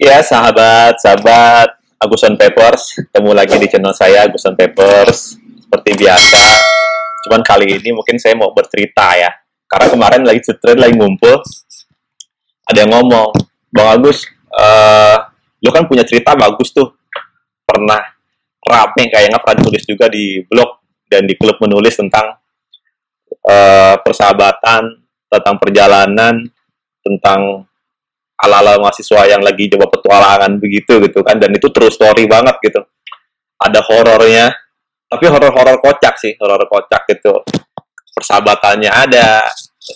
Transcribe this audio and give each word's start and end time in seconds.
Ya 0.00 0.24
sahabat, 0.24 0.96
sahabat. 0.96 1.76
Agusan 2.00 2.32
Papers, 2.40 2.96
ketemu 2.96 3.36
lagi 3.36 3.52
di 3.60 3.68
channel 3.68 3.92
saya 3.92 4.24
Agusan 4.24 4.56
Papers. 4.56 5.36
Seperti 5.36 5.92
biasa. 5.92 6.40
Cuman 7.28 7.44
kali 7.44 7.76
ini 7.76 7.92
mungkin 7.92 8.16
saya 8.16 8.32
mau 8.32 8.48
bercerita 8.56 9.12
ya, 9.20 9.28
karena 9.68 9.92
kemarin 9.92 10.24
lagi 10.24 10.40
cerita 10.40 10.72
lagi 10.72 10.96
ngumpul, 10.96 11.44
ada 12.64 12.80
yang 12.80 12.96
ngomong, 12.96 13.28
Bang 13.68 14.00
Agus, 14.00 14.24
uh, 14.56 15.20
lu 15.60 15.68
kan 15.68 15.84
punya 15.84 16.08
cerita 16.08 16.32
bagus 16.32 16.72
tuh, 16.72 16.96
pernah 17.68 18.00
rame 18.64 19.04
kayaknya 19.12 19.36
pernah 19.36 19.60
ditulis 19.60 19.84
juga 19.84 20.08
di 20.08 20.40
blog 20.48 20.80
dan 21.12 21.28
di 21.28 21.36
klub 21.36 21.60
menulis 21.60 22.00
tentang 22.00 22.40
uh, 23.44 24.00
persahabatan, 24.00 24.96
tentang 25.28 25.60
perjalanan, 25.60 26.48
tentang 27.04 27.68
ala-ala 28.40 28.80
mahasiswa 28.80 29.28
yang 29.28 29.44
lagi 29.44 29.68
coba 29.68 29.86
petualangan 29.92 30.56
begitu 30.56 31.00
gitu 31.04 31.20
kan. 31.20 31.36
Dan 31.36 31.52
itu 31.52 31.68
terus 31.68 31.96
story 31.96 32.24
banget 32.24 32.56
gitu. 32.64 32.80
Ada 33.60 33.80
horornya. 33.84 34.48
Tapi 35.10 35.26
horor-horor 35.26 35.82
kocak 35.82 36.14
sih 36.16 36.38
horor 36.38 36.64
kocak 36.70 37.02
gitu. 37.10 37.42
Persahabatannya 38.14 38.90
ada 38.90 39.42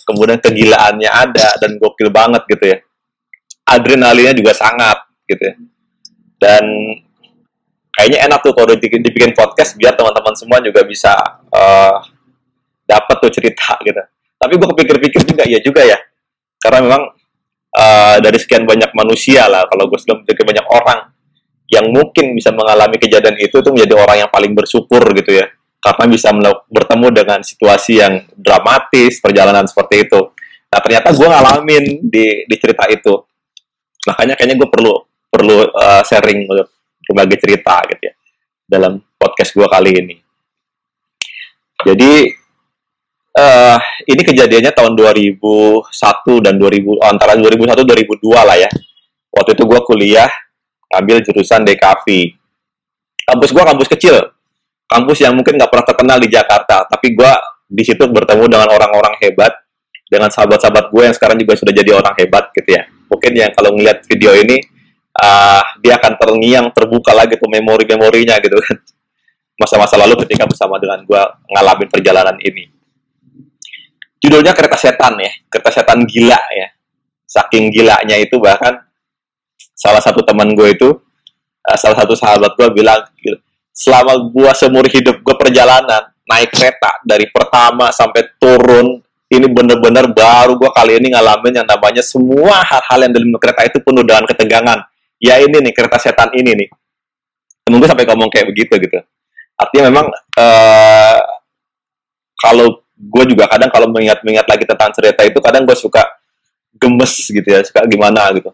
kemudian 0.09 0.43
kegilaannya 0.43 1.07
ada 1.07 1.55
dan 1.63 1.79
gokil 1.79 2.11
banget 2.11 2.43
gitu 2.51 2.65
ya. 2.75 2.79
Adrenalinnya 3.65 4.35
juga 4.35 4.53
sangat 4.53 4.99
gitu 5.31 5.43
ya. 5.43 5.55
Dan 6.37 6.65
kayaknya 7.95 8.27
enak 8.27 8.43
tuh 8.43 8.53
kalau 8.53 8.75
dibikin 8.75 9.33
podcast 9.33 9.79
biar 9.79 9.95
teman-teman 9.95 10.35
semua 10.35 10.59
juga 10.59 10.83
bisa 10.83 11.15
uh, 11.55 12.03
dapat 12.85 13.17
tuh 13.23 13.33
cerita 13.33 13.79
gitu. 13.87 14.03
Tapi 14.35 14.53
gue 14.61 14.69
kepikir-pikir 14.77 15.23
juga 15.25 15.45
ya 15.47 15.59
juga 15.63 15.83
ya. 15.87 15.99
Karena 16.61 16.79
memang 16.85 17.03
uh, 17.75 18.17
dari 18.23 18.39
sekian 18.39 18.65
banyak 18.65 18.95
manusia 18.95 19.51
lah. 19.51 19.67
Kalau 19.67 19.91
gue 19.91 19.99
sudah 19.99 20.23
menjadi 20.23 20.43
banyak 20.47 20.67
orang 20.71 21.01
yang 21.69 21.87
mungkin 21.91 22.39
bisa 22.39 22.55
mengalami 22.55 22.97
kejadian 23.01 23.35
itu 23.41 23.59
itu 23.59 23.71
menjadi 23.73 23.95
orang 23.99 24.17
yang 24.27 24.31
paling 24.31 24.55
bersyukur 24.55 25.03
gitu 25.13 25.35
ya. 25.35 25.47
Karena 25.85 26.05
bisa 26.09 26.33
bertemu 26.73 27.09
dengan 27.13 27.41
situasi 27.45 28.01
yang 28.01 28.25
dramatis 28.33 29.21
perjalanan 29.21 29.69
seperti 29.69 30.09
itu. 30.09 30.21
Nah 30.73 30.81
ternyata 30.81 31.13
gue 31.13 31.29
ngalamin 31.29 31.85
di 32.09 32.49
di 32.49 32.57
cerita 32.57 32.89
itu. 32.89 33.21
Makanya 34.09 34.35
kayaknya 34.39 34.57
gue 34.57 34.69
perlu 34.71 34.95
perlu 35.29 35.67
uh, 35.67 36.03
sharing 36.07 36.47
berbagai 37.05 37.37
cerita 37.43 37.85
gitu 37.91 38.03
ya 38.09 38.15
dalam 38.65 38.97
podcast 39.21 39.53
gue 39.53 39.67
kali 39.69 39.91
ini. 39.93 40.17
Jadi 41.85 42.33
uh, 43.35 43.79
ini 44.07 44.23
kejadiannya 44.23 44.73
tahun 44.73 44.95
2001 44.95 45.91
dan 46.45 46.55
2000 46.57 47.11
antara 47.11 47.33
2001 47.37 47.83
2002 47.83 48.31
lah 48.31 48.57
ya. 48.57 48.71
Waktu 49.35 49.51
itu 49.59 49.63
gue 49.67 49.81
kuliah 49.83 50.31
ambil 50.95 51.19
jurusan 51.27 51.67
DKV. 51.67 52.07
Kampus 53.25 53.51
gue 53.51 53.65
kampus 53.65 53.89
kecil, 53.89 54.17
kampus 54.87 55.25
yang 55.25 55.35
mungkin 55.35 55.57
nggak 55.57 55.71
pernah 55.73 55.87
terkenal 55.89 56.19
di 56.21 56.29
Jakarta, 56.29 56.85
tapi 56.87 57.17
gue 57.17 57.33
di 57.65 57.83
situ 57.83 58.05
bertemu 58.05 58.45
dengan 58.47 58.69
orang-orang 58.69 59.17
hebat, 59.25 59.65
dengan 60.13 60.29
sahabat-sahabat 60.29 60.93
gue 60.93 61.03
yang 61.09 61.17
sekarang 61.17 61.41
juga 61.41 61.57
sudah 61.57 61.73
jadi 61.73 61.97
orang 61.97 62.13
hebat 62.21 62.53
gitu 62.53 62.69
ya. 62.69 62.85
Mungkin 63.09 63.33
yang 63.33 63.51
kalau 63.57 63.73
ngeliat 63.73 64.05
video 64.05 64.37
ini, 64.37 64.61
uh, 65.25 65.65
dia 65.81 65.97
akan 65.97 66.13
terngiang, 66.21 66.69
terbuka 66.77 67.17
lagi 67.17 67.41
tuh 67.41 67.49
memori-memorinya 67.49 68.37
gitu 68.45 68.61
kan. 68.61 68.77
Masa-masa 69.57 69.97
lalu 69.97 70.21
ketika 70.29 70.45
bersama 70.45 70.77
dengan 70.77 71.01
gue 71.01 71.23
ngalamin 71.49 71.89
perjalanan 71.89 72.37
ini 72.45 72.74
judulnya 74.25 74.57
kereta 74.57 74.81
setan 74.81 75.21
ya 75.21 75.33
kereta 75.53 75.69
setan 75.69 76.09
gila 76.09 76.41
ya. 76.57 76.69
Saking 77.29 77.69
gilanya 77.69 78.17
itu 78.17 78.41
bahkan 78.41 78.81
salah 79.77 80.01
satu 80.01 80.25
teman 80.25 80.57
gue 80.57 80.69
itu 80.73 80.89
uh, 81.67 81.77
salah 81.77 82.01
satu 82.01 82.17
sahabat 82.17 82.57
gue 82.57 82.69
bilang 82.73 83.05
selama 83.75 84.31
gue 84.31 84.51
seumur 84.55 84.87
hidup 84.87 85.19
gue 85.21 85.35
perjalanan 85.35 86.15
naik 86.25 86.55
kereta 86.55 87.03
dari 87.03 87.27
pertama 87.29 87.91
sampai 87.91 88.39
turun 88.39 89.03
ini 89.29 89.51
bener-bener 89.51 90.15
baru 90.15 90.55
gue 90.55 90.71
kali 90.71 91.01
ini 91.03 91.11
ngalamin 91.11 91.65
yang 91.65 91.69
namanya 91.69 92.01
semua 92.05 92.63
hal-hal 92.63 92.99
yang 93.03 93.13
dalam 93.13 93.35
kereta 93.35 93.67
itu 93.67 93.83
penuh 93.83 94.05
dengan 94.07 94.25
ketegangan. 94.31 94.79
Ya 95.19 95.41
ini 95.43 95.59
nih 95.59 95.73
kereta 95.75 95.99
setan 95.99 96.31
ini 96.37 96.55
nih. 96.55 96.69
Temen 97.67 97.81
gue 97.83 97.89
sampai 97.89 98.07
ngomong 98.07 98.29
kayak 98.31 98.47
begitu 98.53 98.77
gitu. 98.79 99.01
Artinya 99.59 99.91
memang 99.91 100.07
uh, 100.39 101.21
kalau 102.39 102.84
gue 102.95 103.25
juga 103.35 103.51
kadang 103.51 103.71
kalau 103.75 103.91
mengingat-ingat 103.91 104.47
lagi 104.47 104.65
tentang 104.65 104.91
cerita 104.95 105.21
itu 105.27 105.39
kadang 105.43 105.67
gue 105.67 105.75
suka 105.75 106.03
gemes 106.79 107.13
gitu 107.27 107.47
ya 107.47 107.61
suka 107.67 107.83
gimana 107.91 108.31
gitu. 108.35 108.51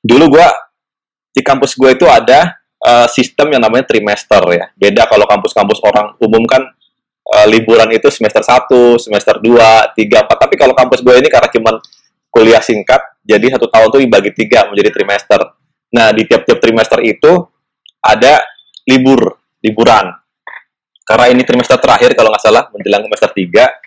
Dulu 0.00 0.38
gue 0.38 0.48
di 1.36 1.42
kampus 1.44 1.76
gue 1.76 1.92
itu 1.92 2.06
ada 2.08 2.56
uh, 2.80 3.06
sistem 3.08 3.52
yang 3.52 3.62
namanya 3.64 3.84
trimester 3.84 4.40
ya. 4.52 4.72
Beda 4.72 5.04
kalau 5.04 5.28
kampus-kampus 5.28 5.84
orang 5.84 6.16
umum 6.20 6.44
kan 6.48 6.64
uh, 7.36 7.46
liburan 7.48 7.92
itu 7.92 8.08
semester 8.08 8.40
1, 8.40 9.02
semester 9.02 9.36
2, 9.40 9.52
3, 9.92 9.96
4 9.96 10.42
tapi 10.42 10.54
kalau 10.56 10.72
kampus 10.72 11.04
gue 11.04 11.14
ini 11.20 11.28
karena 11.28 11.48
cuman 11.52 11.74
kuliah 12.32 12.60
singkat 12.60 13.00
jadi 13.26 13.56
satu 13.56 13.68
tahun 13.68 13.88
tuh 13.92 14.00
dibagi 14.00 14.30
tiga 14.32 14.68
menjadi 14.70 14.92
trimester. 14.92 15.40
Nah 15.92 16.12
di 16.14 16.24
tiap-tiap 16.24 16.58
trimester 16.62 17.00
itu 17.02 17.32
ada 18.00 18.40
libur 18.86 19.34
liburan 19.60 20.14
karena 21.06 21.26
ini 21.30 21.46
trimester 21.46 21.78
terakhir 21.78 22.18
kalau 22.18 22.34
nggak 22.34 22.42
salah 22.42 22.66
menjelang 22.74 23.06
semester 23.06 23.30
3 23.30 23.86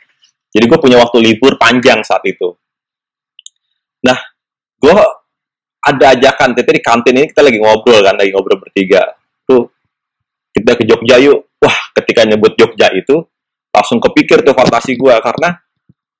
jadi 0.50 0.66
gue 0.66 0.80
punya 0.82 0.98
waktu 0.98 1.18
libur 1.22 1.62
panjang 1.62 2.02
saat 2.02 2.26
itu. 2.26 2.58
Nah 4.02 4.18
gue 4.82 4.98
ada 5.80 6.06
ajakan 6.18 6.58
tapi 6.58 6.72
di 6.76 6.82
kantin 6.82 7.16
ini 7.22 7.28
kita 7.30 7.46
lagi 7.46 7.62
ngobrol 7.62 8.02
kan 8.02 8.18
lagi 8.18 8.34
ngobrol 8.34 8.58
bertiga. 8.58 9.06
Tuh 9.46 9.70
kita 10.50 10.74
ke 10.74 10.84
Jogja 10.90 11.22
yuk. 11.22 11.54
Wah 11.62 11.78
ketika 12.02 12.26
nyebut 12.26 12.58
Jogja 12.58 12.90
itu 12.96 13.22
langsung 13.70 14.02
kepikir 14.02 14.42
tuh 14.42 14.58
fantasi 14.58 14.98
gue 14.98 15.16
karena 15.22 15.54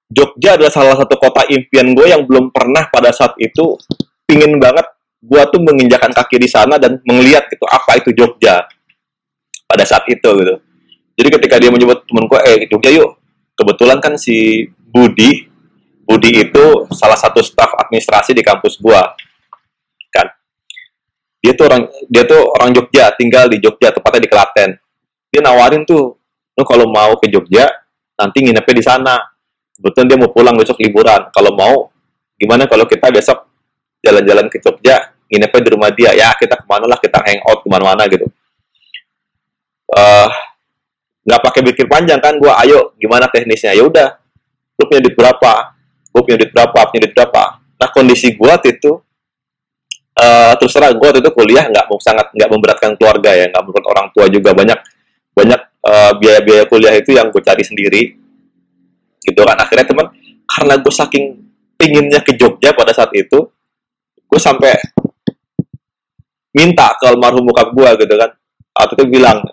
Jogja 0.10 0.58
adalah 0.58 0.74
salah 0.74 0.96
satu 0.98 1.18
kota 1.18 1.46
impian 1.50 1.98
gue 1.98 2.06
yang 2.06 2.26
belum 2.26 2.54
pernah 2.54 2.86
pada 2.90 3.10
saat 3.10 3.34
itu 3.42 3.78
pingin 4.30 4.62
banget 4.62 4.86
gue 5.20 5.42
tuh 5.50 5.62
menginjakan 5.64 6.14
kaki 6.14 6.38
di 6.38 6.48
sana 6.48 6.78
dan 6.78 7.02
melihat 7.02 7.50
gitu 7.50 7.66
apa 7.66 7.98
itu 7.98 8.14
Jogja 8.14 8.62
pada 9.66 9.84
saat 9.86 10.06
itu 10.06 10.30
gitu 10.38 10.56
jadi 11.20 11.36
ketika 11.36 11.60
dia 11.60 11.68
menyebut 11.68 12.08
temenku, 12.08 12.40
eh 12.40 12.64
Jogja 12.72 12.96
yuk. 12.96 13.20
Kebetulan 13.60 14.00
kan 14.00 14.16
si 14.16 14.64
Budi, 14.72 15.52
Budi 16.08 16.48
itu 16.48 16.88
salah 16.96 17.20
satu 17.20 17.44
staf 17.44 17.76
administrasi 17.76 18.32
di 18.32 18.40
kampus 18.40 18.80
gua. 18.80 19.04
Kan. 20.16 20.32
Dia 21.44 21.52
tuh 21.60 21.68
orang 21.68 21.92
dia 22.08 22.24
tuh 22.24 22.40
orang 22.56 22.72
Jogja, 22.72 23.12
tinggal 23.20 23.52
di 23.52 23.60
Jogja, 23.60 23.92
tepatnya 23.92 24.24
di 24.24 24.30
Klaten. 24.32 24.80
Dia 25.28 25.44
nawarin 25.44 25.84
tuh, 25.84 26.16
lu 26.56 26.64
kalau 26.64 26.88
mau 26.88 27.20
ke 27.20 27.28
Jogja, 27.28 27.68
nanti 28.16 28.40
nginepnya 28.40 28.76
di 28.80 28.84
sana. 28.88 29.20
Kebetulan 29.76 30.08
dia 30.08 30.18
mau 30.24 30.32
pulang 30.32 30.56
besok 30.56 30.80
liburan. 30.80 31.28
Kalau 31.36 31.52
mau, 31.52 31.92
gimana 32.40 32.64
kalau 32.64 32.88
kita 32.88 33.12
besok 33.12 33.44
jalan-jalan 34.00 34.48
ke 34.48 34.64
Jogja, 34.64 35.12
nginepnya 35.28 35.68
di 35.68 35.70
rumah 35.76 35.92
dia. 35.92 36.16
Ya, 36.16 36.32
kita 36.40 36.56
ke 36.56 36.64
mana 36.64 36.88
lah, 36.88 36.96
kita 36.96 37.20
hangout 37.20 37.60
ke 37.60 37.68
mana-mana 37.68 38.08
gitu. 38.08 38.24
Uh, 39.92 40.32
nggak 41.30 41.46
pakai 41.46 41.62
pikir 41.62 41.86
panjang 41.86 42.18
kan 42.18 42.42
gue 42.42 42.50
ayo 42.66 42.98
gimana 42.98 43.30
teknisnya? 43.30 43.78
Ya 43.78 43.86
udah 43.86 44.18
lu 44.82 44.90
punya 44.90 45.06
duit 45.06 45.14
berapa? 45.14 45.78
Gue 46.10 46.22
punya 46.26 46.38
duit 46.42 46.50
berapa? 46.50 46.80
Punya 46.90 47.02
duit 47.06 47.14
berapa? 47.14 47.44
Nah 47.78 47.88
kondisi 47.94 48.34
gue 48.34 48.54
itu 48.66 48.92
uh, 50.18 50.54
terus 50.58 50.74
terang 50.74 50.98
gue 50.98 51.22
itu 51.22 51.30
kuliah 51.30 51.70
nggak 51.70 51.86
mau 51.86 52.02
sangat 52.02 52.34
nggak 52.34 52.50
memberatkan 52.50 52.92
keluarga 52.98 53.30
ya 53.38 53.46
nggak 53.54 53.62
memberatkan 53.62 53.90
orang 53.94 54.08
tua 54.10 54.26
juga. 54.26 54.58
Banyak 54.58 54.80
banyak 55.38 55.62
uh, 55.86 56.12
biaya-biaya 56.18 56.66
kuliah 56.66 56.98
itu 56.98 57.14
yang 57.14 57.30
gue 57.30 57.42
cari 57.46 57.62
sendiri. 57.62 58.02
Gitu 59.22 59.42
kan. 59.46 59.58
Akhirnya 59.62 59.86
teman 59.86 60.10
karena 60.50 60.74
gue 60.82 60.94
saking 60.94 61.26
pinginnya 61.78 62.26
ke 62.26 62.34
Jogja 62.34 62.74
pada 62.74 62.90
saat 62.90 63.14
itu 63.14 63.54
gue 64.26 64.40
sampai 64.42 64.74
minta 66.58 66.98
ke 66.98 67.06
almarhum 67.06 67.46
bokap 67.46 67.70
gue 67.70 67.90
gitu 68.02 68.18
kan. 68.18 68.34
Atau 68.74 68.98
itu 68.98 69.06
bilang 69.14 69.46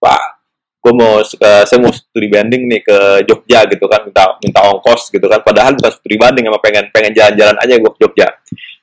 pak 0.00 0.37
gue 0.78 0.92
mau 0.94 1.18
uh, 1.20 1.64
saya 1.66 1.78
mau 1.82 1.90
studi 1.90 2.30
banding 2.30 2.70
nih 2.70 2.80
ke 2.86 2.98
Jogja 3.26 3.66
gitu 3.66 3.84
kan 3.90 4.06
minta 4.06 4.38
minta 4.38 4.60
ongkos 4.70 5.10
gitu 5.10 5.26
kan. 5.26 5.42
Padahal 5.42 5.74
bukan 5.74 5.92
studi 5.92 6.16
banding 6.16 6.46
emang 6.46 6.62
pengen 6.62 6.86
pengen 6.94 7.12
jalan-jalan 7.12 7.56
aja 7.58 7.74
gue 7.76 7.90
ke 7.92 7.98
Jogja. 8.06 8.28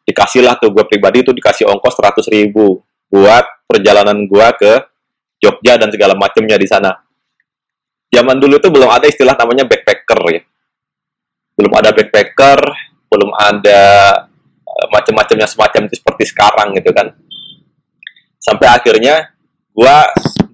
Dikasih 0.06 0.42
lah 0.46 0.60
tuh 0.60 0.70
gue 0.76 0.84
pribadi 0.86 1.24
itu 1.24 1.32
dikasih 1.32 1.66
ongkos 1.66 1.96
seratus 1.98 2.28
ribu 2.30 2.84
buat 3.08 3.48
perjalanan 3.66 4.28
gue 4.28 4.48
ke 4.60 4.72
Jogja 5.40 5.80
dan 5.80 5.90
segala 5.90 6.14
macamnya 6.14 6.60
di 6.60 6.68
sana. 6.68 6.92
Zaman 8.12 8.38
dulu 8.38 8.60
itu 8.60 8.70
belum 8.70 8.92
ada 8.92 9.08
istilah 9.08 9.36
namanya 9.36 9.66
backpacker 9.66 10.20
ya. 10.30 10.42
Belum 11.56 11.74
ada 11.74 11.90
backpacker 11.96 12.60
belum 13.16 13.32
ada 13.32 13.82
uh, 14.68 14.88
macam-macamnya 14.92 15.48
semacam 15.48 15.88
itu 15.88 15.96
seperti 16.04 16.24
sekarang 16.28 16.76
gitu 16.76 16.92
kan. 16.92 17.16
Sampai 18.36 18.68
akhirnya 18.68 19.32
gue 19.72 19.98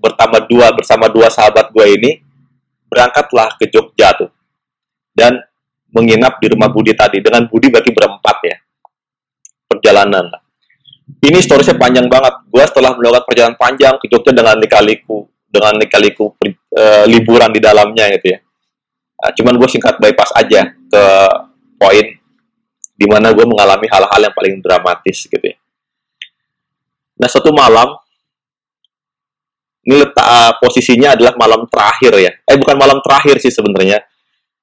bertambah 0.01 0.49
dua 0.49 0.73
bersama 0.73 1.05
dua 1.07 1.29
sahabat 1.29 1.69
gue 1.69 1.85
ini 1.85 2.11
berangkatlah 2.89 3.55
ke 3.55 3.69
Jogja 3.69 4.17
tuh 4.17 4.33
dan 5.13 5.37
menginap 5.93 6.41
di 6.41 6.49
rumah 6.49 6.67
Budi 6.73 6.97
tadi 6.97 7.21
dengan 7.21 7.45
Budi 7.45 7.69
berarti 7.69 7.91
berempat 7.93 8.37
ya 8.43 8.57
perjalanan. 9.69 10.27
Ini 11.21 11.37
storiesnya 11.43 11.75
panjang 11.75 12.07
banget. 12.07 12.47
Gue 12.47 12.63
setelah 12.63 12.95
melakukan 12.95 13.23
perjalanan 13.27 13.57
panjang 13.59 13.95
ke 13.99 14.09
Jogja 14.09 14.31
dengan 14.31 14.55
likaliku, 14.57 15.27
dengan 15.47 15.75
likaliku 15.79 16.33
uh, 16.75 17.05
liburan 17.07 17.51
di 17.51 17.59
dalamnya 17.59 18.09
gitu 18.17 18.35
ya. 18.35 18.39
Nah, 19.21 19.31
cuman 19.37 19.53
gue 19.59 19.69
singkat 19.69 20.01
bypass 20.01 20.33
aja 20.33 20.71
ke 20.71 21.03
poin 21.77 22.05
di 23.01 23.05
mana 23.09 23.33
gue 23.33 23.45
mengalami 23.45 23.89
hal-hal 23.89 24.21
yang 24.21 24.35
paling 24.37 24.55
dramatis 24.61 25.25
gitu 25.25 25.41
ya. 25.41 25.57
Nah 27.21 27.29
suatu 27.29 27.53
malam 27.53 27.97
ini 29.81 29.95
letak 29.97 30.21
uh, 30.21 30.53
posisinya 30.61 31.17
adalah 31.17 31.33
malam 31.37 31.65
terakhir 31.65 32.13
ya. 32.21 32.31
Eh 32.45 32.57
bukan 32.57 32.77
malam 32.77 33.01
terakhir 33.01 33.41
sih 33.41 33.49
sebenarnya. 33.49 33.97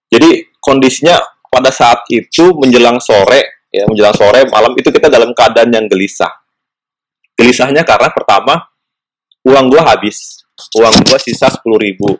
Jadi 0.07 0.55
kondisinya 0.63 1.19
pada 1.51 1.75
saat 1.75 2.07
itu 2.11 2.55
menjelang 2.55 3.03
sore 3.03 3.67
ya 3.69 3.85
menjelang 3.85 4.17
sore 4.17 4.49
malam 4.49 4.73
itu 4.79 4.89
kita 4.89 5.11
dalam 5.11 5.35
keadaan 5.35 5.75
yang 5.75 5.87
gelisah. 5.91 6.31
Gelisahnya 7.39 7.87
karena 7.87 8.11
pertama 8.11 8.67
uang 9.47 9.67
gua 9.71 9.95
habis. 9.95 10.43
Uang 10.75 11.07
gua 11.07 11.19
sisa 11.23 11.47
sepuluh 11.47 11.79
ribu. 11.79 12.19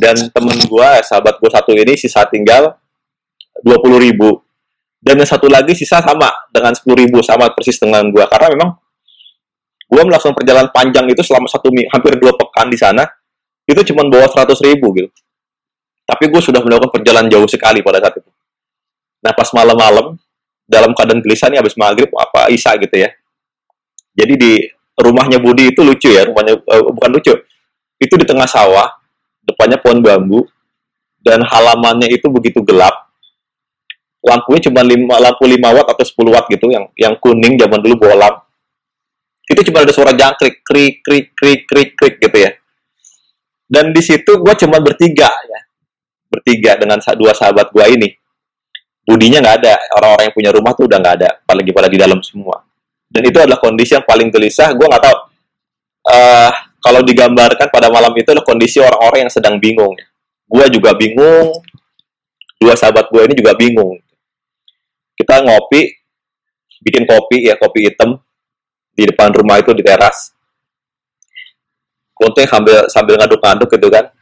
Dan 0.00 0.32
temen 0.32 0.56
gua, 0.64 0.96
sahabat 1.04 1.36
gua 1.36 1.52
satu 1.52 1.76
ini 1.76 1.92
sisa 1.92 2.24
tinggal 2.24 2.72
dua 3.60 3.76
puluh 3.84 4.00
ribu. 4.00 4.40
Dan 4.96 5.20
yang 5.20 5.28
satu 5.28 5.48
lagi 5.48 5.76
sisa 5.76 6.00
sama 6.00 6.28
dengan 6.48 6.72
sepuluh 6.72 7.04
ribu 7.04 7.20
sama 7.20 7.52
persis 7.52 7.76
dengan 7.76 8.08
gua 8.08 8.24
karena 8.28 8.48
memang 8.56 8.79
gue 9.90 10.02
melakukan 10.06 10.38
perjalanan 10.38 10.70
panjang 10.70 11.10
itu 11.10 11.22
selama 11.26 11.50
satu 11.50 11.66
hampir 11.90 12.14
dua 12.22 12.30
pekan 12.38 12.70
di 12.70 12.78
sana 12.78 13.02
itu 13.66 13.82
cuma 13.90 14.06
bawa 14.06 14.30
seratus 14.30 14.62
ribu 14.62 14.94
gitu. 14.94 15.10
Tapi 16.06 16.30
gue 16.30 16.38
sudah 16.42 16.62
melakukan 16.62 16.94
perjalanan 16.94 17.26
jauh 17.26 17.46
sekali 17.50 17.82
pada 17.82 17.98
saat 17.98 18.22
itu. 18.22 18.30
Nah 19.26 19.34
pas 19.34 19.50
malam-malam 19.50 20.14
dalam 20.70 20.94
keadaan 20.94 21.18
gelisah 21.18 21.50
nih 21.50 21.58
habis 21.58 21.74
maghrib 21.74 22.06
apa 22.14 22.54
isa 22.54 22.70
gitu 22.78 22.94
ya. 22.94 23.10
Jadi 24.14 24.34
di 24.38 24.52
rumahnya 24.94 25.42
Budi 25.42 25.74
itu 25.74 25.82
lucu 25.82 26.10
ya 26.10 26.22
rumahnya 26.26 26.54
uh, 26.54 26.90
bukan 26.94 27.10
lucu. 27.10 27.34
Itu 27.98 28.14
di 28.14 28.26
tengah 28.26 28.46
sawah 28.46 28.86
depannya 29.42 29.82
pohon 29.82 30.02
bambu 30.02 30.46
dan 31.18 31.42
halamannya 31.42 32.10
itu 32.14 32.30
begitu 32.30 32.62
gelap. 32.62 33.10
Lampunya 34.20 34.60
cuma 34.68 34.84
lima, 34.84 35.16
lampu 35.16 35.48
5 35.48 35.56
watt 35.56 35.88
atau 35.96 36.04
10 36.04 36.34
watt 36.36 36.46
gitu 36.52 36.68
yang 36.68 36.84
yang 36.92 37.16
kuning 37.16 37.56
zaman 37.56 37.80
dulu 37.80 38.04
bolam 38.04 38.36
itu 39.50 39.60
cuma 39.66 39.82
ada 39.82 39.90
suara 39.90 40.14
jangkrik 40.14 40.62
krik 40.62 41.02
krik 41.02 41.26
krik 41.34 41.60
krik 41.66 41.90
krik 41.98 42.14
gitu 42.22 42.38
ya. 42.38 42.50
Dan 43.66 43.90
di 43.90 44.02
situ 44.02 44.38
gue 44.38 44.54
cuma 44.62 44.78
bertiga 44.78 45.26
ya. 45.26 45.60
Bertiga 46.30 46.78
dengan 46.78 47.02
dua 47.18 47.34
sahabat 47.34 47.74
gue 47.74 47.84
ini. 47.90 48.08
Budinya 49.02 49.42
nggak 49.42 49.56
ada. 49.66 49.74
Orang-orang 49.98 50.30
yang 50.30 50.36
punya 50.38 50.50
rumah 50.54 50.72
tuh 50.78 50.86
udah 50.86 50.98
nggak 51.02 51.14
ada. 51.18 51.30
Apalagi 51.42 51.70
pada 51.74 51.90
di 51.90 51.98
dalam 51.98 52.22
semua. 52.22 52.62
Dan 53.10 53.26
itu 53.26 53.42
adalah 53.42 53.58
kondisi 53.58 53.98
yang 53.98 54.06
paling 54.06 54.30
gelisah. 54.30 54.70
Gue 54.78 54.86
nggak 54.86 55.02
tahu 55.02 55.16
uh, 56.14 56.50
kalau 56.78 57.02
digambarkan 57.02 57.66
pada 57.74 57.90
malam 57.90 58.14
itu 58.14 58.30
adalah 58.30 58.46
kondisi 58.46 58.78
orang-orang 58.78 59.26
yang 59.26 59.32
sedang 59.34 59.58
bingung 59.58 59.98
gue 60.50 60.66
juga 60.74 60.90
bingung. 60.98 61.54
Dua 62.60 62.74
sahabat 62.76 63.08
gue 63.08 63.22
ini 63.30 63.34
juga 63.38 63.56
bingung. 63.56 63.96
Kita 65.16 65.40
ngopi 65.46 65.86
bikin 66.84 67.04
kopi 67.08 67.48
ya 67.48 67.56
kopi 67.56 67.88
hitam 67.88 68.20
di 69.00 69.08
depan 69.08 69.32
rumah 69.32 69.56
itu 69.56 69.72
di 69.72 69.80
teras. 69.80 70.36
Kuntung 72.12 72.44
sambil 72.44 72.84
sambil 72.92 73.16
ngaduk-ngaduk 73.16 73.68
gitu 73.72 73.88
kan. 73.88 74.12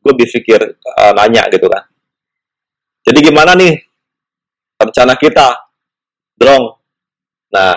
Gue 0.00 0.12
berpikir 0.16 0.80
uh, 0.96 1.12
nanya 1.12 1.44
gitu 1.52 1.68
kan. 1.68 1.84
Jadi 3.04 3.18
gimana 3.20 3.52
nih 3.52 3.76
rencana 4.80 5.12
kita? 5.20 5.52
Drong. 6.40 6.64
Nah 7.52 7.76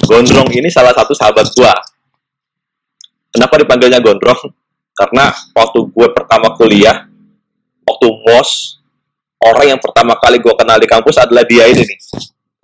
Gondrong 0.00 0.50
ini 0.50 0.66
salah 0.66 0.90
satu 0.90 1.14
sahabat 1.14 1.46
gue 1.54 1.72
kenapa 3.30 3.54
dipanggilnya 3.62 4.02
Gondrong? 4.02 4.50
Karena 4.94 5.30
waktu 5.54 5.86
gue 5.86 6.08
pertama 6.10 6.50
kuliah 6.58 7.06
waktu 7.86 8.06
mos 8.26 8.82
orang 9.40 9.76
yang 9.76 9.80
pertama 9.80 10.14
kali 10.18 10.38
gue 10.38 10.54
kenal 10.54 10.78
di 10.78 10.88
kampus 10.90 11.16
adalah 11.18 11.42
dia 11.46 11.66
ini 11.66 11.82
nih 11.82 11.98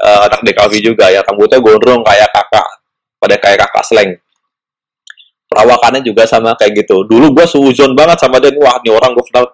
uh, 0.03 0.21
anak 0.29 0.41
DKV 0.45 0.73
juga 0.83 1.09
ya. 1.09 1.21
Rambutnya 1.25 1.59
gondrong 1.61 2.03
kayak 2.05 2.29
kakak. 2.33 2.67
Pada 3.17 3.37
kayak 3.41 3.59
kakak 3.65 3.85
slang 3.87 4.11
perawakannya 5.47 6.03
juga 6.03 6.27
sama 6.27 6.53
kayak 6.59 6.85
gitu. 6.85 7.07
Dulu 7.07 7.33
gue 7.33 7.47
suuzon 7.47 7.95
banget 7.95 8.19
sama 8.21 8.43
dia 8.43 8.53
wah 8.59 8.77
nih 8.83 8.93
orang 8.93 9.15
gue 9.15 9.25
kenal. 9.31 9.45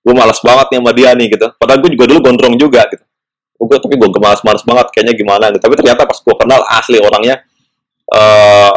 Gue 0.00 0.14
malas 0.16 0.40
banget 0.40 0.66
nih 0.72 0.78
sama 0.80 0.92
dia 0.96 1.10
nih 1.12 1.26
gitu. 1.28 1.46
Padahal 1.60 1.78
gue 1.84 1.90
juga 1.92 2.04
dulu 2.08 2.18
gondrong 2.24 2.56
juga 2.56 2.86
gitu. 2.88 3.04
Gue 3.60 3.76
tapi 3.76 3.94
gue 4.00 4.08
malas-malas 4.16 4.64
banget 4.64 4.86
kayaknya 4.88 5.14
gimana 5.18 5.44
gitu. 5.52 5.60
Tapi 5.60 5.74
ternyata 5.76 6.08
pas 6.08 6.16
gue 6.16 6.34
kenal 6.40 6.60
asli 6.64 6.96
orangnya 6.96 7.44
uh, 8.08 8.72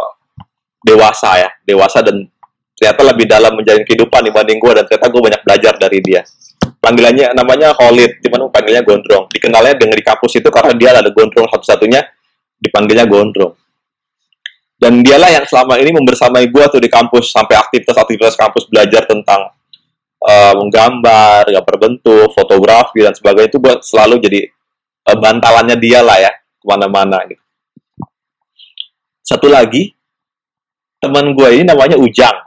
dewasa 0.84 1.40
ya. 1.40 1.48
Dewasa 1.64 2.04
dan 2.04 2.28
ternyata 2.76 3.00
lebih 3.06 3.24
dalam 3.24 3.56
menjalin 3.56 3.86
kehidupan 3.86 4.20
dibanding 4.28 4.58
gue 4.60 4.72
dan 4.76 4.84
ternyata 4.84 5.06
gue 5.08 5.22
banyak 5.22 5.40
belajar 5.46 5.74
dari 5.80 5.98
dia 6.04 6.20
panggilannya 6.84 7.32
namanya 7.32 7.72
Khalid, 7.72 8.20
cuman 8.20 8.52
panggilnya 8.52 8.84
Gondrong. 8.84 9.24
Dikenalnya 9.32 9.80
dengan 9.80 9.96
di 9.96 10.04
kampus 10.04 10.36
itu 10.36 10.48
karena 10.52 10.76
dia 10.76 10.92
adalah 10.92 11.08
Gondrong 11.08 11.48
satu-satunya 11.48 12.04
dipanggilnya 12.60 13.08
Gondrong. 13.08 13.56
Dan 14.76 15.00
dialah 15.00 15.32
yang 15.32 15.46
selama 15.48 15.80
ini 15.80 15.96
membersamai 15.96 16.44
gue 16.52 16.64
tuh 16.68 16.82
di 16.82 16.92
kampus 16.92 17.32
sampai 17.32 17.56
aktivitas-aktivitas 17.56 18.36
kampus 18.36 18.68
belajar 18.68 19.08
tentang 19.08 19.48
uh, 20.20 20.52
menggambar, 20.60 21.48
gambar 21.48 21.76
bentuk, 21.80 22.28
fotografi 22.36 23.00
dan 23.00 23.16
sebagainya 23.16 23.48
itu 23.48 23.58
buat 23.62 23.80
selalu 23.80 24.20
jadi 24.20 24.40
uh, 25.08 25.16
bantalannya 25.16 25.76
dia 25.80 26.04
lah 26.04 26.20
ya 26.20 26.32
ke 26.36 26.64
mana-mana 26.68 27.24
gitu. 27.28 27.40
Satu 29.24 29.48
lagi 29.48 29.96
teman 31.00 31.32
gue 31.32 31.48
ini 31.60 31.64
namanya 31.64 31.96
Ujang. 31.96 32.44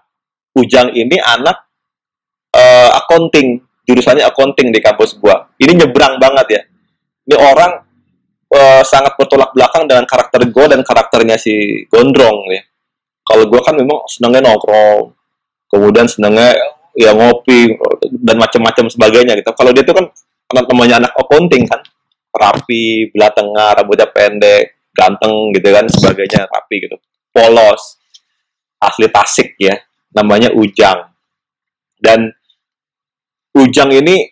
Ujang 0.57 0.93
ini 0.93 1.17
anak 1.17 1.57
uh, 2.53 3.01
accounting 3.01 3.66
jurusannya 3.87 4.27
accounting 4.27 4.75
di 4.75 4.83
kampus 4.83 5.15
gua. 5.15 5.47
Ini 5.55 5.79
nyebrang 5.79 6.19
banget 6.19 6.47
ya. 6.51 6.61
Ini 7.31 7.35
orang 7.39 7.71
uh, 8.51 8.83
sangat 8.83 9.15
bertolak 9.15 9.55
belakang 9.55 9.87
dengan 9.87 10.03
karakter 10.03 10.43
gua 10.51 10.67
dan 10.67 10.83
karakternya 10.83 11.39
si 11.39 11.87
Gondrong 11.87 12.51
ya. 12.51 12.61
Kalau 13.23 13.47
gua 13.47 13.63
kan 13.63 13.79
memang 13.79 14.03
senangnya 14.11 14.43
nongkrong, 14.51 15.15
kemudian 15.71 16.07
senangnya 16.07 16.51
ya 16.97 17.15
ngopi 17.15 17.75
dan 18.23 18.35
macam-macam 18.35 18.91
sebagainya 18.91 19.39
gitu. 19.39 19.51
Kalau 19.55 19.71
dia 19.71 19.83
tuh 19.87 19.95
kan 19.95 20.05
namanya 20.67 21.03
anak 21.03 21.13
accounting 21.15 21.67
kan, 21.67 21.83
rapi, 22.31 23.11
belah 23.11 23.31
tengah, 23.35 23.75
rambutnya 23.75 24.07
pendek, 24.11 24.79
ganteng 24.95 25.51
gitu 25.51 25.67
kan, 25.75 25.85
sebagainya 25.91 26.47
rapi 26.47 26.75
gitu. 26.87 26.95
Polos, 27.29 27.99
asli 28.79 29.11
Tasik 29.11 29.59
ya, 29.59 29.75
namanya 30.15 30.49
Ujang. 30.55 31.11
Dan 31.97 32.31
Ujang 33.57 33.89
ini 33.89 34.29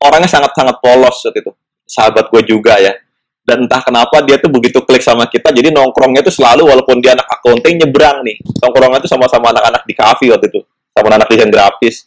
orangnya 0.00 0.30
sangat-sangat 0.30 0.80
polos 0.80 1.20
waktu 1.20 1.44
itu. 1.44 1.52
Sahabat 1.84 2.32
gue 2.32 2.42
juga 2.48 2.80
ya. 2.80 2.96
Dan 3.44 3.64
entah 3.64 3.80
kenapa 3.80 4.20
dia 4.24 4.36
tuh 4.36 4.52
begitu 4.52 4.84
klik 4.84 5.00
sama 5.00 5.24
kita, 5.24 5.48
jadi 5.48 5.72
nongkrongnya 5.72 6.20
tuh 6.20 6.32
selalu 6.32 6.68
walaupun 6.68 7.00
dia 7.00 7.16
anak 7.16 7.24
accounting 7.32 7.80
nyebrang 7.80 8.20
nih. 8.20 8.36
Nongkrongnya 8.60 9.00
tuh 9.00 9.08
sama-sama 9.08 9.56
anak-anak 9.56 9.88
di 9.88 9.94
kafe 9.96 10.28
waktu 10.28 10.52
itu. 10.52 10.60
Sama 10.92 11.16
anak 11.16 11.28
desain 11.32 11.48
grafis. 11.48 12.04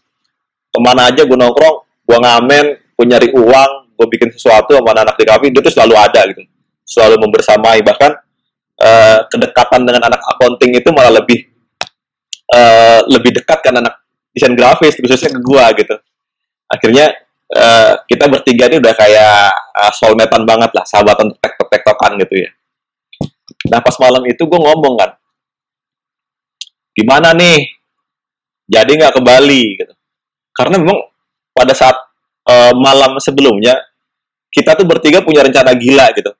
Ke 0.70 0.78
mana 0.78 1.10
aja 1.10 1.26
gue 1.26 1.38
nongkrong, 1.38 1.76
gue 2.06 2.18
ngamen, 2.18 2.66
gue 2.78 3.06
nyari 3.10 3.30
uang, 3.34 3.72
gue 3.98 4.08
bikin 4.18 4.30
sesuatu 4.30 4.78
sama 4.78 4.94
anak, 4.94 5.14
-anak 5.14 5.16
di 5.18 5.26
kafe, 5.26 5.46
dia 5.50 5.62
tuh 5.66 5.74
selalu 5.74 5.94
ada 5.98 6.22
gitu. 6.30 6.42
Selalu 6.86 7.16
membersamai. 7.26 7.80
Bahkan 7.82 8.12
uh, 8.86 9.20
kedekatan 9.30 9.82
dengan 9.82 10.14
anak 10.14 10.22
accounting 10.22 10.78
itu 10.78 10.90
malah 10.94 11.10
lebih 11.10 11.50
uh, 12.54 13.02
lebih 13.10 13.42
dekat 13.42 13.66
kan 13.66 13.82
anak 13.82 13.98
desain 14.30 14.54
grafis, 14.54 14.94
khususnya 14.94 15.34
ke 15.34 15.42
gue 15.42 15.66
gitu 15.82 15.96
akhirnya 16.72 17.12
uh, 17.52 18.00
kita 18.08 18.32
bertiga 18.32 18.72
ini 18.72 18.80
udah 18.80 18.94
kayak 18.96 19.52
uh, 19.76 19.92
soulmatean 19.92 20.48
banget 20.48 20.72
lah, 20.72 20.88
sahabatan 20.88 21.36
tek-tek-tektokan 21.38 22.16
gitu 22.24 22.48
ya. 22.48 22.50
Nah 23.68 23.84
pas 23.84 23.96
malam 24.00 24.24
itu 24.26 24.42
gue 24.48 24.60
ngomong 24.60 24.96
kan, 24.96 25.12
gimana 26.96 27.36
nih, 27.36 27.68
jadi 28.72 28.92
nggak 28.96 29.14
ke 29.20 29.22
Bali 29.22 29.64
gitu. 29.76 29.94
Karena 30.56 30.80
memang 30.80 30.98
pada 31.52 31.76
saat 31.76 32.00
uh, 32.48 32.74
malam 32.80 33.20
sebelumnya 33.20 33.76
kita 34.52 34.76
tuh 34.80 34.88
bertiga 34.88 35.22
punya 35.22 35.44
rencana 35.44 35.76
gila 35.76 36.08
gitu. 36.16 36.32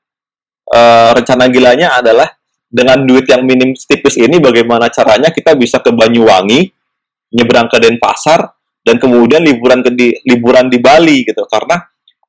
Uh, 0.72 1.12
rencana 1.12 1.52
gilanya 1.52 2.00
adalah 2.00 2.32
dengan 2.72 3.04
duit 3.04 3.28
yang 3.28 3.44
minim 3.44 3.76
tipis 3.76 4.16
ini 4.16 4.40
bagaimana 4.40 4.88
caranya 4.88 5.28
kita 5.28 5.52
bisa 5.52 5.84
ke 5.84 5.92
Banyuwangi, 5.92 6.72
nyebrang 7.36 7.68
ke 7.68 7.76
Denpasar, 7.76 8.48
dan 8.82 8.98
kemudian 8.98 9.42
liburan 9.46 9.80
ke 9.80 9.90
di 9.94 10.10
liburan 10.26 10.66
di 10.66 10.82
Bali 10.82 11.22
gitu. 11.22 11.46
Karena 11.46 11.78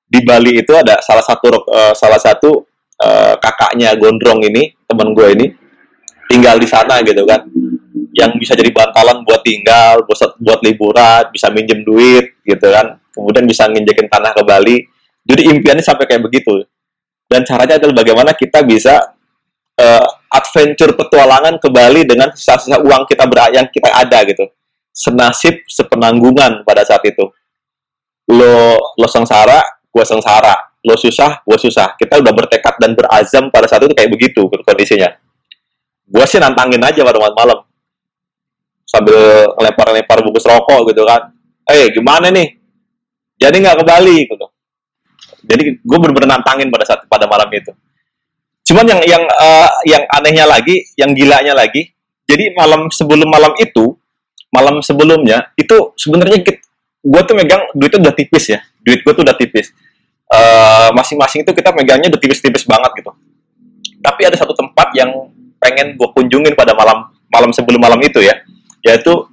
di 0.06 0.22
Bali 0.22 0.62
itu 0.62 0.74
ada 0.78 1.02
salah 1.02 1.26
satu 1.26 1.50
uh, 1.50 1.94
salah 1.98 2.22
satu 2.22 2.62
uh, 3.02 3.34
kakaknya 3.42 3.98
Gondrong 3.98 4.46
ini 4.46 4.70
teman 4.86 5.18
gue 5.18 5.28
ini 5.34 5.46
tinggal 6.30 6.62
di 6.62 6.70
sana 6.70 7.02
gitu 7.02 7.26
kan. 7.26 7.50
Yang 8.14 8.32
bisa 8.38 8.54
jadi 8.54 8.70
bantalan 8.70 9.26
buat 9.26 9.42
tinggal 9.42 10.06
buat 10.06 10.38
buat 10.38 10.60
liburan 10.62 11.34
bisa 11.34 11.50
minjem 11.50 11.82
duit 11.82 12.38
gitu 12.46 12.70
kan. 12.70 13.02
Kemudian 13.14 13.50
bisa 13.50 13.66
nginjekin 13.66 14.06
tanah 14.10 14.38
ke 14.38 14.42
Bali. 14.46 14.78
Jadi 15.26 15.50
impiannya 15.50 15.82
sampai 15.82 16.06
kayak 16.06 16.30
begitu. 16.30 16.62
Dan 17.26 17.42
caranya 17.48 17.82
adalah 17.82 18.06
bagaimana 18.06 18.38
kita 18.38 18.62
bisa 18.62 19.02
uh, 19.82 20.08
adventure 20.30 20.94
petualangan 20.94 21.58
ke 21.58 21.70
Bali 21.74 22.06
dengan 22.06 22.30
sisa-sisa 22.30 22.78
uang 22.78 23.10
kita 23.10 23.26
ber 23.26 23.50
yang 23.50 23.66
kita 23.74 23.90
ada 23.90 24.22
gitu 24.30 24.46
senasib 24.94 25.66
sepenanggungan 25.66 26.62
pada 26.62 26.86
saat 26.86 27.02
itu. 27.04 27.26
Lo 28.30 28.78
lo 28.96 29.08
sengsara 29.10 29.60
gue 29.90 30.06
sengsara. 30.06 30.54
Lo 30.86 30.94
susah 30.94 31.42
gue 31.42 31.58
susah. 31.58 31.98
Kita 31.98 32.22
udah 32.22 32.32
bertekad 32.32 32.78
dan 32.78 32.94
berazam 32.94 33.50
pada 33.50 33.66
saat 33.66 33.84
itu 33.84 33.92
kayak 33.98 34.14
begitu 34.14 34.46
kondisinya. 34.48 35.10
Gue 36.06 36.24
sih 36.30 36.38
nantangin 36.38 36.80
aja 36.80 37.02
pada 37.02 37.18
malam-malam. 37.18 37.66
Sambil 38.86 39.18
lempar-lempar 39.58 40.22
bungkus 40.22 40.46
rokok 40.46 40.94
gitu 40.94 41.02
kan. 41.04 41.34
Eh 41.66 41.90
gimana 41.90 42.30
nih? 42.30 42.62
Jadi 43.42 43.56
nggak 43.60 43.82
ke 43.82 43.84
Bali 43.84 44.18
gitu. 44.30 44.46
Jadi 45.44 45.62
gue 45.82 45.98
bener-bener 46.00 46.30
nantangin 46.38 46.70
pada 46.70 46.86
saat 46.86 47.02
pada 47.10 47.26
malam 47.26 47.50
itu. 47.50 47.74
Cuman 48.64 48.88
yang 48.88 49.02
yang 49.04 49.24
uh, 49.28 49.70
yang 49.84 50.04
anehnya 50.16 50.48
lagi 50.48 50.88
yang 50.96 51.12
gilanya 51.12 51.52
lagi 51.52 51.92
jadi 52.24 52.56
malam 52.56 52.88
sebelum 52.88 53.28
malam 53.28 53.52
itu 53.60 54.00
malam 54.54 54.86
sebelumnya 54.86 55.50
itu 55.58 55.98
sebenarnya 55.98 56.46
gue 57.04 57.22
tuh 57.26 57.36
megang 57.36 57.66
duitnya 57.74 58.00
udah 58.10 58.16
tipis 58.16 58.54
ya. 58.54 58.62
Duit 58.86 59.02
gue 59.02 59.14
tuh 59.18 59.26
udah 59.26 59.34
tipis. 59.34 59.74
Uh, 60.30 60.94
masing-masing 60.94 61.42
itu 61.42 61.52
kita 61.52 61.74
megangnya 61.74 62.14
udah 62.14 62.22
tipis-tipis 62.22 62.70
banget 62.70 63.02
gitu. 63.02 63.12
Tapi 64.00 64.22
ada 64.30 64.38
satu 64.38 64.54
tempat 64.54 64.94
yang 64.94 65.10
pengen 65.58 65.98
gue 65.98 66.10
kunjungin 66.14 66.54
pada 66.54 66.78
malam 66.78 67.10
malam 67.34 67.50
sebelum 67.50 67.82
malam 67.82 67.98
itu 68.06 68.22
ya. 68.22 68.38
Yaitu 68.86 69.26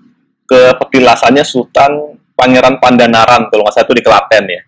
ke 0.49 0.75
petilasannya 0.81 1.45
Sultan 1.45 2.17
Pangeran 2.35 2.81
Pandanaran 2.81 3.53
kalau 3.53 3.69
nggak 3.69 3.75
salah 3.77 3.87
itu 3.87 3.95
di 4.01 4.05
Klaten 4.05 4.45
ya. 4.49 4.63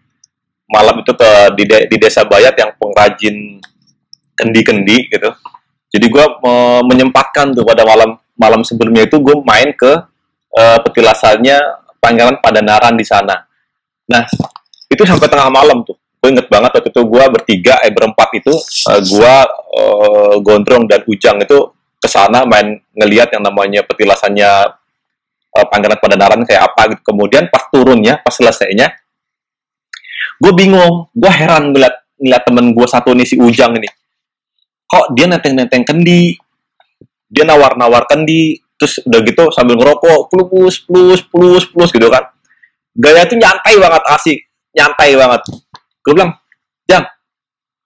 Malam 0.68 1.00
itu 1.00 1.12
ke 1.16 1.30
di, 1.56 1.64
de, 1.64 1.78
di 1.88 1.96
desa 1.96 2.28
Bayat 2.28 2.54
yang 2.60 2.76
pengrajin 2.76 3.60
kendi-kendi 4.36 5.08
gitu. 5.08 5.30
Jadi 5.92 6.06
gue 6.08 6.24
me 6.44 6.54
menyempatkan 6.88 7.52
tuh 7.52 7.64
pada 7.64 7.84
malam 7.84 8.16
malam 8.36 8.64
sebelumnya 8.64 9.04
itu 9.04 9.20
gue 9.20 9.36
main 9.44 9.72
ke 9.76 10.11
uh, 10.56 10.78
petilasannya 10.84 11.58
Pangeran 12.02 12.42
Padanaran 12.42 12.98
di 12.98 13.06
sana. 13.06 13.38
Nah, 14.10 14.22
itu 14.90 15.02
sampai 15.06 15.30
tengah 15.30 15.48
malam 15.48 15.86
tuh. 15.86 15.96
Gue 16.22 16.30
inget 16.30 16.46
banget 16.46 16.70
waktu 16.74 16.90
itu 16.90 17.02
gue 17.02 17.24
bertiga, 17.34 17.74
eh 17.82 17.90
berempat 17.90 18.30
itu, 18.38 18.54
uh, 18.90 19.00
gue 19.02 19.34
uh, 19.74 20.34
Gondrong 20.38 20.86
dan 20.86 21.02
Ujang 21.06 21.42
itu 21.42 21.74
ke 22.02 22.08
sana 22.10 22.42
main 22.42 22.78
ngeliat 22.94 23.30
yang 23.30 23.42
namanya 23.46 23.86
petilasannya 23.86 24.50
uh, 25.54 25.66
Pangeran 25.70 25.98
Padanaran 25.98 26.42
kayak 26.46 26.74
apa 26.74 26.94
gitu. 26.94 27.02
Kemudian 27.14 27.50
pas 27.50 27.66
turunnya, 27.70 28.18
pas 28.22 28.34
selesainya, 28.34 28.90
gue 30.38 30.52
bingung, 30.54 31.10
gue 31.14 31.30
heran 31.30 31.70
ngeliat 31.74 31.94
ngeliat 32.22 32.42
temen 32.46 32.70
gue 32.70 32.86
satu 32.86 33.10
nih 33.14 33.26
si 33.26 33.34
Ujang 33.38 33.74
ini. 33.78 33.90
Kok 34.86 35.16
dia 35.18 35.26
nenteng-nenteng 35.26 35.82
kendi, 35.88 36.38
dia 37.26 37.42
nawar-nawar 37.48 38.06
kendi, 38.06 38.60
terus 38.82 38.98
udah 39.06 39.20
gitu 39.22 39.42
sambil 39.54 39.78
ngerokok 39.78 40.26
plus 40.26 40.82
plus 40.82 41.22
plus 41.22 41.62
plus 41.70 41.90
gitu 41.94 42.10
kan. 42.10 42.26
Gaya 42.98 43.22
tuh 43.30 43.38
nyantai 43.38 43.78
banget 43.78 44.02
asik. 44.10 44.38
Nyantai 44.74 45.14
banget. 45.14 45.46
Gue 46.02 46.12
bilang 46.18 46.34
jang 46.90 47.06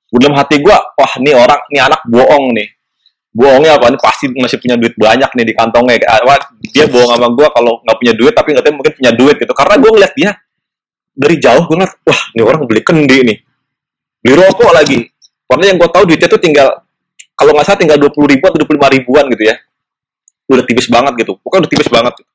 gue 0.09 0.19
dalam 0.25 0.41
hati 0.41 0.65
gue 0.65 0.73
wah 0.73 1.12
ini 1.21 1.37
orang 1.37 1.61
ini 1.69 1.79
anak 1.85 2.00
bohong 2.09 2.57
nih. 2.57 2.73
Bohongnya 3.37 3.76
apa? 3.76 3.93
Ini 3.93 4.00
pasti 4.00 4.25
masih 4.33 4.57
punya 4.57 4.81
duit 4.81 4.97
banyak 4.97 5.29
nih 5.37 5.45
di 5.45 5.53
kantongnya. 5.53 6.00
Wah, 6.25 6.41
dia 6.73 6.88
bohong 6.88 7.12
sama 7.12 7.29
gue 7.37 7.47
kalau 7.53 7.85
nggak 7.85 7.97
punya 8.00 8.15
duit 8.17 8.33
tapi 8.33 8.57
nggak 8.57 8.73
mungkin 8.73 8.93
punya 8.97 9.12
duit 9.12 9.37
gitu. 9.37 9.53
Karena 9.53 9.76
gue 9.76 9.91
ngeliat 9.93 10.12
dia 10.17 10.31
dari 11.12 11.37
jauh 11.37 11.69
gue 11.69 11.76
ngeliat 11.76 11.93
wah 12.09 12.21
ini 12.33 12.41
orang 12.41 12.65
beli 12.65 12.81
kendi 12.81 13.19
nih. 13.29 13.38
Beli 14.25 14.35
rokok 14.41 14.73
lagi. 14.73 15.05
Karena 15.45 15.65
yang 15.69 15.76
gue 15.76 15.88
tahu 15.93 16.05
duitnya 16.09 16.29
tuh 16.33 16.41
tinggal 16.41 16.69
kalau 17.37 17.53
nggak 17.53 17.69
salah 17.69 17.76
tinggal 17.76 18.00
dua 18.00 18.09
puluh 18.09 18.33
ribu 18.33 18.49
atau 18.49 18.57
dua 18.57 18.65
puluh 18.65 18.81
lima 18.81 18.88
ribuan 18.88 19.29
gitu 19.29 19.45
ya 19.53 19.61
udah 20.55 20.65
tipis 20.67 20.87
banget 20.87 21.12
gitu. 21.19 21.38
Pokoknya 21.43 21.67
udah 21.67 21.73
tipis 21.73 21.91
banget 21.91 22.15
gitu. 22.23 22.31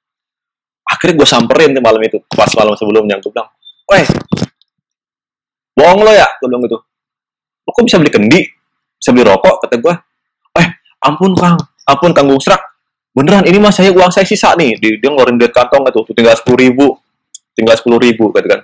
akhirnya 0.92 1.24
gue 1.24 1.28
samperin 1.28 1.70
tuh 1.72 1.84
malam 1.84 2.02
itu. 2.04 2.20
Pas 2.28 2.52
malam 2.60 2.76
sebelumnya 2.76 3.16
gue 3.24 3.32
bilang 3.32 3.48
weh 3.88 4.06
bohong 5.72 6.00
lo 6.04 6.12
ya? 6.12 6.28
Gue 6.40 6.48
bilang 6.52 6.64
gitu. 6.68 6.78
Lo 7.64 7.70
kok 7.72 7.84
bisa 7.88 7.98
beli 8.02 8.12
kendi? 8.12 8.40
Bisa 9.00 9.16
beli 9.16 9.24
rokok? 9.24 9.66
kata 9.66 9.80
gue 9.80 9.94
eh 10.60 10.68
ampun 11.00 11.32
kang. 11.34 11.56
Ampun 11.88 12.12
kang 12.12 12.28
Gungsrak 12.28 12.60
beneran 13.12 13.44
ini 13.44 13.60
mas 13.60 13.76
saya 13.76 13.92
uang 13.96 14.12
saya 14.12 14.28
sisa 14.28 14.52
nih. 14.60 14.76
Dia, 14.80 15.00
dia 15.00 15.10
ngeluarin 15.12 15.40
duit 15.40 15.56
kantong 15.56 15.88
itu 15.88 16.12
tinggal 16.12 16.36
sepuluh 16.36 16.60
ribu. 16.60 16.88
Tinggal 17.56 17.76
sepuluh 17.80 18.00
ribu 18.00 18.32
gitu 18.36 18.48
kan. 18.52 18.62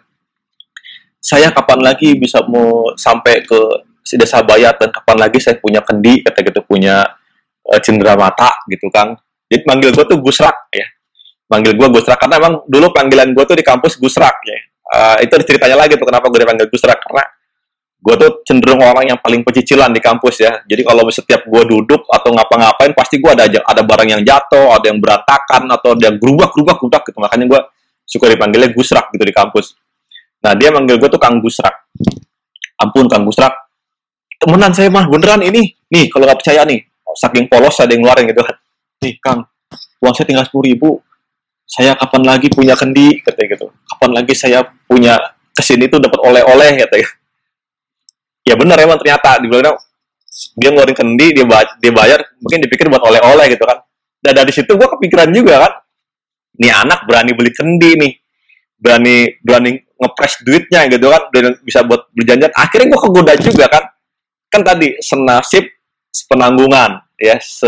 Saya 1.24 1.52
kapan 1.52 1.80
lagi 1.84 2.16
bisa 2.20 2.44
mau 2.48 2.92
sampai 2.96 3.44
ke 3.44 3.60
desa 4.16 4.40
Bayat 4.40 4.80
dan 4.80 4.92
kapan 4.92 5.28
lagi 5.28 5.40
saya 5.44 5.60
punya 5.60 5.80
kendi? 5.80 6.24
kata 6.24 6.40
gitu. 6.44 6.60
Punya 6.64 7.04
uh, 7.68 7.80
cendera 7.80 8.16
mata 8.20 8.52
gitu 8.68 8.88
kan 8.92 9.16
jadi 9.48 9.64
manggil 9.64 9.90
gue 9.96 10.06
tuh 10.06 10.20
Gusrak 10.20 10.68
ya. 10.76 10.88
Manggil 11.48 11.80
gue 11.80 11.88
Gusrak 11.88 12.20
karena 12.20 12.36
emang 12.44 12.54
dulu 12.68 12.92
panggilan 12.92 13.32
gue 13.32 13.44
tuh 13.48 13.56
di 13.56 13.64
kampus 13.64 13.96
Gusrak 13.96 14.36
ya. 14.44 14.60
Uh, 14.88 15.18
itu 15.24 15.32
ceritanya 15.44 15.84
lagi 15.84 16.00
tuh 16.00 16.08
kenapa 16.08 16.28
gue 16.28 16.40
dipanggil 16.44 16.68
Gusrak 16.68 17.00
karena 17.00 17.24
gue 17.98 18.16
tuh 18.20 18.30
cenderung 18.46 18.84
orang 18.84 19.16
yang 19.16 19.20
paling 19.24 19.48
pecicilan 19.48 19.96
di 19.96 20.04
kampus 20.04 20.44
ya. 20.44 20.52
Jadi 20.68 20.84
kalau 20.84 21.08
setiap 21.08 21.48
gue 21.48 21.64
duduk 21.64 22.04
atau 22.12 22.30
ngapa-ngapain 22.36 22.92
pasti 22.92 23.24
gue 23.24 23.32
ada 23.32 23.48
aja 23.48 23.64
ada 23.64 23.82
barang 23.88 24.10
yang 24.20 24.22
jatuh, 24.28 24.76
ada 24.76 24.86
yang 24.92 25.00
berantakan 25.00 25.72
atau 25.72 25.96
ada 25.96 26.04
yang 26.12 26.16
gerubak 26.20 26.52
gerubak 26.52 26.78
gerubak 26.84 27.02
gitu. 27.08 27.18
Makanya 27.24 27.46
gue 27.48 27.60
suka 28.04 28.26
dipanggilnya 28.28 28.70
Gusrak 28.76 29.16
gitu 29.16 29.24
di 29.24 29.32
kampus. 29.32 29.80
Nah 30.44 30.52
dia 30.60 30.76
manggil 30.76 31.00
gue 31.00 31.08
tuh 31.08 31.20
Kang 31.20 31.40
Gusrak. 31.40 31.88
Ampun 32.84 33.08
Kang 33.08 33.24
Gusrak. 33.24 33.56
Temenan 34.38 34.76
saya 34.76 34.92
mah 34.92 35.08
beneran 35.08 35.40
ini. 35.40 35.72
Nih 35.88 36.12
kalau 36.12 36.28
nggak 36.28 36.44
percaya 36.44 36.68
nih, 36.68 36.84
saking 37.16 37.48
polos 37.48 37.80
ada 37.80 37.96
yang 37.96 38.04
ngeluarin 38.04 38.28
gitu 38.28 38.44
kan 38.44 38.60
nih 39.02 39.18
Kang, 39.22 39.46
uang 40.02 40.14
saya 40.14 40.26
tinggal 40.26 40.46
sepuluh 40.46 40.66
ribu, 40.74 40.90
saya 41.68 41.94
kapan 41.94 42.24
lagi 42.26 42.48
punya 42.50 42.74
kendi, 42.74 43.22
katanya 43.22 43.48
gitu. 43.58 43.68
Kapan 43.96 44.12
lagi 44.22 44.34
saya 44.34 44.60
punya 44.88 45.20
ke 45.54 45.62
sini 45.62 45.86
tuh 45.92 46.02
dapat 46.02 46.20
oleh-oleh, 46.22 46.80
katanya. 46.86 47.10
Ya 48.48 48.56
benar 48.56 48.78
emang 48.80 48.98
ternyata, 48.98 49.44
dibilang 49.44 49.76
dia 50.58 50.70
ngeluarin 50.70 50.96
kendi, 50.96 51.28
dia, 51.34 51.46
bayar, 51.46 51.68
dia 51.82 51.92
bayar, 51.92 52.20
mungkin 52.40 52.60
dipikir 52.64 52.88
buat 52.88 53.04
oleh-oleh 53.04 53.46
gitu 53.52 53.66
kan. 53.66 53.84
Dan 54.22 54.34
dari 54.38 54.52
situ 54.54 54.72
gue 54.74 54.88
kepikiran 54.88 55.30
juga 55.34 55.66
kan, 55.66 55.74
nih 56.58 56.72
anak 56.74 57.06
berani 57.06 57.32
beli 57.38 57.52
kendi 57.54 57.92
nih, 58.00 58.12
berani 58.78 59.34
berani 59.42 59.72
ngepres 59.98 60.46
duitnya 60.46 60.86
gitu 60.90 61.10
kan, 61.10 61.22
dan 61.34 61.58
bisa 61.66 61.82
buat 61.86 62.10
beli 62.14 62.26
janjian. 62.26 62.54
Akhirnya 62.54 62.88
gue 62.96 63.00
kegoda 63.02 63.34
juga 63.38 63.66
kan, 63.70 63.84
kan 64.48 64.62
tadi 64.64 64.96
senasib 65.04 65.68
penanggungan 66.32 67.07
ya 67.18 67.36
se 67.42 67.68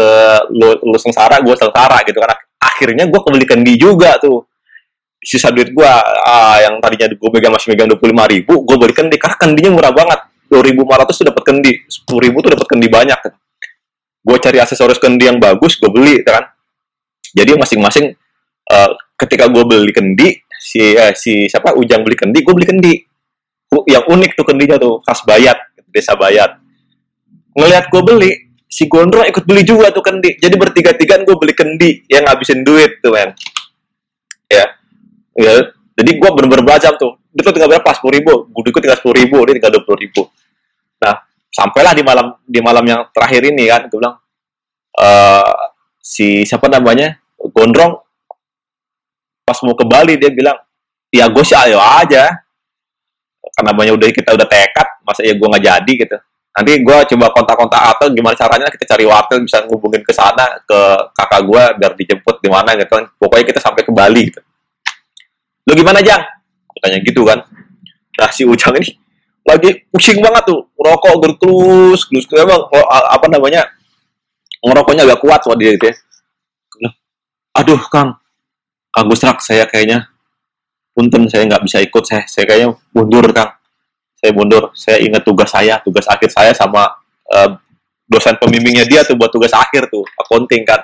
lu, 0.54 0.78
lu 0.86 0.98
sengsara 1.02 1.42
gue 1.42 1.56
sengsara 1.58 2.06
gitu. 2.06 2.22
Kan 2.22 2.38
akhirnya 2.62 3.10
gue 3.10 3.20
kebeli 3.20 3.46
kendi 3.50 3.74
juga 3.76 4.16
tuh. 4.22 4.46
Sisa 5.20 5.52
duit 5.52 5.76
gue 5.76 5.84
uh, 5.84 6.58
yang 6.64 6.80
tadinya 6.80 7.12
gue 7.12 7.30
megang 7.36 7.52
masih 7.52 7.76
megang 7.76 7.92
dua 7.92 8.00
puluh 8.00 8.16
lima 8.16 8.24
ribu 8.24 8.64
gue 8.64 8.76
beli 8.80 8.96
kendi 8.96 9.20
karena 9.20 9.36
kendinya 9.36 9.72
murah 9.76 9.92
banget. 9.92 10.20
dua 10.50 10.64
ribu 10.66 10.82
lima 10.88 11.04
ratus 11.04 11.22
tuh 11.22 11.28
dapat 11.30 11.44
kendi. 11.44 11.76
sepuluh 11.92 12.24
ribu 12.24 12.40
tuh 12.40 12.56
dapat 12.56 12.66
kendi 12.72 12.88
banyak. 12.88 13.20
Gue 14.24 14.38
cari 14.40 14.58
aksesoris 14.64 14.96
kendi 14.96 15.28
yang 15.28 15.38
bagus 15.38 15.76
gue 15.76 15.92
beli 15.92 16.24
gitu 16.24 16.32
kan. 16.32 16.48
Jadi 17.36 17.52
masing-masing 17.54 18.16
uh, 18.72 18.90
ketika 19.20 19.52
gue 19.52 19.64
beli 19.68 19.92
kendi 19.92 20.40
si 20.56 20.96
eh, 20.96 21.14
si 21.14 21.52
siapa 21.52 21.76
ujang 21.76 22.02
beli 22.02 22.16
kendi 22.16 22.40
gue 22.40 22.54
beli 22.56 22.68
kendi. 22.68 22.94
Yang 23.86 24.06
unik 24.10 24.32
tuh 24.34 24.46
kendinya 24.50 24.82
tuh 24.82 25.04
khas 25.06 25.22
bayat 25.28 25.60
desa 25.92 26.18
bayat. 26.18 26.58
Ngelihat 27.54 27.92
gue 27.92 28.02
beli 28.02 28.49
si 28.70 28.86
Gondrong 28.86 29.26
ikut 29.26 29.50
beli 29.50 29.66
juga 29.66 29.90
tuh 29.90 30.06
kendi. 30.06 30.38
Jadi 30.38 30.54
bertiga-tigaan 30.54 31.26
gue 31.26 31.36
beli 31.42 31.58
kendi 31.58 32.06
yang 32.06 32.30
ngabisin 32.30 32.62
duit 32.62 33.02
tuh 33.02 33.10
men. 33.18 33.34
Ya, 34.46 34.70
ya. 35.34 35.74
Jadi 35.98 36.12
gue 36.22 36.30
bener-bener 36.30 36.62
belajar 36.62 36.94
tuh. 36.96 37.18
Dia 37.34 37.42
tuh 37.50 37.58
tinggal 37.58 37.74
berapa? 37.74 37.90
Sepuluh 37.98 38.14
ribu. 38.22 38.34
Gue 38.54 38.70
ikut 38.70 38.82
tinggal 38.86 39.02
sepuluh 39.02 39.18
ribu. 39.18 39.42
Dia 39.50 39.58
tinggal 39.58 39.74
dua 39.74 39.84
puluh 39.84 40.00
ribu. 40.06 40.22
Nah, 41.02 41.18
sampailah 41.50 41.98
di 41.98 42.06
malam 42.06 42.38
di 42.46 42.60
malam 42.62 42.86
yang 42.86 43.02
terakhir 43.10 43.42
ini 43.50 43.66
kan, 43.66 43.90
gue 43.90 43.98
bilang 43.98 44.22
uh, 45.02 45.58
si 45.98 46.46
siapa 46.46 46.70
namanya 46.70 47.18
Gondrong 47.36 47.98
pas 49.44 49.58
mau 49.66 49.74
ke 49.74 49.82
Bali 49.82 50.14
dia 50.22 50.30
bilang, 50.30 50.62
ya 51.10 51.26
gue 51.26 51.42
sih 51.42 51.58
ayo 51.58 51.82
aja. 51.82 52.30
Karena 53.50 53.74
banyak 53.74 53.98
udah 53.98 54.08
kita 54.14 54.38
udah 54.38 54.48
tekad, 54.48 54.88
masa 55.02 55.26
ya 55.26 55.34
gue 55.34 55.48
nggak 55.50 55.66
jadi 55.66 55.94
gitu 56.06 56.18
nanti 56.50 56.72
gue 56.82 56.98
coba 57.16 57.26
kontak-kontak 57.32 57.82
atau 57.96 58.06
gimana 58.12 58.36
caranya 58.36 58.68
kita 58.68 58.86
cari 58.96 59.06
waktu 59.06 59.46
bisa 59.46 59.64
ngubungin 59.70 60.02
ke 60.02 60.12
sana 60.12 60.60
ke 60.66 60.80
kakak 61.14 61.42
gue 61.46 61.64
biar 61.78 61.92
dijemput 61.96 62.36
di 62.42 62.50
mana 62.50 62.74
gitu 62.76 62.90
kan. 62.90 63.06
Pokoknya 63.16 63.46
kita 63.54 63.60
sampai 63.62 63.82
ke 63.86 63.92
Bali 63.94 64.28
gitu. 64.28 64.42
Lo 65.70 65.72
gimana 65.78 66.02
Jang? 66.02 66.22
Tanya 66.80 67.00
gitu 67.04 67.22
kan. 67.28 67.44
Nah 68.20 68.30
si 68.32 68.48
Ujang 68.48 68.76
ini 68.80 68.96
lagi 69.48 69.84
pusing 69.90 70.20
banget 70.22 70.46
tuh 70.46 70.70
rokok 70.78 71.16
gerklus 71.26 72.06
glus 72.06 72.26
emang 72.38 72.70
oh, 72.70 72.86
apa 72.88 73.26
namanya 73.32 73.66
ngerokoknya 74.62 75.08
agak 75.08 75.20
kuat 75.24 75.40
soal 75.44 75.60
dia 75.60 75.76
gitu 75.76 75.92
ya. 75.92 75.96
Aduh 77.60 77.82
Kang 77.92 78.16
Kang 78.96 79.06
Gusrak 79.12 79.44
saya 79.44 79.68
kayaknya 79.68 80.08
punten 80.96 81.28
saya 81.28 81.48
nggak 81.48 81.64
bisa 81.68 81.84
ikut 81.84 82.04
saya 82.04 82.24
saya 82.28 82.48
kayaknya 82.48 82.76
mundur 82.96 83.28
Kang 83.36 83.59
saya 84.20 84.36
mundur. 84.36 84.76
Saya 84.76 85.00
ingat 85.00 85.24
tugas 85.24 85.48
saya 85.48 85.80
tugas 85.80 86.04
akhir 86.12 86.30
saya 86.36 86.52
sama 86.52 86.92
uh, 87.32 87.56
dosen 88.04 88.36
pembimbingnya 88.36 88.84
dia 88.84 89.02
tuh 89.08 89.16
buat 89.16 89.32
tugas 89.32 89.56
akhir 89.56 89.88
tuh 89.88 90.04
accounting 90.20 90.68
kan. 90.68 90.84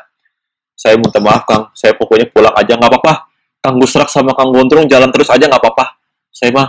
Saya 0.76 0.96
minta 0.96 1.20
maaf 1.20 1.44
kang. 1.44 1.68
Saya 1.76 2.00
pokoknya 2.00 2.32
pulang 2.32 2.56
aja 2.56 2.80
nggak 2.80 2.88
apa-apa. 2.88 3.14
Kang 3.60 3.76
Gusrak 3.76 4.08
sama 4.08 4.32
kang 4.32 4.56
Gondrong 4.56 4.88
jalan 4.88 5.12
terus 5.12 5.28
aja 5.28 5.52
nggak 5.52 5.60
apa-apa. 5.60 6.00
Saya 6.32 6.56
mah 6.56 6.68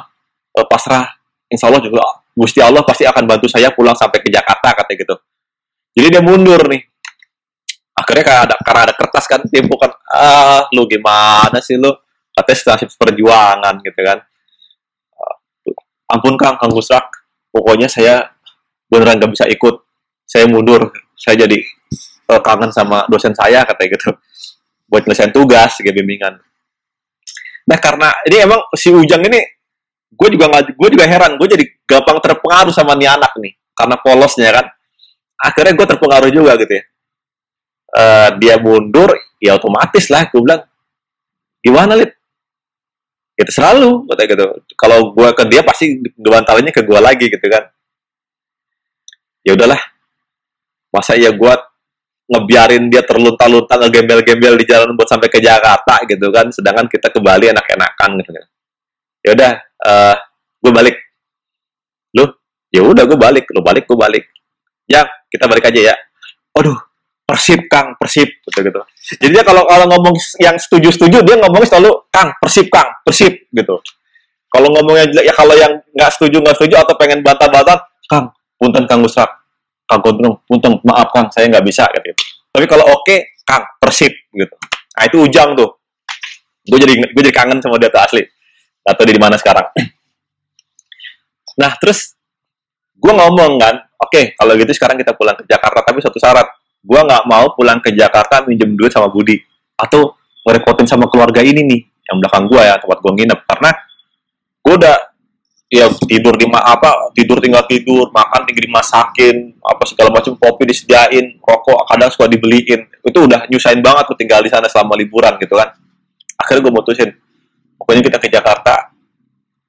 uh, 0.58 0.66
pasrah. 0.66 1.06
Insya 1.46 1.70
Allah 1.70 1.78
juga 1.78 2.02
Gusti 2.35 2.58
Allah 2.58 2.82
pasti 2.82 3.06
akan 3.06 3.23
bantu 3.23 3.46
saya 3.46 3.70
pulang 3.70 3.94
sampai 3.94 4.18
ke 4.18 4.28
Jakarta 4.28 4.75
katanya 4.75 4.99
gitu. 5.06 5.14
Jadi 5.94 6.06
dia 6.18 6.23
mundur 6.23 6.61
nih. 6.66 6.82
Akhirnya 7.96 8.25
kayak 8.26 8.42
ada 8.50 8.54
karena 8.61 8.80
ada 8.90 8.94
kertas 8.99 9.25
kan 9.25 9.40
tempo 9.49 9.78
kan 9.80 9.88
ah 10.12 10.68
lu 10.75 10.85
gimana 10.90 11.62
sih 11.62 11.78
lu? 11.78 11.88
Katanya 12.37 12.76
nasib 12.76 12.92
perjuangan 12.92 13.75
gitu 13.80 14.00
kan 14.04 14.20
ampun 16.10 16.34
kang 16.38 16.56
kang 16.58 16.72
Gusrak. 16.72 17.06
Pokoknya 17.50 17.88
saya 17.88 18.20
beneran 18.90 19.18
gak 19.18 19.32
bisa 19.32 19.46
ikut. 19.48 19.75
Saya 20.26 20.46
mundur. 20.50 20.92
Saya 21.16 21.46
jadi 21.46 21.58
uh, 22.30 22.40
kangen 22.42 22.70
sama 22.75 23.06
dosen 23.08 23.32
saya 23.32 23.64
katanya 23.64 23.96
gitu. 23.96 24.10
Buat 24.86 25.08
nyelesain 25.08 25.32
tugas 25.34 25.78
kayak 25.80 25.94
bimbingan. 25.96 26.38
Nah 27.66 27.78
karena 27.82 28.14
ini 28.30 28.36
emang 28.46 28.60
si 28.78 28.94
Ujang 28.94 29.26
ini 29.26 29.40
gue 30.06 30.28
juga 30.30 30.46
nggak 30.46 30.78
gue 30.78 30.88
juga 30.94 31.04
heran. 31.08 31.34
Gue 31.40 31.48
jadi 31.50 31.64
gampang 31.88 32.22
terpengaruh 32.22 32.75
sama 32.75 32.94
nih 32.94 33.10
anak 33.10 33.32
nih. 33.40 33.54
Karena 33.75 33.96
polosnya 33.98 34.50
kan. 34.54 34.66
Akhirnya 35.36 35.72
gue 35.75 35.86
terpengaruh 35.88 36.30
juga 36.30 36.52
gitu 36.60 36.72
ya. 36.76 36.84
Uh, 37.96 38.28
dia 38.38 38.54
mundur 38.60 39.14
ya 39.40 39.56
otomatis 39.56 40.10
lah 40.10 40.26
gue 40.28 40.40
bilang 40.42 40.64
gimana 41.60 41.92
lid 41.96 42.12
itu 43.37 43.50
selalu. 43.52 44.09
Kata 44.09 44.23
gitu. 44.25 44.47
Kalau 44.75 45.12
gue 45.12 45.28
ke 45.37 45.45
dia 45.52 45.61
pasti 45.61 46.00
bantalannya 46.16 46.73
ke 46.73 46.83
gue 46.83 47.00
lagi 47.00 47.26
gitu 47.28 47.47
kan. 47.47 47.69
Ya 49.45 49.52
udahlah. 49.55 49.78
Masa 50.90 51.14
ya 51.21 51.31
gue 51.31 51.55
ngebiarin 52.26 52.90
dia 52.90 53.05
terlunta-lunta 53.07 53.78
ngegembel-gembel 53.78 54.59
di 54.59 54.64
jalan 54.66 54.99
buat 54.99 55.07
sampai 55.07 55.28
ke 55.28 55.38
Jakarta 55.38 56.02
gitu 56.09 56.33
kan. 56.33 56.49
Sedangkan 56.49 56.88
kita 56.88 57.12
ke 57.12 57.21
Bali 57.21 57.52
enak-enakan 57.52 58.11
gitu 58.25 58.31
kan. 58.33 58.47
Ya 59.21 59.31
udah 59.37 59.52
uh, 59.85 59.90
eh, 59.90 60.16
gue 60.64 60.73
balik. 60.73 60.97
Lu? 62.16 62.25
Ya 62.73 62.83
udah 62.83 63.05
gue 63.05 63.19
balik. 63.21 63.45
Lu 63.52 63.61
balik 63.61 63.85
gue 63.85 63.99
balik. 63.99 64.25
Ya 64.88 65.05
kita 65.28 65.45
balik 65.45 65.69
aja 65.69 65.93
ya. 65.93 65.95
Aduh 66.57 66.86
Persib 67.26 67.66
Kang, 67.66 67.99
Persib 67.99 68.30
gitu 68.47 68.59
gitu. 68.62 68.80
Jadi 69.18 69.30
dia 69.35 69.42
kalau 69.42 69.66
kalau 69.66 69.90
ngomong 69.90 70.14
yang 70.38 70.54
setuju 70.62 70.95
setuju 70.95 71.26
dia 71.26 71.35
ngomongnya 71.42 71.75
selalu 71.75 72.06
Kang, 72.14 72.30
Persib 72.38 72.71
Kang, 72.71 72.87
Persib 73.02 73.50
gitu. 73.50 73.83
Kalau 74.47 74.71
ngomongnya 74.71 75.11
ya 75.26 75.35
kalau 75.35 75.59
yang 75.59 75.75
nggak 75.90 76.11
setuju 76.14 76.38
nggak 76.38 76.54
setuju 76.54 76.87
atau 76.87 76.95
pengen 76.95 77.26
bantah-bantah, 77.26 77.83
Kang, 78.06 78.30
punten 78.54 78.87
Kang 78.87 79.02
Gusrak, 79.02 79.26
Kang 79.90 80.00
Gondrong, 80.06 80.38
punten 80.47 80.78
maaf 80.87 81.11
Kang, 81.11 81.26
saya 81.35 81.50
nggak 81.50 81.66
bisa 81.66 81.83
gitu. 81.99 82.14
Tapi 82.54 82.64
kalau 82.71 82.87
oke, 82.95 83.02
okay, 83.02 83.35
Kang, 83.42 83.66
Persib 83.83 84.14
gitu. 84.30 84.54
Nah 84.95 85.02
itu 85.11 85.16
ujang 85.26 85.59
tuh. 85.59 85.83
Gue 86.62 86.78
jadi 86.78 86.95
gue 86.95 87.23
jadi 87.26 87.35
kangen 87.35 87.59
sama 87.59 87.76
dia 87.83 87.90
tuh 87.90 88.00
asli. 88.06 88.23
Atau 88.87 89.02
di 89.02 89.18
mana 89.18 89.35
sekarang. 89.35 89.66
Nah 91.61 91.75
terus 91.83 92.14
gue 92.97 93.12
ngomong 93.12 93.59
kan, 93.59 93.75
oke 93.99 94.14
okay, 94.14 94.25
kalau 94.38 94.54
gitu 94.54 94.73
sekarang 94.73 94.97
kita 94.97 95.12
pulang 95.18 95.37
ke 95.37 95.45
Jakarta 95.45 95.85
tapi 95.85 96.00
satu 96.00 96.16
syarat 96.16 96.49
gue 96.87 97.00
nggak 97.02 97.26
mau 97.26 97.50
pulang 97.59 97.83
ke 97.83 97.90
Jakarta 97.90 98.47
minjem 98.47 98.78
duit 98.78 98.95
sama 98.95 99.11
Budi. 99.11 99.35
Atau 99.75 100.14
ngerepotin 100.47 100.87
sama 100.87 101.11
keluarga 101.11 101.43
ini 101.43 101.66
nih 101.66 101.81
yang 102.07 102.23
belakang 102.23 102.47
gue 102.47 102.62
ya 102.62 102.78
tempat 102.78 102.99
gue 103.02 103.12
nginep. 103.19 103.40
Karena 103.43 103.71
gue 104.62 104.75
udah 104.78 104.97
ya 105.66 105.90
tidur 106.07 106.38
di 106.38 106.47
ma 106.47 106.62
apa 106.62 107.11
tidur 107.11 107.43
tinggal 107.43 107.66
tidur 107.66 108.07
makan 108.14 108.47
tinggal 108.47 108.71
dimasakin 108.71 109.50
apa 109.66 109.83
segala 109.83 110.14
macam 110.14 110.38
kopi 110.38 110.62
disediain 110.62 111.43
rokok 111.43 111.90
kadang 111.90 112.11
suka 112.14 112.31
dibeliin. 112.31 112.87
Itu 113.02 113.26
udah 113.26 113.50
nyusahin 113.50 113.82
banget 113.82 114.06
tuh 114.06 114.17
tinggal 114.19 114.41
di 114.47 114.50
sana 114.50 114.71
selama 114.71 114.95
liburan 114.95 115.34
gitu 115.43 115.58
kan. 115.58 115.75
Akhirnya 116.39 116.71
gue 116.71 116.73
mutusin 116.73 117.10
pokoknya 117.75 118.02
kita 118.06 118.19
ke 118.23 118.28
Jakarta 118.30 118.95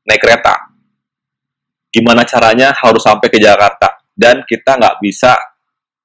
naik 0.06 0.22
kereta. 0.22 0.70
Gimana 1.90 2.22
caranya 2.30 2.78
harus 2.78 3.02
sampai 3.02 3.28
ke 3.28 3.42
Jakarta? 3.42 3.98
Dan 4.14 4.46
kita 4.46 4.78
nggak 4.78 4.98
bisa 5.02 5.34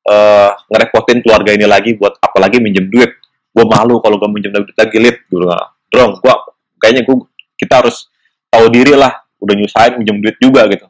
uh, 0.07 0.51
ngerepotin 0.71 1.23
keluarga 1.23 1.51
ini 1.55 1.67
lagi 1.67 1.95
buat 1.95 2.19
apalagi 2.19 2.59
minjem 2.59 2.91
duit. 2.91 3.11
Gue 3.53 3.65
malu 3.69 4.01
kalau 4.01 4.17
gue 4.17 4.31
minjem 4.31 4.51
duit 4.55 4.75
lagi 4.75 4.99
lip. 4.99 5.17
Gitu 5.29 5.45
drong 5.93 6.17
gue 6.25 6.35
kayaknya 6.81 7.05
gue 7.05 7.17
kita 7.61 7.85
harus 7.85 8.09
tahu 8.49 8.67
diri 8.73 8.97
lah. 8.97 9.13
Udah 9.43 9.55
nyusahin 9.59 9.99
minjem 9.99 10.19
duit 10.23 10.37
juga 10.39 10.67
gitu. 10.71 10.87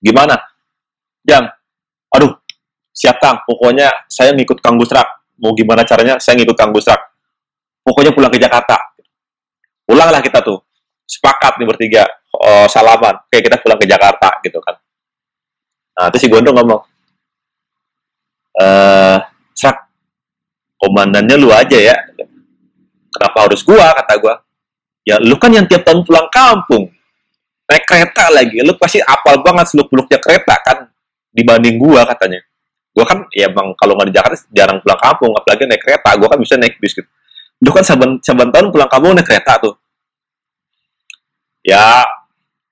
Gimana? 0.00 0.36
Jam 1.24 1.44
aduh 2.08 2.32
siap 2.94 3.20
kang. 3.20 3.42
Pokoknya 3.44 3.90
saya 4.08 4.32
ngikut 4.32 4.60
kang 4.64 4.80
Gusrak 4.80 5.06
mau 5.38 5.54
gimana 5.54 5.86
caranya 5.86 6.18
saya 6.18 6.34
ngikut 6.40 6.56
kang 6.58 6.74
Gusrak 6.74 6.98
pokoknya 7.84 8.12
pulang 8.14 8.32
ke 8.32 8.40
Jakarta. 8.40 8.76
Pulanglah 9.88 10.20
kita 10.20 10.44
tuh. 10.44 10.60
Sepakat 11.08 11.56
nih 11.56 11.64
bertiga 11.64 12.04
oh, 12.36 12.68
salaman. 12.68 13.16
Kayak 13.32 13.48
kita 13.48 13.56
pulang 13.64 13.80
ke 13.80 13.88
Jakarta 13.88 14.28
gitu 14.44 14.60
kan. 14.60 14.76
Nah 15.98 16.06
terus 16.12 16.22
si 16.22 16.28
Gondong 16.28 16.54
ngomong 16.54 16.97
eh 18.58 19.18
sak 19.54 19.76
komandannya 20.78 21.36
lu 21.38 21.50
aja 21.54 21.78
ya. 21.78 21.96
Kenapa 23.14 23.38
harus 23.46 23.62
gua 23.62 23.94
kata 24.02 24.14
gua? 24.18 24.34
Ya 25.06 25.18
lu 25.22 25.38
kan 25.38 25.50
yang 25.54 25.66
tiap 25.66 25.86
tahun 25.86 26.02
pulang 26.02 26.26
kampung. 26.30 26.90
Naik 27.68 27.84
kereta 27.86 28.30
lagi. 28.34 28.62
Lu 28.62 28.74
pasti 28.78 28.98
apal 29.02 29.40
banget 29.42 29.74
seluk 29.74 29.90
beluknya 29.90 30.18
kereta 30.18 30.54
kan? 30.62 30.90
Dibanding 31.30 31.78
gua 31.78 32.02
katanya. 32.06 32.42
Gua 32.94 33.04
kan 33.06 33.26
ya 33.30 33.46
bang 33.50 33.74
kalau 33.78 33.94
nggak 33.94 34.08
di 34.10 34.14
Jakarta 34.14 34.36
jarang 34.50 34.78
pulang 34.82 35.00
kampung 35.00 35.32
apalagi 35.38 35.62
naik 35.66 35.82
kereta. 35.82 36.10
Gua 36.18 36.28
kan 36.30 36.38
bisa 36.42 36.54
naik 36.58 36.78
bis 36.82 36.94
gitu. 36.94 37.08
Lu 37.62 37.70
kan 37.74 37.82
saban 37.82 38.18
saban 38.22 38.50
tahun 38.54 38.70
pulang 38.70 38.90
kampung 38.90 39.14
naik 39.14 39.26
kereta 39.26 39.58
tuh. 39.58 39.74
Ya 41.62 42.06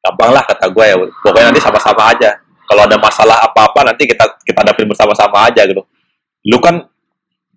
gampang 0.02 0.30
lah 0.30 0.46
kata 0.46 0.70
gue 0.70 0.84
ya. 0.86 0.96
Pokoknya 0.98 1.50
nanti 1.50 1.62
sama-sama 1.62 2.14
aja 2.14 2.45
kalau 2.66 2.82
ada 2.84 2.98
masalah 2.98 3.38
apa-apa 3.46 3.94
nanti 3.94 4.10
kita 4.10 4.26
kita 4.42 4.66
hadapin 4.66 4.90
bersama-sama 4.90 5.46
aja 5.46 5.62
gitu. 5.64 5.86
Lu 6.46 6.58
kan 6.58 6.82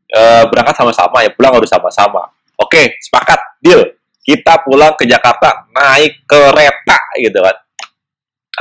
e, 0.09 0.21
berangkat 0.49 0.77
sama-sama 0.77 1.25
ya 1.25 1.33
pulang 1.33 1.57
harus 1.57 1.69
sama-sama. 1.69 2.29
Oke 2.61 3.01
sepakat 3.01 3.59
deal. 3.59 3.97
Kita 4.21 4.61
pulang 4.61 4.93
ke 4.93 5.09
Jakarta 5.09 5.65
naik 5.73 6.23
kereta 6.29 6.97
gitu 7.17 7.41
kan. 7.41 7.57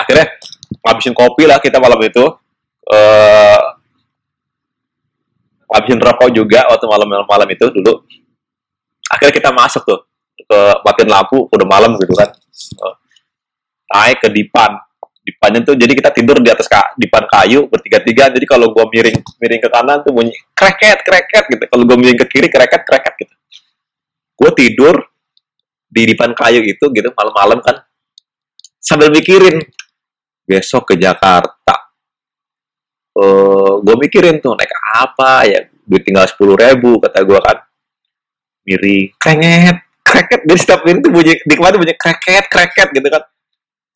Akhirnya 0.01 0.27
ngabisin 0.85 1.13
kopi 1.13 1.45
lah 1.45 1.61
kita 1.61 1.77
malam 1.77 2.01
itu. 2.01 2.25
E, 2.89 2.99
ngabisin 5.69 6.01
rokok 6.01 6.29
juga 6.33 6.65
waktu 6.73 6.87
malam-malam 6.89 7.49
itu 7.53 7.69
dulu. 7.69 8.01
Akhirnya 9.13 9.35
kita 9.37 9.51
masuk 9.53 9.85
tuh 9.85 10.01
ke 10.49 10.61
matiin 10.85 11.09
lampu 11.13 11.45
udah 11.53 11.67
malam 11.69 11.93
gitu 12.01 12.13
kan. 12.17 12.29
Eh, 12.33 12.95
naik 13.93 14.19
ke 14.25 14.29
Dipan 14.33 14.88
dipannya 15.29 15.61
tuh 15.61 15.77
jadi 15.77 15.93
kita 15.93 16.09
tidur 16.17 16.41
di 16.41 16.49
atas 16.49 16.65
ka, 16.65 16.97
dipan 16.97 17.29
kayu 17.29 17.69
bertiga-tiga. 17.69 18.33
Jadi 18.33 18.49
kalau 18.49 18.73
gue 18.73 18.81
miring 18.81 19.21
miring 19.37 19.61
ke 19.61 19.69
kanan 19.69 20.01
tuh 20.01 20.17
bunyi 20.17 20.33
kreket 20.57 21.05
kreket 21.05 21.45
gitu. 21.53 21.65
Kalau 21.69 21.85
gue 21.85 21.97
miring 22.01 22.17
ke 22.17 22.27
kiri 22.33 22.49
kreket 22.49 22.89
kreket 22.89 23.13
gitu. 23.21 23.35
Gue 24.33 24.51
tidur 24.57 24.97
di 25.85 26.09
dipan 26.09 26.33
kayu 26.33 26.65
itu 26.65 26.81
gitu 26.81 27.13
malam-malam 27.13 27.61
kan. 27.61 27.77
Sambil 28.81 29.13
mikirin 29.13 29.61
besok 30.49 30.89
ke 30.89 30.95
Jakarta. 30.97 31.93
Uh, 33.13 33.85
gue 33.85 33.97
mikirin 34.01 34.41
tuh 34.41 34.57
naik 34.57 34.73
apa 34.97 35.45
ya? 35.45 35.61
Duit 35.85 36.09
tinggal 36.09 36.25
sepuluh 36.25 36.57
ribu 36.57 36.97
kata 37.05 37.21
gue 37.21 37.37
kan. 37.37 37.59
Miring 38.65 39.13
kreket 39.21 39.77
kreket. 40.01 40.41
Jadi 40.49 40.57
setiap 40.65 40.81
ini 40.89 41.05
tuh 41.05 41.13
bunyi 41.13 41.37
di 41.37 41.53
ke 41.53 41.61
mana 41.61 41.77
bunyi 41.77 41.93
kreket 42.01 42.49
kreket 42.49 42.97
gitu 42.97 43.09
kan 43.13 43.29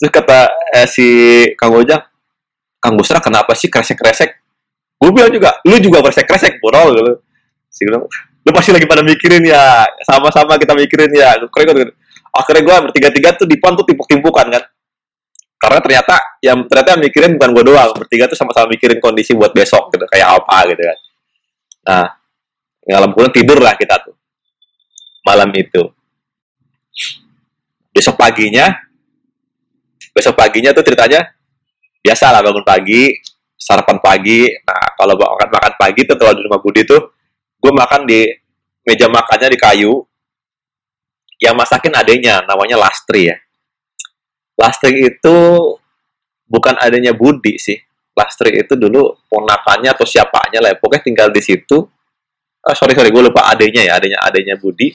terus 0.03 0.11
kata 0.11 0.51
eh, 0.75 0.89
si 0.91 1.07
Kang 1.55 1.79
Ojak 1.79 2.11
Kang 2.83 2.99
Busra 2.99 3.23
kenapa 3.23 3.55
sih 3.55 3.71
kresek-kresek? 3.71 4.43
Gue 4.99 5.15
bilang 5.15 5.31
juga 5.31 5.55
lu 5.63 5.79
juga 5.79 6.03
kresek-kresek 6.03 6.59
borol 6.59 6.99
gitu. 6.99 7.13
Si 7.71 7.87
bilang 7.87 8.11
lu 8.43 8.51
pasti 8.51 8.75
lagi 8.75 8.91
pada 8.91 9.07
mikirin 9.07 9.47
ya 9.47 9.87
sama-sama 10.03 10.59
kita 10.59 10.75
mikirin 10.75 11.15
ya. 11.15 11.39
Keren 11.47 11.95
akhirnya 12.35 12.63
gue 12.67 12.77
bertiga-tiga 12.91 13.39
tuh 13.39 13.47
di 13.47 13.55
pon 13.63 13.79
tuh 13.79 13.87
timpuk-timpukan 13.87 14.51
kan. 14.51 14.63
Karena 15.63 15.79
ternyata 15.79 16.15
yang 16.43 16.67
ternyata 16.67 16.99
yang 16.99 17.03
mikirin 17.07 17.31
bukan 17.39 17.51
gue 17.55 17.65
doang. 17.71 17.91
Bertiga 17.95 18.27
tuh 18.27 18.35
sama-sama 18.35 18.67
mikirin 18.75 18.99
kondisi 18.99 19.39
buat 19.39 19.55
besok 19.55 19.95
gitu 19.95 20.03
kayak 20.11 20.43
apa 20.43 20.75
gitu 20.75 20.83
kan. 20.83 20.99
Nah 21.87 22.07
malam 22.91 23.15
pulang 23.15 23.31
tidur 23.31 23.63
lah 23.63 23.79
kita 23.79 23.95
tuh. 24.03 24.19
Malam 25.23 25.55
itu. 25.55 25.87
Besok 27.95 28.19
paginya 28.19 28.75
besok 30.13 30.37
paginya 30.37 30.77
tuh 30.77 30.85
ceritanya 30.85 31.33
biasa 32.05 32.29
lah 32.31 32.41
bangun 32.45 32.65
pagi 32.65 33.17
sarapan 33.63 34.03
pagi. 34.03 34.51
Nah 34.67 34.99
kalau 34.99 35.15
makan 35.15 35.49
makan 35.49 35.73
pagi 35.79 36.03
tuh 36.03 36.17
kalau 36.19 36.35
di 36.35 36.43
rumah 36.43 36.59
Budi 36.59 36.83
tuh 36.83 37.15
gue 37.63 37.73
makan 37.73 38.03
di 38.05 38.27
meja 38.83 39.07
makannya 39.07 39.49
di 39.55 39.59
kayu. 39.59 40.03
Yang 41.43 41.55
masakin 41.59 41.95
adanya 41.99 42.43
namanya 42.47 42.79
Lastri 42.79 43.31
ya. 43.31 43.37
Lastri 44.55 45.11
itu 45.11 45.37
bukan 46.47 46.75
adanya 46.79 47.15
Budi 47.15 47.59
sih. 47.59 47.79
Lastri 48.15 48.63
itu 48.63 48.79
dulu 48.79 49.27
ponakannya 49.27 49.91
atau 49.91 50.07
siapanya 50.07 50.63
lah 50.63 50.75
pokoknya 50.79 51.03
tinggal 51.03 51.29
di 51.31 51.43
situ. 51.43 51.87
Uh, 52.63 52.75
sorry 52.79 52.95
sorry 52.95 53.11
gue 53.11 53.23
lupa 53.27 53.51
adanya 53.51 53.83
ya 53.83 53.99
adanya 53.99 54.23
adanya 54.23 54.55
Budi. 54.55 54.95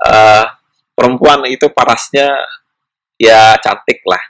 Uh, 0.00 0.44
perempuan 0.92 1.48
itu 1.48 1.68
parasnya 1.72 2.28
ya 3.20 3.60
cantik 3.60 4.00
lah. 4.08 4.24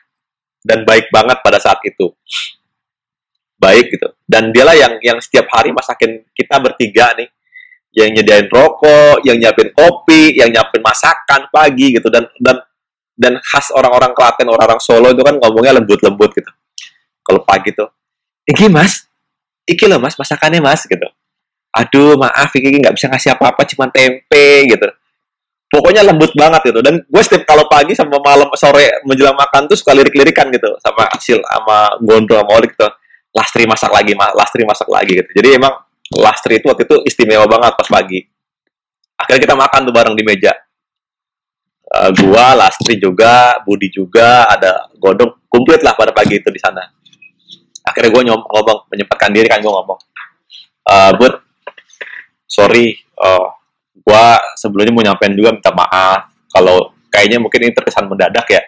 Dan 0.60 0.82
baik 0.82 1.14
banget 1.14 1.38
pada 1.40 1.62
saat 1.62 1.78
itu. 1.86 2.10
Baik 3.54 3.94
gitu. 3.94 4.10
Dan 4.26 4.50
dialah 4.50 4.74
yang 4.74 4.98
yang 4.98 5.18
setiap 5.22 5.46
hari 5.54 5.70
masakin 5.70 6.26
kita 6.34 6.58
bertiga 6.58 7.14
nih. 7.14 7.30
Yang 7.94 8.08
nyediain 8.20 8.46
rokok 8.50 9.22
yang 9.22 9.38
nyiapin 9.38 9.70
kopi 9.70 10.34
yang 10.34 10.50
nyiapin 10.50 10.82
masakan 10.82 11.46
pagi 11.54 11.94
gitu. 11.94 12.10
Dan 12.10 12.26
dan 12.42 12.58
dan 13.14 13.38
khas 13.38 13.70
orang-orang 13.72 14.10
Klaten 14.12 14.50
orang-orang 14.50 14.82
Solo 14.82 15.14
itu 15.14 15.22
kan 15.22 15.38
ngomongnya 15.38 15.78
lembut-lembut 15.78 16.34
gitu. 16.34 16.50
Kalau 17.22 17.46
pagi 17.46 17.70
tuh 17.70 17.88
iki 18.50 18.66
mas. 18.66 19.06
Iki 19.64 19.86
loh 19.86 20.02
mas 20.02 20.18
masakannya 20.18 20.58
mas 20.58 20.82
gitu. 20.82 21.06
Aduh 21.70 22.18
maaf 22.18 22.50
iki 22.50 22.74
nggak 22.74 22.98
bisa 22.98 23.06
ngasih 23.06 23.38
apa-apa 23.38 23.62
cuma 23.70 23.86
tempe 23.86 24.66
gitu 24.66 24.90
pokoknya 25.70 26.02
lembut 26.02 26.34
banget 26.34 26.74
gitu. 26.74 26.82
Dan 26.82 27.00
gue 27.06 27.22
setiap 27.22 27.46
kalau 27.46 27.64
pagi 27.70 27.94
sama 27.94 28.18
malam 28.18 28.50
sore 28.58 29.06
menjelang 29.06 29.38
makan 29.38 29.70
tuh 29.70 29.78
suka 29.78 29.94
lirik-lirikan 29.94 30.50
gitu. 30.50 30.74
Sama 30.82 31.06
hasil 31.06 31.38
sama 31.38 31.94
Gondro 32.02 32.42
sama 32.42 32.52
Olik 32.58 32.74
gitu 32.74 32.90
Lastri 33.30 33.64
masak 33.64 33.94
lagi 33.94 34.12
ma. 34.18 34.34
Lastri 34.34 34.66
masak 34.66 34.90
lagi 34.90 35.22
gitu. 35.22 35.30
Jadi 35.38 35.48
emang 35.56 35.74
Lastri 36.10 36.58
itu 36.58 36.66
waktu 36.66 36.82
itu 36.82 36.96
istimewa 37.06 37.46
banget 37.46 37.78
pas 37.78 37.86
pagi. 37.86 38.18
Akhirnya 39.14 39.40
kita 39.46 39.54
makan 39.54 39.80
tuh 39.86 39.94
bareng 39.94 40.14
di 40.18 40.26
meja. 40.26 40.50
Uh, 41.90 42.10
gua 42.18 42.54
Lastri 42.54 42.98
juga 42.98 43.58
Budi 43.66 43.90
juga 43.90 44.46
ada 44.46 44.90
Gondong 44.98 45.46
komplit 45.50 45.82
lah 45.82 45.94
pada 45.94 46.10
pagi 46.10 46.38
itu 46.38 46.50
di 46.50 46.58
sana. 46.58 46.82
Akhirnya 47.82 48.10
gue 48.14 48.22
ngomong 48.30 48.86
menyempatkan 48.90 49.34
diri 49.34 49.50
kan 49.50 49.58
gue 49.58 49.70
ngomong. 49.70 49.98
Uh, 50.86 51.10
but 51.18 51.42
sorry 52.46 52.98
uh, 53.18 53.50
gue 54.00 54.24
sebelumnya 54.56 54.92
mau 54.92 55.04
nyampein 55.04 55.36
juga 55.36 55.54
minta 55.54 55.70
maaf. 55.70 56.32
Kalau 56.50 56.96
kayaknya 57.12 57.38
mungkin 57.38 57.68
ini 57.68 57.72
terkesan 57.76 58.08
mendadak 58.10 58.46
ya. 58.50 58.62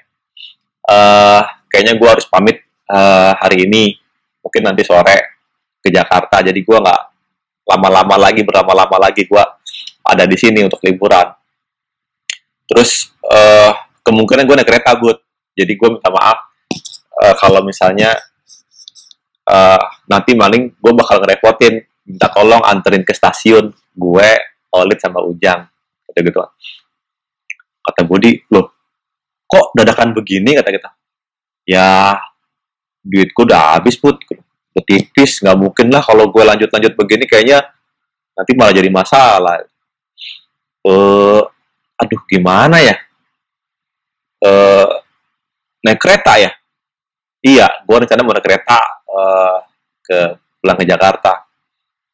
Uh, 0.87 1.43
kayaknya 1.73 1.97
gue 1.97 2.09
harus 2.09 2.27
pamit 2.29 2.63
uh, 2.91 3.33
hari 3.41 3.67
ini. 3.67 3.97
Mungkin 4.43 4.63
nanti 4.63 4.83
sore 4.85 5.41
ke 5.83 5.89
Jakarta. 5.91 6.45
Jadi 6.45 6.61
gue 6.63 6.79
nggak 6.79 7.03
lama-lama 7.63 8.29
lagi 8.29 8.43
berlama-lama 8.43 9.09
lagi 9.09 9.27
gue 9.27 9.45
ada 10.03 10.25
di 10.27 10.37
sini 10.39 10.67
untuk 10.67 10.83
liburan. 10.85 11.31
Terus 12.67 13.11
uh, 13.27 13.73
kemungkinan 14.03 14.47
gue 14.47 14.57
naik 14.63 14.69
kereta 14.69 14.99
but 14.99 15.23
jadi 15.57 15.73
gue 15.75 15.89
minta 15.99 16.11
maaf. 16.11 16.39
Uh, 17.13 17.35
kalau 17.39 17.63
misalnya 17.63 18.15
uh, 19.47 19.83
nanti 20.07 20.35
maling 20.35 20.75
gue 20.77 20.93
bakal 20.95 21.23
ngerepotin. 21.23 21.83
Minta 22.03 22.27
tolong 22.35 22.67
anterin 22.67 23.07
ke 23.07 23.15
stasiun 23.15 23.71
gue 23.95 24.31
Olit 24.73 24.99
sama 24.99 25.21
Ujang 25.21 25.69
kata 26.09 26.19
gitu 26.25 26.41
kata 27.83 28.01
Budi 28.07 28.39
loh 28.53 28.73
kok 29.53 29.77
dadakan 29.77 30.17
begini? 30.17 30.57
kata 30.57 30.71
kita. 30.73 30.91
Ya 31.69 32.17
duitku 33.05 33.45
udah 33.45 33.77
habis 33.77 34.01
put. 34.01 34.17
Udah 34.73 34.85
tipis 34.89 35.45
nggak 35.45 35.59
mungkin 35.61 35.93
lah 35.93 36.01
kalau 36.01 36.33
gue 36.33 36.41
lanjut-lanjut 36.41 36.97
begini 36.97 37.29
kayaknya 37.29 37.61
nanti 38.33 38.57
malah 38.57 38.73
jadi 38.73 38.89
masalah. 38.89 39.61
Eh 39.61 40.89
uh, 40.89 41.45
aduh 42.01 42.23
gimana 42.25 42.81
ya? 42.81 42.97
Eh 44.41 44.89
naik 45.85 46.01
kereta 46.01 46.41
ya? 46.41 46.51
Iya 47.45 47.69
gue 47.85 47.97
rencana 48.01 48.25
mau 48.25 48.33
naik 48.33 48.47
kereta 48.49 48.81
uh, 49.05 49.61
ke 50.01 50.19
pulang 50.65 50.79
ke 50.81 50.89
Jakarta. 50.89 51.45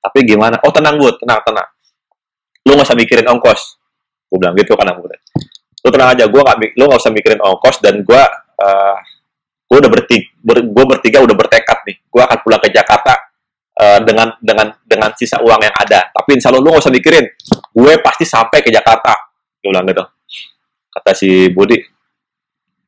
Tapi 0.02 0.18
gimana? 0.26 0.58
Oh 0.66 0.74
tenang 0.74 0.98
bud, 0.98 1.22
tenang 1.22 1.38
tenang. 1.46 1.68
Lu 2.68 2.76
nggak 2.76 2.84
usah 2.92 2.98
mikirin 2.98 3.24
ongkos. 3.24 3.80
Gue 4.28 4.36
bilang 4.36 4.52
gitu 4.60 4.76
kan 4.76 4.92
bud. 4.92 5.08
Lu 5.80 5.88
tenang 5.88 6.12
aja, 6.12 6.28
gue 6.28 6.36
nggak, 6.36 6.76
lu 6.76 6.84
nggak 6.84 7.00
usah 7.00 7.12
mikirin 7.14 7.40
ongkos 7.40 7.80
dan 7.80 8.04
gue, 8.04 8.22
uh, 8.60 8.96
gue 9.64 9.78
udah 9.80 9.88
bertiga, 9.88 10.26
ber, 10.44 10.60
gue 10.60 10.84
bertiga 10.84 11.18
udah 11.24 11.32
bertekad 11.32 11.78
nih. 11.88 11.96
Gue 12.12 12.20
akan 12.20 12.38
pulang 12.44 12.60
ke 12.60 12.68
Jakarta 12.68 13.14
uh, 13.80 13.98
dengan 14.04 14.36
dengan 14.44 14.68
dengan 14.84 15.10
sisa 15.16 15.40
uang 15.40 15.64
yang 15.64 15.72
ada. 15.72 16.12
Tapi 16.12 16.36
insya 16.36 16.52
Allah 16.52 16.60
lu 16.60 16.68
nggak 16.68 16.84
usah 16.84 16.92
mikirin, 16.92 17.24
gue 17.72 17.92
pasti 18.04 18.28
sampai 18.28 18.60
ke 18.60 18.68
Jakarta. 18.68 19.16
Gue 19.64 19.72
bilang 19.72 19.88
gitu. 19.88 20.04
Kata 20.92 21.16
si 21.16 21.48
Budi, 21.48 21.80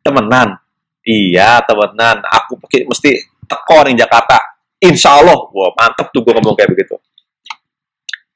temenan. 0.05 0.61
Iya 1.01 1.65
temenan. 1.65 2.21
Aku 2.29 2.61
mesti 2.61 3.11
teko 3.49 3.83
nih 3.89 3.97
Jakarta 3.99 4.51
insya 4.81 5.21
Allah 5.21 5.37
wah 5.53 5.71
mantep 5.77 6.09
tuh 6.15 6.25
gue 6.25 6.33
ngomong 6.33 6.57
kayak 6.57 6.73
begitu 6.73 6.97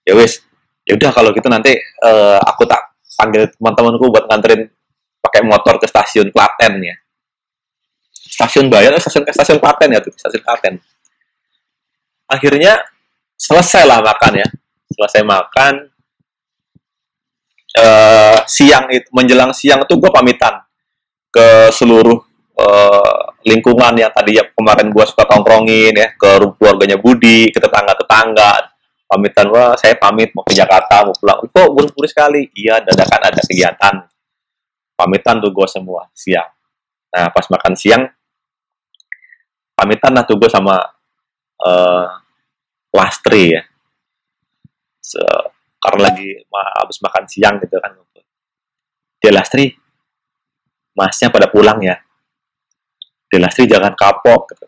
ya 0.04 0.12
wis 0.18 0.44
ya 0.84 0.92
udah 0.96 1.10
kalau 1.10 1.32
gitu 1.32 1.48
nanti 1.48 1.72
uh, 2.04 2.40
aku 2.44 2.68
tak 2.68 2.96
panggil 3.16 3.48
teman-temanku 3.56 4.04
buat 4.12 4.28
nganterin 4.28 4.68
pakai 5.24 5.40
motor 5.44 5.80
ke 5.80 5.88
stasiun 5.88 6.28
Klaten 6.28 6.80
ya. 6.84 6.96
Stasiun 8.12 8.68
Bayan 8.68 8.96
stasiun 9.00 9.24
stasiun 9.32 9.58
Klaten 9.60 9.88
ya 9.92 10.00
tuh 10.04 10.12
stasiun 10.12 10.42
Klaten. 10.44 10.74
Akhirnya 12.28 12.80
selesai 13.36 13.88
lah 13.88 14.04
makan 14.04 14.32
ya. 14.44 14.48
Selesai 14.92 15.22
makan 15.24 15.74
uh, 17.80 18.38
siang 18.44 18.92
itu 18.92 19.08
menjelang 19.10 19.50
siang 19.56 19.82
itu 19.82 19.94
gue 19.96 20.10
pamitan 20.12 20.60
ke 21.34 21.72
seluruh 21.74 22.20
uh, 22.58 23.24
lingkungan 23.44 23.94
yang 23.98 24.12
tadi 24.14 24.38
ya 24.38 24.44
kemarin 24.54 24.88
gua 24.94 25.04
suka 25.04 25.26
tongkrongin 25.28 25.92
ya 25.92 26.08
ke 26.16 26.30
keluarganya 26.56 26.96
Budi 26.96 27.50
ke 27.50 27.58
tetangga 27.60 27.92
tetangga 27.98 28.73
pamitan 29.14 29.46
gua 29.46 29.78
saya 29.78 29.94
pamit 29.94 30.34
mau 30.34 30.42
ke 30.42 30.58
Jakarta 30.58 31.06
mau 31.06 31.14
pulang. 31.14 31.46
Kok 31.46 31.70
buru-buru 31.70 32.10
sekali. 32.10 32.50
Iya 32.50 32.82
dadakan 32.82 33.20
ada 33.30 33.40
kegiatan. 33.46 33.94
Pamitan 34.98 35.38
tuh 35.38 35.54
gua 35.54 35.70
semua 35.70 36.10
siang. 36.10 36.50
Nah 37.14 37.30
pas 37.30 37.46
makan 37.46 37.74
siang 37.78 38.02
pamitan 39.78 40.10
lah 40.18 40.26
tuh 40.26 40.34
gua 40.34 40.50
sama 40.50 40.74
uh, 41.62 42.06
Lastri 42.94 43.54
ya. 43.54 43.62
So, 45.04 45.20
karena 45.78 46.08
lagi 46.10 46.42
habis 46.82 46.98
makan 46.98 47.24
siang 47.30 47.62
gitu 47.62 47.78
kan. 47.78 47.94
Dia 49.22 49.30
Lastri 49.30 49.70
masnya 50.94 51.28
pada 51.28 51.50
pulang 51.50 51.82
ya. 51.82 51.98
Delastri 53.28 53.66
jangan 53.66 53.92
kapok. 53.98 54.54
Gitu. 54.54 54.66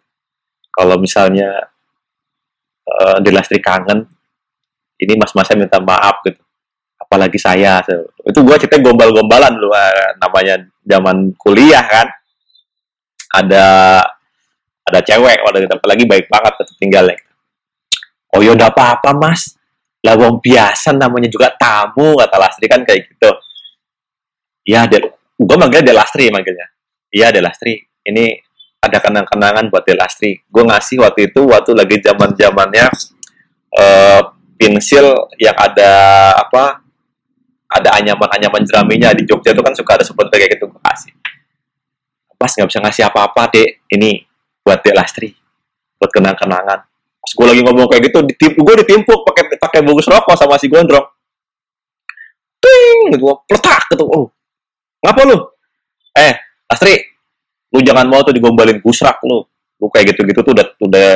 kalau 0.76 1.00
misalnya 1.00 1.72
uh, 2.84 3.16
Delastri 3.24 3.64
kangen 3.64 4.04
ini 5.00 5.12
mas-masnya 5.16 5.56
minta 5.66 5.78
maaf 5.80 6.20
gitu. 6.24 6.40
Apalagi 6.96 7.38
saya. 7.38 7.84
Itu 8.24 8.40
gue 8.42 8.56
cerita 8.58 8.80
gombal-gombalan 8.80 9.52
dulu 9.56 9.70
uh, 9.72 10.16
namanya 10.20 10.64
zaman 10.82 11.36
kuliah 11.36 11.84
kan. 11.84 12.08
Ada 13.36 13.66
ada 14.86 15.00
cewek 15.02 15.42
kita 15.42 15.76
apalagi 15.76 16.04
baik 16.06 16.26
banget 16.30 16.52
tetap 16.62 16.76
tinggalnya. 16.78 17.18
Oh 18.34 18.40
ya 18.40 18.54
udah 18.54 18.70
apa-apa 18.70 19.10
mas. 19.16 19.54
Lah 20.06 20.14
wong 20.14 20.38
biasa 20.38 20.94
namanya 20.94 21.26
juga 21.26 21.50
tamu 21.58 22.14
kata 22.14 22.36
Lastri 22.38 22.66
kan 22.70 22.86
kayak 22.86 23.10
gitu. 23.10 23.30
Iya 24.66 24.86
gue 25.36 25.56
manggilnya 25.56 25.94
Delastri 25.94 26.32
manggilnya. 26.32 26.66
Iya 27.12 27.30
Delastri 27.30 27.76
ini 28.06 28.34
ada 28.82 28.98
kenang-kenangan 29.02 29.66
buat 29.68 29.82
Delastri. 29.82 30.42
Gue 30.46 30.62
ngasih 30.66 31.02
waktu 31.02 31.30
itu 31.34 31.40
waktu 31.46 31.74
lagi 31.74 31.96
zaman 32.02 32.30
zamannya 32.38 32.86
uh, 33.74 34.22
pensil 34.56 35.30
yang 35.36 35.56
ada 35.56 35.92
apa 36.36 36.80
ada 37.66 37.88
anyaman-anyaman 38.00 38.64
jeraminya 38.64 39.12
di 39.12 39.28
Jogja 39.28 39.52
itu 39.52 39.60
kan 39.60 39.74
suka 39.76 40.00
ada 40.00 40.04
seperti 40.04 40.34
kayak 40.36 40.50
gitu 40.56 40.72
gue 40.72 40.80
kasih. 40.80 41.12
Pas 42.36 42.52
nggak 42.52 42.68
bisa 42.68 42.80
ngasih 42.84 43.02
apa-apa 43.08 43.48
dek, 43.52 43.88
ini 43.96 44.20
buat 44.60 44.84
Dek 44.84 44.92
Lastri, 44.92 45.32
buat 45.96 46.12
kenang-kenangan. 46.12 46.78
Pas 47.20 47.32
gue 47.32 47.46
lagi 47.48 47.60
ngomong 47.64 47.88
kayak 47.88 48.02
gitu, 48.12 48.18
ditimpuk, 48.28 48.60
gue 48.60 48.74
ditimpuk 48.84 49.20
pakai 49.24 49.56
pakai 49.56 49.80
bungkus 49.80 50.08
rokok 50.08 50.36
sama 50.36 50.60
si 50.60 50.68
gondrong. 50.68 51.04
Ting, 52.60 53.16
gue 53.16 53.34
peletak 53.48 53.88
gitu. 53.88 54.04
Oh, 54.04 54.28
ngapa 55.00 55.20
lu? 55.24 55.38
Eh, 56.12 56.34
Lastri, 56.68 56.96
lu 57.72 57.80
jangan 57.84 58.06
mau 58.08 58.20
tuh 58.22 58.32
digombalin 58.32 58.80
kusrak 58.80 59.20
lu 59.26 59.44
lu 59.76 59.86
kayak 59.92 60.16
gitu-gitu 60.16 60.40
tuh 60.40 60.52
udah 60.56 60.66
udah 60.80 61.10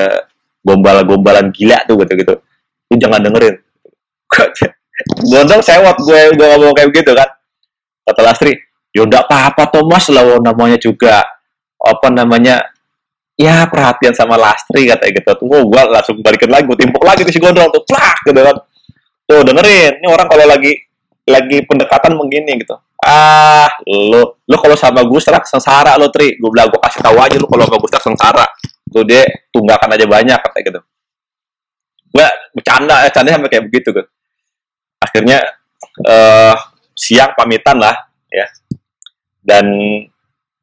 gombal-gombalan 0.61 1.49
gila 1.49 1.81
tuh 1.89 1.97
gitu-gitu 2.05 2.37
lu 2.91 2.99
jangan 2.99 3.23
dengerin. 3.23 3.55
Gondong 5.31 5.63
sewot 5.63 5.97
gue 6.03 6.21
gue 6.35 6.47
ngomong 6.59 6.75
kayak 6.75 6.91
gitu 6.91 7.15
kan. 7.15 7.31
Kata 8.05 8.21
Lastri 8.27 8.53
ya 8.91 9.07
udah 9.07 9.23
apa-apa 9.23 9.71
Thomas 9.71 10.11
lah 10.11 10.43
namanya 10.43 10.75
juga 10.75 11.23
apa 11.79 12.11
namanya 12.11 12.59
ya 13.39 13.65
perhatian 13.71 14.13
sama 14.13 14.35
Lastri 14.35 14.91
kata 14.91 15.07
gitu. 15.15 15.31
Tuh 15.31 15.47
oh, 15.47 15.63
gue 15.71 15.83
langsung 15.87 16.19
balikin 16.19 16.51
lagi 16.51 16.67
gue 16.67 16.79
timpuk 16.79 17.03
lagi 17.07 17.23
tuh 17.23 17.33
si 17.33 17.39
gondrong 17.39 17.71
tuh 17.71 17.87
plak 17.87 18.27
gitu 18.27 18.41
kan. 18.43 18.57
Tuh 19.25 19.41
dengerin 19.47 20.03
ini 20.03 20.07
orang 20.11 20.27
kalau 20.27 20.45
lagi 20.51 20.75
lagi 21.31 21.63
pendekatan 21.63 22.19
begini 22.19 22.59
gitu. 22.59 22.75
Ah 23.01 23.71
lo 23.87 24.43
lo 24.45 24.57
kalau 24.59 24.77
sama 24.77 25.07
gue 25.07 25.21
serak 25.23 25.47
sengsara 25.47 25.95
lo 25.95 26.11
tri. 26.11 26.35
Gue 26.37 26.51
bilang 26.51 26.69
gue 26.69 26.81
kasih 26.83 27.01
tahu 27.01 27.17
aja 27.23 27.39
lo 27.39 27.47
kalau 27.47 27.65
sama 27.71 27.79
gue 27.79 27.91
serak 27.95 28.05
sengsara. 28.05 28.47
Tuh 28.91 29.07
dia 29.07 29.23
tunggakan 29.55 29.95
aja 29.95 30.05
banyak 30.11 30.39
katanya 30.43 30.65
gitu 30.67 30.81
gue 32.11 32.27
bercanda 32.57 33.07
eh 33.07 33.13
canda 33.15 33.35
sampai 33.39 33.51
kayak 33.51 33.65
begitu 33.71 33.95
gitu 33.95 34.03
akhirnya 35.01 35.39
uh, 36.05 36.57
siang 36.95 37.33
pamitan 37.33 37.81
lah 37.81 37.97
ya. 38.29 38.47
Dan 39.41 39.67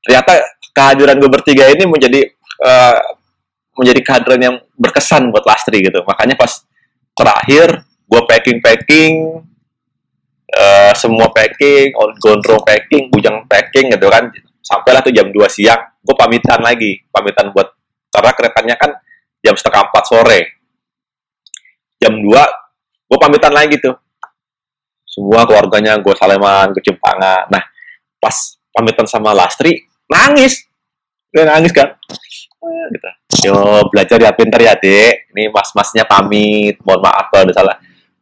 ternyata 0.05 0.45
kehadiran 0.71 1.17
gue 1.17 1.29
bertiga 1.33 1.65
ini 1.73 1.89
menjadi 1.89 2.21
uh, 2.62 2.97
menjadi 3.77 3.99
kehadiran 4.05 4.41
yang 4.41 4.55
berkesan 4.77 5.33
buat 5.33 5.43
Lastri 5.49 5.81
gitu. 5.81 6.05
Makanya 6.05 6.38
pas 6.38 6.62
terakhir 7.17 7.81
gue 8.07 8.21
packing 8.29 8.60
packing 8.62 9.13
uh, 10.53 10.93
semua 10.93 11.33
packing 11.33 11.91
gondrong 12.21 12.62
packing 12.62 13.10
bujang 13.10 13.43
packing 13.49 13.89
gitu 13.89 14.07
kan. 14.07 14.29
Sampailah 14.62 15.01
tuh 15.01 15.15
jam 15.15 15.31
2 15.31 15.33
siang 15.49 15.81
gue 16.05 16.15
pamitan 16.15 16.63
lagi 16.63 17.03
pamitan 17.12 17.51
buat 17.51 17.67
karena 18.07 18.31
keretanya 18.31 18.75
kan 18.79 18.91
jam 19.43 19.55
setengah 19.55 19.91
empat 19.91 20.03
sore 20.07 20.56
jam 21.97 22.13
2 22.17 22.23
gue 23.07 23.17
pamitan 23.19 23.53
lagi 23.53 23.77
tuh. 23.81 23.95
Semua 25.07 25.49
keluarganya 25.49 25.97
gue 25.97 26.13
saleman 26.13 26.73
gue 26.73 26.83
cempangan 26.86 27.49
nah 27.49 27.63
pas 28.21 28.36
pamitan 28.73 29.05
sama 29.10 29.33
Lastri 29.33 29.86
nangis. 30.10 30.65
Gue 31.33 31.43
nangis 31.43 31.73
kan? 31.73 31.97
Eh, 32.57 32.86
gitu. 32.93 33.07
Yo 33.49 33.86
belajar 33.89 34.17
ya 34.17 34.31
pinter 34.33 34.60
ya 34.62 34.73
dek 34.77 35.33
ini 35.33 35.49
mas-masnya 35.49 36.05
pamit. 36.05 36.79
Mohon 36.86 37.01
maaf 37.10 37.25
kalau 37.29 37.43
ada 37.45 37.53
salah. 37.53 37.77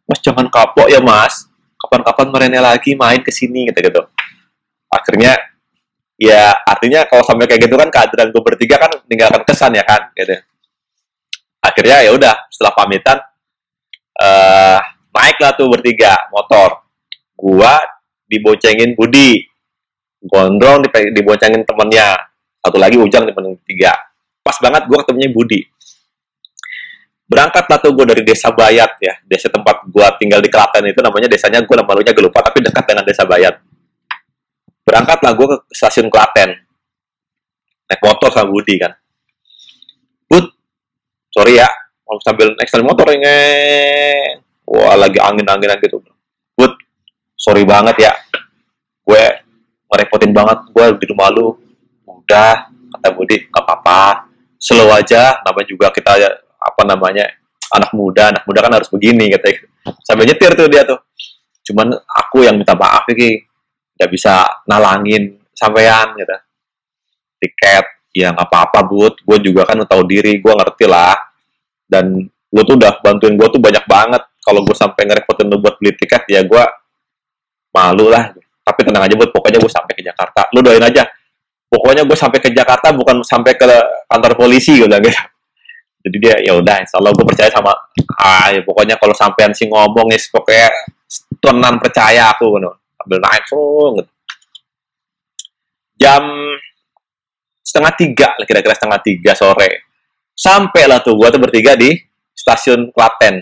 Mas 0.06 0.20
jangan 0.22 0.48
kapok 0.48 0.88
ya 0.88 1.00
mas. 1.02 1.50
Kapan-kapan 1.76 2.28
merenya 2.34 2.62
lagi 2.64 2.98
main 2.98 3.22
ke 3.22 3.30
sini 3.30 3.70
gitu 3.70 3.80
gitu. 3.84 4.02
Akhirnya 4.90 5.38
ya 6.16 6.56
artinya 6.64 7.04
kalau 7.06 7.22
sampai 7.28 7.46
kayak 7.46 7.68
gitu 7.68 7.76
kan 7.76 7.92
kehadiran 7.92 8.32
gue 8.32 8.42
bertiga 8.42 8.80
kan 8.80 8.92
meninggalkan 9.06 9.44
kesan 9.44 9.76
ya 9.76 9.84
kan? 9.84 10.10
Gitu. 10.16 10.40
Akhirnya 11.62 12.06
ya 12.06 12.12
udah 12.14 12.34
setelah 12.50 12.74
pamitan 12.78 13.18
uh, 14.20 14.80
naiklah 15.12 15.52
tuh 15.56 15.68
bertiga 15.72 16.16
motor. 16.32 16.86
Gua 17.36 17.80
diboncengin 18.28 18.96
Budi. 18.96 19.44
Gondrong 20.26 20.88
diboncengin 20.90 21.64
temennya. 21.64 22.18
Satu 22.60 22.82
lagi 22.82 22.98
Ujang 22.98 23.30
di 23.30 23.34
tiga 23.70 23.94
pas 24.46 24.58
banget 24.62 24.86
gua 24.86 25.02
ketemunya 25.02 25.30
Budi. 25.34 25.62
Berangkat 27.26 27.66
lah 27.66 27.82
tuh 27.82 27.90
gue 27.98 28.06
dari 28.06 28.22
desa 28.22 28.54
Bayat 28.54 29.02
ya. 29.02 29.18
Desa 29.26 29.50
tempat 29.50 29.82
gue 29.90 30.08
tinggal 30.22 30.46
di 30.46 30.50
Klaten 30.50 30.86
itu 30.86 31.02
namanya 31.02 31.26
desanya 31.26 31.58
gue 31.66 31.74
namanya 31.74 32.14
gue 32.14 32.22
lupa 32.22 32.46
tapi 32.46 32.62
dekat 32.62 32.86
dengan 32.86 33.02
desa 33.02 33.26
Bayat. 33.26 33.66
Berangkat 34.86 35.26
lah 35.26 35.34
gue 35.34 35.48
ke 35.50 35.58
stasiun 35.74 36.14
Klaten. 36.14 36.54
Naik 37.90 38.02
motor 38.06 38.30
sama 38.30 38.46
Budi 38.54 38.78
kan. 38.78 38.94
Bud 40.30 40.46
sorry 41.34 41.58
ya 41.58 41.70
mau 42.06 42.22
sambil 42.22 42.54
stasiun 42.62 42.86
motor 42.86 43.10
ini 43.10 43.38
wah 44.70 44.94
lagi 44.94 45.18
angin-anginan 45.18 45.82
gitu. 45.82 46.02
Bud 46.54 46.74
sorry 47.34 47.66
banget 47.66 48.10
ya. 48.10 48.14
Gue 49.02 49.24
ngerepotin 49.90 50.32
banget. 50.32 50.60
Gue 50.70 50.86
di 51.02 51.06
rumah 51.10 51.34
lu. 51.34 51.58
Udah 52.06 52.70
kata 52.98 53.10
Budi 53.14 53.50
gak 53.50 53.66
apa-apa. 53.66 54.30
Slow 54.62 54.90
aja 54.94 55.42
namanya 55.46 55.68
juga 55.68 55.88
kita 55.94 56.16
apa 56.58 56.82
namanya 56.86 57.26
anak 57.74 57.92
muda. 57.94 58.34
Anak 58.34 58.44
muda 58.46 58.60
kan 58.66 58.74
harus 58.78 58.90
begini 58.90 59.30
katanya 59.34 59.66
sampai 60.02 60.26
nyetir 60.26 60.52
tuh 60.58 60.66
dia 60.70 60.82
tuh. 60.86 60.98
Cuman 61.66 61.94
aku 61.94 62.46
yang 62.46 62.58
minta 62.58 62.78
maaf 62.78 63.06
iki 63.10 63.42
nggak 63.96 64.10
bisa 64.10 64.46
nalangin 64.70 65.38
sampean 65.54 66.14
gitu. 66.18 66.38
Tiket 67.42 67.86
ya 68.16 68.32
nggak 68.32 68.48
apa-apa 68.48 68.80
bud 68.86 69.14
gue 69.22 69.38
juga 69.42 69.66
kan 69.70 69.82
tahu 69.86 70.02
diri. 70.06 70.42
Gue 70.42 70.54
ngerti 70.54 70.86
lah 70.90 71.14
dan 71.96 72.28
gue 72.28 72.64
tuh 72.68 72.76
udah 72.76 73.00
bantuin 73.00 73.40
gue 73.40 73.48
tuh 73.48 73.62
banyak 73.64 73.88
banget. 73.88 74.24
Kalau 74.44 74.62
gue 74.68 74.76
sampai 74.76 75.08
ngerepotin 75.08 75.48
lu 75.48 75.64
buat 75.64 75.80
beli 75.80 75.96
tiket 75.96 76.28
ya 76.28 76.44
gue 76.44 76.64
malu 77.72 78.12
lah. 78.12 78.36
Tapi 78.66 78.80
tenang 78.84 79.08
aja 79.08 79.16
buat 79.16 79.32
pokoknya 79.32 79.64
gue 79.64 79.72
sampai 79.72 79.94
ke 79.96 80.04
Jakarta. 80.04 80.52
Lu 80.52 80.60
doain 80.60 80.84
aja. 80.84 81.08
Pokoknya 81.72 82.04
gue 82.04 82.18
sampai 82.20 82.40
ke 82.44 82.52
Jakarta 82.52 82.92
bukan 82.92 83.24
sampai 83.24 83.56
ke 83.56 83.66
kantor 84.12 84.36
polisi 84.36 84.76
gitu 84.76 84.92
gitu. 84.92 85.22
Jadi 86.06 86.18
dia 86.22 86.36
ya 86.38 86.54
udah 86.54 86.86
insya 86.86 87.02
gue 87.02 87.26
percaya 87.26 87.50
sama 87.50 87.74
ah 88.22 88.54
ya 88.54 88.62
pokoknya 88.62 88.94
kalau 89.02 89.18
sampean 89.18 89.50
sih 89.58 89.66
ngomong 89.66 90.14
ya 90.14 90.20
pokoknya 90.30 90.70
tenan 91.42 91.82
percaya 91.82 92.30
aku 92.30 92.62
gitu. 92.62 92.70
Ambil 93.06 93.20
naik 93.22 93.44
so 93.50 93.58
gitu. 93.98 94.12
jam 95.96 96.22
setengah 97.66 97.94
tiga 97.98 98.28
kira-kira 98.46 98.78
setengah 98.78 99.00
tiga 99.02 99.32
sore 99.34 99.95
sampai 100.36 100.84
lah 100.86 101.00
tuh 101.00 101.16
gue 101.16 101.28
tuh 101.32 101.42
bertiga 101.42 101.80
di 101.80 101.96
stasiun 102.36 102.92
Klaten 102.92 103.42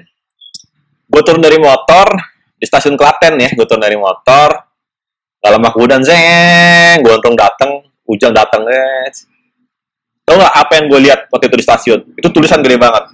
gue 1.10 1.22
turun 1.26 1.42
dari 1.42 1.58
motor 1.58 2.08
di 2.54 2.66
stasiun 2.70 2.96
Klaten 2.96 3.36
ya 3.42 3.50
gue 3.52 3.66
turun 3.66 3.82
dari 3.82 3.98
motor 3.98 4.54
dalam 5.42 5.60
kemudian 5.60 6.06
zeng 6.06 7.04
gue 7.04 7.14
datang 7.36 7.84
hujan 8.06 8.32
datang 8.32 8.64
eh 8.70 9.12
Tahu 10.24 10.40
nggak 10.40 10.56
apa 10.56 10.72
yang 10.80 10.86
gue 10.88 11.00
lihat 11.04 11.20
waktu 11.28 11.52
itu 11.52 11.58
di 11.60 11.66
stasiun? 11.68 12.00
Itu 12.16 12.32
tulisan 12.32 12.64
gede 12.64 12.80
banget. 12.80 13.12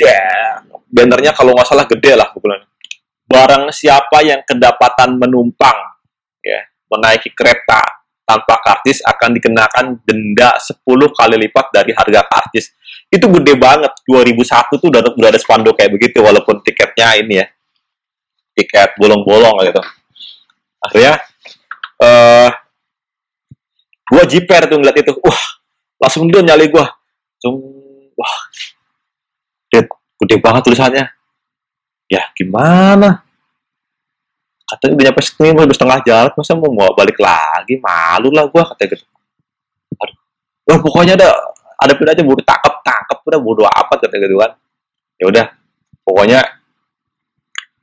Yeah. 0.00 0.64
Bannernya 0.88 1.36
kalau 1.36 1.52
nggak 1.52 1.68
salah 1.68 1.84
gede 1.84 2.16
lah 2.16 2.32
pukulannya. 2.32 2.64
Barang 3.28 3.68
siapa 3.68 4.24
yang 4.24 4.40
kedapatan 4.46 5.20
menumpang 5.20 5.76
ya 6.40 6.62
menaiki 6.88 7.34
kereta 7.36 7.84
tanpa 8.24 8.54
kartis 8.64 9.02
akan 9.04 9.34
dikenakan 9.36 9.84
denda 10.06 10.56
10 10.56 10.88
kali 10.88 11.36
lipat 11.36 11.66
dari 11.74 11.92
harga 11.92 12.22
kartis. 12.24 12.72
Itu 13.10 13.26
gede 13.30 13.54
banget. 13.54 13.92
2001 14.06 14.80
tuh 14.80 14.88
udah, 14.90 15.00
udah 15.14 15.28
ada 15.30 15.40
spanduk 15.40 15.74
kayak 15.78 15.94
begitu 15.94 16.22
walaupun 16.22 16.62
tiketnya 16.62 17.18
ini 17.18 17.42
ya. 17.42 17.46
Tiket 18.56 18.96
bolong-bolong 18.96 19.62
gitu. 19.68 19.82
Akhirnya 20.80 21.14
eh 21.96 22.48
uh, 22.48 22.50
gue 24.06 24.22
jiper 24.30 24.68
tuh 24.70 24.78
ngeliat 24.78 24.96
itu. 24.96 25.12
Wah, 25.20 25.40
langsung 26.00 26.28
dia 26.28 26.44
nyali 26.44 26.68
gue 26.68 26.84
langsung 27.36 27.56
wah 28.16 28.34
gede, 29.68 29.88
gede 30.24 30.36
banget 30.40 30.62
tulisannya 30.64 31.04
ya 32.06 32.22
gimana 32.36 33.24
katanya 34.66 34.92
udah 34.98 35.04
nyampe 35.10 35.22
sini 35.22 35.48
udah 35.54 35.76
setengah 35.76 35.98
jalan 36.04 36.32
masa 36.34 36.52
mau 36.58 36.72
mau 36.74 36.90
balik 36.92 37.18
lagi 37.18 37.78
malu 37.80 38.28
lah 38.34 38.44
gue 38.50 38.62
katanya 38.74 38.88
gitu 38.96 39.04
aduh 39.96 40.16
wah 40.68 40.78
pokoknya 40.82 41.14
ada 41.16 41.30
ada 41.76 41.92
pun 41.92 42.08
aja 42.08 42.22
bodoh 42.24 42.44
tangkap 42.44 42.80
tangkap 42.80 43.18
udah 43.20 43.40
bodoh 43.40 43.66
apa 43.68 44.00
katanya 44.00 44.24
gitu 44.24 44.36
kan. 44.40 44.50
Ya 45.16 45.24
udah 45.28 45.44
pokoknya 46.04 46.40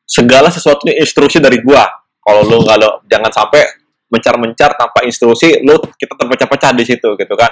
segala 0.06 0.50
sesuatunya 0.50 0.98
instruksi 1.02 1.38
dari 1.38 1.62
gua. 1.62 1.86
Kalau 2.24 2.42
lo 2.48 2.64
kalau 2.64 3.04
jangan 3.06 3.32
sampai 3.34 3.62
mencar-mencar 4.10 4.78
tanpa 4.78 5.04
instruksi 5.06 5.62
lo 5.66 5.82
kita 5.98 6.14
terpecah-pecah 6.16 6.72
di 6.78 6.84
situ 6.86 7.10
gitu 7.18 7.34
kan. 7.38 7.52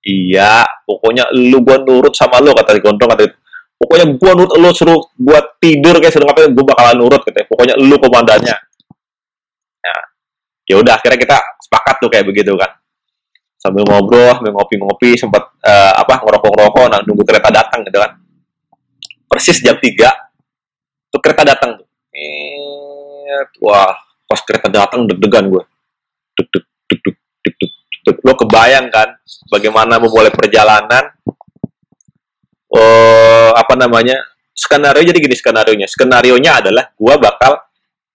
Iya 0.00 0.64
pokoknya 0.86 1.28
lu 1.34 1.60
gua 1.60 1.82
nurut 1.82 2.14
sama 2.16 2.40
lu 2.40 2.56
kata 2.56 2.78
gondrong 2.80 3.10
kata 3.16 3.30
pokoknya 3.76 4.06
gua 4.16 4.32
nurut 4.36 4.52
lu 4.56 4.70
suruh 4.72 5.00
buat 5.16 5.60
tidur 5.60 5.96
kayak 6.00 6.12
suruh 6.12 6.26
ngapain 6.28 6.52
gua 6.52 6.64
bakalan 6.72 6.96
nurut 7.00 7.20
gitu 7.24 7.38
pokoknya 7.50 7.74
lu 7.76 7.96
komandannya. 8.00 8.56
Nah 9.80 10.00
ya 10.68 10.78
udah 10.80 10.92
akhirnya 10.96 11.18
kita 11.18 11.38
sepakat 11.66 11.94
tuh 12.00 12.08
kayak 12.12 12.26
begitu 12.28 12.52
kan 12.54 12.70
sambil 13.60 13.84
ngobrol 13.84 14.32
sambil 14.40 14.56
ngopi-ngopi 14.56 15.20
sempat 15.20 15.52
uh, 15.60 15.92
apa 16.00 16.24
ngerokok-ngerokok 16.24 16.86
nah 16.88 17.00
nunggu 17.04 17.22
kereta 17.28 17.52
datang 17.52 17.84
gitu 17.84 18.00
kan. 18.00 18.16
Persis 19.28 19.60
jam 19.60 19.76
3 19.76 21.12
tuh 21.12 21.20
kereta 21.20 21.44
datang 21.44 21.78
tuh. 21.78 21.86
Wah 23.62 23.94
pas 24.30 24.40
kereta 24.46 24.70
datang 24.70 25.10
deg-degan 25.10 25.50
gue 25.50 25.62
deg 26.38 26.46
deg 26.54 26.64
deg 26.86 27.00
deg 27.02 27.54
deg 27.58 27.72
deg 28.06 28.16
lo 28.22 28.32
kebayang 28.38 28.86
kan 28.94 29.18
bagaimana 29.50 29.98
memulai 29.98 30.30
perjalanan 30.30 31.10
oh 32.70 33.50
apa 33.58 33.74
namanya 33.74 34.14
skenario 34.54 35.02
jadi 35.02 35.18
gini 35.18 35.34
skenario 35.34 35.74
nya 35.74 35.90
skenario 35.90 36.38
nya 36.38 36.62
adalah 36.62 36.94
gua 36.94 37.18
bakal 37.18 37.58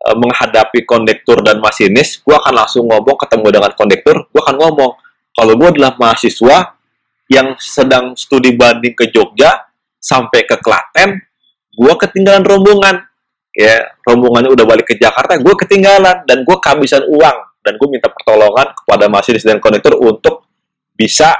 uh, 0.07 0.15
menghadapi 0.15 0.87
kondektur 0.87 1.43
dan 1.43 1.59
masinis 1.59 2.23
gua 2.23 2.39
akan 2.39 2.63
langsung 2.63 2.87
ngomong 2.87 3.19
ketemu 3.19 3.47
dengan 3.51 3.71
kondektur 3.75 4.15
gua 4.31 4.41
akan 4.47 4.55
ngomong 4.55 4.91
kalau 5.35 5.53
gua 5.59 5.69
adalah 5.75 5.93
mahasiswa 5.99 6.79
yang 7.27 7.57
sedang 7.59 8.15
studi 8.15 8.55
banding 8.55 8.95
ke 8.95 9.11
Jogja 9.11 9.51
sampai 9.99 10.47
ke 10.47 10.57
Klaten 10.63 11.19
gua 11.75 11.99
ketinggalan 11.99 12.41
rombongan 12.47 12.95
ya 13.55 13.83
rombongannya 14.03 14.51
udah 14.51 14.65
balik 14.67 14.91
ke 14.91 14.95
Jakarta 14.99 15.39
gue 15.39 15.55
ketinggalan 15.55 16.27
dan 16.27 16.43
gue 16.43 16.57
kehabisan 16.59 17.07
uang 17.07 17.37
dan 17.63 17.79
gue 17.79 17.87
minta 17.87 18.11
pertolongan 18.11 18.75
kepada 18.75 19.07
masinis 19.07 19.47
dan 19.47 19.63
kondektur 19.63 19.95
untuk 19.95 20.43
bisa 20.91 21.31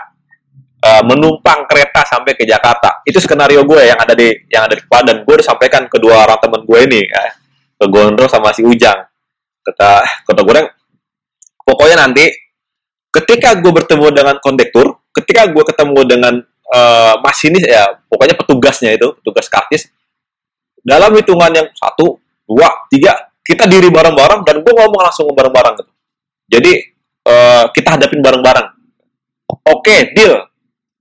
uh, 0.82 1.04
menumpang 1.06 1.70
kereta 1.70 2.02
sampai 2.02 2.34
ke 2.34 2.50
Jakarta. 2.50 3.06
Itu 3.06 3.22
skenario 3.22 3.62
gue 3.62 3.82
yang 3.86 4.00
ada 4.00 4.18
di 4.18 4.34
yang 4.50 4.66
ada 4.66 4.74
di 4.74 4.82
kepala 4.82 5.04
dan 5.06 5.18
gue 5.22 5.34
udah 5.38 5.46
sampaikan 5.46 5.86
kedua 5.86 6.26
orang 6.26 6.40
temen 6.42 6.62
gue 6.66 6.80
ini 6.88 7.02
ya, 7.06 7.24
ke 7.78 7.86
Gondro 7.92 8.26
sama 8.26 8.50
si 8.56 8.66
Ujang. 8.66 9.06
kata 9.66 10.06
kata 10.30 10.42
gue 10.46 10.62
pokoknya 11.66 12.06
nanti 12.06 12.30
ketika 13.16 13.56
gue 13.56 13.72
bertemu 13.72 14.12
dengan 14.12 14.36
kondektur 14.44 15.00
ketika 15.16 15.48
gue 15.48 15.64
ketemu 15.64 16.00
dengan 16.04 16.34
uh, 16.76 17.16
masinis 17.24 17.64
ya 17.64 17.96
pokoknya 18.12 18.36
petugasnya 18.36 18.92
itu 18.94 19.16
petugas 19.24 19.48
kartis 19.48 19.88
dalam 20.86 21.16
hitungan 21.18 21.50
yang 21.50 21.68
satu 21.74 22.20
dua 22.46 22.70
tiga 22.94 23.34
kita 23.46 23.70
diri 23.70 23.94
bareng-bareng 23.94 24.42
dan 24.42 24.66
gue 24.66 24.74
ngomong 24.74 25.02
langsung 25.06 25.30
bareng-bareng 25.30 25.78
gitu. 25.78 25.92
Jadi 26.50 26.72
uh, 27.30 27.70
kita 27.70 27.98
hadapin 27.98 28.20
bareng-bareng. 28.26 28.68
Oke 29.50 29.70
okay, 29.70 30.00
deal. 30.18 30.50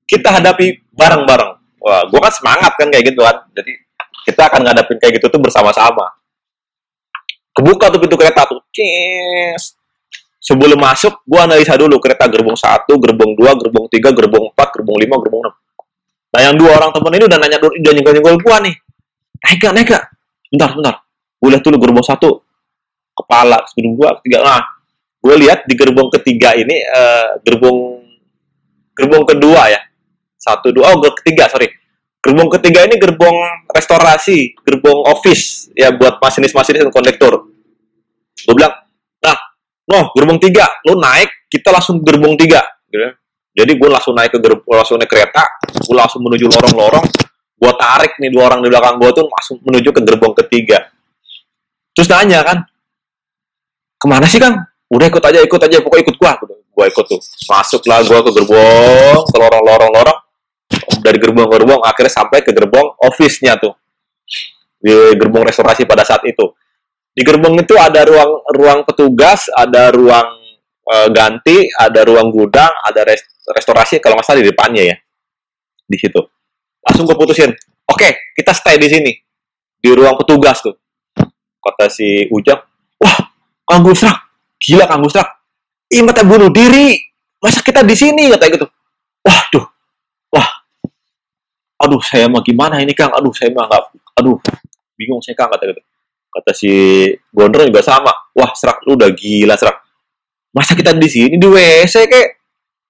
Kita 0.04 0.40
hadapi 0.40 0.92
bareng-bareng. 0.92 1.50
Wah 1.80 2.02
gue 2.04 2.20
kan 2.20 2.32
semangat 2.32 2.76
kan 2.76 2.92
kayak 2.92 3.12
gitu 3.12 3.24
kan. 3.24 3.48
Jadi 3.56 3.72
kita 4.28 4.52
akan 4.52 4.60
ngadapin 4.68 4.96
kayak 5.00 5.20
gitu 5.20 5.32
tuh 5.32 5.40
bersama-sama. 5.40 6.04
Kebuka 7.56 7.88
tuh 7.88 8.00
pintu 8.00 8.16
kereta 8.20 8.44
tuh 8.44 8.60
Cies. 8.72 9.76
Sebelum 10.44 10.76
masuk 10.76 11.24
gua 11.24 11.48
analisa 11.48 11.72
dulu 11.80 11.96
kereta 11.96 12.28
gerbong 12.28 12.52
satu 12.52 13.00
gerbong 13.00 13.32
dua 13.32 13.56
gerbong 13.56 13.88
tiga 13.88 14.12
gerbong 14.12 14.52
empat 14.52 14.68
gerbong 14.76 15.00
lima 15.00 15.16
gerbong 15.16 15.40
enam. 15.48 15.54
Nah 16.36 16.40
yang 16.44 16.54
dua 16.60 16.76
orang 16.76 16.92
temen 16.92 17.12
ini 17.16 17.24
udah 17.24 17.38
nanya 17.40 17.56
dulu 17.56 17.72
udah 17.72 17.92
nyenggol 17.96 18.12
nyenggol 18.12 18.36
gua 18.44 18.56
nih. 18.60 18.74
Naik 19.40 19.58
gak 19.64 19.72
naik 19.72 19.88
gak 19.88 20.04
bentar 20.52 20.70
bentar. 20.76 20.94
Gue 21.40 21.48
lihat 21.48 21.62
dulu 21.64 21.76
gerbong 21.80 22.04
satu. 22.04 22.30
Kepala 23.16 23.64
gerbong 23.72 23.96
dua 23.96 24.08
ketiga. 24.20 24.44
Nah 24.44 24.60
gue 25.24 25.34
lihat 25.40 25.64
di 25.64 25.72
gerbong 25.72 26.12
ketiga 26.12 26.52
ini 26.52 26.76
uh, 26.84 27.40
gerbong 27.40 28.04
gerbong 28.92 29.24
kedua 29.24 29.72
ya. 29.72 29.80
Satu 30.36 30.68
dua 30.76 30.92
oh 30.92 31.00
ketiga 31.24 31.48
sorry. 31.48 31.72
Gerbong 32.24 32.48
ketiga 32.56 32.88
ini 32.88 32.96
gerbong 32.96 33.36
restorasi, 33.68 34.56
gerbong 34.64 35.04
office 35.12 35.68
ya 35.76 35.92
buat 35.92 36.16
masinis-masinis 36.24 36.88
dan 36.88 36.88
kondektor. 36.88 37.52
Gue 38.32 38.54
bilang, 38.56 38.72
nah, 39.88 40.02
no, 40.04 40.12
gerbong 40.16 40.40
tiga, 40.40 40.66
lo 40.88 40.96
naik, 40.96 41.48
kita 41.48 41.68
langsung 41.72 42.00
gerbong 42.00 42.34
tiga. 42.36 42.64
Gitu. 42.88 43.10
Jadi 43.54 43.72
gue 43.78 43.88
langsung 43.88 44.14
naik 44.18 44.34
ke 44.34 44.40
gerbong, 44.42 44.74
langsung 44.74 44.98
naik 44.98 45.10
kereta, 45.10 45.44
gue 45.70 45.96
langsung 45.96 46.20
menuju 46.26 46.50
lorong-lorong, 46.50 47.06
gue 47.54 47.72
tarik 47.78 48.12
nih 48.18 48.30
dua 48.32 48.50
orang 48.50 48.60
di 48.64 48.68
belakang 48.72 48.98
gue 48.98 49.10
tuh 49.14 49.26
langsung 49.30 49.56
menuju 49.62 49.88
ke 49.94 50.00
gerbong 50.02 50.34
ketiga. 50.44 50.78
Terus 51.94 52.10
nanya 52.10 52.42
kan, 52.42 52.58
ke 54.00 54.06
mana 54.10 54.26
sih 54.26 54.42
kang? 54.42 54.58
Udah 54.90 55.06
ikut 55.06 55.22
aja, 55.22 55.38
ikut 55.38 55.60
aja, 55.62 55.76
pokoknya 55.80 56.02
ikut 56.10 56.16
gue. 56.18 56.30
Gue 56.74 56.84
ikut 56.90 57.04
tuh, 57.06 57.20
masuklah 57.46 58.02
gue 58.02 58.18
ke 58.18 58.30
gerbong, 58.34 59.22
ke 59.30 59.36
lorong-lorong-lorong, 59.38 60.18
dari 61.04 61.18
gerbong-gerbong 61.20 61.84
akhirnya 61.84 62.12
sampai 62.12 62.40
ke 62.40 62.50
gerbong 62.50 62.96
office-nya 63.04 63.60
tuh 63.60 63.76
di 64.80 64.92
gerbong 65.16 65.44
restorasi 65.44 65.84
pada 65.88 66.04
saat 66.04 66.24
itu 66.24 66.44
di 67.14 67.22
gerbong 67.22 67.54
itu 67.62 67.78
ada 67.78 68.02
ruang 68.02 68.42
ruang 68.50 68.80
petugas 68.82 69.46
ada 69.54 69.94
ruang 69.94 70.34
e, 70.82 70.94
ganti 71.14 71.70
ada 71.78 72.02
ruang 72.02 72.34
gudang 72.34 72.70
ada 72.82 73.06
rest, 73.06 73.38
restorasi 73.54 74.02
kalau 74.02 74.18
nggak 74.18 74.26
salah 74.26 74.42
di 74.42 74.50
depannya 74.50 74.82
ya. 74.82 74.96
Di 75.84 75.96
situ. 76.00 76.20
Langsung 76.82 77.06
keputusin 77.06 77.48
oke 77.48 77.94
okay, 77.94 78.34
kita 78.34 78.50
stay 78.50 78.76
di 78.76 78.88
sini. 78.90 79.12
Di 79.78 79.94
ruang 79.94 80.18
petugas 80.18 80.58
tuh. 80.60 80.74
Kata 81.62 81.88
si 81.88 82.28
Ujang 82.28 82.60
wah 83.00 83.16
Kang 83.64 83.86
Gusrak 83.86 84.18
gila 84.58 84.84
Kang 84.90 85.00
Gusrak 85.00 85.28
ih 85.88 86.02
mata 86.02 86.26
bunuh 86.26 86.50
diri. 86.50 86.98
Masa 87.38 87.60
kita 87.60 87.84
di 87.84 87.92
sini? 87.92 88.32
Kata 88.32 88.48
gitu. 88.48 88.66
Waduh. 89.20 89.74
Aduh 91.84 92.00
saya 92.00 92.30
mah 92.32 92.40
gimana 92.40 92.80
ini 92.80 92.96
Kang, 92.96 93.12
aduh 93.12 93.34
saya 93.36 93.52
mah 93.52 93.68
nggak, 93.68 93.82
aduh. 94.16 94.40
Bingung 94.96 95.20
saya 95.20 95.36
Kang 95.36 95.52
kata 95.52 95.68
gitu. 95.68 95.82
Kata 96.34 96.50
si 96.50 96.70
Gondrong 97.30 97.70
juga 97.70 97.86
sama, 97.86 98.10
wah 98.34 98.50
serak 98.58 98.82
lu 98.90 98.98
udah 98.98 99.06
gila 99.14 99.54
serak. 99.54 99.78
Masa 100.50 100.74
kita 100.74 100.90
di 100.98 101.06
sini 101.06 101.38
di 101.38 101.46
WC 101.46 101.94
kayak 102.10 102.28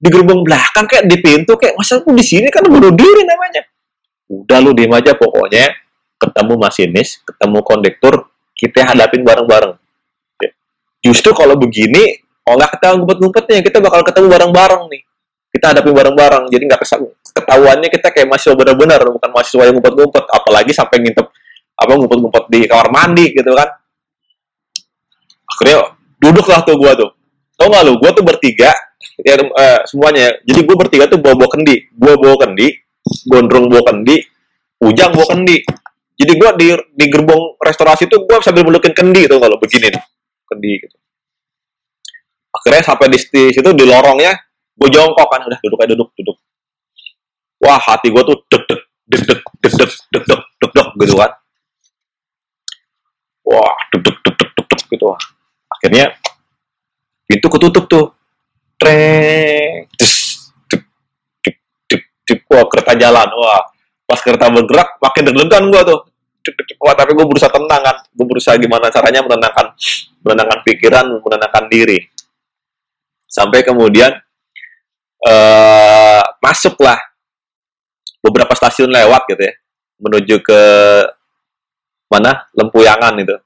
di 0.00 0.09
gerbong 0.09 0.44
belakang 0.44 0.88
kayak 0.88 1.04
di 1.09 1.16
pintu 1.20 1.57
kayak 1.57 1.76
masa 1.76 2.00
lu 2.00 2.12
di 2.16 2.24
sini 2.24 2.48
kan 2.48 2.64
bunuh 2.64 2.92
diri 2.92 3.22
namanya. 3.24 3.62
Udah 4.33 4.59
lu 4.64 4.72
diem 4.72 4.92
aja 4.92 5.12
pokoknya 5.12 5.76
ketemu 6.16 6.54
masinis, 6.57 7.20
ketemu 7.20 7.61
kondektur, 7.61 8.33
kita 8.57 8.88
hadapin 8.88 9.20
bareng-bareng. 9.20 9.76
Ya. 10.40 10.50
Justru 11.04 11.37
kalau 11.37 11.61
begini, 11.61 12.24
kalau 12.40 12.57
nggak 12.57 12.80
ketemu 12.80 12.94
ngumpet-ngumpetnya, 13.04 13.61
kita 13.61 13.78
bakal 13.85 14.00
ketemu 14.09 14.26
bareng-bareng 14.33 14.83
nih. 14.88 15.02
Kita 15.52 15.76
hadapi 15.76 15.90
bareng-bareng, 15.92 16.44
jadi 16.48 16.62
nggak 16.64 16.80
ketahuannya 17.35 17.88
kita 17.90 18.09
kayak 18.14 18.26
mahasiswa 18.30 18.54
benar-benar 18.54 19.02
bukan 19.11 19.30
mahasiswa 19.30 19.62
yang 19.66 19.74
ngumpet-ngumpet 19.78 20.24
apalagi 20.30 20.72
sampai 20.72 21.02
ngintip 21.02 21.26
apa 21.74 21.92
ngumpet-ngumpet 21.98 22.44
di 22.50 22.60
kamar 22.70 22.88
mandi 22.94 23.34
gitu 23.34 23.50
kan. 23.50 23.68
Akhirnya 25.44 25.94
duduk 26.22 26.46
lah 26.46 26.62
tuh 26.62 26.78
gua 26.78 26.94
tuh. 26.94 27.10
Tau 27.54 27.70
gak 27.70 27.82
lu 27.87 27.98
gua 27.98 28.10
tuh 28.14 28.24
bertiga 28.26 28.70
ya 29.20 29.34
eh, 29.38 29.80
semuanya 29.87 30.42
jadi 30.42 30.60
gua 30.66 30.76
bertiga 30.87 31.04
tuh 31.10 31.18
bawa 31.18 31.34
bawa 31.44 31.50
kendi. 31.50 31.76
Gua 31.94 32.14
bawa 32.18 32.37
kendi 32.46 32.68
gondrong 33.28 33.66
bawa 33.68 33.82
kendi 33.90 34.16
ujang 34.82 35.10
bawa 35.14 35.26
kendi. 35.34 35.56
Jadi 36.14 36.32
gua 36.38 36.50
di 36.54 36.68
di 36.94 37.04
gerbong 37.10 37.58
restorasi 37.58 38.06
tuh 38.06 38.22
gua 38.26 38.38
sambil 38.38 38.66
melukin 38.66 38.94
kendi 38.94 39.26
tuh 39.26 39.42
kalau 39.42 39.58
begini 39.58 39.90
nih 39.90 40.02
kendi 40.46 40.72
gitu. 40.78 40.96
Akhirnya 42.54 42.82
sampai 42.87 43.10
di, 43.10 43.18
di 43.18 43.42
situ 43.50 43.70
di 43.74 43.82
lorongnya 43.82 44.30
gue 44.74 44.90
jongkok 44.90 45.26
kan 45.26 45.42
udah 45.42 45.58
duduk 45.58 45.78
aja 45.82 45.90
duduk 45.94 46.10
duduk. 46.18 46.38
Wah 47.62 47.82
hati 47.82 48.14
gue 48.14 48.22
tuh 48.22 48.37
deg 48.46 48.62
deg 48.66 48.80
deg 49.10 49.20
deg 49.26 49.40
deg 49.62 49.72
deg 49.74 50.22
deg 50.22 50.22
deg 50.62 50.70
deg 50.70 50.88
gitu 51.02 51.14
kan 51.18 51.30
wah 53.44 53.76
deg 53.92 54.00
deg 54.02 54.16
deg 54.24 54.80
gitu. 54.90 55.07
Akhirnya 55.68 56.16
pintu 57.28 57.46
ketutup 57.52 57.85
tuh. 57.87 58.07
Treng 58.74 59.87
des 59.94 60.14
deg 60.66 60.83
deg 61.46 61.57
deg 61.87 62.02
deg 62.26 62.38
wah 62.50 62.64
kereta 62.66 62.92
jalan 62.98 63.28
wah. 63.38 63.62
Pas 64.04 64.20
kereta 64.20 64.52
bergerak 64.52 65.00
makin 65.00 65.22
deg-degan 65.30 65.64
gue 65.72 65.83
tuh. 65.87 66.00
Wah 66.83 66.92
tapi 66.92 67.16
gue 67.16 67.24
berusaha 67.24 67.48
tenang 67.48 67.80
kan. 67.80 67.96
Gue 68.12 68.26
berusaha 68.28 68.59
gimana 68.61 68.92
caranya 68.92 69.24
menenangkan 69.24 69.72
menenangkan 70.20 70.61
pikiran 70.66 71.07
menenangkan 71.22 71.64
diri. 71.72 72.04
Sampai 73.24 73.64
kemudian 73.64 74.12
uh, 75.24 76.22
masuklah 76.44 77.00
beberapa 78.20 78.52
stasiun 78.52 78.92
lewat 78.92 79.24
gitu 79.33 79.42
ya. 79.42 79.54
Menuju 80.02 80.37
ke 80.44 80.61
mana 82.14 82.46
Lempuyangan 82.55 83.14
itu. 83.18 83.37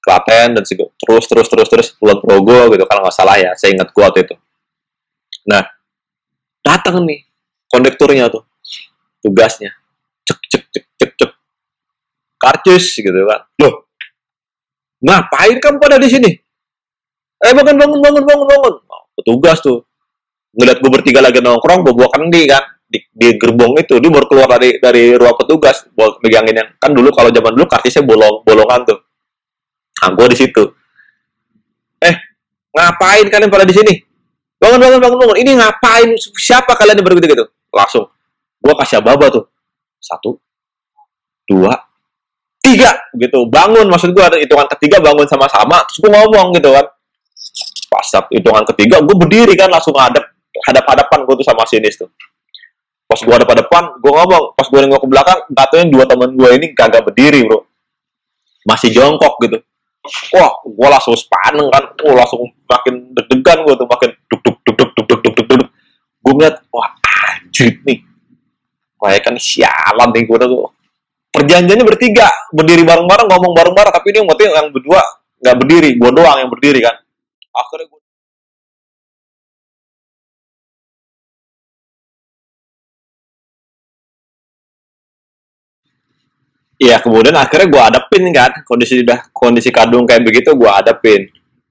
Klaten 0.00 0.56
dan 0.56 0.64
terus 0.64 1.24
terus 1.28 1.46
terus 1.50 1.68
terus 1.68 1.88
Kulon 2.00 2.24
Progo 2.24 2.72
gitu 2.72 2.88
kalau 2.88 3.04
nggak 3.04 3.12
salah 3.12 3.36
ya 3.36 3.52
saya 3.52 3.76
ingat 3.76 3.92
kuat 3.92 4.16
itu. 4.16 4.32
Nah 5.44 5.60
datang 6.64 7.04
nih 7.04 7.28
kondekturnya 7.68 8.32
tuh 8.32 8.46
tugasnya. 9.20 9.74
Cek 10.24 10.40
cek 10.48 10.64
cek 10.72 10.84
cek 10.96 11.10
cek. 11.20 11.30
Karcis 12.40 12.96
gitu 12.96 13.20
kan. 13.28 13.44
Loh 13.60 13.92
ngapain 15.04 15.60
kamu 15.60 15.76
pada 15.76 16.00
di 16.00 16.08
sini? 16.08 16.30
Eh 17.40 17.52
bangun 17.52 17.76
bangun 17.76 18.00
bangun 18.00 18.24
bangun 18.24 18.46
bangun. 18.48 18.74
Petugas 19.20 19.60
tuh. 19.60 19.84
Ngeliat 20.56 20.80
gue 20.80 20.90
bertiga 20.90 21.20
lagi 21.20 21.44
nongkrong 21.44 21.84
bawa 21.84 22.08
kendi 22.10 22.48
kan 22.48 22.79
di, 22.90 22.98
di 23.14 23.28
gerbong 23.38 23.78
itu 23.78 24.02
dia 24.02 24.10
baru 24.10 24.26
keluar 24.26 24.50
dari 24.58 24.82
dari 24.82 25.14
ruang 25.14 25.38
petugas 25.38 25.86
buat 25.94 26.18
megangin 26.26 26.58
yang 26.58 26.68
kan 26.82 26.90
dulu 26.90 27.14
kalau 27.14 27.30
zaman 27.30 27.54
dulu 27.54 27.66
kartisnya 27.70 28.02
bolong 28.02 28.42
bolongan 28.42 28.82
tuh. 28.82 28.98
Nah 30.02 30.10
gue 30.18 30.26
di 30.34 30.36
situ. 30.42 30.62
Eh 32.02 32.14
ngapain 32.74 33.30
kalian 33.30 33.46
pada 33.46 33.62
di 33.62 33.74
sini? 33.78 33.94
Bangun 34.58 34.82
bangun 34.82 34.98
bangun 34.98 35.18
bangun. 35.22 35.36
Ini 35.38 35.50
ngapain? 35.54 36.08
Siapa 36.18 36.74
kalian 36.74 36.98
yang 36.98 37.06
begitu 37.06 37.30
gitu? 37.30 37.46
Langsung. 37.70 38.10
Gue 38.58 38.74
kasih 38.82 38.98
baba 38.98 39.30
tuh. 39.30 39.46
Satu 40.02 40.42
dua 41.46 41.70
tiga. 42.58 42.90
Gitu. 43.14 43.38
Bangun 43.46 43.86
maksud 43.86 44.10
gue 44.10 44.24
hitungan 44.42 44.66
ketiga 44.74 44.98
bangun 44.98 45.30
sama-sama. 45.30 45.78
Terus 45.86 45.98
gue 46.02 46.10
ngomong 46.10 46.58
gitu 46.58 46.74
kan. 46.74 46.90
Pas 47.86 48.06
hitungan 48.34 48.66
ketiga 48.74 48.98
gue 48.98 49.14
berdiri 49.14 49.54
kan 49.54 49.70
langsung 49.70 49.94
hadap 49.94 50.26
hadap 50.66 50.84
hadapan 50.90 51.18
gue 51.22 51.34
tuh 51.38 51.46
sama 51.46 51.62
sinis 51.62 51.94
tuh 51.94 52.10
pas 53.10 53.18
gue 53.18 53.34
ada 53.34 53.42
pada 53.42 53.66
depan 53.66 53.98
gue 53.98 54.12
ngomong 54.14 54.54
pas 54.54 54.70
gue 54.70 54.78
nengok 54.86 55.02
ke 55.02 55.08
belakang 55.10 55.38
katanya 55.50 55.86
dua 55.90 56.04
teman 56.06 56.30
gue 56.30 56.48
ini 56.54 56.66
kagak 56.78 57.02
berdiri 57.02 57.42
bro. 57.42 57.66
Masih 58.62 58.94
jongkok 58.94 59.34
gitu. 59.42 59.58
Wah 60.30 60.62
gue 60.62 60.86
langsung 60.86 61.18
sepaneng 61.18 61.66
kan. 61.74 61.90
Gue 61.98 62.14
langsung 62.14 62.46
makin 62.70 63.10
deg-degan 63.18 63.66
gue 63.66 63.74
tuh 63.74 63.88
makin 63.90 64.14
duk 64.30 64.40
duk 64.46 64.56
duk 64.62 64.76
duk 64.78 64.90
duk 64.94 65.06
duk 65.10 65.20
duk 65.26 65.34
duk 65.42 65.58
duk. 65.58 65.70
Gue 66.22 66.32
ngeliat 66.38 66.62
wah 66.70 66.86
anjir 67.34 67.74
nih. 67.82 67.98
Kayak 69.02 69.20
kan 69.26 69.34
sialan 69.42 70.08
nih 70.14 70.22
gue 70.30 70.36
tuh. 70.38 70.70
Perjanjiannya 71.34 71.86
bertiga 71.86 72.30
berdiri 72.54 72.86
bareng-bareng 72.86 73.26
ngomong 73.26 73.52
bareng-bareng 73.58 73.90
tapi 73.90 74.06
ini 74.14 74.22
yang 74.22 74.54
yang 74.54 74.68
berdua 74.70 75.02
nggak 75.42 75.56
berdiri 75.58 75.90
gue 75.98 76.10
doang 76.14 76.38
yang 76.38 76.50
berdiri 76.50 76.78
kan. 76.78 76.94
Akhirnya 77.50 77.90
gue 77.90 78.00
Iya, 86.80 86.96
kemudian 87.04 87.36
akhirnya 87.36 87.68
gue 87.68 87.82
adepin 87.92 88.24
kan, 88.32 88.64
kondisi 88.64 89.04
udah 89.04 89.28
kondisi 89.36 89.68
kadung 89.68 90.08
kayak 90.08 90.24
begitu 90.24 90.56
gue 90.56 90.64
adepin. 90.64 91.28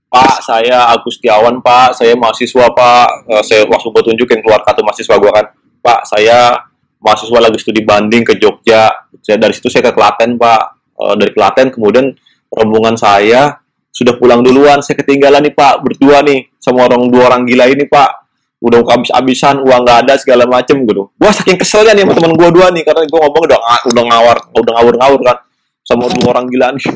Pak, 0.09 0.41
saya 0.41 0.89
Agus 0.89 1.21
Tiawan, 1.21 1.61
Pak. 1.61 1.97
Saya 1.97 2.17
mahasiswa, 2.17 2.65
Pak. 2.73 3.29
Uh, 3.29 3.43
saya 3.45 3.65
langsung 3.69 3.93
gue 3.93 4.05
tunjukin 4.05 4.41
keluar 4.41 4.65
kartu 4.65 4.81
mahasiswa 4.81 5.17
gue 5.21 5.31
kan. 5.33 5.45
Pak, 5.81 5.99
saya 6.09 6.57
mahasiswa 7.01 7.39
lagi 7.41 7.57
studi 7.61 7.85
banding 7.85 8.25
ke 8.25 8.37
Jogja. 8.41 8.89
Saya 9.21 9.37
dari 9.37 9.53
situ 9.53 9.69
saya 9.69 9.89
ke 9.89 9.93
Klaten, 9.93 10.37
Pak. 10.37 10.61
Uh, 10.97 11.13
dari 11.13 11.33
Klaten 11.33 11.69
kemudian 11.69 12.09
rombongan 12.49 12.97
saya 12.97 13.61
sudah 13.93 14.17
pulang 14.17 14.41
duluan. 14.41 14.81
Saya 14.81 14.97
ketinggalan 14.97 15.45
nih, 15.45 15.53
Pak. 15.53 15.85
Berdua 15.85 16.25
nih 16.25 16.53
sama 16.57 16.89
orang 16.89 17.05
dua 17.09 17.29
orang 17.29 17.45
gila 17.45 17.69
ini, 17.69 17.85
Pak. 17.85 18.18
Udah 18.59 18.83
habis-habisan, 18.83 19.63
uang 19.63 19.81
nggak 19.87 19.99
ada 20.03 20.13
segala 20.19 20.43
macem 20.43 20.83
gitu. 20.83 21.07
Gua 21.15 21.31
saking 21.31 21.55
keselnya 21.55 21.95
nih 21.95 22.03
sama 22.03 22.13
teman 22.19 22.33
gua 22.35 22.49
dua 22.51 22.67
nih 22.75 22.83
karena 22.83 23.07
gua 23.07 23.19
ngomong 23.27 23.43
udah 23.47 23.59
udah 23.87 24.03
ngawar, 24.03 24.37
udah 24.51 24.71
ngawur-ngawur 24.75 25.19
kan 25.23 25.37
sama 25.83 26.11
dua 26.11 26.35
orang 26.35 26.45
gila 26.51 26.75
nih. 26.75 26.91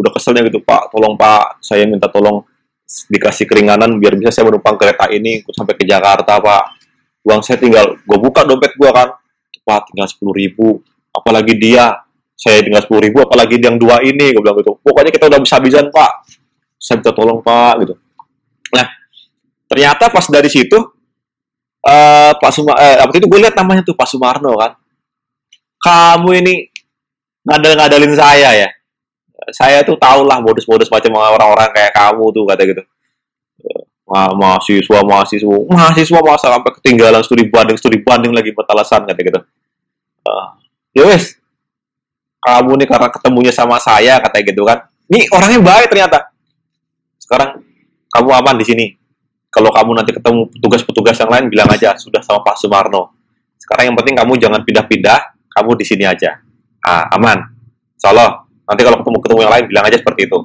Udah 0.00 0.08
keselnya 0.08 0.40
gitu, 0.48 0.64
Pak. 0.64 0.88
Tolong, 0.88 1.20
Pak. 1.20 1.60
Saya 1.60 1.84
minta 1.84 2.08
tolong 2.08 2.48
dikasih 3.08 3.48
keringanan 3.48 3.96
biar 3.96 4.20
bisa 4.20 4.28
saya 4.28 4.52
menumpang 4.52 4.76
kereta 4.76 5.08
ini 5.08 5.40
sampai 5.48 5.74
ke 5.80 5.84
Jakarta 5.88 6.36
pak 6.36 6.76
uang 7.24 7.40
saya 7.40 7.56
tinggal 7.56 7.96
gue 7.96 8.18
buka 8.20 8.44
dompet 8.44 8.76
gue 8.76 8.90
kan 8.92 9.16
pak 9.64 9.80
tinggal 9.88 10.08
sepuluh 10.10 10.34
ribu 10.36 10.68
apalagi 11.08 11.56
dia 11.56 12.04
saya 12.36 12.60
tinggal 12.60 12.84
sepuluh 12.84 13.08
ribu 13.08 13.24
apalagi 13.24 13.56
yang 13.56 13.80
dua 13.80 14.04
ini 14.04 14.36
gue 14.36 14.42
bilang 14.44 14.60
gitu 14.60 14.76
pokoknya 14.84 15.08
kita 15.08 15.24
udah 15.30 15.40
bisa 15.40 15.56
habisan 15.56 15.88
pak 15.88 16.28
saya 16.76 17.00
minta 17.00 17.12
tolong 17.16 17.40
pak 17.40 17.74
gitu 17.86 17.94
nah 18.76 18.86
ternyata 19.72 20.12
pas 20.12 20.26
dari 20.28 20.50
situ 20.52 20.76
uh, 21.86 22.32
Pak 22.38 22.50
Suma 22.54 22.78
eh, 22.78 23.02
waktu 23.02 23.22
itu 23.22 23.26
gue 23.26 23.40
lihat 23.42 23.54
namanya 23.58 23.82
tuh 23.82 23.94
Pak 23.94 24.08
Sumarno 24.08 24.54
kan. 24.58 24.78
Kamu 25.82 26.30
ini 26.38 26.70
ngadal-ngadalin 27.42 28.14
saya 28.14 28.50
ya? 28.54 28.68
Saya 29.50 29.82
tuh 29.82 29.98
tau 29.98 30.22
lah 30.22 30.38
modus-modus 30.38 30.86
macam 30.86 31.18
orang-orang 31.18 31.74
kayak 31.74 31.90
kamu 31.90 32.24
tuh 32.30 32.44
kata 32.46 32.62
gitu. 32.62 32.82
Ma 34.06 34.30
mahasiswa 34.30 34.98
mahasiswa 35.02 35.56
mahasiswa 35.66 36.20
masa 36.22 36.46
sampai 36.54 36.72
ketinggalan 36.78 37.22
studi 37.26 37.50
banding 37.50 37.78
studi 37.78 37.98
banding 37.98 38.30
lagi 38.30 38.54
betalasan 38.54 39.02
kata 39.02 39.18
gitu. 39.18 39.40
Uh, 40.22 40.46
ya 40.94 41.10
wes. 41.10 41.34
Kamu 42.42 42.78
nih 42.78 42.86
karena 42.90 43.10
ketemunya 43.10 43.50
sama 43.54 43.82
saya 43.82 44.22
kata 44.22 44.38
gitu 44.46 44.62
kan. 44.62 44.86
Ini 45.10 45.30
orangnya 45.34 45.58
baik 45.58 45.90
ternyata. 45.90 46.30
Sekarang 47.18 47.62
kamu 48.14 48.30
aman 48.30 48.54
di 48.58 48.66
sini 48.66 48.84
kalau 49.52 49.68
kamu 49.68 50.00
nanti 50.00 50.16
ketemu 50.16 50.48
petugas-petugas 50.48 51.16
yang 51.20 51.28
lain 51.28 51.44
bilang 51.52 51.68
aja 51.68 51.92
sudah 52.00 52.24
sama 52.24 52.40
Pak 52.40 52.56
Sumarno. 52.56 53.12
Sekarang 53.60 53.92
yang 53.92 53.96
penting 54.00 54.16
kamu 54.16 54.40
jangan 54.40 54.64
pindah-pindah 54.64 55.36
kamu 55.52 55.76
di 55.76 55.84
sini 55.84 56.08
aja. 56.08 56.40
Ah, 56.80 57.12
aman. 57.12 57.52
Salah 58.00 58.48
nanti 58.64 58.80
kalau 58.80 59.04
ketemu 59.04 59.18
ketemu 59.20 59.40
yang 59.44 59.52
lain 59.52 59.64
bilang 59.68 59.84
aja 59.84 60.00
seperti 60.00 60.24
itu. 60.24 60.38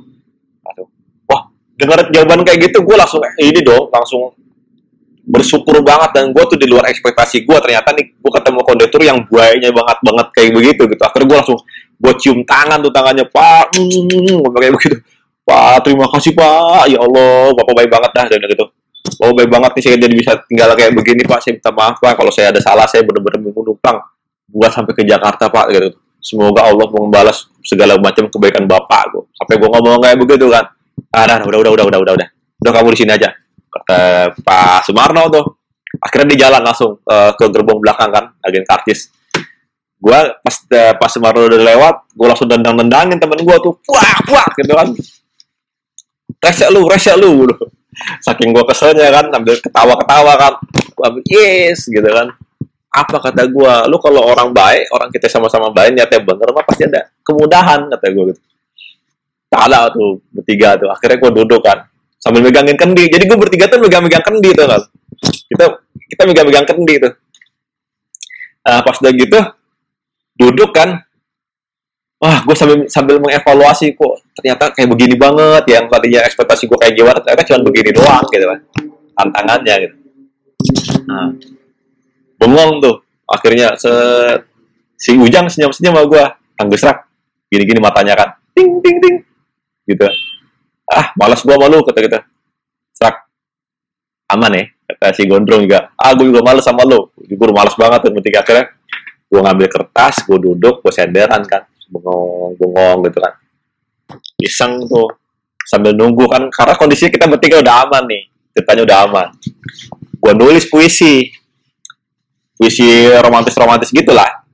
Aduh. 0.67 0.87
wah 1.31 1.47
dengar 1.79 2.03
jawaban 2.11 2.43
kayak 2.43 2.67
gitu 2.67 2.83
gue 2.83 2.95
langsung 2.99 3.23
eh, 3.23 3.47
ini 3.47 3.63
dong 3.63 3.87
langsung 3.87 4.35
bersyukur 5.23 5.79
banget 5.79 6.11
dan 6.11 6.35
gue 6.35 6.43
tuh 6.43 6.59
di 6.59 6.67
luar 6.67 6.91
ekspektasi 6.91 7.47
gue 7.47 7.57
ternyata 7.63 7.95
nih 7.95 8.11
gue 8.11 8.31
ketemu 8.31 8.59
kondektur 8.67 9.01
yang 9.07 9.23
buayanya 9.23 9.71
banget 9.71 9.97
banget 10.03 10.27
kayak 10.35 10.51
begitu 10.51 10.83
gitu. 10.83 11.01
Akhirnya 11.07 11.27
gue 11.31 11.37
langsung 11.39 11.59
gue 11.97 12.13
cium 12.19 12.43
tangan 12.43 12.83
tuh 12.83 12.91
tangannya 12.91 13.23
pak 13.31 13.71
mm, 13.79 14.43
gue 14.43 14.51
kayak 14.51 14.75
begitu. 14.75 14.99
Pak 15.47 15.87
terima 15.87 16.11
kasih 16.11 16.35
pak. 16.35 16.91
Ya 16.91 16.99
Allah 16.99 17.55
bapak 17.55 17.71
baik 17.71 17.87
banget 17.87 18.11
dah 18.11 18.27
dan 18.27 18.43
gitu 18.43 18.67
Oh 19.17 19.33
baik 19.33 19.49
banget 19.49 19.71
nih 19.77 19.83
saya 19.83 19.95
jadi 19.97 20.13
bisa 20.13 20.31
tinggal 20.45 20.73
kayak 20.77 20.93
begini 20.93 21.25
pak. 21.25 21.41
Saya 21.41 21.57
minta 21.57 21.71
maaf 21.73 21.97
pak. 21.97 22.13
Kalau 22.13 22.31
saya 22.33 22.53
ada 22.53 22.61
salah 22.61 22.85
saya 22.85 23.01
benar-benar 23.01 23.41
menumpang 23.41 23.97
buat 24.47 24.71
sampai 24.71 24.93
ke 24.93 25.03
Jakarta 25.03 25.49
pak 25.49 25.65
gitu. 25.73 25.89
Semoga 26.21 26.69
Allah 26.69 26.87
membalas 26.89 27.49
segala 27.61 27.97
macam 27.97 28.25
kebaikan 28.27 28.65
bapak 28.65 29.03
gue 29.13 29.23
sampai 29.37 29.55
gue 29.59 29.69
ngomong 29.69 30.01
kayak 30.01 30.17
begitu 30.17 30.49
kan. 30.49 30.65
Ah 31.13 31.25
nah, 31.29 31.37
udah 31.41 31.59
udah 31.61 31.71
udah 31.77 31.85
udah 31.87 31.99
udah 32.01 32.13
udah. 32.19 32.27
Udah 32.57 32.71
kamu 32.73 32.89
di 32.93 32.97
sini 32.97 33.11
aja. 33.13 33.29
Kata 33.69 33.99
Pak 34.33 34.89
Sumarno 34.89 35.29
tuh. 35.29 35.45
Akhirnya 35.97 36.35
dia 36.35 36.49
jalan 36.49 36.61
langsung 36.61 37.01
uh, 37.05 37.31
ke 37.33 37.45
gerbong 37.53 37.79
belakang 37.81 38.09
kan. 38.13 38.25
Agen 38.45 38.65
kartis. 38.65 39.13
Gue 39.97 40.13
pas 40.13 40.55
uh, 40.73 40.93
pas 40.97 41.09
Sumarno 41.09 41.45
udah 41.45 41.57
lewat 41.57 41.95
gue 42.13 42.27
langsung 42.27 42.49
dendang 42.49 42.77
dendangin 42.77 43.17
temen 43.17 43.39
gue 43.41 43.57
tuh. 43.61 43.73
Wah 43.89 44.17
wah 44.29 44.47
gitu 44.57 44.73
kan 44.73 44.93
resek 46.43 46.69
lu 46.69 46.85
resek 46.85 47.15
lu 47.17 47.49
saking 48.21 48.53
gue 48.53 48.65
keselnya 48.69 49.09
kan 49.09 49.25
ambil 49.33 49.57
ketawa 49.57 49.97
ketawa 49.97 50.33
kan 50.37 50.53
ambil 51.09 51.21
yes 51.25 51.89
gitu 51.89 52.05
kan. 52.05 52.29
Apa 52.93 53.17
kata 53.29 53.45
gue 53.49 53.73
lu 53.89 53.97
kalau 54.01 54.25
orang 54.25 54.53
baik 54.53 54.89
orang 54.93 55.09
kita 55.13 55.29
sama-sama 55.29 55.69
baik 55.69 55.97
niatnya 55.97 56.21
bener 56.21 56.49
mah 56.49 56.65
pasti 56.65 56.85
ada 56.85 57.09
kemudahan 57.21 57.89
kata 57.93 58.05
gue 58.09 58.23
gitu. 58.33 58.41
Salah 59.47 59.89
tuh 59.93 60.21
bertiga 60.33 60.77
tuh. 60.77 60.89
Akhirnya 60.89 61.17
gue 61.21 61.31
duduk 61.41 61.61
kan 61.61 61.85
sambil 62.17 62.45
megangin 62.45 62.77
kendi. 62.77 63.09
Jadi 63.09 63.23
gue 63.25 63.37
bertiga 63.37 63.65
tuh 63.69 63.81
megang-megang 63.81 64.25
kendi 64.25 64.49
tuh 64.53 64.65
kan. 64.65 64.81
Kita 65.23 65.65
kita 66.09 66.21
megang-megang 66.25 66.65
kendi 66.65 66.93
tuh. 67.01 67.13
Nah, 68.67 68.83
pas 68.83 68.95
udah 68.99 69.13
gitu 69.15 69.39
duduk 70.37 70.69
kan 70.75 71.01
wah 72.17 72.41
gue 72.41 72.55
sambil 72.57 72.89
sambil 72.89 73.21
mengevaluasi 73.21 73.93
kok 73.93 74.25
ternyata 74.33 74.73
kayak 74.73 74.89
begini 74.89 75.13
banget 75.13 75.63
yang 75.69 75.85
tadinya 75.85 76.25
ekspektasi 76.25 76.65
gue 76.65 76.77
kayak 76.81 76.97
gimana 76.97 77.21
ternyata 77.21 77.43
cuma 77.45 77.59
begini 77.69 77.89
doang 77.93 78.25
gitu 78.33 78.45
kan. 78.45 78.59
Tantangannya 79.17 79.75
gitu. 79.85 79.95
Nah 81.09 81.29
bengong 82.37 82.81
tuh 82.81 82.95
akhirnya 83.29 83.73
se 83.77 83.93
si 84.97 85.13
Ujang 85.13 85.49
senyum 85.49 85.69
senyum 85.73 85.93
sama 85.93 86.05
gue 86.09 86.23
tanggus 86.57 86.81
rak 86.85 87.05
gini 87.53 87.63
gini 87.65 87.79
matanya 87.81 88.13
kan 88.17 88.29
ting 88.57 88.81
ting 88.81 88.97
ting 88.97 89.15
gitu. 89.85 90.05
Ah 90.89 91.13
malas 91.17 91.45
gue 91.45 91.53
malu 91.53 91.85
kata 91.85 92.01
kita 92.01 92.19
serak 92.97 93.29
aman 94.33 94.57
ya 94.57 94.65
kata 94.89 95.13
si 95.13 95.29
gondrong 95.29 95.69
juga. 95.69 95.93
Ah 95.93 96.17
gue 96.17 96.25
juga 96.25 96.41
malas 96.41 96.65
sama 96.65 96.81
lo 96.81 97.13
gue 97.13 97.47
malas 97.53 97.77
banget 97.77 98.09
penting 98.09 98.33
akhirnya 98.41 98.65
gue 99.27 99.39
ngambil 99.43 99.67
kertas 99.69 100.25
gue 100.25 100.37
duduk 100.41 100.81
gue 100.81 100.93
senderan 100.93 101.45
kan 101.45 101.67
bengong 101.89 102.55
bengong 102.59 102.97
gitu 103.07 103.17
kan. 103.19 103.33
Iseng 104.39 104.85
tuh. 104.87 105.09
Sambil 105.67 105.91
nunggu 105.91 106.31
kan 106.31 106.47
karena 106.47 106.79
kondisi 106.79 107.11
kita 107.11 107.27
bertiga 107.27 107.59
udah 107.59 107.87
aman 107.87 108.03
nih. 108.07 108.23
Ceritanya 108.55 108.81
udah 108.87 108.97
aman. 109.09 109.27
Gue 110.17 110.33
nulis 110.35 110.63
puisi. 110.71 111.27
Puisi 112.55 113.11
romantis-romantis 113.19 113.91
gitulah. 113.91 114.47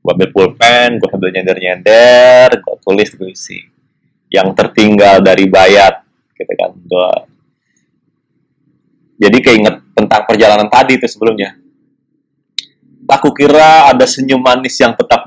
Gue 0.00 0.12
ambil 0.14 0.30
pulpen 0.30 1.02
gue 1.02 1.08
sambil 1.10 1.34
nyender-nyender 1.34 2.62
gue 2.62 2.74
tulis 2.82 3.10
puisi. 3.18 3.58
Yang 4.30 4.54
tertinggal 4.54 5.22
dari 5.22 5.50
bayat 5.50 6.06
gitu 6.36 6.52
kan 6.52 6.70
gue 6.76 7.08
jadi 9.16 9.38
keinget 9.40 9.80
tentang 9.96 10.28
perjalanan 10.28 10.68
tadi 10.68 11.00
itu 11.00 11.08
sebelumnya. 11.08 11.56
Aku 13.06 13.32
kira 13.32 13.88
ada 13.88 14.04
senyum 14.04 14.42
manis 14.42 14.76
yang 14.76 14.92
tetap 14.92 15.24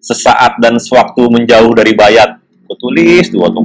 sesaat 0.00 0.56
dan 0.58 0.80
sewaktu 0.80 1.28
menjauh 1.28 1.72
dari 1.76 1.92
bayat 1.92 2.40
gue 2.40 2.76
tulis 2.80 3.28
tuh 3.28 3.44
waktu 3.44 3.60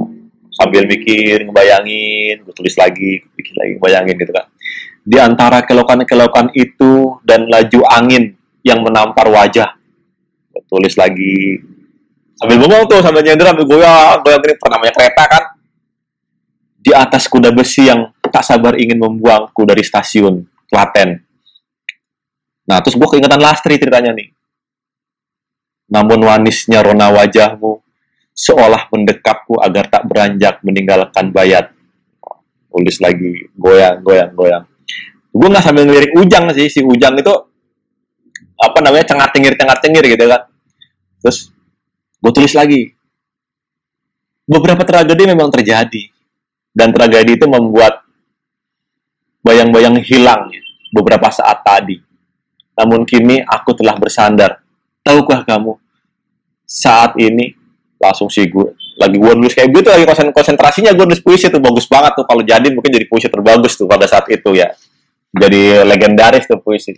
sambil 0.52 0.82
mikir 0.84 1.48
ngebayangin 1.48 2.44
gue 2.44 2.54
tulis 2.54 2.76
lagi 2.76 3.24
bikin 3.34 3.54
lagi 3.56 3.70
ngebayangin 3.80 4.14
gitu 4.20 4.32
kan 4.36 4.46
di 5.06 5.22
antara 5.22 5.62
kelokan-kelokan 5.62 6.50
itu 6.58 7.22
dan 7.22 7.46
laju 7.46 7.80
angin 7.86 8.34
yang 8.66 8.82
menampar 8.82 9.30
wajah. 9.30 9.78
Tulis 10.66 10.98
lagi 10.98 11.62
sambil 12.34 12.58
bengong 12.58 12.84
tuh 12.90 13.00
sambil 13.00 13.22
nyender 13.22 13.46
sambil 13.46 13.64
goyang 13.64 14.18
goyang 14.20 14.42
ini 14.44 14.54
namanya 14.66 14.92
kereta 14.92 15.24
kan 15.24 15.44
di 16.82 16.92
atas 16.92 17.30
kuda 17.30 17.54
besi 17.54 17.86
yang 17.86 18.12
tak 18.28 18.44
sabar 18.44 18.76
ingin 18.76 18.98
membuangku 18.98 19.62
dari 19.62 19.86
stasiun 19.86 20.42
Klaten. 20.66 21.22
Nah 22.66 22.82
terus 22.82 22.98
gue 22.98 23.08
keingetan 23.08 23.38
Lastri 23.38 23.78
ceritanya 23.78 24.10
nih. 24.10 24.35
Namun 25.86 26.18
wanisnya 26.26 26.82
rona 26.82 27.14
wajahmu 27.14 27.78
seolah 28.36 28.90
mendekapku 28.92 29.56
agar 29.62 29.88
tak 29.88 30.04
beranjak 30.10 30.60
meninggalkan 30.66 31.30
bayat. 31.32 31.72
Tulis 32.68 33.00
lagi 33.00 33.48
goyang 33.56 34.04
goyang 34.04 34.30
goyang. 34.36 34.64
Gue 35.32 35.48
nggak 35.48 35.64
sambil 35.64 35.88
ngelirik 35.88 36.12
ujang 36.12 36.52
sih 36.52 36.68
si 36.68 36.84
ujang 36.84 37.16
itu 37.16 37.32
apa 38.56 38.78
namanya 38.84 39.04
cengar 39.08 39.28
cengir 39.32 39.56
cengar 39.56 39.78
cengir 39.80 40.04
gitu 40.04 40.24
kan. 40.28 40.42
Terus 41.24 41.48
gue 42.20 42.32
tulis 42.34 42.52
lagi. 42.52 42.92
Beberapa 44.46 44.86
tragedi 44.86 45.26
memang 45.26 45.50
terjadi 45.50 46.12
dan 46.70 46.92
tragedi 46.92 47.34
itu 47.34 47.46
membuat 47.48 48.04
bayang-bayang 49.42 50.02
hilang 50.04 50.52
beberapa 50.92 51.32
saat 51.32 51.64
tadi. 51.64 51.98
Namun 52.76 53.08
kini 53.08 53.40
aku 53.40 53.72
telah 53.72 53.96
bersandar 53.96 54.65
tahukah 55.06 55.46
kamu 55.46 55.78
saat 56.66 57.14
ini 57.22 57.54
langsung 58.02 58.26
sih 58.26 58.50
gue 58.50 58.74
lagi 58.98 59.14
gue 59.14 59.32
nulis 59.38 59.54
kayak 59.54 59.70
gitu 59.70 59.86
lagi 59.86 60.02
konsentrasinya 60.34 60.90
gue 60.90 61.06
nulis 61.06 61.22
puisi 61.22 61.46
tuh 61.46 61.62
bagus 61.62 61.86
banget 61.86 62.18
tuh. 62.18 62.26
Kalau 62.26 62.42
jadi 62.42 62.66
mungkin 62.74 62.90
jadi 62.90 63.06
puisi 63.06 63.30
terbagus 63.30 63.78
tuh 63.78 63.86
pada 63.86 64.10
saat 64.10 64.26
itu 64.26 64.50
ya. 64.58 64.74
Jadi 65.30 65.86
legendaris 65.86 66.50
tuh 66.50 66.58
puisi. 66.58 66.96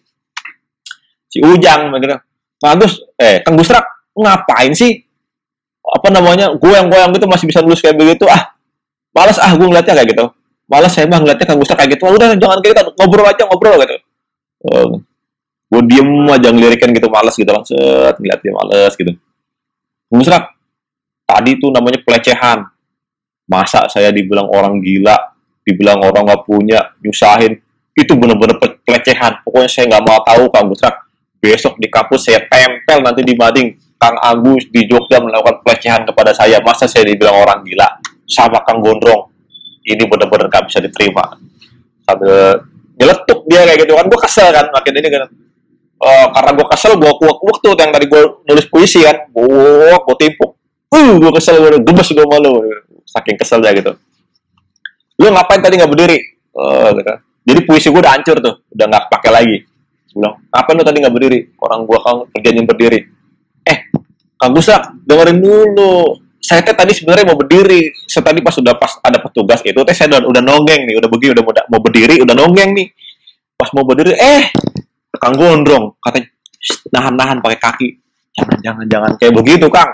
Si 1.28 1.38
Ujang 1.44 1.92
begitu 1.92 2.16
bagus 2.58 3.04
eh 3.20 3.44
Kang 3.44 3.60
Gusrak 3.60 3.84
ngapain 4.16 4.72
sih? 4.72 5.04
Apa 5.84 6.08
namanya 6.08 6.52
goyang-goyang 6.56 7.12
gitu 7.12 7.28
masih 7.28 7.44
bisa 7.44 7.60
lulus 7.60 7.84
kayak 7.84 8.00
begitu? 8.00 8.24
Ah 8.24 8.56
malas 9.12 9.36
ah 9.36 9.52
gue 9.52 9.66
ngeliatnya 9.68 9.92
kayak 9.92 10.08
gitu. 10.16 10.24
Malas 10.68 10.92
saya 10.92 11.08
mah 11.08 11.20
ngeliatnya 11.20 11.48
kang 11.48 11.60
Gusra 11.60 11.76
kayak 11.76 11.96
gitu. 11.96 12.08
Ah, 12.08 12.12
udah 12.16 12.28
jangan 12.36 12.58
kayak 12.64 12.72
gitu. 12.72 12.82
Ngobrol 12.96 13.26
aja 13.28 13.42
ngobrol 13.44 13.76
gitu 13.84 13.96
gue 15.68 15.82
diem 15.84 16.10
aja 16.32 16.48
ngelirikan 16.48 16.90
gitu 16.96 17.08
malas 17.12 17.36
gitu 17.36 17.48
langsung 17.48 17.76
ngeliat 18.18 18.40
dia 18.40 18.52
malas 18.52 18.92
gitu 18.96 19.12
Gusra 20.08 20.48
tadi 21.28 21.60
tuh 21.60 21.68
namanya 21.68 22.00
pelecehan 22.00 22.64
masa 23.48 23.84
saya 23.92 24.08
dibilang 24.08 24.48
orang 24.48 24.80
gila 24.80 25.16
dibilang 25.64 26.00
orang 26.00 26.24
nggak 26.24 26.42
punya 26.48 26.96
nyusahin 27.04 27.60
itu 27.92 28.12
bener-bener 28.16 28.56
pelecehan 28.84 29.44
pokoknya 29.44 29.68
saya 29.68 29.84
nggak 29.92 30.04
mau 30.08 30.18
tahu 30.24 30.48
Kang 30.48 30.72
Gusra 30.72 30.90
besok 31.38 31.76
di 31.76 31.86
kampus 31.92 32.26
saya 32.26 32.42
tempel 32.48 33.04
nanti 33.04 33.22
di 33.22 33.36
mading 33.36 33.88
Kang 33.98 34.14
Agus 34.22 34.70
di 34.70 34.86
Jogja 34.86 35.18
melakukan 35.18 35.58
pelecehan 35.66 36.06
kepada 36.06 36.30
saya. 36.30 36.62
Masa 36.62 36.86
saya 36.86 37.10
dibilang 37.10 37.34
orang 37.34 37.66
gila? 37.66 37.98
Sama 38.30 38.62
Kang 38.62 38.78
Gondrong. 38.78 39.26
Ini 39.82 40.06
benar-benar 40.06 40.46
gak 40.46 40.70
bisa 40.70 40.78
diterima. 40.78 41.34
Sambil 42.06 42.62
nyeletuk 42.94 43.42
dia 43.50 43.66
kayak 43.66 43.78
gitu 43.82 43.92
kan. 43.98 44.06
Gue 44.06 44.20
kesel 44.22 44.48
kan. 44.54 44.70
Makin 44.70 44.92
ini 45.02 45.08
kan. 45.10 45.22
Uh, 45.98 46.26
karena 46.30 46.50
gue 46.54 46.66
kesel, 46.70 46.92
gue 46.94 47.10
kuak-kuak 47.10 47.56
tuh 47.58 47.74
yang 47.74 47.90
tadi 47.90 48.06
gue 48.06 48.22
nulis 48.46 48.66
puisi 48.70 49.02
kan. 49.02 49.26
Gue 49.34 49.92
gue 49.94 50.16
timpuk. 50.18 50.54
Uh, 50.94 51.18
gue 51.18 51.30
kesel, 51.34 51.58
gue 51.58 51.82
gemes 51.82 52.08
gue 52.14 52.26
malu. 52.26 52.62
Saking 53.02 53.36
kesel 53.36 53.58
dia 53.60 53.74
gitu. 53.74 53.98
Lu 55.18 55.30
ngapain 55.34 55.58
tadi 55.58 55.74
nggak 55.78 55.90
berdiri? 55.90 56.18
Uh, 56.54 56.94
gitu. 56.94 57.14
Jadi 57.48 57.60
puisi 57.66 57.86
gue 57.90 58.00
udah 58.00 58.14
hancur 58.14 58.38
tuh. 58.38 58.62
Udah 58.70 58.86
nggak 58.86 59.04
pakai 59.10 59.30
lagi. 59.34 59.56
Gue 60.14 60.22
bilang, 60.22 60.38
ngapain 60.54 60.74
lu 60.78 60.84
tadi 60.86 60.98
nggak 61.02 61.14
berdiri? 61.14 61.38
Orang 61.58 61.80
gue 61.82 61.98
kan 61.98 62.16
kerjanya 62.30 62.62
berdiri 62.62 63.18
eh 63.68 63.78
Kang 64.38 64.52
Gusak 64.56 65.04
dengerin 65.04 65.38
dulu 65.38 66.16
saya 66.38 66.62
teh 66.62 66.72
tadi 66.72 66.94
sebenarnya 66.96 67.26
mau 67.28 67.36
berdiri 67.36 67.92
saya 68.08 68.24
tadi 68.24 68.40
pas 68.40 68.54
sudah 68.54 68.74
pas 68.78 68.96
ada 69.04 69.18
petugas 69.20 69.60
itu 69.66 69.76
teh 69.84 69.94
saya 69.94 70.16
udah, 70.16 70.20
udah 70.24 70.42
nonggeng 70.42 70.88
nih 70.88 70.96
udah 70.96 71.08
begini 71.10 71.36
udah 71.36 71.44
mau, 71.44 71.54
mau 71.76 71.80
berdiri 71.82 72.16
udah 72.24 72.34
nonggeng 72.38 72.70
nih 72.72 72.86
pas 73.58 73.68
mau 73.74 73.84
berdiri 73.84 74.14
eh 74.14 74.48
Kang 75.18 75.36
Gondrong 75.36 75.98
katanya. 76.00 76.28
Nahan-nahan 76.90 77.38
pakai 77.38 77.58
kaki. 77.58 77.88
Jangan 78.34 78.58
jangan 78.62 78.84
jangan. 78.86 79.10
Kayak 79.18 79.34
begitu 79.38 79.66
Kang. 79.70 79.90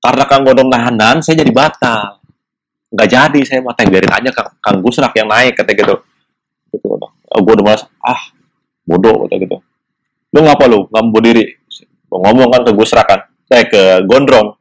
Karena 0.00 0.24
Kang 0.28 0.42
Gondrong 0.44 0.68
nahan-nahan 0.72 1.20
saya 1.20 1.40
jadi 1.44 1.52
batal. 1.52 2.20
Nggak 2.92 3.08
jadi 3.08 3.40
saya 3.44 3.60
mau 3.60 3.76
biarin 3.76 4.12
aja 4.12 4.30
Kang, 4.32 4.50
Kang 4.62 4.76
Gusrak 4.80 5.12
yang 5.16 5.28
naik 5.28 5.56
kata 5.56 5.72
gitu. 5.76 5.94
Gitu 6.72 6.86
oh, 6.88 7.40
gue 7.42 7.52
udah 7.56 7.64
malas. 7.64 7.84
Ah 8.00 8.32
bodoh 8.86 9.26
kata 9.26 9.36
gitu. 9.38 9.56
Lu 10.32 10.40
ngapa 10.42 10.64
lu? 10.68 10.88
Berdiri 10.90 11.44
gue 12.06 12.18
ngomong 12.22 12.48
kan 12.48 12.62
ke 12.64 12.72
Gusra 12.72 13.02
kan? 13.04 13.24
Saya 13.46 13.62
eh, 13.62 13.66
ke 13.68 13.82
Gondrong. 14.08 14.56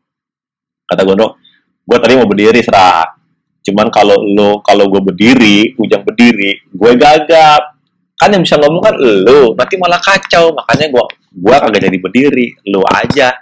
Kata 0.86 1.02
Gondrong 1.02 1.46
gue 1.86 1.98
tadi 2.02 2.14
mau 2.18 2.26
berdiri 2.26 2.60
serak 2.66 3.22
cuman 3.66 3.88
kalau 3.94 4.18
lo 4.18 4.62
kalau 4.66 4.90
gue 4.90 5.02
berdiri 5.02 5.78
ujang 5.78 6.02
berdiri 6.02 6.66
gue 6.66 6.92
gagap 6.98 7.75
kan 8.16 8.32
yang 8.32 8.44
bisa 8.48 8.56
ngomong 8.56 8.84
kan 8.84 8.96
lo 8.98 9.54
nanti 9.54 9.76
malah 9.76 10.00
kacau. 10.00 10.56
Makanya 10.56 10.88
gue 10.92 11.04
gue 11.36 11.56
kagak 11.56 11.82
jadi 11.88 11.98
berdiri 12.00 12.48
lo 12.72 12.82
aja. 12.88 13.36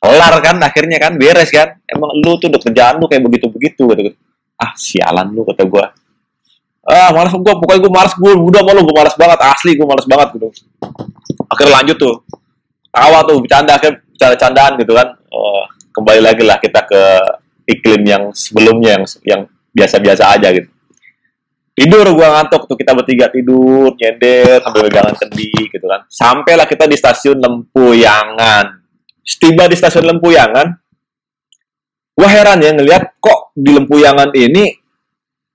Kelar 0.00 0.34
kan 0.40 0.56
akhirnya 0.62 0.96
kan 0.96 1.18
beres 1.20 1.50
kan. 1.52 1.76
Emang 1.84 2.14
lu 2.18 2.38
tuh 2.40 2.48
udah 2.48 2.60
kerjaan 2.62 3.02
lu 3.02 3.06
kayak 3.10 3.22
begitu 3.26 3.46
begitu 3.50 3.84
gitu 3.94 4.12
ah 4.60 4.76
sialan 4.76 5.32
lu 5.32 5.40
kata 5.48 5.64
gue 5.64 5.84
ah 6.84 7.10
malas 7.16 7.32
gue 7.32 7.54
pokoknya 7.64 7.80
gue 7.80 7.92
malas 7.92 8.12
gue 8.12 8.32
udah 8.36 8.60
malu 8.60 8.84
gue 8.84 8.92
malas 8.92 9.16
banget 9.16 9.40
asli 9.40 9.72
gue 9.76 9.86
malas 9.88 10.06
banget 10.08 10.28
gitu. 10.36 10.48
Akhirnya 11.48 11.72
lanjut 11.80 11.96
tuh. 11.96 12.14
Tawa 12.90 13.22
tuh 13.22 13.38
bercanda 13.38 13.78
kan 13.78 13.94
bercanda-candaan 13.94 14.72
gitu 14.82 14.92
kan. 14.98 15.14
Oh, 15.30 15.62
kembali 15.94 16.20
lagi 16.26 16.42
lah 16.42 16.58
kita 16.58 16.82
ke 16.90 17.02
iklim 17.70 18.02
yang 18.02 18.22
sebelumnya 18.34 18.98
yang 18.98 19.04
yang 19.22 19.40
biasa-biasa 19.70 20.34
aja 20.34 20.50
gitu 20.50 20.66
tidur 21.74 22.06
gua 22.12 22.40
ngantuk 22.40 22.66
tuh 22.68 22.76
kita 22.76 22.92
bertiga 22.92 23.26
tidur 23.32 23.94
nyender 23.96 24.60
sambil 24.60 24.80
pegangan 24.86 25.14
kendi 25.16 25.50
gitu 25.50 25.86
kan. 25.86 26.04
Sampailah 26.10 26.66
kita 26.66 26.84
di 26.90 26.96
stasiun 26.98 27.38
Lempuyangan. 27.40 28.66
Setiba 29.20 29.70
di 29.70 29.76
stasiun 29.78 30.06
Lempuyangan 30.16 30.66
gua 32.20 32.28
heran 32.28 32.60
ya 32.60 32.76
ngelihat 32.76 33.16
kok 33.16 33.56
di 33.56 33.72
Lempuyangan 33.72 34.28
ini 34.36 34.68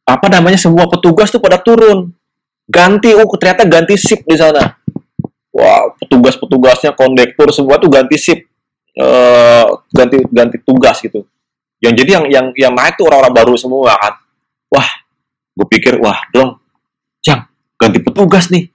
apa 0.05 0.27
namanya 0.33 0.57
semua 0.57 0.89
petugas 0.89 1.29
tuh 1.29 1.41
pada 1.41 1.61
turun. 1.61 2.09
Ganti 2.65 3.13
oh 3.13 3.29
ternyata 3.37 3.65
ganti 3.69 3.93
sip 3.93 4.25
di 4.25 4.33
sana. 4.33 4.65
Wah 5.53 5.93
petugas-petugasnya 6.01 6.97
kondektur 6.97 7.53
semua 7.53 7.77
tuh 7.77 7.87
ganti 7.87 8.17
sip 8.17 8.43
uh, 8.97 9.65
ganti 9.93 10.17
ganti 10.33 10.57
tugas 10.65 10.99
gitu. 10.99 11.23
Yang 11.79 11.93
jadi 12.01 12.09
yang 12.17 12.25
yang 12.31 12.45
yang 12.57 12.73
naik 12.73 12.97
tuh 12.97 13.05
orang-orang 13.05 13.33
baru 13.33 13.53
semua 13.53 13.93
kan. 13.95 14.13
Wah 14.73 14.87
gue 15.55 15.67
pikir 15.71 15.97
wah 16.03 16.19
dong. 16.35 16.59
Jang 17.23 17.47
ganti 17.79 18.03
petugas 18.03 18.51
nih. 18.51 18.67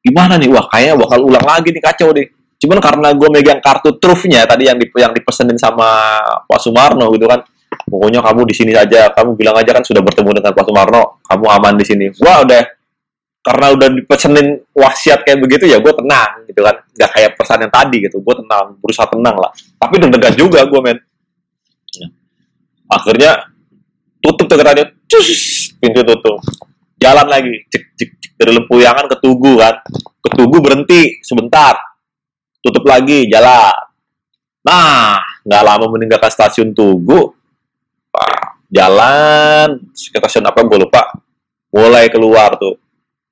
Gimana 0.00 0.40
nih? 0.40 0.48
Wah 0.48 0.64
kayaknya 0.72 0.96
bakal 0.96 1.18
ulang 1.28 1.44
lagi 1.44 1.68
nih 1.70 1.82
kacau 1.84 2.10
deh. 2.16 2.26
Cuman 2.56 2.80
karena 2.80 3.12
gue 3.12 3.28
megang 3.28 3.60
kartu 3.60 4.00
trufnya 4.00 4.48
tadi 4.48 4.64
yang 4.64 4.80
di, 4.80 4.88
yang 4.96 5.12
dipesenin 5.12 5.60
sama 5.60 6.16
Pak 6.48 6.60
Sumarno 6.62 7.12
gitu 7.12 7.28
kan 7.28 7.44
pokoknya 7.86 8.24
kamu 8.24 8.48
di 8.48 8.54
sini 8.56 8.72
saja 8.72 9.12
kamu 9.12 9.36
bilang 9.36 9.58
aja 9.60 9.70
kan 9.76 9.84
sudah 9.84 10.00
bertemu 10.00 10.40
dengan 10.40 10.52
Pak 10.56 10.64
Sumarno 10.64 11.20
kamu 11.28 11.44
aman 11.52 11.74
di 11.76 11.84
sini. 11.84 12.06
Wah 12.24 12.40
udah 12.48 12.62
karena 13.44 13.66
udah 13.76 13.88
dipesenin 13.94 14.58
wasiat 14.74 15.22
kayak 15.22 15.38
begitu 15.38 15.68
ya 15.68 15.78
gue 15.78 15.92
tenang 15.92 16.48
gitu 16.48 16.60
kan. 16.64 16.80
Nggak 16.96 17.10
kayak 17.12 17.30
pesan 17.36 17.58
yang 17.68 17.72
tadi 17.72 17.96
gitu 18.08 18.16
gue 18.24 18.34
tenang 18.40 18.66
berusaha 18.80 19.06
tenang 19.06 19.36
lah. 19.36 19.52
Tapi 19.76 19.94
deg-degan 20.00 20.34
juga 20.34 20.64
gue 20.64 20.80
men. 20.80 20.98
Ya. 21.96 22.06
akhirnya 22.92 23.30
tutup 24.26 24.46
tuh 24.50 24.58
dia 24.58 24.86
cus 25.06 25.30
pintu 25.78 26.02
tutup. 26.02 26.42
Jalan 26.98 27.30
lagi. 27.30 27.54
Cek 27.70 27.84
cek, 27.94 28.10
cek. 28.18 28.30
Dari 28.34 28.52
lempuyangan 28.58 29.06
ke 29.06 29.16
tugu 29.22 29.62
kan. 29.62 29.78
Ke 30.18 30.28
tugu 30.34 30.58
berhenti 30.58 31.22
sebentar. 31.22 31.78
Tutup 32.58 32.82
lagi 32.82 33.30
jalan. 33.30 33.74
Nah 34.66 35.22
nggak 35.46 35.62
lama 35.62 35.86
meninggalkan 35.94 36.32
stasiun 36.32 36.74
tugu. 36.74 37.30
Jalan. 38.66 39.78
Stasiun 39.94 40.50
apa? 40.50 40.66
Gue 40.66 40.82
lupa. 40.82 41.06
Mulai 41.70 42.10
keluar 42.10 42.58
tuh 42.58 42.80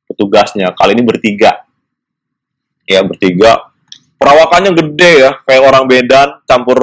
petugasnya. 0.06 0.70
Kali 0.76 0.94
ini 0.94 1.02
bertiga. 1.02 1.66
Ya, 2.84 3.00
bertiga. 3.00 3.73
Perawakannya 4.24 4.72
gede 4.72 5.12
ya, 5.20 5.36
kayak 5.44 5.68
orang 5.68 5.84
Medan, 5.84 6.40
campur 6.48 6.80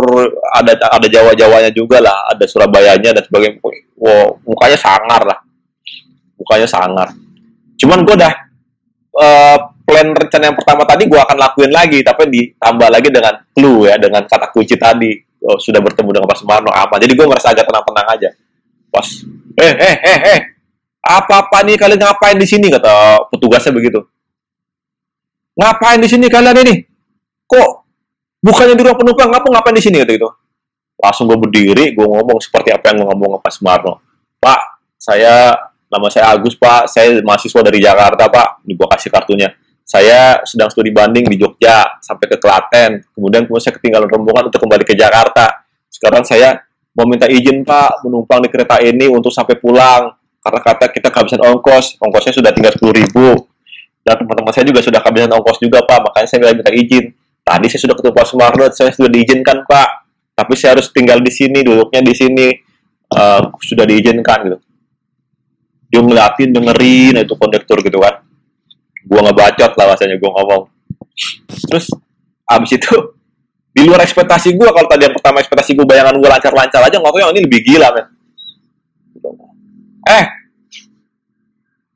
ada 0.53 0.77
ada 0.77 1.07
Jawa-Jawanya 1.09 1.73
juga 1.73 1.97
lah, 1.97 2.29
ada 2.29 2.45
Surabayanya 2.45 3.17
dan 3.17 3.23
sebagainya. 3.25 3.57
Wow, 3.97 4.45
mukanya 4.45 4.77
sangar 4.77 5.25
lah. 5.25 5.41
Mukanya 6.37 6.69
sangar. 6.69 7.09
Cuman 7.81 8.05
gue 8.05 8.13
dah 8.13 8.29
uh, 9.17 9.57
plan 9.81 10.13
rencana 10.13 10.53
yang 10.53 10.57
pertama 10.61 10.85
tadi 10.85 11.09
gue 11.09 11.17
akan 11.17 11.33
lakuin 11.33 11.73
lagi, 11.73 12.05
tapi 12.05 12.29
ditambah 12.29 12.93
lagi 12.93 13.09
dengan 13.09 13.33
clue 13.57 13.89
ya, 13.89 13.97
dengan 13.97 14.21
kata 14.29 14.53
kunci 14.53 14.77
tadi. 14.77 15.09
Oh, 15.41 15.57
sudah 15.57 15.81
bertemu 15.81 16.21
dengan 16.21 16.29
Pak 16.29 16.45
Sumarno 16.45 16.69
apa. 16.69 17.01
Jadi 17.01 17.17
gue 17.17 17.25
merasa 17.25 17.49
agak 17.49 17.65
tenang-tenang 17.65 18.05
aja. 18.05 18.29
Pas, 18.93 19.07
eh, 19.57 19.73
eh, 19.81 19.95
eh, 19.97 20.19
eh, 20.37 20.39
apa-apa 21.01 21.65
nih 21.65 21.73
kalian 21.73 22.05
ngapain 22.05 22.37
di 22.37 22.45
sini 22.45 22.69
kata 22.69 23.25
petugasnya 23.33 23.73
begitu. 23.73 24.05
Ngapain 25.57 25.97
di 25.97 26.05
sini 26.05 26.29
kalian 26.29 26.61
ini? 26.61 26.90
Kok 27.51 27.69
bukannya 28.39 28.79
di 28.79 28.83
ruang 28.87 28.95
penumpang, 28.95 29.27
ngapa 29.27 29.47
ngapain 29.51 29.75
di 29.75 29.83
sini? 29.83 29.99
Kata 29.99 30.15
gitu. 30.15 30.29
Langsung 30.95 31.27
gue 31.27 31.35
berdiri, 31.35 31.91
gue 31.91 32.07
ngomong 32.07 32.39
seperti 32.39 32.71
apa 32.71 32.95
yang 32.95 33.03
gue 33.03 33.07
ngomong 33.11 33.29
ke 33.35 33.39
Pak 33.43 33.51
Sumarno. 33.51 33.99
Pak, 34.39 34.61
saya 34.95 35.51
nama 35.91 36.07
saya 36.07 36.31
Agus 36.31 36.55
Pak, 36.55 36.87
saya 36.87 37.19
mahasiswa 37.19 37.59
dari 37.59 37.83
Jakarta 37.83 38.31
Pak, 38.31 38.63
ini 38.63 38.79
gue 38.79 38.87
kasih 38.87 39.11
kartunya. 39.11 39.51
Saya 39.83 40.39
sedang 40.47 40.71
studi 40.71 40.95
banding 40.95 41.27
di 41.27 41.35
Jogja 41.35 41.99
sampai 41.99 42.31
ke 42.31 42.37
Klaten, 42.39 43.03
kemudian 43.11 43.43
kemudian 43.43 43.63
saya 43.67 43.75
ketinggalan 43.75 44.07
rombongan 44.07 44.47
untuk 44.47 44.63
kembali 44.63 44.87
ke 44.87 44.95
Jakarta. 44.95 45.67
Sekarang 45.91 46.23
saya 46.23 46.63
mau 46.95 47.03
minta 47.03 47.27
izin 47.27 47.67
Pak 47.67 48.07
menumpang 48.07 48.39
di 48.39 48.47
kereta 48.47 48.79
ini 48.79 49.11
untuk 49.11 49.35
sampai 49.35 49.59
pulang. 49.59 50.15
Karena 50.41 50.59
kata 50.63 50.89
kita 50.89 51.13
kehabisan 51.13 51.41
ongkos. 51.43 52.01
Ongkosnya 52.01 52.33
sudah 52.33 52.51
tinggal 52.55 52.73
sepuluh 52.73 52.97
ribu. 52.97 53.45
Dan 54.01 54.17
teman-teman 54.17 54.49
saya 54.49 54.65
juga 54.65 54.81
sudah 54.81 54.97
kehabisan 54.97 55.29
ongkos 55.29 55.61
juga 55.61 55.85
pak. 55.85 56.01
Makanya 56.01 56.27
saya 56.27 56.55
minta 56.57 56.73
izin 56.73 57.13
tadi 57.51 57.67
saya 57.67 57.81
sudah 57.83 57.95
ketemu 57.99 58.15
Pak 58.15 58.25
Sumarno 58.31 58.65
saya 58.71 58.91
sudah 58.95 59.11
diizinkan 59.11 59.67
pak. 59.67 59.89
Tapi 60.31 60.53
saya 60.55 60.79
harus 60.79 60.87
tinggal 60.95 61.19
di 61.19 61.27
sini 61.27 61.59
duduknya 61.59 61.99
di 61.99 62.15
sini. 62.15 62.47
Uh, 63.11 63.51
sudah 63.59 63.83
diizinkan 63.83 64.39
gitu. 64.47 64.57
Dia 65.91 65.99
ngeliatin 65.99 66.55
dengerin 66.55 67.19
itu 67.19 67.35
kondektur 67.35 67.83
gitu 67.83 67.99
kan. 67.99 68.23
Gua 69.03 69.27
ngebacot 69.27 69.75
lah 69.75 69.85
bahasanya 69.91 70.15
gua 70.15 70.31
ngomong. 70.39 70.63
Terus 71.67 71.91
abis 72.47 72.71
itu 72.79 73.19
di 73.75 73.83
luar 73.83 74.07
ekspektasi 74.07 74.55
gua 74.55 74.71
kalau 74.71 74.87
tadi 74.87 75.11
yang 75.11 75.15
pertama 75.19 75.43
ekspektasi 75.43 75.75
gua 75.75 75.91
bayangan 75.91 76.15
gua 76.23 76.39
lancar-lancar 76.39 76.87
aja 76.87 77.03
yang 77.03 77.31
ini 77.35 77.41
lebih 77.43 77.59
gila 77.67 77.87
men. 77.91 78.05
Eh, 80.07 80.25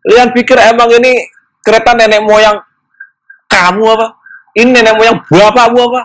kalian 0.03 0.29
pikir 0.35 0.59
emang 0.67 0.91
ini 0.99 1.15
kereta 1.63 1.95
nenek 1.95 2.27
moyang 2.27 2.59
kamu 3.47 3.87
apa? 3.87 4.24
Ini 4.55 4.71
nenek 4.71 4.95
moyang 4.95 5.19
bapakmu 5.27 5.79
apa? 5.91 6.01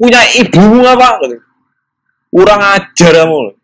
Punya 0.00 0.20
ibumu 0.40 0.80
apa? 0.88 1.20
kurang 2.30 2.62
ajar 2.62 3.12
kamu. 3.26 3.58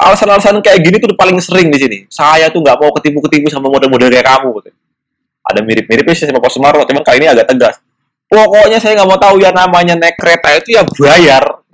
Alasan-alasan 0.00 0.58
kayak 0.64 0.80
gini 0.82 0.96
tuh 0.98 1.14
paling 1.14 1.38
sering 1.38 1.70
di 1.70 1.78
sini. 1.78 1.98
Saya 2.10 2.50
tuh 2.50 2.60
nggak 2.60 2.76
mau 2.76 2.90
ketipu-ketipu 2.98 3.46
sama 3.48 3.70
model-model 3.70 4.10
kayak 4.10 4.26
kamu 4.26 4.50
gitu. 4.60 4.70
ada 5.40 5.66
mirip-miripnya 5.66 6.14
sih 6.14 6.28
sama 6.28 6.38
Pak 6.38 6.52
Sumarno 6.52 6.84
cuman 6.84 7.02
kali 7.02 7.24
ini 7.24 7.28
agak 7.32 7.48
tegas. 7.48 7.80
Pokoknya 8.30 8.78
saya 8.78 8.94
nggak 9.00 9.08
mau 9.08 9.18
tahu 9.18 9.42
ya 9.42 9.50
namanya 9.50 9.98
naik 9.98 10.14
kereta 10.20 10.54
itu 10.56 10.78
ya 10.78 10.82
bayar. 10.86 11.64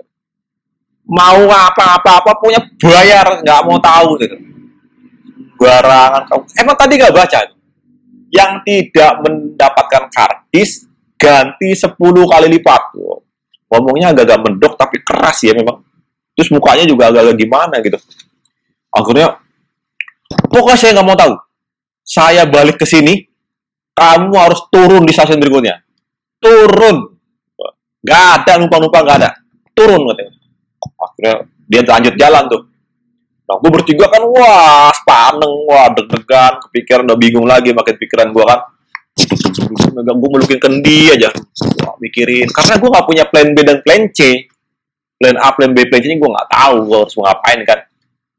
Mau 1.07 1.45
apa-apa 1.45 2.23
apa 2.23 2.31
punya 2.41 2.57
bayar. 2.79 3.43
Nggak 3.43 3.61
mau 3.67 3.77
tahu 3.77 4.09
gitu. 4.23 4.35
Barangan 5.61 6.23
kamu. 6.25 6.43
Emang 6.57 6.75
tadi 6.79 6.93
nggak 6.97 7.13
baca? 7.15 7.39
Yang 8.27 8.51
tidak 8.65 9.13
mendapatkan 9.23 10.03
kartis 10.11 10.87
ganti 11.17 11.73
10 11.73 11.97
kali 11.97 12.47
lipat. 12.57 12.81
Ngomongnya 13.67 14.15
agak-agak 14.15 14.39
mendok 14.47 14.73
tapi 14.79 15.03
keras 15.03 15.43
ya 15.43 15.51
memang. 15.51 15.83
Terus 16.37 16.53
mukanya 16.53 16.85
juga 16.85 17.09
agak-agak 17.11 17.35
gimana 17.35 17.75
gitu. 17.81 17.97
Akhirnya 18.93 19.41
pokoknya 20.47 20.77
saya 20.77 20.91
nggak 20.95 21.07
mau 21.07 21.17
tahu. 21.17 21.33
Saya 22.07 22.47
balik 22.47 22.79
ke 22.79 22.87
sini 22.87 23.27
kamu 23.91 24.31
harus 24.37 24.61
turun 24.71 25.03
di 25.03 25.11
stasiun 25.11 25.41
berikutnya. 25.41 25.81
Turun. 26.39 27.17
Nggak 28.05 28.23
ada 28.39 28.51
numpang-numpang 28.61 29.03
nggak 29.03 29.17
ada. 29.25 29.29
Turun 29.73 30.07
katanya. 30.13 30.33
Akhirnya 31.01 31.33
dia 31.67 31.81
lanjut 31.83 32.13
jalan 32.15 32.43
tuh. 32.47 32.61
Nah 33.47 33.55
gue 33.63 33.71
bertiga 33.71 34.05
kan 34.11 34.23
wah 34.27 34.91
sepaneng 34.91 35.55
wah 35.67 35.87
deg-degan 35.95 36.59
kepikiran 36.67 37.03
udah 37.07 37.17
bingung 37.19 37.47
lagi 37.47 37.71
makin 37.71 37.95
pikiran 37.95 38.35
gue 38.35 38.43
kan 38.43 38.59
megang 39.97 40.17
gue 40.21 40.29
melukin 40.29 40.59
kendi 40.61 41.09
aja 41.09 41.33
wah, 41.83 41.97
mikirin 41.97 42.45
karena 42.53 42.77
gue 42.77 42.89
nggak 42.93 43.05
punya 43.09 43.23
plan 43.25 43.49
B 43.51 43.57
dan 43.65 43.81
plan 43.81 44.05
C 44.13 44.45
plan 45.17 45.35
A, 45.41 45.49
plan 45.57 45.73
B, 45.73 45.89
plan 45.89 45.99
C 45.99 46.05
ini 46.07 46.21
gue 46.21 46.29
nggak 46.29 46.49
tahu 46.49 46.75
gue 46.85 46.97
harus 47.01 47.15
ngapain 47.17 47.59
kan. 47.65 47.79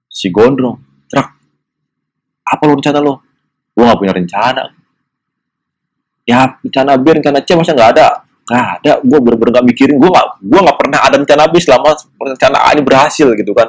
Si 0.08 0.30
Gondrong, 0.30 0.78
Trak, 1.10 1.28
apa 2.46 2.62
lo 2.64 2.78
rencana 2.78 2.98
lo? 3.02 3.14
Gue 3.74 3.84
nggak 3.84 3.98
punya 3.98 4.14
rencana. 4.14 4.64
Ya 6.22 6.58
rencana 6.62 6.94
B, 6.96 7.06
rencana 7.18 7.38
C 7.42 7.48
masa 7.58 7.74
nggak 7.74 7.90
ada? 7.98 8.08
Nggak 8.46 8.66
ada. 8.78 8.92
Gue 9.02 9.18
bener-bener 9.18 9.50
nggak 9.58 9.66
mikirin. 9.74 9.96
Gue 9.98 10.10
nggak, 10.10 10.26
gue 10.38 10.60
nggak 10.62 10.78
pernah 10.78 10.98
ada 11.02 11.16
rencana 11.18 11.44
B 11.50 11.54
selama 11.58 11.88
rencana 12.14 12.58
A 12.62 12.68
ini 12.78 12.82
berhasil 12.86 13.28
gitu 13.34 13.52
kan. 13.52 13.68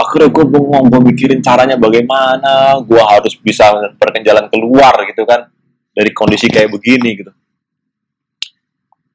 Akhirnya 0.00 0.32
gue 0.32 0.44
bengong, 0.48 0.88
gue 0.88 1.00
mikirin 1.12 1.44
caranya 1.44 1.76
bagaimana, 1.76 2.80
gue 2.80 3.02
harus 3.04 3.36
bisa 3.36 3.68
menemukan 3.76 4.24
jalan 4.24 4.44
keluar 4.48 4.96
gitu 5.04 5.28
kan 5.28 5.44
dari 5.90 6.10
kondisi 6.14 6.46
kayak 6.46 6.70
begini 6.70 7.10
gitu. 7.18 7.32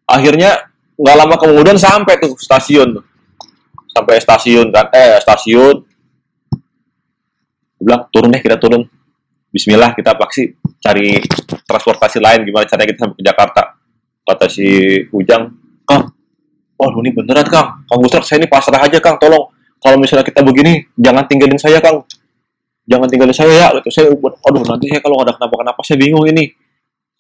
Akhirnya 0.05 0.69
nggak 0.95 1.15
lama 1.17 1.35
kemudian 1.39 1.75
sampai 1.79 2.19
tuh 2.21 2.37
stasiun 2.37 3.01
tuh. 3.01 3.05
Sampai 3.89 4.19
stasiun 4.19 4.69
kan 4.69 4.91
eh 4.91 5.17
stasiun. 5.23 5.81
Bilang 7.79 8.07
turun 8.11 8.31
deh 8.31 8.41
kita 8.43 8.59
turun. 8.59 8.85
Bismillah 9.49 9.95
kita 9.95 10.19
paksi 10.19 10.51
cari 10.83 11.15
transportasi 11.63 12.19
lain 12.19 12.43
gimana 12.43 12.67
caranya 12.67 12.87
kita 12.91 12.99
sampai 13.07 13.17
ke 13.17 13.23
Jakarta. 13.23 13.61
Kata 14.25 14.45
si 14.51 14.67
Ujang 15.15 15.53
Kang 15.87 16.11
oh 16.75 16.89
ini 16.99 17.15
beneran 17.15 17.47
Kang. 17.47 17.87
Kang 17.87 17.99
Gustaf 18.03 18.27
saya 18.27 18.43
ini 18.43 18.51
pasrah 18.51 18.83
aja 18.83 18.99
Kang. 18.99 19.15
Tolong 19.15 19.47
kalau 19.79 19.95
misalnya 19.95 20.27
kita 20.27 20.43
begini 20.43 20.83
jangan 20.99 21.23
tinggalin 21.25 21.55
saya 21.55 21.79
Kang. 21.79 22.03
Jangan 22.85 23.07
tinggalin 23.07 23.33
saya 23.33 23.53
ya. 23.55 23.67
Gitu 23.79 23.89
saya 23.89 24.11
aduh 24.11 24.63
nanti 24.67 24.91
saya 24.91 24.99
kalau 24.99 25.23
ada 25.23 25.33
kenapa-kenapa 25.33 25.79
saya 25.81 25.97
bingung 26.03 26.27
ini 26.27 26.64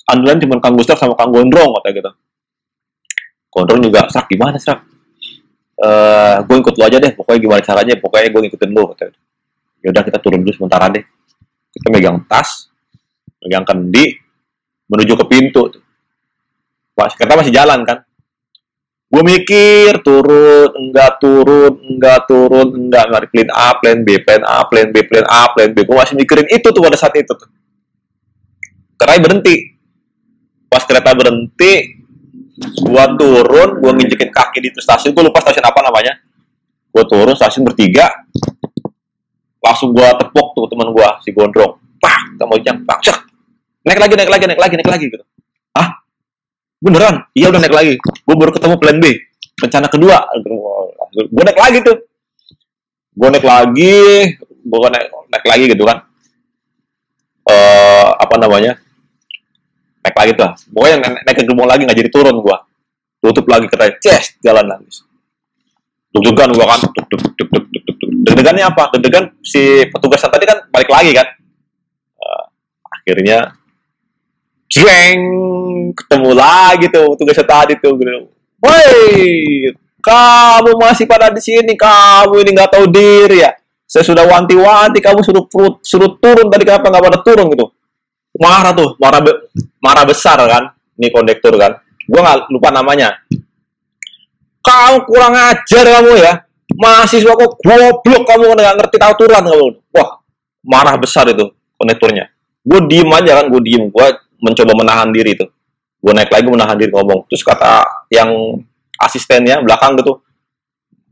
andalan 0.09 0.37
cuma 0.41 0.61
Kang 0.61 0.77
Gustaf 0.77 0.97
sama 1.01 1.17
Kang 1.17 1.33
Gondrong 1.33 1.75
kata 1.81 1.89
gitu. 1.93 2.11
Gondrong 3.49 3.81
juga 3.81 4.05
serak 4.11 4.27
gimana 4.27 4.59
serak 4.59 4.83
uh, 5.79 5.85
eh, 5.85 6.35
gue 6.43 6.57
ikut 6.59 6.75
lo 6.75 6.83
aja 6.87 6.97
deh 6.99 7.11
pokoknya 7.15 7.39
gimana 7.39 7.61
caranya 7.63 7.95
pokoknya 7.99 8.27
gue 8.31 8.41
ngikutin 8.47 8.71
lo 8.71 8.83
kata 8.95 9.11
ya 9.85 9.89
udah 9.93 10.03
kita 10.03 10.17
turun 10.17 10.41
dulu 10.41 10.53
sementara 10.55 10.89
deh. 10.89 11.05
Kita 11.75 11.87
megang 11.93 12.25
tas 12.25 12.71
megang 13.43 13.61
kendi 13.67 14.17
menuju 14.89 15.13
ke 15.13 15.25
pintu. 15.29 15.69
Mas, 16.95 17.13
kita 17.13 17.35
masih 17.37 17.53
jalan 17.53 17.85
kan? 17.85 18.01
Gue 19.05 19.21
mikir 19.21 20.01
turun 20.01 20.73
enggak 20.73 21.21
turun 21.21 21.77
enggak 21.85 22.25
turun 22.25 22.67
enggak 22.73 23.05
nggak 23.05 23.29
plan 23.29 23.49
A 23.53 23.67
plan 23.77 23.97
B 24.01 24.09
plan 24.25 24.41
A 24.41 24.65
plan 24.65 24.87
B 24.89 25.05
plan 25.05 25.25
A 25.29 25.53
plan 25.53 25.69
B. 25.69 25.85
Gue 25.85 25.93
masih 25.93 26.17
mikirin 26.17 26.49
itu 26.49 26.65
tuh 26.65 26.81
pada 26.81 26.97
saat 26.97 27.13
itu 27.13 27.29
tuh. 27.29 27.49
Berhenti 28.97 29.74
pas 30.75 30.83
kereta 30.83 31.15
berhenti 31.15 32.03
gua 32.83 33.07
turun 33.15 33.79
gua 33.79 33.91
nginjekin 33.95 34.27
kaki 34.27 34.59
di 34.59 34.75
stasiun 34.75 35.15
gua 35.15 35.31
lupa 35.31 35.39
stasiun 35.39 35.63
apa 35.63 35.79
namanya. 35.79 36.19
Gua 36.91 37.07
turun 37.07 37.31
stasiun 37.31 37.63
bertiga 37.63 38.11
langsung 39.63 39.95
gua 39.95 40.19
tepuk 40.19 40.51
tuh 40.51 40.67
teman 40.67 40.91
gua 40.91 41.15
si 41.23 41.31
gondrong. 41.31 41.79
Pah 42.03 42.35
kamu 42.35 42.59
jam 42.59 42.83
pak 42.83 42.99
cek 43.07 43.17
naik 43.87 44.03
lagi 44.03 44.13
naik 44.19 44.27
lagi 44.27 44.45
naik 44.51 44.59
lagi 44.59 44.75
naik 44.75 44.89
lagi 44.91 45.03
gitu. 45.07 45.23
Ah 45.71 46.03
beneran? 46.83 47.23
Iya 47.31 47.55
udah 47.55 47.59
naik 47.63 47.71
lagi. 47.71 47.93
Gua 48.27 48.35
baru 48.35 48.51
ketemu 48.51 48.75
plan 48.75 48.99
B 48.99 49.05
rencana 49.63 49.87
kedua. 49.87 50.27
Gua 51.31 51.43
naik 51.47 51.59
lagi 51.59 51.79
tuh. 51.87 52.03
Gua 53.15 53.31
naik 53.31 53.47
lagi 53.47 53.95
gua 54.67 54.91
naik, 54.91 55.07
naik 55.31 55.45
lagi 55.47 55.63
gitu 55.71 55.87
kan. 55.87 56.03
Uh, 57.47 58.11
apa 58.19 58.35
namanya 58.41 58.81
naik 60.05 60.13
lagi 60.13 60.31
tuh. 60.37 60.49
Pokoknya 60.69 60.95
naik, 61.01 61.21
naik 61.25 61.35
ke 61.41 61.43
gerbong 61.49 61.65
lagi 61.65 61.81
nggak 61.89 61.97
jadi 61.97 62.09
turun 62.13 62.37
gua. 62.45 62.61
Tutup 63.17 63.45
lagi 63.49 63.65
kereta 63.65 63.97
ces 63.97 64.37
jalan 64.45 64.69
lagi. 64.69 64.85
Deg-degan 66.13 66.53
gua 66.53 66.65
kan. 66.77 66.79
Deg 66.85 67.05
deg 67.09 67.19
deg 67.25 67.47
deg 67.49 67.65
deg 67.73 67.95
deg 67.97 68.09
deg-degannya 68.29 68.65
apa? 68.69 68.83
Deg-degan 68.93 69.25
si 69.41 69.81
petugas 69.89 70.21
tadi 70.21 70.45
kan 70.45 70.69
balik 70.69 70.89
lagi 70.93 71.11
kan. 71.17 71.27
Uh, 72.21 72.43
akhirnya 72.85 73.57
jeng 74.69 75.17
ketemu 75.97 76.29
lagi 76.37 76.85
tuh 76.93 77.17
petugas 77.17 77.41
tadi 77.41 77.73
tuh. 77.81 77.97
Gitu 77.97 78.29
woi 78.61 79.73
kamu 80.05 80.77
masih 80.77 81.05
pada 81.09 81.33
di 81.33 81.41
sini 81.41 81.73
kamu 81.73 82.45
ini 82.45 82.49
nggak 82.53 82.77
tahu 82.77 82.85
diri 82.93 83.41
ya. 83.41 83.51
Saya 83.85 84.01
sudah 84.01 84.25
wanti-wanti 84.25 84.97
kamu 85.01 85.21
suruh 85.21 85.45
suruh 85.81 86.17
turun 86.17 86.49
tadi 86.49 86.65
kenapa 86.65 86.89
nggak 86.89 87.05
pada 87.05 87.19
turun 87.21 87.49
gitu 87.53 87.69
marah 88.35 88.75
tuh 88.75 88.99
marah 88.99 89.21
be 89.23 89.31
marah 89.79 90.03
besar 90.03 90.39
kan 90.43 90.75
ini 90.99 91.07
kondektur 91.11 91.55
kan. 91.55 91.79
Gue 92.05 92.19
nggak 92.21 92.51
lupa 92.51 92.69
namanya. 92.71 93.15
Kamu 94.63 95.05
kurang 95.05 95.35
ajar 95.35 95.85
kamu 95.85 96.13
ya. 96.19 96.33
Mahasiswa 96.75 97.33
kok 97.33 97.51
goblok 97.61 98.23
kamu 98.25 98.43
nggak 98.55 98.75
ngerti 98.79 98.97
aturan 98.99 99.43
kamu. 99.43 99.67
Wah 99.95 100.09
marah 100.65 100.95
besar 100.97 101.27
itu 101.29 101.51
kondekturnya. 101.75 102.31
Gue 102.65 102.79
diem 102.89 103.09
aja 103.11 103.41
kan 103.43 103.45
gue 103.51 103.61
diem. 103.61 103.91
Gue 103.91 104.07
mencoba 104.41 104.73
menahan 104.73 105.09
diri 105.11 105.37
tuh. 105.37 105.49
Gue 106.01 106.13
naik 106.13 106.29
lagi 106.29 106.47
menahan 106.47 106.77
diri 106.77 106.91
ngomong. 106.93 107.27
Terus 107.29 107.43
kata 107.43 107.83
yang 108.13 108.29
asistennya 108.95 109.59
belakang 109.59 109.99
gitu 109.99 110.23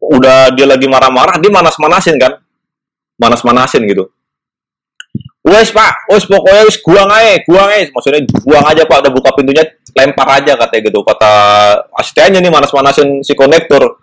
udah 0.03 0.51
dia 0.51 0.67
lagi 0.67 0.87
marah-marah 0.87 1.39
dia 1.39 1.51
manas-manasin 1.51 2.15
kan? 2.19 2.39
Manas-manasin 3.19 3.85
gitu 3.87 4.09
Wes 5.43 5.75
pak, 5.75 6.07
wes 6.07 6.23
pokoknya 6.23 6.63
wes 6.63 6.79
guang 6.79 7.11
aja, 7.11 7.35
guang 7.43 7.67
aja. 7.67 7.91
Maksudnya 7.91 8.23
guang 8.47 8.63
aja 8.63 8.87
pak, 8.87 8.97
udah 9.03 9.11
buka 9.11 9.29
pintunya, 9.35 9.63
lempar 9.91 10.39
aja 10.39 10.55
katanya 10.55 10.81
gitu. 10.87 11.03
Kata 11.03 11.31
asistennya 11.99 12.39
nih 12.39 12.47
manas-manasin 12.47 13.19
si 13.19 13.35
konektor. 13.35 13.99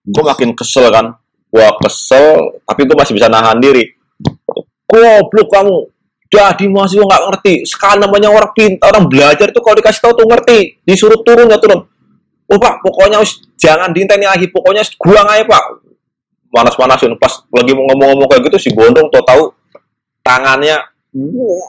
Gue 0.00 0.24
makin 0.24 0.56
kesel 0.56 0.88
kan, 0.88 1.12
gue 1.52 1.66
kesel, 1.84 2.56
tapi 2.64 2.88
gue 2.88 2.96
masih 2.96 3.12
bisa 3.12 3.28
nahan 3.28 3.60
diri. 3.60 3.92
Goblok 4.88 5.52
kamu, 5.52 5.76
jadi 6.32 6.64
masih 6.72 7.04
nggak 7.04 7.22
ngerti. 7.28 7.54
Sekarang 7.68 8.08
namanya 8.08 8.32
orang 8.32 8.48
pintar, 8.56 8.96
orang 8.96 9.04
belajar 9.04 9.52
itu 9.52 9.60
kalau 9.60 9.76
dikasih 9.76 10.00
tahu 10.00 10.12
tuh 10.16 10.26
ngerti. 10.32 10.80
Disuruh 10.80 11.20
turun 11.20 11.52
ya 11.52 11.60
turun. 11.60 11.84
Oh 12.48 12.56
pak, 12.56 12.80
pokoknya 12.80 13.20
wes 13.20 13.36
jangan 13.60 13.92
diinteni 13.92 14.24
lagi, 14.24 14.48
pokoknya 14.48 14.80
guang 14.96 15.28
aja 15.28 15.44
pak. 15.44 15.64
Manas-manasin, 16.56 17.12
pas 17.20 17.44
lagi 17.52 17.76
mau 17.76 17.84
ngomong-ngomong 17.92 18.26
kayak 18.32 18.48
gitu 18.48 18.58
si 18.58 18.68
Gondong 18.72 19.12
tau 19.12 19.22
tahu 19.22 19.42
tangannya 20.30 20.78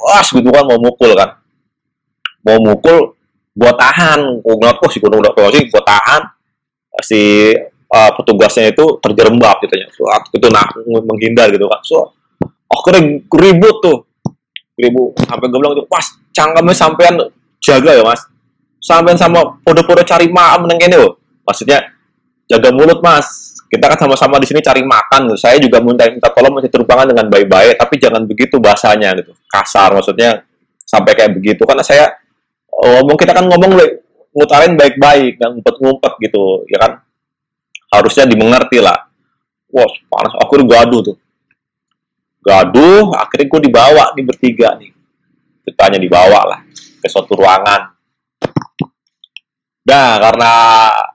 was 0.05 0.29
gitu 0.29 0.49
kan 0.53 0.63
mau 0.69 0.77
mukul 0.77 1.17
kan. 1.17 1.41
Mau 2.45 2.61
mukul 2.61 3.17
gua 3.57 3.73
tahan. 3.73 4.45
Gua 4.45 4.53
ngeliat 4.61 4.77
oh 4.77 4.89
si 4.93 5.01
gunung 5.01 5.25
udah 5.25 5.33
closing 5.33 5.65
gua 5.73 5.81
tahan. 5.81 6.21
Si 7.01 7.49
uh, 7.89 8.11
petugasnya 8.13 8.69
itu 8.69 9.01
terjerembab 9.01 9.57
gitu 9.65 9.73
ya 9.73 9.87
so, 9.89 10.05
itu 10.29 10.47
nah 10.53 10.69
menghindar 10.85 11.49
gitu 11.49 11.65
kan. 11.65 11.81
So 11.81 12.13
akhirnya 12.69 13.25
ribut 13.25 13.77
tuh. 13.81 13.97
Ribut 14.77 15.17
sampai 15.25 15.49
gue 15.49 15.59
bilang 15.59 15.75
tuh 15.75 15.85
pas 15.89 16.05
cangkemnya 16.31 16.75
sampean 16.77 17.15
jaga 17.57 17.91
ya 17.97 18.03
mas. 18.05 18.21
Sampean 18.81 19.17
sama 19.17 19.57
podo-podo 19.65 20.05
cari 20.05 20.29
maam 20.29 20.69
neng 20.69 20.77
ini 20.77 20.97
loh 20.97 21.21
maksudnya 21.45 21.83
jaga 22.47 22.71
mulut 22.71 23.03
mas 23.03 23.50
kita 23.71 23.87
kan 23.87 23.95
sama-sama 23.95 24.35
di 24.43 24.51
sini 24.51 24.59
cari 24.59 24.83
makan 24.83 25.31
Saya 25.39 25.55
juga 25.55 25.79
minta 25.79 26.03
minta 26.11 26.27
tolong 26.27 26.59
masih 26.59 26.67
terbangan 26.67 27.07
dengan 27.07 27.31
baik-baik, 27.31 27.79
tapi 27.79 27.95
jangan 28.03 28.27
begitu 28.27 28.59
bahasanya 28.59 29.15
gitu. 29.15 29.31
Kasar 29.47 29.95
maksudnya 29.95 30.43
sampai 30.83 31.15
kayak 31.15 31.31
begitu. 31.39 31.63
Karena 31.63 31.79
saya 31.79 32.11
ngomong 32.67 33.15
kita 33.15 33.31
kan 33.31 33.47
ngomong 33.47 33.79
ngutarin 34.35 34.75
baik-baik 34.75 35.39
dan 35.39 35.55
ngumpet-ngumpet 35.55 36.13
gitu, 36.19 36.67
ya 36.67 36.79
kan? 36.83 36.91
harusnya 37.91 38.23
dimengerti 38.23 38.79
lah. 38.79 38.95
Wah 39.71 39.91
panas 40.07 40.33
aku 40.39 40.63
udah 40.63 40.67
gaduh 40.79 41.01
tuh. 41.11 41.17
Gaduh 42.41 43.13
akhirnya 43.19 43.45
gue 43.51 43.61
dibawa 43.67 44.03
nih 44.15 44.25
bertiga 44.25 44.79
nih. 44.79 44.89
Ceritanya 45.67 45.99
dibawa 45.99 46.39
lah 46.47 46.59
ke 46.73 47.07
suatu 47.11 47.35
ruangan. 47.35 47.91
Nah 49.85 50.09
karena 50.17 50.51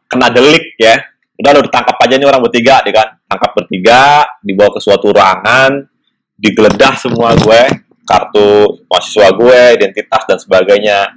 kena 0.07 0.29
delik 0.31 0.77
ya 0.79 0.95
udah 1.37 1.51
lo 1.53 1.61
ditangkap 1.69 1.97
aja 2.01 2.15
nih 2.17 2.27
orang 2.29 2.43
bertiga 2.45 2.81
deh 2.81 2.95
kan. 2.97 3.09
Tangkap 3.29 3.51
bertiga 3.53 4.25
dibawa 4.41 4.71
ke 4.73 4.81
suatu 4.81 5.13
ruangan 5.13 5.85
digeledah 6.37 6.95
semua 7.01 7.33
gue 7.33 7.61
kartu 8.07 8.81
mahasiswa 8.87 9.29
gue 9.33 9.61
identitas 9.81 10.23
dan 10.29 10.39
sebagainya 10.41 11.13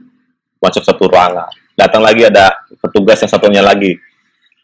masuk 0.59 0.83
satu 0.83 1.07
ruangan. 1.07 1.47
Datang 1.75 2.03
lagi 2.03 2.27
ada 2.27 2.51
petugas 2.83 3.19
yang 3.23 3.31
satunya 3.31 3.63
lagi. 3.63 3.95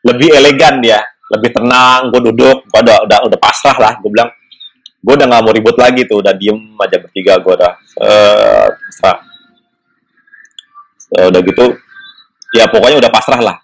Lebih 0.03 0.35
elegan 0.35 0.83
dia 0.83 0.99
lebih 1.25 1.57
tenang 1.57 2.13
gue 2.13 2.21
duduk 2.29 2.69
gue 2.69 2.81
udah 2.85 3.01
udah 3.09 3.19
udah 3.31 3.39
pasrah 3.39 3.77
lah 3.79 3.93
gue 3.99 4.11
bilang. 4.11 4.29
Gue 5.05 5.13
udah 5.13 5.27
nggak 5.29 5.41
mau 5.45 5.53
ribut 5.53 5.77
lagi 5.77 6.01
tuh 6.09 6.19
udah 6.19 6.33
diem 6.33 6.57
aja 6.81 6.97
bertiga 6.99 7.39
gue 7.39 7.53
udah. 7.55 7.73
Uh, 8.01 8.67
pasrah. 8.91 9.17
Udah 11.15 11.41
gitu 11.45 11.65
ya 12.51 12.65
pokoknya 12.67 12.97
udah 12.99 13.11
pasrah 13.13 13.39
lah. 13.39 13.57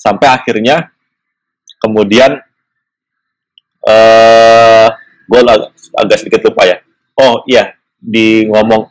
Sampai 0.00 0.32
akhirnya 0.32 0.88
kemudian 1.90 2.38
uh, 3.82 4.88
gue 5.26 5.40
agak, 5.42 5.74
agak 5.98 6.16
sedikit 6.22 6.40
lupa 6.46 6.62
ya. 6.70 6.78
Oh 7.18 7.42
iya 7.50 7.74
di 7.98 8.46
ngomong 8.46 8.86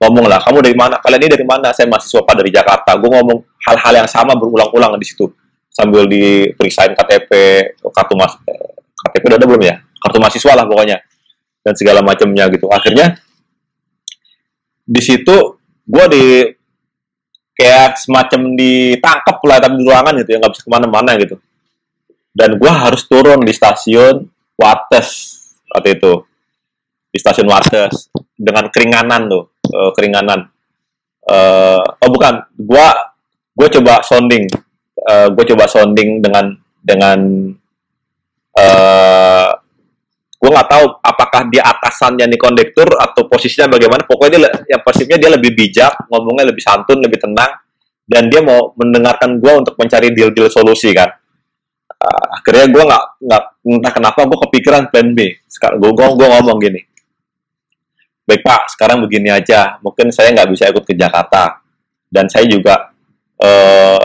ngomong 0.00 0.24
lah 0.24 0.40
kamu 0.40 0.64
dari 0.64 0.76
mana? 0.76 0.96
Kalian 0.96 1.28
ini 1.28 1.30
dari 1.36 1.46
mana? 1.46 1.76
Saya 1.76 1.92
mahasiswa 1.92 2.24
pak 2.24 2.34
dari 2.40 2.48
Jakarta. 2.48 2.96
Gue 2.96 3.12
ngomong 3.12 3.44
hal-hal 3.68 4.04
yang 4.04 4.08
sama 4.08 4.32
berulang-ulang 4.32 4.96
di 4.96 5.06
situ. 5.06 5.28
Sambil 5.68 6.08
diperiksain 6.08 6.96
KTP 6.96 7.30
kartu 7.92 8.16
mas 8.16 8.32
KTP 9.04 9.22
udah 9.28 9.38
ada 9.38 9.46
belum 9.46 9.62
ya? 9.62 9.76
Kartu 10.00 10.16
mahasiswa 10.16 10.52
lah 10.56 10.64
pokoknya 10.64 11.04
dan 11.60 11.74
segala 11.76 12.00
macamnya 12.00 12.48
gitu. 12.48 12.72
Akhirnya 12.72 13.20
di 14.86 15.02
situ 15.04 15.60
gue 15.86 16.04
di 16.10 16.24
kayak 17.56 17.96
semacam 17.96 18.52
ditangkap 18.52 19.36
lah 19.48 19.58
tapi 19.58 19.80
di 19.80 19.84
ruangan 19.88 20.14
gitu 20.20 20.30
ya 20.36 20.38
nggak 20.38 20.52
bisa 20.52 20.62
ke 20.62 20.70
mana-mana 20.70 21.10
gitu 21.16 21.40
dan 22.36 22.60
gue 22.60 22.68
harus 22.68 23.08
turun 23.08 23.40
di 23.40 23.56
stasiun 23.56 24.28
Wates 24.60 25.08
waktu 25.72 25.96
itu. 25.96 26.12
Di 27.08 27.16
stasiun 27.16 27.48
Wates 27.48 28.12
dengan 28.36 28.68
keringanan 28.68 29.24
tuh. 29.24 29.44
Uh, 29.72 29.90
keringanan. 29.96 30.44
Uh, 31.24 31.80
oh 31.80 32.10
bukan. 32.12 32.44
Gue 32.60 32.86
gue 33.56 33.68
coba 33.80 34.04
sounding. 34.04 34.44
Uh, 35.00 35.32
gue 35.32 35.44
coba 35.48 35.64
sounding 35.64 36.20
dengan 36.20 36.52
dengan 36.84 37.18
uh, 38.60 39.50
gue 40.36 40.50
nggak 40.52 40.68
tahu 40.68 40.84
apakah 41.00 41.48
dia 41.48 41.64
atasannya 41.64 42.28
nih 42.28 42.36
kondektur 42.36 42.84
atau 43.00 43.24
posisinya 43.32 43.72
bagaimana. 43.72 44.04
Pokoknya 44.04 44.36
dia 44.36 44.76
yang 44.76 44.84
positifnya 44.84 45.16
dia 45.24 45.30
lebih 45.32 45.56
bijak 45.56 46.04
ngomongnya 46.12 46.52
lebih 46.52 46.60
santun 46.60 47.00
lebih 47.00 47.16
tenang. 47.16 47.64
Dan 48.06 48.30
dia 48.30 48.38
mau 48.38 48.70
mendengarkan 48.76 49.42
gue 49.42 49.52
untuk 49.66 49.74
mencari 49.82 50.14
deal-deal 50.14 50.46
solusi 50.46 50.94
kan 50.94 51.10
uh, 52.02 52.26
akhirnya 52.36 52.66
gue 52.68 52.82
nggak 52.84 53.04
nggak 53.24 53.42
entah 53.64 53.92
kenapa 53.92 54.20
gue 54.26 54.38
kepikiran 54.48 54.82
plan 54.92 55.08
B. 55.16 55.40
Sekarang 55.48 55.78
gue 55.80 55.90
gue 55.92 56.26
ngomong 56.26 56.58
gini 56.60 56.80
baik 58.26 58.42
pak 58.42 58.74
sekarang 58.74 59.00
begini 59.06 59.30
aja. 59.30 59.78
Mungkin 59.80 60.10
saya 60.10 60.34
nggak 60.34 60.50
bisa 60.50 60.68
ikut 60.68 60.82
ke 60.82 60.98
Jakarta. 60.98 61.62
Dan 62.10 62.26
saya 62.26 62.44
juga 62.50 62.90
uh, 63.40 64.04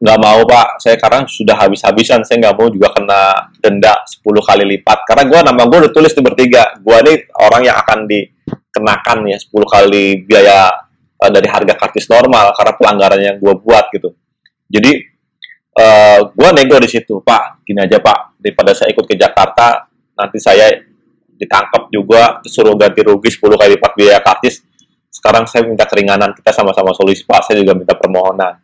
nggak 0.00 0.18
mau 0.18 0.40
pak. 0.48 0.80
Saya 0.80 0.96
sekarang 0.96 1.28
sudah 1.28 1.54
habis-habisan. 1.60 2.24
Saya 2.24 2.48
nggak 2.48 2.56
mau 2.56 2.72
juga 2.72 2.88
kena 2.96 3.52
denda 3.60 4.00
10 4.08 4.24
kali 4.24 4.64
lipat. 4.76 4.98
Karena 5.04 5.22
gue 5.28 5.38
nama 5.44 5.62
gue 5.68 5.78
udah 5.86 5.92
tulis 5.92 6.12
di 6.16 6.22
bertiga. 6.24 6.64
Gue 6.80 6.98
nih 7.04 7.16
orang 7.36 7.62
yang 7.68 7.76
akan 7.76 8.08
dikenakan 8.08 9.18
ya 9.28 9.38
10 9.38 9.52
kali 9.76 10.04
biaya 10.24 10.72
uh, 11.20 11.30
dari 11.30 11.46
harga 11.46 11.76
kartis 11.76 12.08
normal 12.08 12.56
karena 12.56 12.72
pelanggaran 12.80 13.20
yang 13.20 13.36
gue 13.36 13.54
buat 13.60 13.92
gitu. 13.92 14.16
Jadi 14.72 15.17
eh, 15.78 16.18
gue 16.26 16.50
nego 16.58 16.76
di 16.82 16.90
situ 16.90 17.22
pak 17.22 17.62
gini 17.62 17.86
aja 17.86 18.02
pak. 18.02 18.34
Daripada 18.42 18.74
saya 18.74 18.90
ikut 18.90 19.06
ke 19.06 19.14
Jakarta 19.14 19.86
nanti 20.18 20.38
saya 20.42 20.66
ditangkap 21.38 21.86
juga 21.94 22.42
suruh 22.42 22.74
ganti 22.74 23.06
rugi 23.06 23.30
10 23.30 23.54
kali 23.54 23.78
lipat 23.78 23.92
biaya 23.94 24.18
kartis 24.18 24.66
sekarang 25.08 25.50
saya 25.50 25.66
minta 25.66 25.82
keringanan 25.88 26.30
kita 26.36 26.54
sama-sama 26.54 26.94
solusi 26.94 27.26
pak. 27.26 27.42
Saya 27.48 27.64
juga 27.64 27.74
minta 27.74 27.98
permohonan. 27.98 28.60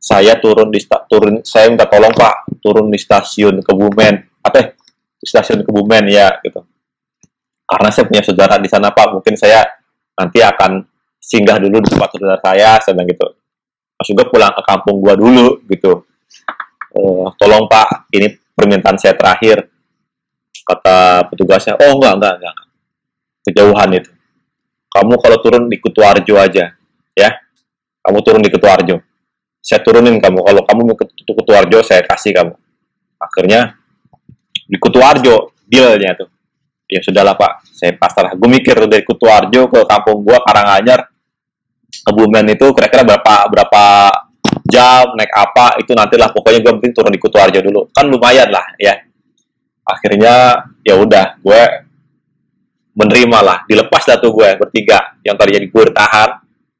Saya 0.00 0.36
turun 0.36 0.68
di 0.68 0.82
turun 1.08 1.40
saya 1.46 1.70
minta 1.70 1.88
tolong 1.88 2.12
Pak. 2.12 2.60
Turun 2.60 2.92
di 2.92 2.98
stasiun 3.00 3.64
Kebumen. 3.64 4.14
Apa 4.44 4.56
ya? 4.60 4.66
di 5.16 5.26
stasiun 5.30 5.64
Kebumen 5.64 6.04
ya 6.12 6.36
gitu. 6.44 6.60
Karena 7.64 7.88
saya 7.88 8.04
punya 8.04 8.20
saudara 8.20 8.60
di 8.60 8.68
sana 8.68 8.92
Pak. 8.92 9.16
Mungkin 9.16 9.32
saya 9.38 9.64
nanti 10.18 10.44
akan 10.44 10.84
singgah 11.16 11.56
dulu 11.56 11.80
di 11.80 11.88
tempat 11.88 12.08
saudara 12.12 12.36
saya 12.42 12.76
saya 12.84 12.92
bilang 12.92 13.08
gitu. 13.08 13.26
Mas 13.94 14.08
juga 14.10 14.24
pulang 14.28 14.52
ke 14.52 14.62
kampung 14.66 14.96
gua 15.00 15.14
dulu 15.16 15.62
gitu 15.70 16.04
uh, 16.94 17.28
tolong 17.36 17.66
Pak 17.66 18.08
ini 18.14 18.32
permintaan 18.54 18.96
saya 18.96 19.14
terakhir. 19.18 19.70
Kata 20.64 21.28
petugasnya 21.28 21.76
oh 21.76 22.00
enggak 22.00 22.16
enggak 22.16 22.34
enggak 22.40 22.56
kejauhan 23.44 23.90
itu. 24.00 24.10
Kamu 24.88 25.14
kalau 25.20 25.38
turun 25.42 25.68
di 25.68 25.76
Kutuarjo 25.76 26.34
aja 26.40 26.72
ya. 27.12 27.30
Kamu 28.00 28.18
turun 28.24 28.40
di 28.40 28.48
Kutuarjo 28.48 28.96
saya 29.64 29.80
turunin 29.80 30.20
kamu. 30.20 30.44
Kalau 30.44 30.62
kamu 30.68 30.80
mau 30.84 30.96
ke 31.00 31.08
Kutuarjo 31.24 31.80
saya 31.80 32.04
kasih 32.04 32.36
kamu. 32.36 32.54
Akhirnya 33.16 33.80
di 34.68 34.76
Kutuarjo 34.76 35.56
dealnya 35.64 36.12
tuh. 36.20 36.28
Ya 36.84 37.00
sudahlah 37.00 37.32
pak. 37.32 37.64
Saya 37.72 37.96
pasrah. 37.96 38.36
Gue 38.36 38.60
mikir 38.60 38.76
dari 38.84 39.00
Kutuarjo 39.00 39.72
ke 39.72 39.80
kampung 39.88 40.20
gua 40.20 40.44
Karanganyar 40.44 41.08
ke 41.88 42.10
Bumen 42.12 42.44
itu 42.52 42.66
kira-kira 42.76 43.08
berapa 43.08 43.34
berapa 43.48 43.84
jam 44.74 45.14
naik 45.14 45.30
apa 45.30 45.78
itu 45.78 45.94
nantilah. 45.94 46.34
Pokoknya 46.34 46.58
gue 46.58 46.72
penting 46.82 46.92
turun 46.92 47.14
di 47.14 47.22
Kutuarjo 47.22 47.62
dulu. 47.62 47.86
Kan 47.94 48.10
lumayan 48.10 48.50
lah 48.50 48.66
ya. 48.74 48.98
Akhirnya 49.86 50.66
ya 50.82 50.98
udah 50.98 51.38
gue 51.38 51.62
menerima 52.98 53.38
lah 53.38 53.58
dilepas 53.70 54.02
dah 54.02 54.18
tuh 54.18 54.34
gue 54.34 54.48
bertiga. 54.58 55.14
Yang 55.22 55.36
tadinya 55.38 55.60
gue 55.62 55.84
tahan 55.94 56.30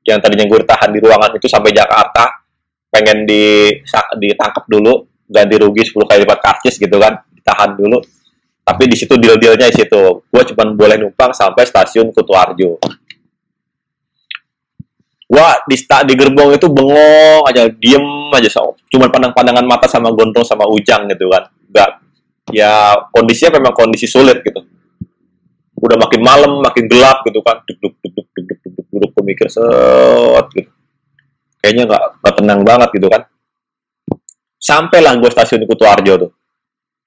yang 0.04 0.18
tadinya 0.20 0.44
gue 0.44 0.60
tahan 0.66 0.90
di 0.92 0.98
ruangan 1.00 1.30
itu 1.38 1.46
sampai 1.48 1.72
Jakarta 1.72 2.44
pengen 2.92 3.24
di 3.24 3.72
ditangkap 4.20 4.68
dulu 4.68 5.08
ganti 5.24 5.56
rugi 5.56 5.82
10 5.88 6.04
kali 6.04 6.18
lipat 6.28 6.40
karcis 6.42 6.76
gitu 6.76 6.98
kan 6.98 7.22
ditahan 7.30 7.78
dulu. 7.78 8.02
Tapi 8.64 8.88
di 8.88 8.96
situ 8.96 9.20
deal-dealnya 9.20 9.68
di 9.68 9.76
situ. 9.76 10.24
Gue 10.24 10.42
cuma 10.48 10.64
boleh 10.72 10.96
numpang 10.96 11.36
sampai 11.36 11.68
stasiun 11.68 12.10
Kutuarjo 12.10 12.80
Wah 15.34 15.58
di 15.66 15.74
di 15.82 16.14
gerbong 16.14 16.54
itu 16.54 16.70
bengong 16.70 17.42
aja 17.50 17.66
diem 17.66 18.30
aja 18.30 18.46
so. 18.46 18.78
cuma 18.86 19.10
pandang-pandangan 19.10 19.66
mata 19.66 19.90
sama 19.90 20.14
gondrong 20.14 20.46
sama 20.46 20.62
ujang 20.70 21.10
gitu 21.10 21.26
kan. 21.26 21.50
Enggak 21.66 21.90
ya 22.54 22.94
kondisinya 23.10 23.58
memang 23.58 23.74
kondisi 23.74 24.06
sulit 24.06 24.38
gitu. 24.46 24.62
Udah 25.82 25.98
makin 25.98 26.22
malam 26.22 26.62
makin 26.62 26.86
gelap 26.86 27.26
gitu 27.26 27.42
kan. 27.42 27.66
Duk 27.66 27.82
duk 27.82 27.94
duk 27.98 28.14
duk 28.14 28.26
duk 28.30 28.46
duk 28.46 28.58
duk 28.62 28.74
duk, 28.78 28.86
duk 28.94 29.12
pemikir 29.18 29.50
set 29.50 30.46
gitu. 30.54 30.70
Kayaknya 31.58 31.82
nggak 31.90 32.04
nggak 32.22 32.34
tenang 32.38 32.60
banget 32.62 32.88
gitu 32.94 33.08
kan. 33.10 33.22
Sampailah 34.54 35.18
gue 35.18 35.30
stasiun 35.34 35.60
di 35.60 35.68
Kutuarjo 35.68 36.14
tuh. 36.14 36.30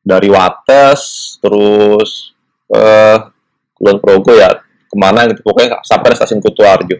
Dari 0.03 0.27
Wates 0.27 1.01
terus 1.39 2.35
eh 2.75 3.17
Kulon 3.71 4.03
Progo 4.03 4.35
ya 4.35 4.51
ke 4.83 4.95
mana 4.99 5.31
gitu. 5.31 5.47
Pokoknya 5.47 5.79
sampai 5.79 6.11
stasiun 6.11 6.43
Kutuarjo 6.43 6.99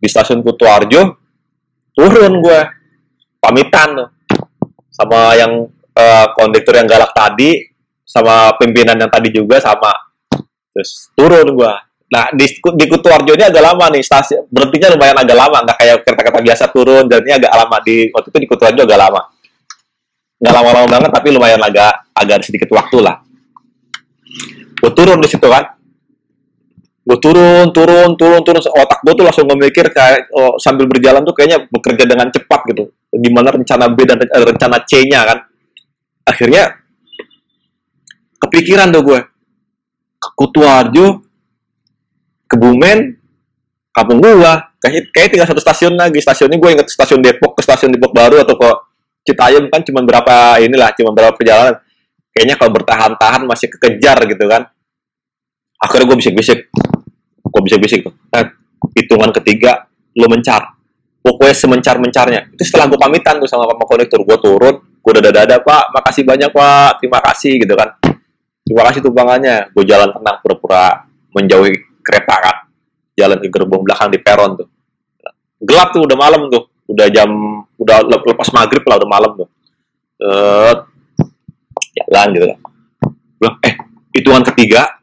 di 0.00 0.08
stasiun 0.08 0.40
Kutuarjo 0.40 1.02
turun 1.92 2.32
gue 2.40 2.60
pamitan 3.36 3.88
tuh 4.00 4.08
sama 4.88 5.36
yang 5.36 5.68
uh, 5.94 6.26
kondektur 6.34 6.74
yang 6.74 6.88
galak 6.88 7.12
tadi 7.12 7.68
sama 8.02 8.56
pimpinan 8.56 8.96
yang 8.96 9.12
tadi 9.12 9.28
juga 9.28 9.60
sama 9.60 9.92
terus 10.72 11.12
turun 11.12 11.46
gue 11.52 11.72
Nah, 12.10 12.26
di, 12.34 12.42
di 12.50 12.84
Kutuarjo 12.90 13.38
ini 13.38 13.46
agak 13.46 13.62
lama 13.62 13.86
nih, 13.86 14.02
stasi, 14.02 14.34
berhentinya 14.50 14.98
lumayan 14.98 15.14
agak 15.14 15.36
lama, 15.38 15.62
nggak 15.62 15.78
kayak 15.78 15.96
kereta-kereta 16.02 16.40
biasa 16.42 16.64
turun, 16.74 17.06
dan 17.06 17.22
ini 17.22 17.38
agak 17.38 17.54
lama. 17.54 17.76
Di, 17.86 18.10
waktu 18.10 18.28
itu 18.34 18.38
di 18.42 18.48
Kutuarjo 18.50 18.82
agak 18.82 18.98
lama. 18.98 19.20
Nggak 20.42 20.54
lama-lama 20.58 20.86
banget, 20.90 21.10
tapi 21.14 21.28
lumayan 21.30 21.62
agak, 21.62 22.10
agak 22.10 22.42
sedikit 22.42 22.66
waktu 22.74 22.98
lah. 22.98 23.22
Gue 24.82 24.90
turun 24.90 25.22
di 25.22 25.30
situ 25.30 25.46
kan. 25.46 25.70
Gue 27.00 27.16
turun, 27.16 27.72
turun, 27.72 28.12
turun, 28.14 28.40
turun. 28.44 28.60
Otak 28.60 29.00
gue 29.00 29.12
tuh 29.16 29.24
langsung 29.24 29.48
memikir 29.48 29.88
kayak 29.88 30.28
oh, 30.36 30.60
sambil 30.60 30.84
berjalan 30.84 31.24
tuh 31.24 31.32
kayaknya 31.32 31.64
bekerja 31.72 32.04
dengan 32.04 32.28
cepat 32.28 32.60
gitu. 32.70 32.92
Gimana 33.10 33.48
rencana 33.56 33.88
B 33.88 34.04
dan 34.04 34.20
rencana 34.20 34.84
C-nya 34.84 35.20
kan. 35.24 35.38
Akhirnya 36.28 36.76
kepikiran 38.40 38.92
tuh 38.92 39.02
gue. 39.02 39.20
Ke 40.20 40.28
Kutuarjo, 40.36 41.24
Kebumen, 42.44 43.16
kampung 43.94 44.20
gua. 44.20 44.74
Kayak, 44.80 45.12
kayak 45.12 45.28
tinggal 45.32 45.48
satu 45.48 45.60
stasiun 45.64 45.96
lagi. 45.96 46.20
Stasiun 46.20 46.52
ini 46.52 46.60
gue 46.60 46.70
inget 46.76 46.88
stasiun 46.88 47.20
Depok 47.24 47.56
ke 47.56 47.62
stasiun 47.64 47.96
Depok 47.96 48.12
baru 48.12 48.44
atau 48.44 48.56
ke 48.56 48.70
Citayam 49.20 49.68
kan 49.68 49.84
cuma 49.84 50.00
berapa 50.00 50.56
inilah, 50.64 50.96
cuma 50.96 51.12
berapa 51.12 51.36
perjalanan. 51.36 51.76
Kayaknya 52.32 52.56
kalau 52.56 52.72
bertahan-tahan 52.72 53.42
masih 53.44 53.68
kekejar 53.68 54.16
gitu 54.24 54.44
kan. 54.48 54.64
Akhirnya 55.76 56.08
gue 56.08 56.18
bisik-bisik. 56.24 56.72
Gue 57.50 57.60
bisik-bisik 57.66 58.06
tuh. 58.06 58.14
Nah, 58.30 58.46
hitungan 58.94 59.30
ketiga, 59.34 59.90
lo 60.14 60.26
mencar. 60.30 60.78
Pokoknya 61.20 61.52
semencar-mencarnya. 61.52 62.40
Itu 62.56 62.62
setelah 62.64 62.88
gue 62.88 62.96
pamitan 62.96 63.36
tuh 63.42 63.50
sama 63.50 63.68
sama 63.68 63.84
konektor. 63.84 64.22
Gue 64.24 64.38
turun, 64.40 64.74
gue 64.80 65.12
dada-dada, 65.20 65.60
Pak, 65.60 65.84
makasih 65.92 66.24
banyak, 66.24 66.48
Pak. 66.48 67.02
Terima 67.02 67.20
kasih 67.20 67.60
gitu 67.60 67.74
kan. 67.76 67.98
Terima 68.64 68.82
kasih 68.88 69.00
tumpangannya. 69.04 69.74
Gue 69.74 69.84
jalan 69.84 70.08
tenang, 70.14 70.36
pura-pura 70.40 71.04
menjauhi 71.36 71.74
kereta 72.00 72.34
kan. 72.40 72.56
Jalan 73.18 73.36
ke 73.42 73.52
gerbong 73.52 73.84
belakang 73.84 74.08
di 74.08 74.18
peron 74.22 74.56
tuh. 74.56 74.68
Gelap 75.60 75.92
tuh, 75.92 76.08
udah 76.08 76.16
malam 76.16 76.48
tuh. 76.48 76.72
Udah 76.90 77.06
jam, 77.12 77.30
udah 77.78 78.02
lepas 78.02 78.50
maghrib 78.50 78.82
lah, 78.82 78.96
udah 78.98 79.10
malam 79.10 79.30
tuh. 79.38 79.48
Uh, 80.20 80.74
jalan 81.94 82.28
gitu 82.34 82.46
kan. 82.50 82.58
Eh, 83.64 83.74
hitungan 84.16 84.42
ketiga, 84.52 85.00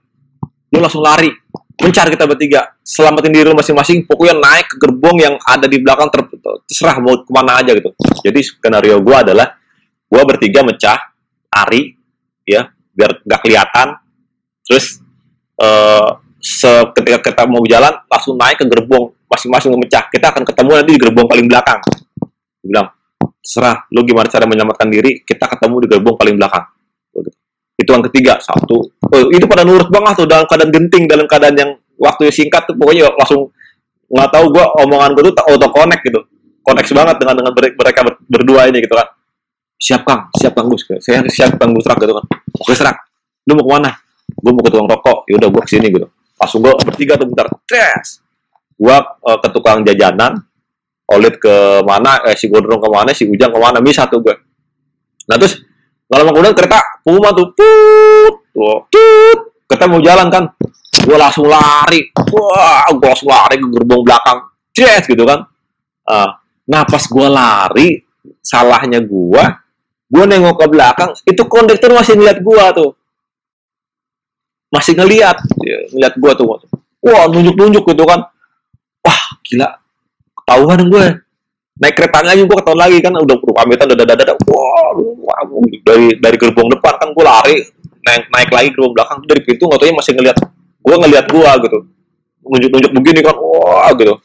lu 0.73 0.83
langsung 0.83 1.01
lari. 1.01 1.31
Mencar 1.77 2.09
kita 2.09 2.25
bertiga. 2.25 2.73
Selamatin 2.81 3.29
diri 3.29 3.45
lu 3.45 3.53
masing-masing, 3.53 4.09
pokoknya 4.09 4.41
naik 4.41 4.65
ke 4.65 4.75
gerbong 4.81 5.17
yang 5.21 5.35
ada 5.45 5.69
di 5.69 5.77
belakang, 5.77 6.09
ter 6.09 6.25
terserah 6.65 6.97
mau 6.97 7.21
ke 7.21 7.29
mana 7.29 7.61
aja 7.61 7.71
gitu. 7.77 7.93
Jadi 8.25 8.39
skenario 8.41 8.97
gue 8.97 9.13
adalah, 9.13 9.53
gue 10.09 10.21
bertiga 10.25 10.65
mecah, 10.65 10.97
lari, 11.53 11.93
ya, 12.45 12.65
biar 12.97 13.21
nggak 13.21 13.41
kelihatan. 13.45 13.87
Terus, 14.65 14.99
uh, 15.61 16.17
ketika 16.97 17.29
kita 17.29 17.43
mau 17.45 17.61
jalan, 17.69 17.93
langsung 18.09 18.33
naik 18.41 18.57
ke 18.57 18.65
gerbong, 18.65 19.13
masing-masing 19.29 19.69
memecah. 19.77 20.09
Kita 20.09 20.33
akan 20.33 20.43
ketemu 20.49 20.71
nanti 20.81 20.91
di 20.97 21.01
gerbong 21.01 21.27
paling 21.29 21.45
belakang. 21.45 21.79
Gue 22.57 22.67
bilang, 22.73 22.89
terserah, 23.37 23.85
lu 23.93 24.01
gimana 24.01 24.25
cara 24.25 24.49
menyelamatkan 24.49 24.89
diri, 24.89 25.21
kita 25.21 25.45
ketemu 25.45 25.85
di 25.85 25.87
gerbong 25.93 26.17
paling 26.17 26.35
belakang 26.41 26.76
itu 27.77 27.89
yang 27.89 28.03
ketiga 28.09 28.33
satu. 28.41 28.89
Oh, 28.89 29.29
itu 29.29 29.45
pada 29.45 29.61
nurut 29.61 29.87
banget 29.93 30.25
tuh 30.25 30.27
dalam 30.27 30.49
keadaan 30.49 30.73
genting 30.73 31.05
dalam 31.05 31.29
keadaan 31.29 31.55
yang 31.55 31.71
waktu 31.97 32.33
singkat 32.33 32.65
tuh 32.65 32.73
pokoknya 32.73 33.13
langsung 33.13 33.53
nggak 34.09 34.29
tahu 34.33 34.45
gue 34.49 34.65
omongan 34.81 35.09
gue 35.13 35.23
tuh 35.29 35.35
auto 35.45 35.67
connect 35.69 36.01
gitu. 36.03 36.19
Connect 36.65 36.89
banget 36.91 37.15
dengan 37.21 37.35
dengan 37.39 37.53
mereka 37.53 37.99
berdua 38.27 38.67
ini 38.67 38.81
gitu 38.83 38.95
kan. 38.97 39.07
Siap 39.77 40.01
kang? 40.03 40.21
Siap 40.35 40.53
kang 40.57 40.67
gus? 40.67 40.83
Saya 40.99 41.21
siap 41.29 41.55
kang 41.61 41.71
gus 41.71 41.85
gitu 41.85 42.13
kan. 42.13 42.25
Oke 42.57 42.73
serak 42.73 42.97
lu 43.47 43.55
mau 43.55 43.63
ke 43.63 43.71
mana? 43.79 43.91
Gue 44.35 44.51
mau 44.51 44.59
ke 44.65 44.69
tukang 44.73 44.89
rokok. 44.89 45.17
Yaudah 45.31 45.47
gue 45.47 45.61
ke 45.63 45.69
sini 45.71 45.87
gitu. 45.87 46.07
Langsung 46.35 46.59
gue 46.65 46.73
bertiga 46.83 47.15
tuh 47.15 47.31
bentar. 47.31 47.47
Tres! 47.63 48.19
Gue 48.75 48.97
uh, 48.97 49.37
ke 49.39 49.47
tukang 49.55 49.87
jajanan. 49.87 50.43
Olit 51.07 51.39
ke 51.39 51.85
mana? 51.87 52.19
Eh, 52.27 52.35
si 52.35 52.51
Gondrong 52.51 52.83
ke 52.83 52.89
mana? 52.91 53.15
Si 53.15 53.23
Ujang 53.23 53.55
ke 53.55 53.59
mana? 53.61 53.79
Bisa 53.79 54.03
tuh 54.11 54.19
gue 54.19 54.35
nah 55.27 55.35
terus 55.35 55.59
Gak 56.07 56.17
lama 56.23 56.31
kemudian 56.31 56.55
kereta 56.55 56.79
Puma 57.03 57.35
tuh, 57.35 57.51
put, 57.51 58.35
put, 58.55 59.39
kita 59.67 59.91
mau 59.91 59.99
jalan 59.99 60.31
kan, 60.31 60.43
gue 61.03 61.17
langsung 61.19 61.47
lari, 61.47 62.07
wah, 62.31 62.87
gue 62.87 63.07
langsung 63.07 63.27
lari 63.27 63.59
ke 63.59 63.67
gerbong 63.67 64.03
belakang, 64.07 64.39
yes 64.71 65.03
gitu 65.03 65.27
kan. 65.27 65.43
Uh, 66.07 66.31
nah 66.67 66.87
pas 66.87 67.03
gue 67.03 67.27
lari, 67.27 67.87
salahnya 68.39 69.03
gue, 69.03 69.43
gue 70.07 70.23
nengok 70.23 70.55
ke 70.55 70.65
belakang, 70.71 71.11
itu 71.27 71.43
kondektor 71.51 71.91
masih 71.91 72.15
ngeliat 72.15 72.39
gue 72.39 72.65
tuh, 72.75 72.91
masih 74.71 74.95
ngeliat, 74.95 75.37
ya, 75.59 75.77
ngeliat 75.91 76.15
gue 76.15 76.31
tuh, 76.39 76.47
wah 77.03 77.27
nunjuk-nunjuk 77.27 77.83
gitu 77.83 78.03
kan, 78.07 78.23
wah 79.03 79.21
gila, 79.43 79.75
ketahuan 80.43 80.87
gue, 80.87 81.05
naik 81.77 81.93
keretanya 81.93 82.33
aja 82.33 82.43
gue 82.43 82.57
ketahuan 82.57 82.79
lagi 82.81 82.97
kan. 83.01 83.13
Udah 83.13 83.37
pamitan 83.37 83.87
udah 83.93 83.97
dada 84.05 84.15
dada 84.17 84.33
wah, 84.49 84.97
wah 84.97 85.41
dari 85.85 86.17
dari 86.17 86.37
gerbong 86.37 86.69
depan 86.73 86.93
kan 86.97 87.09
gue 87.13 87.23
lari 87.25 87.55
naik 88.05 88.23
naik 88.33 88.49
lagi 88.49 88.67
gerbong 88.73 88.93
belakang. 88.93 89.17
Dari 89.25 89.41
pintu 89.45 89.63
nggak 89.69 89.93
masih 89.93 90.13
ngeliat 90.17 90.37
gue 90.81 90.95
ngeliat 90.95 91.25
gue 91.29 91.49
gitu. 91.67 91.77
Nunjuk 92.47 92.69
nunjuk 92.73 92.91
begini 92.95 93.19
kan. 93.21 93.35
Wah 93.37 93.91
gitu. 93.93 94.15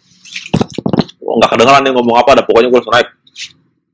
Nggak 1.22 1.48
kedengeran 1.57 1.80
nih 1.84 1.92
ngomong 1.96 2.16
apa 2.20 2.30
ada 2.40 2.42
pokoknya 2.44 2.68
gue 2.72 2.78
langsung 2.80 2.94
naik. 2.94 3.09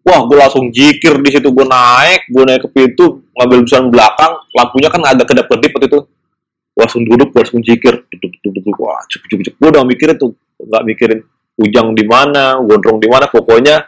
Wah 0.07 0.21
gue 0.25 0.37
langsung 0.39 0.65
jikir 0.71 1.13
di 1.19 1.31
situ. 1.35 1.49
Gue 1.51 1.67
naik 1.67 2.31
gue 2.31 2.43
naik 2.47 2.61
ke 2.65 2.69
pintu 2.71 3.27
ngambil 3.35 3.59
busan 3.67 3.91
belakang. 3.91 4.33
Lampunya 4.55 4.89
kan 4.89 5.03
agak 5.03 5.27
kedap 5.35 5.47
kedip 5.51 5.71
waktu 5.75 5.89
itu. 5.91 6.01
Gue 6.75 6.83
langsung 6.87 7.03
duduk 7.03 7.35
gue 7.35 7.41
langsung 7.43 7.61
jikir. 7.65 8.07
Duduk 8.07 8.31
duduk 8.43 8.63
duduk. 8.63 8.77
Wah 8.87 9.03
cukup 9.11 9.27
cukup 9.27 9.43
cukup. 9.51 9.57
Gue 9.59 9.69
udah 9.75 9.83
mikirin 9.83 10.17
tuh. 10.17 10.33
Nggak 10.59 10.83
mikirin 10.87 11.21
Ujang 11.59 11.91
di 11.91 12.07
mana, 12.07 12.55
Gondrong 12.63 13.03
di 13.03 13.11
mana, 13.11 13.27
pokoknya 13.27 13.83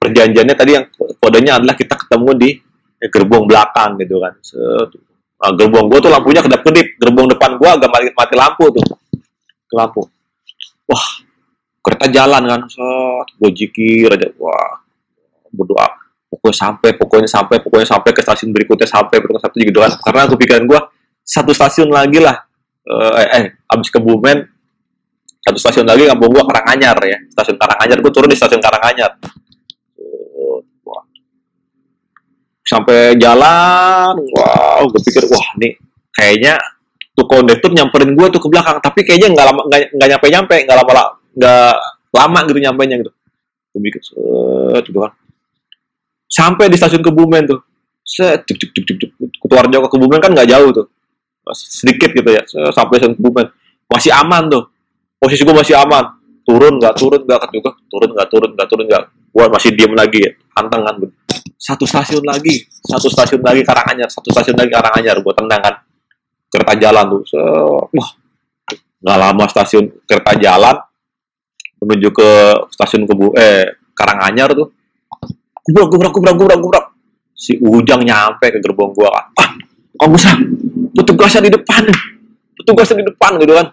perjanjiannya 0.00 0.54
tadi 0.56 0.70
yang 0.72 0.88
kodenya 1.20 1.60
adalah 1.60 1.76
kita 1.76 1.92
ketemu 1.92 2.30
di 2.40 2.50
gerbong 3.12 3.44
belakang 3.44 4.00
gitu 4.00 4.16
kan. 4.16 4.32
Nah, 5.40 5.52
gerbong 5.56 5.88
gua 5.88 6.00
tuh 6.00 6.12
lampunya 6.12 6.40
kedap 6.40 6.64
kedip, 6.64 6.96
gerbong 6.96 7.28
depan 7.28 7.60
gua 7.60 7.76
agak 7.76 7.88
mati, 7.92 8.08
mati 8.12 8.34
lampu 8.36 8.64
tuh, 8.72 8.84
lampu. 9.72 10.04
Wah, 10.88 11.06
kereta 11.84 12.08
jalan 12.08 12.42
kan, 12.48 12.60
set, 12.68 13.28
gua 13.36 13.50
jikir 13.52 14.08
aja, 14.16 14.28
wah, 14.40 14.80
berdoa, 15.52 15.88
pokoknya 16.28 16.56
sampai, 16.56 16.90
pokoknya 16.96 17.28
sampai, 17.28 17.56
pokoknya 17.60 17.88
sampai 17.88 18.10
ke 18.16 18.20
stasiun 18.24 18.52
berikutnya 18.52 18.88
sampai 18.88 19.16
berikutnya 19.20 19.44
satu 19.44 19.56
gitu 19.60 19.80
kan. 19.80 19.92
Karena 20.00 20.20
aku 20.28 20.36
pikiran 20.40 20.64
gua 20.64 20.80
satu 21.24 21.52
stasiun 21.52 21.88
lagi 21.92 22.20
lah, 22.20 22.36
eh, 22.84 23.26
eh 23.36 23.44
abis 23.68 23.88
ke 23.92 24.00
Bumen 24.00 24.44
satu 25.40 25.56
stasiun 25.56 25.88
lagi 25.88 26.04
kampung 26.04 26.30
gua 26.30 26.44
Karanganyar 26.44 26.96
ya. 27.04 27.18
Stasiun 27.32 27.56
Karanganyar 27.56 27.98
gua 28.04 28.12
turun 28.12 28.28
di 28.28 28.36
stasiun 28.36 28.60
Karanganyar. 28.60 29.16
Sampai 32.60 33.18
jalan 33.18 34.14
wow 34.30 34.86
gue 34.86 35.00
pikir 35.02 35.26
wah 35.26 35.48
nih 35.58 35.74
kayaknya 36.14 36.54
tuh 37.18 37.26
kondektur 37.26 37.74
nyamperin 37.74 38.14
gua 38.14 38.30
tuh 38.30 38.38
ke 38.38 38.46
belakang. 38.46 38.78
Tapi 38.78 39.02
kayaknya 39.02 39.34
nggak 39.34 39.46
lama 39.50 39.62
nggak 39.66 40.08
nyampe 40.12 40.26
nyampe 40.30 40.56
nggak 40.68 40.76
lama 40.78 41.02
nggak 41.34 41.74
lama 42.14 42.38
gitu 42.46 42.58
nyampe 42.62 42.82
nya 42.86 42.96
gitu. 43.02 43.10
Gue 43.74 43.80
pikir 43.90 44.00
set 44.06 44.86
gitu 44.86 45.02
kan. 45.02 45.10
Sampai 46.30 46.70
di 46.70 46.78
stasiun 46.78 47.02
Kebumen 47.02 47.42
tuh. 47.50 47.58
Set 48.06 48.46
cuk 48.46 48.54
cuk 48.54 48.70
cuk 48.70 48.84
cuk 48.86 48.96
cuk 49.18 49.30
Kutuarjo 49.42 49.78
ke 49.82 49.88
Kebumen 49.90 50.22
kan 50.22 50.30
nggak 50.30 50.46
jauh 50.46 50.70
tuh. 50.70 50.86
Sedikit 51.50 52.14
gitu 52.14 52.30
ya 52.30 52.46
sampai 52.70 53.02
stasiun 53.02 53.18
Kebumen. 53.18 53.50
Masih 53.90 54.14
aman 54.14 54.46
tuh 54.46 54.69
posisi 55.20 55.44
gue 55.44 55.52
masih 55.52 55.76
aman. 55.76 56.16
Turun 56.40 56.80
nggak 56.80 56.96
turun 56.96 57.20
nggak 57.28 57.52
juga 57.52 57.70
turun 57.92 58.10
nggak 58.16 58.28
turun 58.32 58.50
nggak 58.56 58.68
turun 58.72 58.86
nggak. 58.88 59.04
Gue 59.30 59.44
masih 59.52 59.70
diem 59.76 59.92
lagi 59.92 60.18
ya. 60.24 60.32
Tantang 60.56 60.82
kan 60.82 60.94
satu 61.60 61.84
stasiun 61.84 62.24
lagi. 62.24 62.64
Satu 62.80 63.12
stasiun 63.12 63.44
lagi 63.44 63.60
Karanganyar 63.60 64.08
satu 64.08 64.32
stasiun 64.32 64.56
lagi 64.56 64.72
Karanganyar 64.72 65.20
gue 65.20 65.34
tendang 65.36 65.60
kan. 65.60 65.74
Kereta 66.50 66.74
jalan 66.80 67.04
tuh 67.12 67.22
so, 67.28 67.40
wah. 67.92 68.10
Nggak 69.04 69.18
lama 69.20 69.44
stasiun 69.46 69.84
kereta 70.08 70.32
jalan 70.40 70.76
menuju 71.80 72.08
ke 72.12 72.30
stasiun 72.72 73.04
kebu 73.04 73.36
eh 73.36 73.76
Karanganyar 73.92 74.56
tuh. 74.56 74.72
Gubrak 75.60 75.92
gubrak 75.92 76.12
gubrak 76.16 76.34
gubrak 76.40 76.58
gubrak 76.58 76.86
si 77.36 77.60
Ujang 77.60 78.02
nyampe 78.02 78.48
ke 78.48 78.58
gerbong 78.58 78.96
gua 78.96 79.12
kan. 79.12 79.26
Ah 79.36 79.50
kamu 80.00 80.16
sah 80.16 80.34
petugasnya 80.96 81.46
di 81.46 81.52
depan. 81.52 81.84
Petugasnya 82.56 83.04
di 83.04 83.06
depan 83.12 83.36
gitu 83.40 83.52
kan 83.56 83.68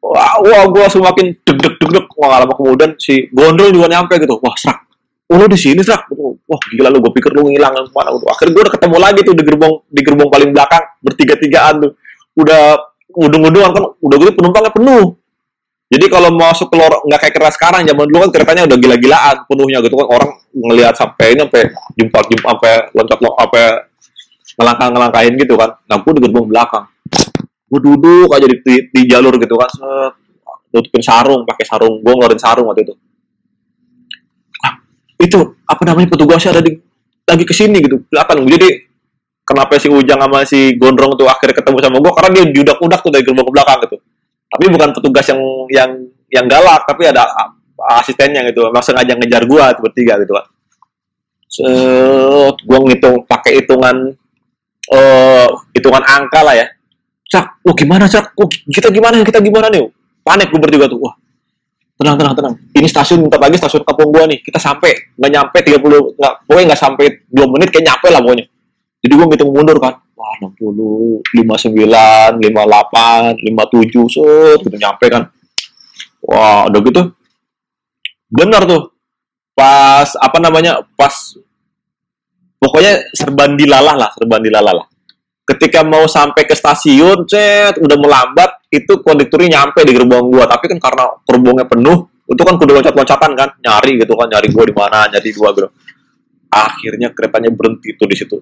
wah, 0.00 0.40
wah 0.40 0.62
gue 0.66 0.80
langsung 0.80 1.04
makin 1.04 1.36
deg 1.36 1.56
deg 1.60 1.74
deg 1.76 1.90
deg. 1.92 2.06
Wah 2.16 2.40
lama 2.40 2.52
kemudian 2.56 2.96
si 2.96 3.28
gondol 3.30 3.70
juga 3.70 3.86
nyampe 3.92 4.16
gitu. 4.16 4.40
Wah 4.40 4.56
sak 4.56 4.88
oh 5.30 5.46
di 5.46 5.54
sini 5.54 5.78
sak 5.86 6.10
gitu. 6.10 6.34
wah 6.42 6.58
gila 6.74 6.90
lu 6.90 6.98
gue 6.98 7.12
pikir 7.14 7.30
lu 7.30 7.46
ngilang 7.46 7.70
ke 7.70 7.94
mana 7.94 8.10
gitu. 8.10 8.26
akhirnya 8.26 8.50
gue 8.50 8.62
udah 8.66 8.74
ketemu 8.74 8.96
lagi 8.98 9.20
tuh 9.22 9.34
di 9.38 9.42
gerbong 9.46 9.74
di 9.86 10.00
gerbong 10.02 10.26
paling 10.26 10.50
belakang 10.50 10.84
bertiga 11.04 11.34
tigaan 11.38 11.74
tuh. 11.86 11.92
Udah 12.34 12.62
udung-udungan 13.14 13.70
kan 13.70 13.84
udah 14.02 14.16
gitu 14.18 14.32
penumpangnya 14.34 14.72
penuh. 14.74 15.14
Jadi 15.90 16.06
kalau 16.06 16.30
masuk 16.30 16.70
ke 16.70 16.76
lorong 16.78 17.02
nggak 17.02 17.20
kayak 17.26 17.34
keras 17.34 17.54
sekarang 17.58 17.82
zaman 17.82 18.06
dulu 18.06 18.18
kan 18.26 18.30
keretanya 18.30 18.62
udah 18.70 18.78
gila-gilaan 18.78 19.36
penuhnya 19.46 19.78
gitu 19.82 19.94
kan. 19.98 20.06
Orang 20.06 20.30
ngelihat 20.54 20.94
sampai 20.94 21.34
ini 21.34 21.40
sampai 21.46 21.62
jumpa 21.98 22.18
jumpa 22.30 22.46
sampai 22.56 22.74
loncat 22.94 23.18
lo 23.22 23.30
sampai 23.38 23.64
ngelangkah 24.58 24.86
ngelangkahin 24.90 25.34
gitu 25.38 25.54
kan. 25.58 25.70
Nah 25.86 25.96
gue 26.02 26.12
di 26.14 26.20
gerbong 26.26 26.46
belakang 26.50 26.84
gue 27.70 27.80
duduk 27.80 28.28
aja 28.34 28.46
di, 28.50 28.56
di, 28.60 28.74
di 28.90 29.00
jalur 29.06 29.38
gitu 29.38 29.54
kan 29.54 29.70
set. 29.70 30.14
Nutupin 30.70 31.02
sarung 31.02 31.42
pakai 31.46 31.66
sarung. 31.66 31.98
Gue 32.02 32.12
ngeluarin 32.14 32.38
sarung 32.38 32.70
waktu 32.70 32.86
itu. 32.86 32.94
Ah, 34.62 34.78
itu 35.18 35.38
apa 35.66 35.82
namanya 35.86 36.14
petugasnya 36.14 36.58
ada 36.58 36.62
di 36.62 36.78
lagi 37.30 37.46
ke 37.46 37.54
sini 37.54 37.78
gitu 37.78 38.02
belakang 38.10 38.42
jadi 38.42 38.90
kenapa 39.46 39.78
si 39.78 39.86
Ujang 39.86 40.18
sama 40.18 40.42
si 40.42 40.74
Gondrong 40.74 41.14
tuh 41.14 41.30
akhirnya 41.30 41.62
ketemu 41.62 41.78
sama 41.78 41.96
gue 42.02 42.12
karena 42.18 42.30
dia 42.34 42.44
judak-udak 42.50 43.00
tuh 43.06 43.10
dari 43.14 43.22
gerbang 43.22 43.46
ke 43.46 43.52
belakang 43.54 43.78
gitu. 43.86 43.96
Tapi 44.50 44.64
bukan 44.66 44.88
petugas 44.90 45.26
yang 45.30 45.40
yang 45.70 45.90
yang 46.30 46.46
galak 46.50 46.82
tapi 46.90 47.06
ada 47.06 47.22
asistennya 48.02 48.42
gitu. 48.50 48.66
Emang 48.66 48.82
sengaja 48.82 49.14
ngejar 49.14 49.46
gue 49.46 49.62
tuh 49.78 49.82
bertiga 49.86 50.18
gitu 50.18 50.34
kan 50.34 50.46
set 51.50 52.56
gue 52.62 52.78
ngitung 52.86 53.26
pakai 53.26 53.58
hitungan 53.58 54.14
uh, 54.94 55.48
hitungan 55.74 56.02
angka 56.06 56.40
lah 56.46 56.54
ya 56.54 56.66
Cak, 57.30 57.62
wah 57.62 57.74
gimana 57.78 58.10
Cak? 58.10 58.34
Wah, 58.34 58.48
kita 58.50 58.90
gimana? 58.90 59.22
Kita 59.22 59.38
gimana 59.38 59.70
nih? 59.70 59.86
Panik 60.26 60.50
gue 60.50 60.58
bertiga 60.58 60.90
tuh. 60.90 60.98
Wah, 60.98 61.14
tenang 62.00 62.16
tenang 62.16 62.34
tenang. 62.34 62.54
Ini 62.74 62.88
stasiun 62.90 63.28
bentar 63.28 63.38
lagi 63.38 63.60
stasiun 63.60 63.84
kampung 63.84 64.08
gua 64.08 64.24
nih. 64.24 64.40
Kita 64.40 64.56
sampai 64.58 65.14
nggak 65.20 65.30
nyampe 65.30 65.58
30 65.60 66.16
nggak 66.16 66.34
pokoknya 66.48 66.66
nggak 66.72 66.80
sampai 66.80 67.06
2 67.28 67.52
menit 67.52 67.68
kayak 67.68 67.84
nyampe 67.92 68.06
lah 68.08 68.20
pokoknya. 68.24 68.46
Jadi 69.04 69.12
gua 69.14 69.26
ngitung 69.28 69.52
mundur 69.52 69.76
kan. 69.76 69.94
Wah 70.16 70.32
60 70.40 71.20
59 71.36 72.40
58 72.40 73.36
57 73.36 74.16
set 74.16 74.58
gitu 74.64 74.76
nyampe 74.80 75.06
kan. 75.12 75.22
Wah 76.24 76.66
udah 76.72 76.80
gitu. 76.82 77.02
Benar 78.32 78.64
tuh. 78.64 78.96
Pas 79.52 80.08
apa 80.16 80.40
namanya 80.40 80.80
pas 80.96 81.12
pokoknya 82.60 83.12
serban 83.12 83.56
dilalah 83.60 83.96
lah 83.96 84.10
serban 84.16 84.40
dilalah 84.40 84.72
lah 84.72 84.86
ketika 85.50 85.82
mau 85.82 86.06
sampai 86.06 86.46
ke 86.46 86.54
stasiun, 86.54 87.26
cet, 87.26 87.82
udah 87.82 87.98
melambat, 87.98 88.62
itu 88.70 89.02
konduktornya 89.02 89.58
nyampe 89.58 89.82
di 89.82 89.90
gerbong 89.90 90.30
gua. 90.30 90.46
Tapi 90.46 90.70
kan 90.70 90.78
karena 90.78 91.04
gerbongnya 91.26 91.66
penuh, 91.66 92.06
itu 92.30 92.42
kan 92.46 92.54
kudu 92.54 92.78
loncat-loncatan 92.78 93.30
kan, 93.34 93.48
nyari 93.58 93.98
gitu 93.98 94.14
kan, 94.14 94.30
nyari 94.30 94.48
gua 94.54 94.64
di 94.64 94.74
mana, 94.74 94.98
nyari 95.10 95.30
gua 95.34 95.50
gitu. 95.50 95.68
Akhirnya 96.50 97.10
keretanya 97.10 97.50
berhenti 97.50 97.94
tuh 97.98 98.06
di 98.06 98.16
situ. 98.18 98.38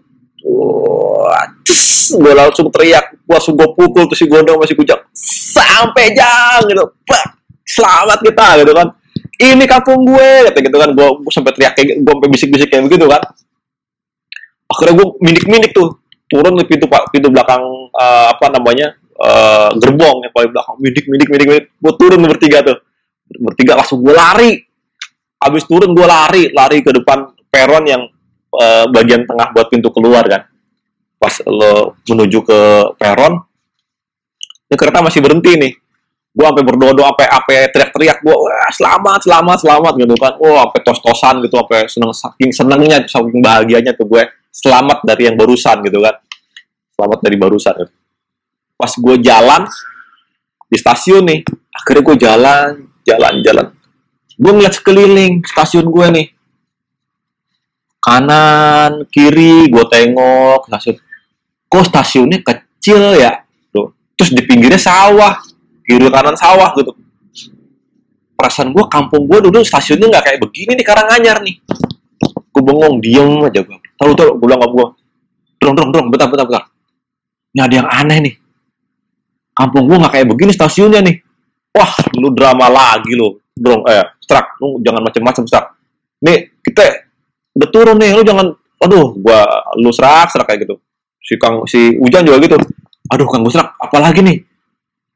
Gue 2.09 2.33
langsung 2.33 2.73
teriak, 2.73 3.21
gua 3.25 3.37
langsung 3.37 3.53
gua 3.57 3.69
pukul 3.73 4.09
tuh 4.09 4.17
si 4.17 4.25
gondong 4.29 4.57
masih 4.57 4.77
kujang. 4.77 5.01
Sampai 5.53 6.17
jang 6.17 6.65
gitu, 6.65 6.85
bah, 7.05 7.37
selamat 7.65 8.19
kita 8.25 8.65
gitu 8.65 8.73
kan. 8.73 8.89
Ini 9.39 9.65
kampung 9.69 10.03
gue, 10.09 10.51
kata 10.51 10.59
gitu 10.65 10.77
kan, 10.81 10.91
gua 10.97 11.09
sampai 11.29 11.53
teriak 11.53 11.73
kayak, 11.77 12.01
gua 12.01 12.17
sampai 12.17 12.29
bisik-bisik 12.33 12.69
kayak 12.73 12.85
begitu 12.89 13.05
kan. 13.09 13.23
Akhirnya 14.73 14.95
gua 15.01 15.09
minik-minik 15.21 15.77
tuh, 15.77 16.01
turun 16.29 16.55
di 16.61 16.65
pintu 16.69 16.87
pintu 17.11 17.29
belakang 17.33 17.65
uh, 17.91 18.27
apa 18.37 18.47
namanya 18.53 18.95
uh, 19.19 19.73
gerbong 19.81 20.23
yang 20.29 20.33
paling 20.33 20.51
belakang. 20.55 20.77
Midik 20.79 21.05
midik 21.09 21.29
midik 21.33 21.47
midik. 21.49 21.67
Gue 21.81 21.93
turun 21.99 22.21
bertiga 22.23 22.63
tuh. 22.63 22.79
Bertiga 23.29 23.81
langsung 23.81 24.05
gue 24.05 24.15
lari. 24.15 24.53
Abis 25.43 25.65
turun 25.67 25.97
gue 25.97 26.07
lari 26.07 26.51
lari 26.53 26.85
ke 26.85 26.91
depan 26.93 27.29
peron 27.49 27.85
yang 27.89 28.03
uh, 28.55 28.85
bagian 28.93 29.25
tengah 29.25 29.51
buat 29.57 29.67
pintu 29.73 29.91
keluar 29.91 30.23
kan. 30.29 30.47
Pas 31.19 31.35
lo 31.49 31.99
menuju 32.07 32.39
ke 32.47 32.61
peron 32.95 33.49
ini 34.69 34.77
kereta 34.77 35.01
masih 35.01 35.25
berhenti 35.25 35.57
nih. 35.57 35.73
Gue 36.29 36.45
sampai 36.45 36.63
berdoa 36.63 36.93
apa 37.09 37.25
apa 37.25 37.73
teriak-teriak 37.73 38.21
gue 38.21 38.37
selamat 38.77 39.25
selamat 39.25 39.59
selamat 39.65 39.93
gitu 39.97 40.15
kan. 40.21 40.37
Oh 40.39 40.61
sampai 40.61 40.81
tos-tosan 40.85 41.35
gitu 41.43 41.57
sampai 41.57 41.89
seneng 41.89 42.13
saking 42.13 42.51
senengnya 42.53 42.99
saking 43.09 43.41
bahagianya 43.41 43.97
tuh 43.97 44.07
gue 44.07 44.23
selamat 44.53 45.05
dari 45.05 45.29
yang 45.29 45.37
barusan 45.37 45.85
gitu 45.85 45.99
kan. 46.03 46.17
Selamat 46.99 47.19
dari 47.23 47.37
barusan. 47.39 47.75
Gitu. 47.85 47.95
pas 48.79 48.95
gue 48.95 49.17
jalan 49.19 49.67
di 50.71 50.79
stasiun 50.79 51.27
nih 51.27 51.43
akhirnya 51.75 52.03
gue 52.07 52.17
jalan 52.23 52.71
jalan 53.03 53.35
jalan. 53.43 53.67
Gue 54.39 54.53
ngeliat 54.55 54.75
sekeliling 54.79 55.43
stasiun 55.43 55.91
gue 55.91 56.07
nih. 56.15 56.27
Kanan 57.99 59.11
kiri 59.11 59.67
gue 59.67 59.85
tengok 59.91 60.71
stasiun. 60.71 60.97
Kok 61.67 61.85
stasiunnya 61.91 62.39
kecil 62.39 63.19
ya? 63.19 63.43
Tuh. 63.75 63.91
Terus 64.15 64.31
di 64.39 64.43
pinggirnya 64.47 64.79
sawah 64.79 65.43
kiri 65.83 66.07
kanan 66.07 66.39
sawah 66.39 66.71
gitu. 66.79 66.95
Perasaan 68.39 68.71
gue 68.71 68.87
kampung 68.87 69.27
gue 69.27 69.51
dulu 69.51 69.59
stasiunnya 69.67 70.07
nggak 70.07 70.23
kayak 70.23 70.39
begini 70.39 70.79
nih 70.79 70.87
Karanganyar 70.87 71.43
nih. 71.43 71.59
Gue 72.55 72.63
bengong 72.63 73.03
diem 73.03 73.43
aja 73.43 73.59
gue 73.59 73.88
tahu 73.99 74.15
tahu. 74.15 74.31
Gue 74.39 74.47
bilang 74.47 74.63
sama 74.63 74.69
gue 74.73 74.87
dong 75.59 75.75
dong 75.75 75.91
dong 75.91 76.07
bentar 76.09 76.31
bentar 76.31 76.47
bentar. 76.47 76.65
Ini 77.53 77.61
ada 77.67 77.75
yang 77.75 77.89
aneh 77.91 78.19
nih. 78.25 78.35
Kampung 79.53 79.91
gue 79.91 79.97
nggak 79.99 80.13
kayak 80.15 80.27
begini 80.31 80.53
stasiunnya 80.55 81.03
nih. 81.03 81.17
Wah 81.75 81.93
lu 82.17 82.33
drama 82.33 82.71
lagi 82.71 83.13
lu 83.13 83.37
dong 83.59 83.83
eh 83.91 84.07
strak 84.23 84.57
lu 84.63 84.79
jangan 84.87 85.03
macam-macam 85.03 85.43
strak 85.51 85.67
nih 86.23 86.63
kita 86.63 86.83
udah 87.59 87.69
turun 87.75 87.99
nih 87.99 88.15
lu 88.15 88.23
jangan 88.23 88.55
aduh 88.79 89.19
gua 89.19 89.43
lu 89.79 89.91
serak 89.91 90.31
serak 90.31 90.47
kayak 90.47 90.67
gitu. 90.67 90.79
Si 91.19 91.35
kang 91.37 91.67
si 91.67 91.99
hujan 91.99 92.23
juga 92.23 92.39
gitu. 92.41 92.57
Aduh 93.11 93.27
kang 93.27 93.43
gue 93.43 93.53
serak 93.53 93.75
apalagi 93.83 94.23
nih? 94.23 94.39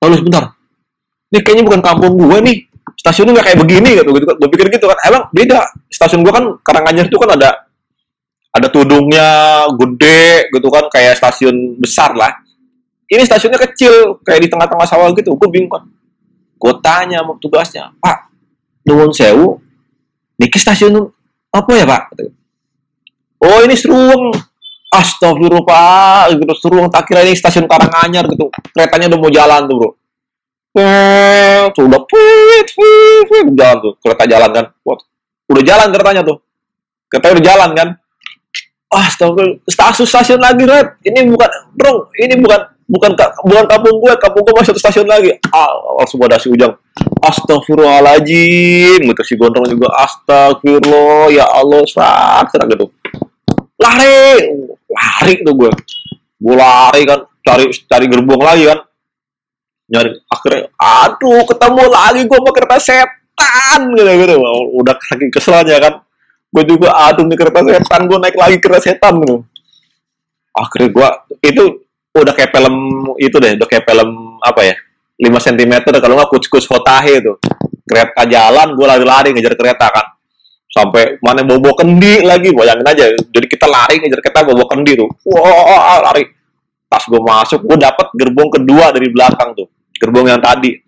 Lalu 0.02 0.14
sebentar. 0.18 0.52
Ini 1.32 1.38
kayaknya 1.40 1.64
bukan 1.64 1.80
kampung 1.80 2.12
gue 2.18 2.38
nih. 2.42 2.56
Stasiunnya 2.98 3.38
nggak 3.38 3.46
kayak 3.46 3.58
begini 3.62 3.90
gitu 3.96 4.10
gitu 4.10 4.24
gue 4.26 4.48
pikir 4.50 4.66
gitu 4.74 4.86
kan. 4.90 4.98
Emang 5.06 5.22
beda. 5.30 5.70
Stasiun 5.88 6.26
gue 6.26 6.32
kan 6.34 6.44
Karanganyar 6.66 7.06
itu 7.06 7.16
kan 7.16 7.38
ada 7.38 7.70
ada 8.52 8.68
tudungnya 8.68 9.64
gede 9.74 10.52
gitu 10.52 10.68
kan 10.68 10.86
kayak 10.92 11.16
stasiun 11.16 11.80
besar 11.80 12.12
lah 12.12 12.32
ini 13.12 13.28
stasiunnya 13.28 13.60
kecil 13.60 14.24
kayak 14.24 14.40
di 14.40 14.48
tengah-tengah 14.48 14.88
sawah 14.88 15.12
gitu. 15.12 15.36
Gue 15.36 15.48
bingung 15.52 15.68
kan. 15.68 15.84
Gue 16.56 16.72
tanya 16.80 17.20
sama 17.20 17.36
tugasnya 17.36 17.92
pak 18.00 18.32
nuwun 18.88 19.12
sewu 19.12 19.60
niki 20.40 20.56
stasiun 20.56 20.96
apa 21.52 21.70
ya 21.76 21.84
pak? 21.84 22.08
Oh 23.44 23.60
ini 23.60 23.76
seruang 23.76 24.32
astagfirullah 24.88 25.60
pak 25.60 26.40
gitu 26.40 26.54
seruang 26.56 26.88
tak 26.88 27.04
kira 27.04 27.20
ini 27.20 27.36
stasiun 27.36 27.68
Karanganyar 27.68 28.24
gitu. 28.32 28.48
Keretanya 28.72 29.12
udah 29.12 29.20
mau 29.20 29.28
jalan 29.28 29.60
tuh 29.68 29.76
bro. 29.76 29.90
Sudah 31.76 32.00
pit 32.08 32.68
pit 32.72 33.24
pit 33.28 33.46
jalan 33.52 33.76
tuh 33.76 33.92
kereta 34.00 34.24
jalan 34.24 34.50
kan. 34.56 34.64
Udah 35.52 35.62
jalan 35.68 35.86
keretanya 35.92 36.22
tuh. 36.24 36.40
Kereta 37.12 37.36
udah 37.36 37.44
jalan 37.44 37.70
kan 37.76 37.88
ah 38.92 39.08
stasiun 39.08 39.58
stasiun 39.64 40.06
stasiun 40.06 40.40
lagi 40.40 40.62
red. 40.68 41.00
Ini 41.02 41.26
bukan 41.32 41.50
bro 41.72 42.12
ini 42.20 42.36
bukan 42.38 42.60
bukan 42.86 43.10
bukan 43.48 43.64
kampung 43.66 43.96
gue. 43.98 44.12
Kampung 44.20 44.42
gue 44.44 44.54
masih 44.54 44.70
satu 44.76 44.80
stasiun 44.80 45.08
lagi. 45.08 45.32
Ah 45.50 45.72
langsung 45.98 46.20
ada 46.22 46.36
si 46.36 46.52
ujang. 46.52 46.76
Astagfirullahaladzim. 47.24 49.00
Gitu 49.02 49.22
si 49.24 49.34
gondrong 49.40 49.66
juga. 49.66 49.88
Astagfirullah 49.96 51.32
ya 51.32 51.48
Allah 51.48 51.82
sak 51.88 52.52
serak 52.52 52.68
gitu. 52.76 52.92
Lari. 53.80 54.52
Lari 54.92 55.32
tuh 55.40 55.54
gue. 55.56 55.70
Gue 56.36 56.54
lari 56.54 57.02
kan 57.08 57.24
cari 57.42 57.72
cari 57.88 58.04
gerbong 58.06 58.44
lagi 58.44 58.68
kan. 58.68 58.78
Nyari 59.92 60.08
akhirnya 60.30 60.72
aduh 60.80 61.44
ketemu 61.44 61.82
lagi 61.92 62.20
gue 62.24 62.38
pakai 62.38 62.54
kereta 62.64 62.76
setan 62.80 63.80
gitu 63.92 64.08
gitu 64.08 64.34
udah 64.80 64.94
kaki 64.96 65.28
keselnya 65.28 65.76
kan 65.84 65.94
gue 66.52 66.64
juga 66.68 66.92
aduh 67.08 67.24
nih 67.24 67.36
kereta 67.40 67.64
setan 67.64 68.04
gue 68.04 68.18
naik 68.20 68.36
lagi 68.36 68.56
kereta 68.60 68.80
setan. 68.84 69.16
Gitu 69.24 69.40
akhirnya 70.52 70.88
gue 70.92 71.08
itu 71.48 71.62
udah 72.12 72.32
kayak 72.36 72.52
film 72.52 72.76
itu 73.16 73.36
deh 73.40 73.56
udah 73.56 73.68
kayak 73.68 73.88
film 73.88 74.36
apa 74.44 74.60
ya 74.68 74.76
5 75.16 75.32
cm 75.48 75.72
kalau 75.96 76.14
nggak 76.20 76.28
kuckus 76.28 76.68
hotahe 76.68 77.24
itu 77.24 77.32
kereta 77.88 78.28
jalan 78.28 78.76
gue 78.76 78.86
lari-lari 78.86 79.28
ngejar 79.32 79.54
kereta 79.56 79.88
kan. 79.92 80.06
Sampai 80.72 81.20
mana 81.20 81.44
bobo 81.44 81.76
kendi 81.76 82.24
lagi 82.24 82.48
bayangin 82.48 82.86
aja. 82.88 83.04
Jadi 83.12 83.46
kita 83.46 83.68
lari 83.68 84.00
ngejar 84.00 84.24
kereta 84.24 84.40
bobo 84.48 84.64
kendi 84.64 84.96
tuh. 84.96 85.08
Wah 85.28 86.00
lari. 86.00 86.24
Pas 86.88 87.04
gue 87.04 87.20
masuk 87.20 87.60
gue 87.64 87.76
dapet 87.76 88.08
gerbong 88.16 88.48
kedua 88.48 88.88
dari 88.90 89.12
belakang 89.12 89.52
tuh. 89.52 89.68
Gerbong 90.00 90.32
yang 90.32 90.40
tadi. 90.40 90.80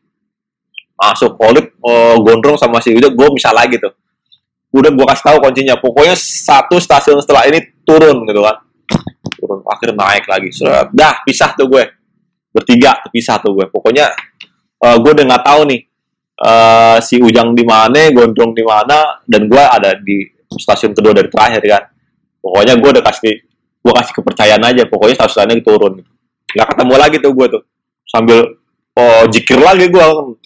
Masuk 0.96 1.36
polit 1.36 1.68
oh, 1.84 2.16
gondrong 2.24 2.56
sama 2.56 2.80
si 2.80 2.96
udah 2.96 3.12
gue 3.12 3.28
bisa 3.36 3.52
lagi 3.52 3.76
tuh 3.76 3.92
udah 4.74 4.90
gue 4.90 5.06
kasih 5.06 5.24
tahu 5.30 5.36
kuncinya. 5.38 5.74
Pokoknya 5.78 6.18
satu 6.18 6.82
stasiun 6.82 7.22
setelah 7.22 7.46
ini 7.46 7.62
turun 7.86 8.26
gitu 8.26 8.42
kan. 8.42 8.56
Turun 9.38 9.62
akhirnya 9.70 9.94
naik 9.94 10.26
lagi. 10.26 10.50
Seret. 10.50 10.90
dah 10.90 11.22
pisah 11.22 11.54
tuh 11.54 11.70
gue. 11.70 11.84
Bertiga 12.50 12.98
pisah 13.14 13.38
tuh 13.38 13.54
gue. 13.54 13.66
Pokoknya 13.70 14.10
uh, 14.82 14.96
gue 14.98 15.10
udah 15.14 15.24
nggak 15.30 15.44
tahu 15.46 15.60
nih 15.70 15.80
uh, 16.42 16.98
si 16.98 17.22
ujang 17.22 17.54
di 17.54 17.62
mana 17.62 18.10
gondrong 18.10 18.50
di 18.50 18.66
mana 18.66 19.22
dan 19.22 19.46
gue 19.46 19.62
ada 19.62 19.94
di 19.94 20.26
stasiun 20.50 20.90
kedua 20.90 21.14
dari 21.14 21.30
terakhir 21.30 21.62
kan. 21.62 21.82
Pokoknya 22.42 22.74
gue 22.74 22.90
udah 22.98 23.04
kasih 23.06 23.34
gue 23.78 23.92
kasih 23.94 24.12
kepercayaan 24.18 24.62
aja. 24.66 24.82
Pokoknya 24.90 25.14
stasiunnya 25.22 25.62
turun. 25.62 26.02
Nggak 26.50 26.66
ketemu 26.74 26.94
lagi 26.98 27.16
tuh 27.22 27.30
gue 27.30 27.46
tuh. 27.46 27.62
Sambil 28.10 28.38
oh 28.94 29.22
jikir 29.30 29.58
lagi 29.62 29.86
gue 29.86 30.04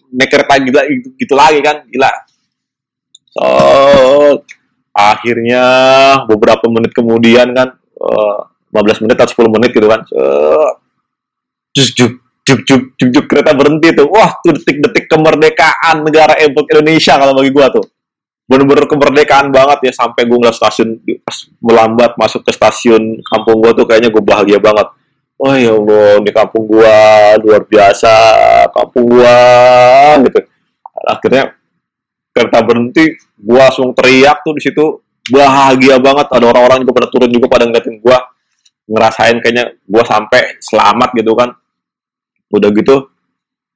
naik 0.09 0.31
kereta 0.33 0.55
gila 0.61 0.83
gitu, 0.85 1.09
gitu 1.17 1.33
lagi 1.33 1.61
kan. 1.65 1.89
Gila 1.89 2.28
so 3.39 4.43
akhirnya 4.91 5.65
beberapa 6.27 6.67
menit 6.67 6.91
kemudian 6.91 7.55
kan 7.55 7.79
uh, 8.03 8.51
15 8.75 9.07
menit 9.07 9.17
atau 9.23 9.47
10 9.47 9.55
menit 9.55 9.71
gitu 9.71 9.87
kan 9.87 10.03
juk 11.79 11.89
juk 11.95 12.13
juk 12.49 12.61
juk 12.65 12.83
juk 12.97 13.11
juk 13.13 13.27
kereta 13.29 13.53
berhenti 13.53 13.93
tuh. 13.93 14.09
Wah 14.09 14.41
tuh 14.41 14.57
detik-detik 14.57 15.05
kemerdekaan 15.13 16.01
negara 16.01 16.33
Indonesia 16.41 17.21
kalau 17.21 17.37
bagi 17.37 17.53
gua 17.53 17.69
tuh. 17.69 17.85
Bener-bener 18.49 18.89
kemerdekaan 18.89 19.53
banget 19.53 19.93
ya 19.93 19.93
sampai 19.93 20.25
gua 20.25 20.41
ngeliat 20.41 20.57
stasiun 20.57 20.97
pas 21.21 21.37
melambat 21.61 22.17
masuk 22.17 22.41
ke 22.49 22.53
stasiun 22.57 23.21
kampung 23.21 23.61
gua 23.61 23.77
tuh 23.77 23.85
kayaknya 23.85 24.09
gua 24.09 24.25
bahagia 24.25 24.57
banget. 24.57 24.89
Oh 25.39 25.55
ya 25.55 25.77
Allah 25.77 26.19
di 26.25 26.33
kampung 26.33 26.65
gua 26.65 26.97
luar 27.45 27.63
biasa 27.69 28.15
kampung 28.73 29.05
gua 29.13 29.37
gitu. 30.25 30.41
Akhirnya 31.05 31.53
kereta 32.33 32.59
berhenti 32.65 33.05
gua 33.41 33.71
langsung 33.71 33.95
teriak 33.95 34.43
tuh 34.43 34.55
di 34.59 34.63
situ. 34.63 34.87
Bahagia 35.29 36.01
banget. 36.01 36.27
Ada 36.33 36.45
orang-orang 36.49 36.83
juga 36.83 37.05
pada 37.05 37.09
turun 37.13 37.31
juga 37.31 37.47
pada 37.47 37.65
ngeliatin 37.69 37.97
gua. 38.03 38.19
Ngerasain 38.89 39.37
kayaknya 39.45 39.65
gua 39.85 40.03
sampai 40.07 40.57
selamat 40.59 41.11
gitu 41.15 41.33
kan. 41.37 41.53
Udah 42.49 42.71
gitu 42.73 42.97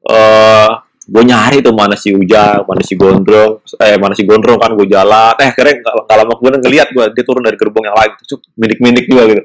uh, 0.08 0.70
gue 1.02 1.22
nyari 1.26 1.58
tuh 1.60 1.74
mana 1.74 1.98
si 1.98 2.14
Ujang, 2.14 2.62
mana 2.62 2.78
si 2.78 2.94
Gondrong, 2.94 3.58
eh 3.82 3.98
mana 3.98 4.14
si 4.14 4.22
Gondrong 4.22 4.54
kan 4.54 4.70
gue 4.78 4.86
jalan, 4.86 5.34
eh 5.34 5.50
keren 5.50 5.82
kalau 5.82 6.06
lama 6.06 6.34
gue 6.38 6.50
ngeliat 6.62 6.88
gue 6.94 7.04
dia 7.10 7.24
turun 7.26 7.42
dari 7.42 7.58
gerbong 7.58 7.90
yang 7.90 7.98
lain, 7.98 8.14
tuh 8.22 8.38
minik-minik 8.54 9.10
juga 9.10 9.34
gitu. 9.34 9.42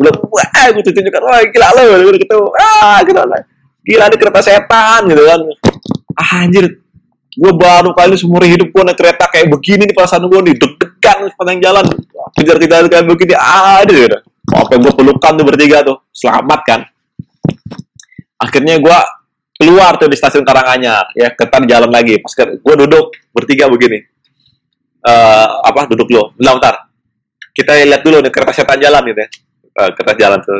Gue 0.00 0.10
wah 0.32 0.66
gue 0.72 0.80
tunjukkan, 0.80 1.22
wah 1.28 1.44
gila 1.44 1.68
lo, 1.76 1.82
gue 2.08 2.16
gitu, 2.16 2.38
ah 2.56 3.04
gila 3.04 3.22
lo, 3.28 3.36
gila 3.84 4.04
ini 4.08 4.16
kereta 4.16 4.40
setan 4.40 5.00
gitu 5.12 5.22
kan, 5.28 5.40
ah, 6.16 6.40
anjir, 6.40 6.64
gue 7.34 7.52
baru 7.54 7.90
kali 7.94 8.14
seumur 8.14 8.46
hidup 8.46 8.70
gue 8.70 8.82
naik 8.86 8.98
kereta 8.98 9.26
kayak 9.26 9.50
begini 9.50 9.90
nih 9.90 9.94
perasaan 9.94 10.24
gue 10.30 10.40
nih 10.50 10.54
deg-degan 10.54 11.18
sepanjang 11.34 11.58
jalan, 11.60 11.84
kejar-kejar 12.38 12.86
kayak 12.86 13.06
begini, 13.10 13.34
gitu. 13.90 14.18
Oke, 14.54 14.74
gue 14.78 14.92
pelukan 14.92 15.32
tuh 15.34 15.44
bertiga 15.44 15.82
tuh, 15.82 15.98
selamat 16.14 16.60
kan. 16.62 16.80
Akhirnya 18.38 18.78
gue 18.78 18.98
keluar 19.54 19.96
tuh 19.96 20.10
di 20.10 20.16
stasiun 20.18 20.42
Karanganyar 20.44 21.14
ya 21.14 21.32
ketan 21.32 21.64
jalan 21.64 21.90
lagi. 21.90 22.18
Pas 22.20 22.34
gue 22.34 22.74
duduk 22.86 23.14
bertiga 23.30 23.70
begini. 23.70 24.02
Uh, 25.04 25.60
apa 25.60 25.84
duduk 25.84 26.08
lo 26.16 26.32
bilang 26.32 26.56
ntar 26.56 26.88
kita 27.52 27.76
lihat 27.76 28.00
dulu 28.00 28.24
nih 28.24 28.32
kereta 28.32 28.56
setan 28.56 28.80
jalan 28.80 29.04
gitu 29.04 29.20
ya. 29.20 29.28
Uh, 29.74 29.90
kereta 29.92 30.12
jalan 30.16 30.40
ke 30.40 30.54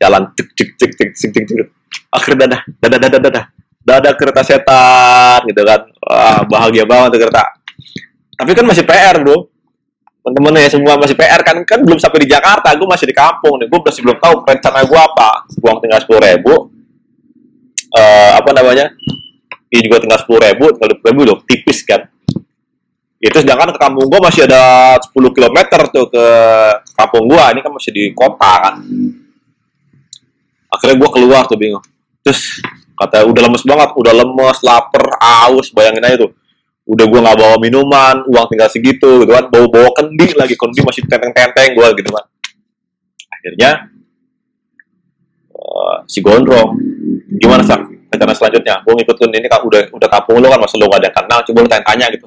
jalan 0.00 0.22
cek 0.32 0.48
cek 0.56 0.70
cek 0.80 0.90
cek 0.96 1.10
cek 1.12 1.30
cek 1.34 1.44
cek 1.44 1.68
akhirnya 2.08 2.46
dadah 2.46 2.60
dadah 2.80 2.98
dadah 3.04 3.20
dadah 3.20 3.44
dadah 3.86 4.12
kereta 4.18 4.42
setan 4.42 5.46
gitu 5.46 5.62
kan. 5.62 5.86
Wah, 6.02 6.42
bahagia 6.42 6.82
banget 6.82 7.14
tuh 7.14 7.20
kereta. 7.22 7.44
Tapi 8.34 8.50
kan 8.52 8.64
masih 8.66 8.82
PR 8.82 9.16
bro. 9.22 9.46
Temen-temen 10.26 10.58
ya 10.58 10.70
semua 10.74 10.98
masih 10.98 11.14
PR 11.14 11.40
kan. 11.46 11.62
Kan 11.62 11.86
belum 11.86 12.02
sampai 12.02 12.26
di 12.26 12.28
Jakarta 12.34 12.74
gue 12.74 12.88
masih 12.90 13.06
di 13.06 13.14
kampung 13.14 13.62
nih. 13.62 13.70
Gue 13.70 13.78
masih 13.78 14.02
belum 14.02 14.18
tahu 14.18 14.34
rencana 14.42 14.82
gue 14.82 15.00
apa. 15.00 15.30
Uang 15.62 15.78
tinggal 15.78 16.02
sepuluh 16.02 16.20
ribu. 16.26 16.54
Uh, 17.94 18.32
apa 18.34 18.50
namanya? 18.50 18.90
Ini 19.70 19.80
juga 19.86 20.02
tinggal 20.02 20.18
sepuluh 20.18 20.42
ribu 20.42 20.74
kalau 20.74 20.94
ribu 20.98 21.20
loh 21.22 21.38
tipis 21.46 21.86
kan. 21.86 22.10
Itu 23.16 23.40
sedangkan 23.40 23.72
ke 23.72 23.80
kampung 23.80 24.12
gua 24.12 24.28
masih 24.28 24.44
ada 24.44 24.94
10 25.00 25.32
km 25.32 25.58
tuh 25.88 26.06
ke 26.12 26.26
kampung 26.92 27.24
gua. 27.26 27.48
Ini 27.50 27.64
kan 27.64 27.72
masih 27.72 27.90
di 27.90 28.04
kota 28.12 28.52
kan. 28.60 28.74
Akhirnya 30.68 30.96
gua 31.00 31.10
keluar 31.10 31.42
tuh 31.48 31.56
bingung. 31.56 31.82
Terus 32.20 32.60
kata 32.96 33.28
udah 33.28 33.42
lemes 33.46 33.62
banget 33.62 33.90
udah 33.92 34.12
lemes 34.16 34.58
lapar 34.64 35.04
aus 35.20 35.68
bayangin 35.70 36.04
aja 36.04 36.16
tuh. 36.26 36.32
Udah 36.86 37.04
gua 37.06 37.20
nggak 37.22 37.38
bawa 37.38 37.56
minuman 37.60 38.16
uang 38.26 38.46
tinggal 38.48 38.70
segitu 38.72 39.22
gitu 39.22 39.30
kan. 39.30 39.46
Bawa 39.52 39.66
bawa 39.68 39.88
kendi 39.92 40.32
lagi 40.32 40.56
kendi 40.56 40.80
masih 40.80 41.04
tenteng 41.04 41.32
tenteng 41.36 41.76
gua 41.76 41.92
gitu 41.92 42.08
kan. 42.08 42.24
Akhirnya 43.30 43.70
uh, 45.54 46.02
si 46.08 46.18
gondrong 46.24 46.78
gimana 47.36 47.62
sak 47.62 47.84
rencana 48.10 48.32
selanjutnya? 48.32 48.80
Gue 48.82 48.92
ngikutin 48.96 49.30
ini 49.34 49.48
kan 49.50 49.60
udah 49.62 49.92
udah 49.92 50.08
kampung 50.08 50.40
lo 50.40 50.48
kan 50.48 50.60
masa 50.62 50.74
lo 50.80 50.88
gak 50.88 51.04
ada 51.04 51.10
kenal? 51.12 51.38
Coba 51.44 51.58
lo 51.62 51.68
tanya-tanya 51.68 52.06
gitu. 52.16 52.26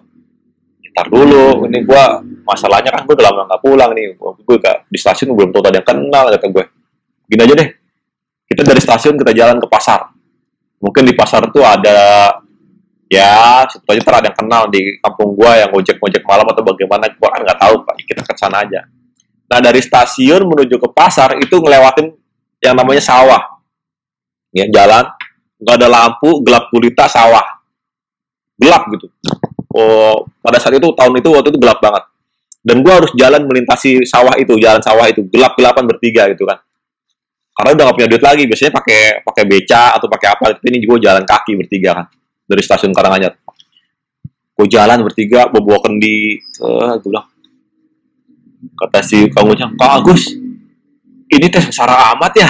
Ntar 0.94 1.08
dulu 1.10 1.66
ini 1.66 1.82
gue 1.86 2.04
masalahnya 2.46 2.92
kan 2.94 3.02
gue 3.08 3.16
udah 3.16 3.26
lama 3.26 3.42
gak 3.50 3.62
pulang 3.64 3.92
nih. 3.98 4.16
Gue 4.20 4.56
gak 4.62 4.86
di 4.88 4.98
stasiun 5.00 5.34
belum 5.34 5.50
tahu 5.50 5.66
ada 5.66 5.82
yang 5.82 5.88
kenal 5.88 6.26
kata 6.30 6.48
gue. 6.48 6.64
Gini 7.30 7.42
aja 7.42 7.54
deh. 7.58 7.70
Kita 8.50 8.62
dari 8.66 8.82
stasiun 8.82 9.16
kita 9.18 9.32
jalan 9.34 9.58
ke 9.62 9.68
pasar 9.70 10.19
mungkin 10.80 11.04
di 11.04 11.14
pasar 11.14 11.52
tuh 11.52 11.64
ada 11.64 12.32
ya 13.12 13.68
sebetulnya 13.68 14.24
ada 14.24 14.28
yang 14.32 14.38
kenal 14.38 14.64
di 14.72 14.98
kampung 15.04 15.36
gue 15.36 15.52
yang 15.60 15.72
ojek 15.76 16.00
ojek 16.00 16.24
malam 16.24 16.48
atau 16.48 16.64
bagaimana 16.64 17.12
gue 17.12 17.28
kan 17.28 17.40
nggak 17.44 17.60
tahu 17.60 17.76
pak. 17.84 17.96
Kita 18.08 18.22
ke 18.24 18.34
sana 18.40 18.64
aja. 18.64 18.88
Nah 19.50 19.60
dari 19.60 19.84
stasiun 19.84 20.48
menuju 20.48 20.80
ke 20.80 20.90
pasar 20.96 21.36
itu 21.38 21.60
ngelewatin 21.60 22.16
yang 22.64 22.76
namanya 22.80 23.04
sawah. 23.04 23.60
Ya 24.56 24.66
jalan 24.72 25.06
nggak 25.60 25.76
ada 25.76 25.88
lampu 25.92 26.40
gelap 26.42 26.72
gulita 26.72 27.06
sawah. 27.12 27.44
Gelap 28.56 28.88
gitu. 28.96 29.12
Oh 29.76 30.26
pada 30.40 30.58
saat 30.58 30.80
itu 30.80 30.88
tahun 30.96 31.20
itu 31.20 31.30
waktu 31.30 31.52
itu 31.52 31.60
gelap 31.60 31.84
banget. 31.84 32.08
Dan 32.60 32.84
gue 32.84 32.92
harus 32.92 33.12
jalan 33.16 33.48
melintasi 33.48 34.04
sawah 34.04 34.36
itu 34.36 34.56
jalan 34.60 34.80
sawah 34.84 35.08
itu. 35.12 35.28
Gelap 35.28 35.60
gelapan 35.60 35.84
bertiga 35.88 36.28
gitu 36.32 36.48
kan 36.48 36.60
karena 37.60 37.76
udah 37.76 37.84
gak 37.92 37.98
punya 38.00 38.08
duit 38.08 38.24
lagi 38.24 38.44
biasanya 38.48 38.72
pakai 38.72 39.20
pakai 39.20 39.44
beca 39.44 39.92
atau 40.00 40.08
pakai 40.08 40.28
apa 40.32 40.44
tapi 40.56 40.66
ini 40.72 40.80
gue 40.80 40.96
jalan 41.04 41.28
kaki 41.28 41.60
bertiga 41.60 41.92
kan 41.92 42.08
dari 42.48 42.64
stasiun 42.64 42.96
Karanganyar. 42.96 43.36
Gue 44.56 44.68
jalan 44.72 45.04
bertiga 45.04 45.52
bawa 45.52 45.84
kendi 45.84 46.40
uh, 46.64 46.96
gue 46.96 47.12
bilang 47.12 47.28
kata 48.80 49.04
si 49.04 49.28
kamu 49.28 49.76
Kak 49.76 49.92
Agus 49.92 50.32
ini 51.36 51.46
tes 51.52 51.68
besar 51.68 51.92
amat 52.16 52.34
ya. 52.40 52.48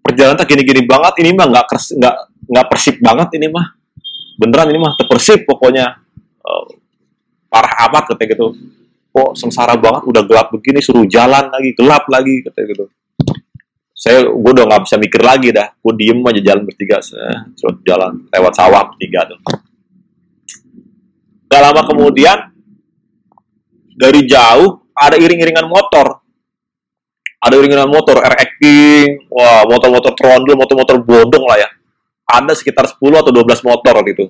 Perjalanan 0.00 0.40
tak 0.40 0.48
gini-gini 0.48 0.88
banget 0.88 1.20
ini 1.20 1.36
mah 1.36 1.44
nggak 1.44 1.64
nggak 2.00 2.14
nggak 2.48 2.66
persip 2.72 2.96
banget 2.96 3.36
ini 3.36 3.52
mah. 3.52 3.76
Beneran 4.40 4.72
ini 4.72 4.80
mah 4.80 4.96
terpersip 4.96 5.44
pokoknya. 5.44 6.00
Uh, 6.40 6.64
parah 7.52 7.92
amat 7.92 8.08
katanya 8.08 8.40
gitu. 8.40 8.56
Kok 9.12 9.36
sengsara 9.36 9.76
banget 9.76 10.08
udah 10.08 10.24
gelap 10.24 10.48
begini 10.48 10.80
suruh 10.80 11.04
jalan 11.04 11.52
lagi 11.52 11.76
gelap 11.76 12.08
lagi 12.08 12.40
katanya 12.40 12.66
gitu 12.72 12.86
saya 14.00 14.24
gue 14.24 14.50
udah 14.56 14.64
nggak 14.64 14.82
bisa 14.88 14.96
mikir 14.96 15.20
lagi 15.20 15.52
dah 15.52 15.68
gue 15.76 15.92
diem 16.00 16.24
aja 16.24 16.40
jalan 16.40 16.62
bertiga 16.64 17.04
suruh 17.04 17.76
jalan 17.84 18.24
lewat 18.32 18.52
sawah 18.56 18.88
bertiga 18.88 19.28
tuh 19.28 19.38
gak 21.50 21.60
lama 21.60 21.82
kemudian 21.84 22.48
dari 23.92 24.24
jauh 24.24 24.88
ada 24.96 25.20
iring-iringan 25.20 25.68
motor 25.68 26.20
ada 27.40 27.56
iringan 27.56 27.88
motor 27.88 28.20
RX 28.20 28.50
King, 28.60 29.32
wah 29.32 29.64
motor-motor 29.64 30.12
trondol, 30.12 30.60
motor-motor 30.60 31.00
bodong 31.00 31.48
lah 31.48 31.56
ya. 31.56 31.68
Ada 32.28 32.52
sekitar 32.52 32.84
10 32.84 33.00
atau 33.00 33.32
12 33.32 33.64
motor 33.64 33.96
gitu. 34.04 34.28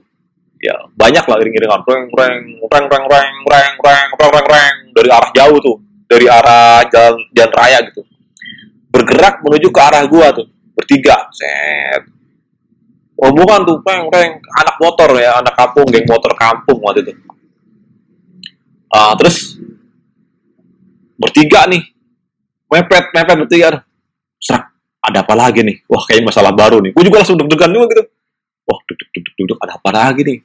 Ya, 0.63 0.79
banyak 0.95 1.27
lah 1.27 1.37
iring-iringan. 1.43 1.83
Reng, 1.83 2.07
reng, 2.07 2.35
reng, 2.71 2.87
reng, 2.87 3.03
reng, 3.11 3.35
reng, 3.51 3.73
reng, 3.83 4.31
reng, 4.31 4.47
reng. 4.47 4.75
Dari 4.95 5.09
arah 5.11 5.31
jauh 5.35 5.59
tuh. 5.59 5.77
Dari 6.07 6.27
arah 6.31 6.87
jalan, 6.87 7.19
jalan 7.35 7.51
raya 7.51 7.79
gitu. 7.91 8.07
Bergerak 8.91 9.43
menuju 9.47 9.69
ke 9.71 9.81
arah 9.81 10.05
gua 10.11 10.35
tuh. 10.35 10.47
Bertiga. 10.75 11.31
Set. 11.31 12.07
Rombongan 13.21 13.69
tuh, 13.69 13.79
reng, 13.85 14.09
reng. 14.11 14.31
Anak 14.59 14.77
motor 14.81 15.15
ya, 15.21 15.39
anak 15.39 15.53
kampung, 15.53 15.87
geng 15.93 16.09
motor 16.09 16.33
kampung 16.35 16.81
waktu 16.83 17.05
itu. 17.05 17.13
Uh, 18.91 19.15
terus 19.21 19.61
bertiga 21.21 21.69
nih 21.69 21.85
mepet 22.73 23.13
mepet 23.13 23.37
bertiga 23.45 23.85
serak 24.41 24.73
ada 25.05 25.21
apa 25.21 25.35
lagi 25.37 25.61
nih 25.61 25.85
wah 25.85 26.01
kayaknya 26.09 26.33
masalah 26.33 26.57
baru 26.57 26.81
nih 26.81 26.97
gue 26.97 27.05
juga 27.05 27.21
langsung 27.21 27.37
deg-degan 27.37 27.77
juga 27.77 27.87
gitu 27.93 28.03
wah 28.65 28.79
duduk 28.89 29.09
duduk 29.13 29.35
duduk 29.37 29.59
ada 29.61 29.77
apa 29.77 29.91
lagi 29.93 30.21
nih 30.25 30.39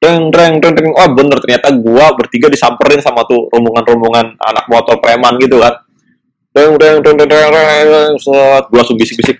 reng 0.00 0.32
reng 0.32 0.54
reng 0.64 0.74
reng 0.74 0.94
oh 0.96 1.08
bener 1.12 1.36
ternyata 1.44 1.68
gue 1.68 2.06
bertiga 2.16 2.48
disamperin 2.48 3.04
sama 3.04 3.28
tuh 3.28 3.52
rombongan-rombongan 3.52 4.40
anak 4.40 4.64
motor 4.72 4.96
preman 5.04 5.36
gitu 5.36 5.60
kan 5.60 5.81
reng 6.52 6.76
reng 6.76 7.00
reng 7.00 7.16
reng 7.16 7.48
reng, 7.48 7.86
reng 7.88 8.14
set 8.20 8.64
gue 8.68 8.78
langsung 8.78 8.98
bisik-bisik. 9.00 9.36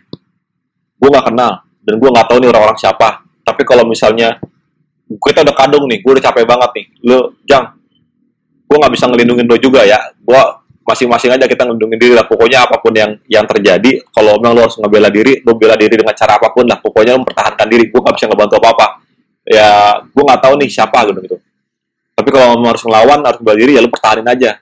Gue 0.97 1.09
nggak 1.12 1.28
kenal 1.28 1.60
dan 1.84 1.94
gue 1.98 2.09
nggak 2.09 2.26
tahu 2.30 2.39
nih 2.40 2.48
orang-orang 2.48 2.78
siapa. 2.80 3.20
Tapi 3.43 3.62
kalau 3.68 3.84
misalnya 3.84 4.40
kita 5.12 5.44
udah 5.44 5.56
kadung 5.56 5.84
nih 5.90 6.01
gue 6.01 6.12
udah 6.16 6.24
capek 6.24 6.44
banget 6.48 6.70
nih. 6.78 6.86
Lo 7.05 7.36
jang 7.44 7.64
gue 8.68 8.76
nggak 8.80 8.93
bisa 8.97 9.05
ngelindungin 9.12 9.44
lo 9.44 9.56
juga 9.60 9.84
ya. 9.84 10.01
Gue 10.16 10.40
masing-masing 10.82 11.36
aja 11.36 11.44
kita 11.44 11.68
ngelindungin 11.68 11.98
diri 12.01 12.14
lah. 12.16 12.24
Pokoknya 12.24 12.64
apa 12.64 12.80
pun 12.80 12.97
yang 12.97 13.12
yang 13.28 13.44
terjadi 13.44 14.09
kalau 14.09 14.40
memang 14.40 14.56
lo 14.56 14.60
harus 14.64 14.80
ngebela 14.80 15.12
diri 15.12 15.44
lo 15.44 15.52
bela 15.60 15.76
diri 15.76 15.94
dengan 16.01 16.16
cara 16.16 16.40
apa 16.40 16.48
pun 16.48 16.64
lah. 16.64 16.80
Pokoknya 16.80 17.12
lo 17.12 17.26
mempertahankan 17.26 17.66
diri. 17.68 17.93
Gue 17.93 18.01
gak 18.01 18.14
bisa 18.16 18.26
ngebantu 18.30 18.56
apa 18.62 18.68
apa 18.72 18.86
ya 19.43 19.98
gue 19.98 20.22
nggak 20.22 20.40
tahu 20.40 20.55
nih 20.55 20.70
siapa 20.70 20.98
gitu 21.10 21.18
gitu. 21.28 21.36
Tapi 22.14 22.28
kalau 22.30 22.55
memang 22.56 22.72
harus 22.72 22.84
ngelawan 22.86 23.18
harus 23.26 23.40
bela 23.43 23.56
diri 23.59 23.74
ya 23.74 23.82
lo 23.82 23.90
pertahanin 23.90 24.28
aja 24.30 24.55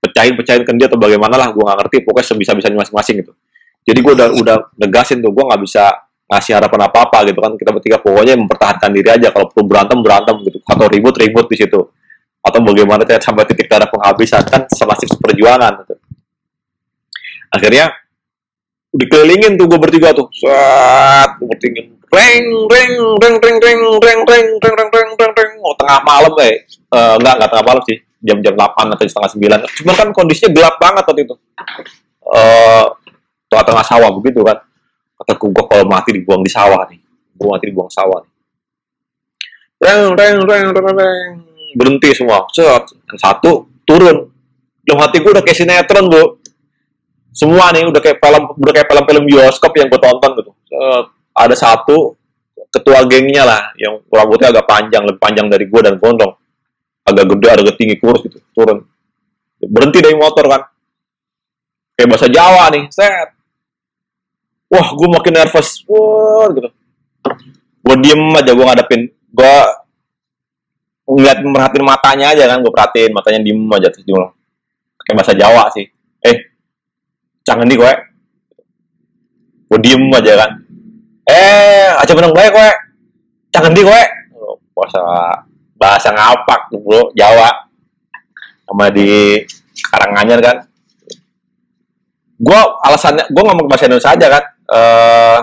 pecahin 0.00 0.34
pecahin 0.36 0.62
ke 0.62 0.72
dia 0.76 0.86
atau 0.86 1.00
bagaimana 1.00 1.34
lah 1.34 1.48
gue 1.50 1.62
nggak 1.62 1.78
ngerti 1.84 1.96
pokoknya 2.04 2.26
sebisa 2.26 2.52
bisanya 2.52 2.78
masing-masing 2.84 3.24
gitu 3.24 3.32
jadi 3.86 3.98
gue 4.02 4.12
udah 4.12 4.28
udah 4.36 4.56
negasin 4.80 5.22
tuh 5.22 5.30
gue 5.30 5.44
nggak 5.46 5.62
bisa 5.62 5.84
ngasih 6.26 6.58
harapan 6.58 6.90
apa 6.90 6.98
apa 7.06 7.18
gitu 7.30 7.38
kan 7.38 7.52
kita 7.54 7.70
bertiga 7.70 7.96
pokoknya 8.02 8.34
mempertahankan 8.34 8.90
diri 8.90 9.08
aja 9.14 9.30
kalau 9.30 9.46
perlu 9.46 9.64
berantem 9.70 9.98
berantem 10.02 10.36
gitu 10.42 10.58
atau 10.66 10.86
ribut 10.90 11.14
ribut 11.14 11.46
di 11.46 11.56
situ 11.56 11.80
atau 12.42 12.60
bagaimana 12.62 13.02
sampai 13.02 13.46
titik 13.46 13.66
darah 13.70 13.86
penghabisan 13.90 14.42
kan 14.46 14.66
masih 14.66 15.06
perjuangan 15.18 15.82
gitu. 15.82 15.94
akhirnya 17.50 17.94
dikelilingin 18.90 19.54
tuh 19.54 19.66
gue 19.70 19.78
bertiga 19.78 20.14
tuh 20.14 20.26
saat 20.34 21.38
gue 21.38 21.46
bertiga 21.46 21.82
reng 22.10 22.46
reng 22.70 22.94
reng 23.22 23.36
reng 23.38 23.58
reng 23.62 23.80
reng 24.02 24.20
reng 24.26 24.46
reng 24.62 24.90
reng 24.90 25.10
reng 25.14 25.32
reng 25.34 25.52
oh 25.62 25.74
tengah 25.78 26.00
malam 26.02 26.34
eh 26.42 26.66
uh, 26.92 27.14
enggak 27.18 27.34
enggak 27.40 27.50
tengah 27.50 27.66
malam 27.66 27.82
sih. 27.86 27.98
Jam-jam 28.26 28.54
8 28.58 28.94
atau 28.96 29.04
setengah 29.06 29.30
sembilan. 29.30 29.58
Cuma 29.82 29.92
kan 29.94 30.08
kondisinya 30.10 30.50
gelap 30.50 30.74
banget 30.82 31.04
waktu 31.06 31.22
itu. 31.28 31.34
Uh, 32.26 32.84
tengah-tengah 33.46 33.84
sawah 33.86 34.10
begitu 34.18 34.42
kan. 34.42 34.58
Kata 35.16 35.32
gue 35.38 35.64
kalau 35.68 35.84
mati 35.86 36.10
dibuang 36.16 36.42
di 36.42 36.50
sawah 36.50 36.82
nih. 36.90 36.98
Gue 37.36 37.46
mati 37.46 37.64
dibuang 37.70 37.92
sawah 37.92 38.18
nih. 38.24 38.32
Reng 39.76 40.02
reng 40.16 40.36
reng 40.42 40.66
reng 40.74 40.88
reng. 40.96 41.32
Berhenti 41.76 42.10
semua. 42.16 42.48
Set. 42.50 42.90
Yang 43.14 43.20
satu 43.20 43.50
turun. 43.86 44.32
Dalam 44.82 44.98
hati 45.02 45.22
gue 45.22 45.30
udah 45.30 45.44
kayak 45.44 45.58
sinetron 45.62 46.10
bu. 46.10 46.40
Semua 47.36 47.68
nih 47.70 47.84
udah 47.84 48.00
kayak 48.00 48.18
film 48.18 48.42
udah 48.58 48.72
kayak 48.72 48.88
film-film 48.88 49.22
bioskop 49.28 49.72
yang 49.76 49.92
gue 49.92 50.00
tonton 50.00 50.30
gitu. 50.40 50.52
Set, 50.72 51.04
ada 51.36 51.54
satu 51.54 52.16
ketua 52.72 53.04
gengnya 53.04 53.44
lah 53.44 53.62
yang 53.76 54.00
rambutnya 54.08 54.52
agak 54.52 54.64
panjang 54.64 55.04
lebih 55.04 55.20
panjang 55.20 55.46
dari 55.52 55.68
gue 55.68 55.80
dan 55.84 56.00
gondrong 56.00 56.34
agak 57.06 57.24
gede 57.30 57.48
agak 57.48 57.76
tinggi 57.78 57.96
kurus 58.02 58.26
gitu 58.26 58.42
turun. 58.50 58.82
Berhenti 59.62 60.02
dari 60.02 60.18
motor 60.18 60.44
kan. 60.50 60.62
Kayak 61.96 62.08
bahasa 62.12 62.26
Jawa 62.28 62.64
nih 62.74 62.84
set. 62.90 63.28
Wah 64.66 64.88
gue 64.92 65.08
makin 65.08 65.32
nervous. 65.38 65.86
Wah 65.86 66.50
gitu. 66.50 66.68
Gue 67.86 67.96
diem 68.02 68.22
aja 68.34 68.50
gue 68.52 68.66
ngadepin. 68.66 69.02
Gue 69.30 69.56
ngeliat 71.06 71.38
merhatiin 71.46 71.86
matanya 71.86 72.26
aja 72.34 72.44
kan. 72.50 72.58
Gue 72.60 72.72
perhatiin 72.74 73.14
matanya 73.14 73.40
diem 73.40 73.60
aja 73.70 73.88
terus 73.88 74.04
bilang 74.04 74.34
kayak 75.06 75.22
bahasa 75.22 75.32
Jawa 75.38 75.70
sih. 75.70 75.86
Eh 76.26 76.36
jangan 77.46 77.70
nih 77.70 77.78
gue 77.78 77.92
gue 79.70 79.78
diem 79.78 80.04
aja 80.10 80.32
kan. 80.34 80.50
Eh 81.30 81.90
aja 81.94 82.12
menang 82.18 82.34
baik 82.34 82.50
gue 82.50 82.70
jangan 83.54 83.72
di 83.72 83.82
gue 83.86 84.00
bahasa 84.74 85.00
bahasa 85.86 86.10
ngapak 86.10 86.74
bro 86.74 87.14
Jawa. 87.14 87.70
Sama 88.66 88.90
di 88.90 89.38
Karanganyar 89.86 90.42
kan. 90.42 90.56
Gue 92.34 92.60
alasannya 92.82 93.30
gue 93.30 93.42
ngomong 93.46 93.70
bahasa 93.70 93.86
Indonesia 93.86 94.10
aja 94.10 94.26
kan. 94.26 94.44
Eh 94.66 95.38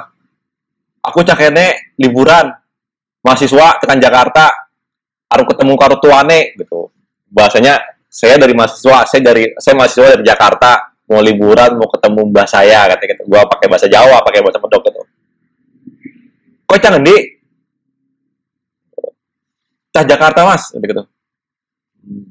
aku 1.00 1.24
cakene 1.24 1.96
liburan 1.96 2.52
mahasiswa 3.24 3.80
tekan 3.80 4.04
Jakarta 4.04 4.52
harus 5.32 5.48
ketemu 5.48 5.74
karo 5.80 5.96
tuane 6.04 6.52
gitu. 6.60 6.92
Bahasanya 7.32 7.80
saya 8.12 8.36
dari 8.36 8.52
mahasiswa 8.52 9.08
saya 9.08 9.22
dari 9.24 9.48
saya 9.56 9.80
mahasiswa 9.80 10.20
dari 10.20 10.28
Jakarta 10.28 10.92
mau 11.08 11.24
liburan 11.24 11.80
mau 11.80 11.88
ketemu 11.88 12.36
mbah 12.36 12.48
saya 12.52 12.92
kata 12.92 13.04
gitu. 13.08 13.24
Gue 13.32 13.40
pakai 13.48 13.72
bahasa 13.72 13.88
Jawa 13.88 14.20
pakai 14.20 14.44
bahasa 14.44 14.60
Medok 14.60 14.82
gitu. 14.92 15.02
Kok 16.68 16.78
cangen 16.84 17.08
di 17.08 17.16
cah 19.94 20.02
Jakarta 20.02 20.42
mas 20.42 20.74
gitu, 20.74 21.06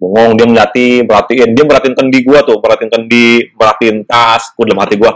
bengong 0.02 0.34
dia 0.34 0.46
ngeliatin 0.50 1.06
perhatiin. 1.06 1.54
Dia 1.54 1.62
merhatiin 1.62 1.94
kendi 1.94 2.18
gue 2.26 2.38
tuh 2.42 2.58
perhatiin 2.58 2.90
kendi 2.90 3.54
merhatiin 3.54 4.02
tas 4.02 4.50
gue 4.50 4.64
dalam 4.66 4.82
hati 4.82 4.98
gue 4.98 5.12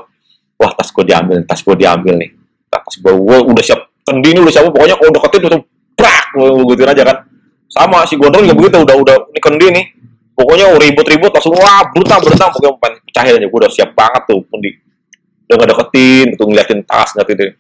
wah 0.57 0.73
tas 0.79 0.89
gue 0.95 1.05
diambil 1.05 1.43
tas 1.43 1.59
gue 1.59 1.75
diambil 1.75 2.15
nih. 2.15 2.31
Tas 2.71 2.95
gue 2.95 3.13
gue 3.13 3.39
udah 3.51 3.65
siap 3.67 3.91
kendi 4.07 4.29
ini 4.31 4.41
udah 4.47 4.53
siap 4.55 4.71
pokoknya 4.71 4.95
kalau 4.95 5.11
deketin 5.11 5.41
tuh 5.51 5.63
prak 5.99 6.25
gue 6.39 6.87
aja 6.87 7.03
kan. 7.03 7.19
Sama 7.67 8.07
si 8.07 8.15
gondrong 8.15 8.47
juga 8.47 8.57
begitu 8.63 8.79
udah 8.79 8.97
udah 8.97 9.17
ini 9.35 9.41
kendi 9.43 9.67
nih 9.75 9.85
pokoknya 10.39 10.71
ribut-ribut 10.79 11.35
langsung 11.35 11.59
wah 11.59 11.83
brutal 11.91 12.23
brutal 12.23 12.49
pokoknya 12.55 12.79
pengen 12.79 12.99
pecahin 13.11 13.35
aja 13.43 13.47
gue 13.51 13.59
udah 13.59 13.73
siap 13.75 13.91
banget 13.99 14.23
tuh 14.31 14.41
kendi. 14.55 14.71
Udah 15.51 15.55
nggak 15.59 15.71
deketin 15.75 16.27
tuh 16.39 16.47
ngeliatin 16.47 16.81
tas 16.87 17.11
gitu 17.11 17.55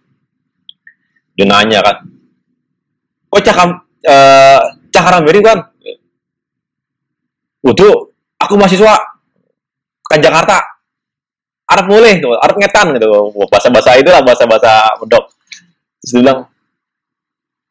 dia 1.37 1.45
nanya 1.45 1.85
kan 1.85 1.97
kok 3.29 3.43
cakam 3.45 3.77
eh 4.97 4.97
cakaran 4.97 5.23
beri 5.29 5.45
kan 5.45 5.59
Waduh, 7.67 8.15
aku 8.39 8.55
mahasiswa 8.55 8.95
kan 10.07 10.19
Jakarta. 10.23 10.63
Arab 11.67 11.91
boleh, 11.91 12.23
tuh, 12.23 12.39
Arab 12.39 12.63
ngetan 12.63 12.95
gitu, 12.95 13.11
bahasa-bahasa 13.51 13.99
itu 13.99 14.07
lah 14.07 14.23
bahasa-bahasa 14.23 15.03
medok. 15.03 15.35
Terus 15.99 16.11
dia 16.15 16.21
bilang, 16.23 16.39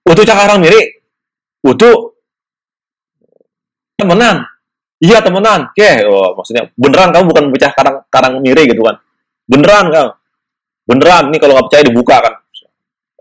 Waduh 0.04 0.26
cakaran 0.28 0.60
mirip, 0.60 1.00
Waduh, 1.64 2.12
temenan, 3.96 4.44
iya 5.00 5.24
temenan, 5.24 5.72
oke, 5.72 5.92
oh, 6.12 6.36
maksudnya 6.36 6.68
beneran 6.76 7.16
kamu 7.16 7.26
bukan 7.32 7.44
pecah 7.56 7.72
karang 7.72 7.98
karang 8.12 8.34
miri 8.44 8.68
gitu 8.68 8.84
kan, 8.84 9.00
beneran 9.48 9.88
kamu, 9.88 10.12
beneran 10.84 11.24
nih 11.32 11.40
kalau 11.40 11.54
nggak 11.56 11.66
percaya 11.72 11.84
dibuka 11.88 12.16
kan, 12.20 12.34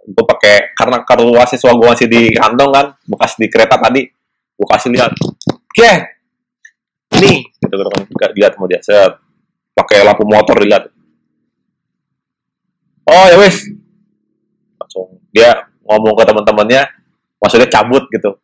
gue 0.05 0.25
pakai 0.29 0.77
karena 0.77 1.01
kartu 1.01 1.33
mahasiswa 1.33 1.73
gue 1.73 1.87
masih 1.89 2.09
di 2.13 2.23
kantong 2.37 2.71
kan, 2.71 2.87
bekas 3.09 3.41
di 3.41 3.49
kereta 3.49 3.81
tadi, 3.81 4.05
gue 4.53 4.67
kasih 4.69 4.93
lihat, 4.93 5.17
oke, 5.49 5.93
nih, 7.25 7.37
gitu 7.57 7.75
kan, 7.89 8.31
lihat 8.37 8.53
mau 8.61 8.69
dia, 8.69 8.85
set, 8.85 9.17
pakai 9.73 10.05
lampu 10.05 10.29
motor 10.29 10.61
dilihat, 10.61 10.93
oh 13.09 13.25
ya 13.33 13.37
wes, 13.41 13.65
langsung 14.77 15.25
dia 15.33 15.73
ngomong 15.89 16.13
ke 16.21 16.25
teman-temannya, 16.29 16.83
maksudnya 17.41 17.69
cabut 17.73 18.05
gitu, 18.13 18.37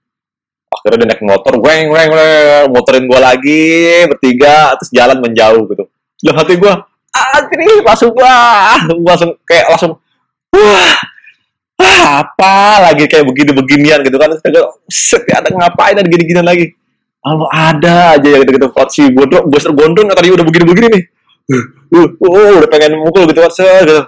akhirnya 0.72 1.04
dia 1.04 1.08
naik 1.12 1.22
motor, 1.28 1.60
weng 1.60 1.92
weng 1.92 2.08
weng, 2.08 2.72
motorin 2.72 3.04
gue 3.04 3.20
lagi 3.20 3.62
bertiga, 4.08 4.72
terus 4.80 4.90
jalan 4.96 5.20
menjauh 5.20 5.68
gitu. 5.68 5.84
Dalam 6.24 6.40
hati 6.40 6.56
gue, 6.56 6.72
ah 7.16 7.40
ini 7.52 7.84
langsung 7.84 8.16
wah, 8.16 8.80
langsung 8.84 9.36
kayak 9.44 9.72
langsung 9.72 10.00
wah, 10.52 10.88
ah, 10.88 10.96
apa 12.00 12.90
lagi 12.90 13.04
kayak 13.06 13.28
begini-beginian 13.28 14.00
gitu 14.02 14.16
kan. 14.16 14.32
Gue, 14.36 14.64
set, 14.88 15.24
ada 15.30 15.48
ngapain 15.52 15.96
ada 15.96 16.08
gini-ginian 16.08 16.46
lagi. 16.46 16.72
Lalu 17.20 17.44
ada 17.52 18.16
aja 18.16 18.28
yang 18.28 18.40
gitu-gitu. 18.42 18.68
Kalau 18.72 18.88
si 18.88 19.02
gondrong, 19.12 19.44
gue 19.52 19.60
gondrong 19.76 20.08
tadi 20.10 20.32
udah 20.32 20.44
begini-begini 20.44 20.88
nih. 20.88 21.04
Uh, 21.50 21.96
uh, 21.98 22.08
uh, 22.24 22.52
udah 22.62 22.68
pengen 22.70 22.96
mukul 22.96 23.28
gitu 23.28 23.44
kan. 23.44 23.52
Gitu. 23.52 23.98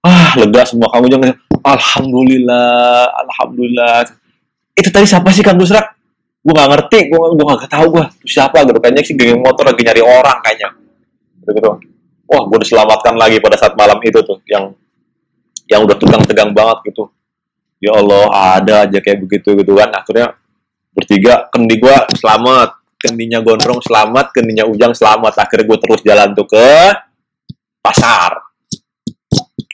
Ah, 0.00 0.32
lega 0.40 0.62
semua 0.64 0.88
kamu 0.94 1.10
jangan. 1.12 1.36
Alhamdulillah, 1.58 3.10
alhamdulillah 3.26 4.06
itu 4.78 4.88
tadi 4.94 5.06
siapa 5.10 5.34
sih 5.34 5.42
Kang 5.42 5.58
Gusrak? 5.58 5.98
Gue 6.38 6.54
gak 6.54 6.70
ngerti, 6.70 7.10
gue 7.10 7.18
gue 7.18 7.44
gak 7.44 7.66
tahu 7.66 7.98
gue 7.98 8.04
siapa 8.30 8.62
gitu. 8.62 8.78
Kayaknya 8.78 9.02
sih 9.02 9.14
geng 9.18 9.42
motor 9.42 9.66
lagi 9.66 9.82
nyari 9.82 10.00
orang 10.00 10.38
kayaknya. 10.46 10.70
Gitu, 11.42 11.50
gitu. 11.58 11.70
Wah, 12.30 12.42
gue 12.46 12.58
diselamatkan 12.62 13.18
lagi 13.18 13.42
pada 13.42 13.58
saat 13.58 13.74
malam 13.74 13.98
itu 14.06 14.22
tuh, 14.22 14.38
yang 14.46 14.70
yang 15.66 15.82
udah 15.82 15.98
tegang-tegang 15.98 16.54
banget 16.54 16.94
gitu. 16.94 17.10
Ya 17.78 17.94
Allah, 17.94 18.24
ada 18.58 18.74
aja 18.86 18.98
kayak 18.98 19.18
begitu 19.22 19.54
gitu 19.54 19.72
kan. 19.78 19.94
Akhirnya 19.94 20.34
bertiga, 20.90 21.46
kendi 21.54 21.78
gue 21.78 21.96
selamat, 22.18 22.74
kendinya 22.98 23.38
gondrong 23.38 23.78
selamat, 23.78 24.34
kendinya 24.34 24.66
ujang 24.66 24.92
selamat. 24.94 25.38
Akhirnya 25.38 25.66
gue 25.70 25.78
terus 25.78 26.00
jalan 26.02 26.34
tuh 26.34 26.46
ke 26.50 26.68
pasar. 27.78 28.34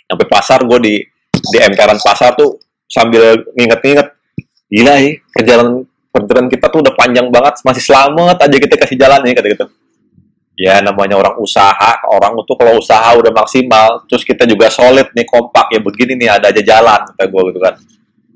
Sampai 0.04 0.26
pasar 0.28 0.60
gue 0.68 0.78
di 0.84 0.94
di 1.44 1.58
emperan 1.60 2.00
pasar 2.00 2.32
tuh 2.36 2.60
sambil 2.88 3.42
nginget-nginget 3.56 4.08
gila 4.70 4.94
ya 4.96 5.10
perjalanan 5.34 5.84
perjalanan 6.08 6.48
kita 6.48 6.66
tuh 6.70 6.80
udah 6.80 6.94
panjang 6.94 7.26
banget 7.28 7.54
masih 7.66 7.82
selamat 7.84 8.36
aja 8.38 8.56
kita 8.56 8.74
kasih 8.80 8.96
jalan 8.96 9.20
nih 9.26 9.34
kata 9.34 9.48
gitu 9.50 9.66
ya 10.54 10.80
namanya 10.80 11.18
orang 11.18 11.36
usaha. 11.42 12.00
Orang 12.06 12.38
itu 12.38 12.52
kalau 12.54 12.78
usaha 12.78 13.10
udah 13.14 13.32
maksimal 13.34 14.06
terus 14.06 14.22
kita 14.22 14.46
juga 14.46 14.70
solid 14.70 15.10
nih 15.12 15.26
kompak. 15.26 15.70
Ya 15.74 15.80
begini 15.82 16.18
nih 16.18 16.28
ada 16.30 16.50
aja 16.50 16.62
jalan 16.62 17.00
kata 17.12 17.24
gue 17.26 17.42
gitu 17.52 17.60
kan. 17.60 17.74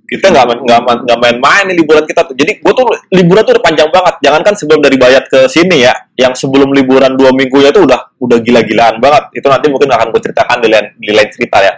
Kita 0.09 0.33
nggak 0.33 0.45
nggak 0.65 0.81
nggak 1.05 1.19
main-main 1.21 1.65
nih 1.69 1.77
liburan 1.85 2.05
kita 2.09 2.25
tuh. 2.25 2.35
Jadi 2.35 2.59
gue 2.59 2.73
tuh 2.73 2.87
liburan 3.13 3.43
tuh 3.45 3.53
udah 3.57 3.65
panjang 3.65 3.89
banget. 3.93 4.15
Jangankan 4.25 4.55
sebelum 4.57 4.81
dari 4.81 4.97
Bayat 4.97 5.25
ke 5.29 5.47
sini 5.47 5.85
ya 5.85 5.95
yang 6.17 6.33
sebelum 6.33 6.73
liburan 6.73 7.15
dua 7.15 7.31
minggu 7.31 7.61
ya 7.61 7.71
tuh 7.71 7.85
udah 7.85 8.17
udah 8.19 8.39
gila-gilaan 8.41 8.99
banget. 8.99 9.37
Itu 9.37 9.47
nanti 9.53 9.69
mungkin 9.69 9.89
akan 9.93 10.09
gue 10.11 10.21
ceritakan 10.21 10.57
di 10.65 10.69
lain 10.73 10.87
di 10.97 11.13
lain 11.13 11.29
cerita 11.29 11.61
ya. 11.61 11.73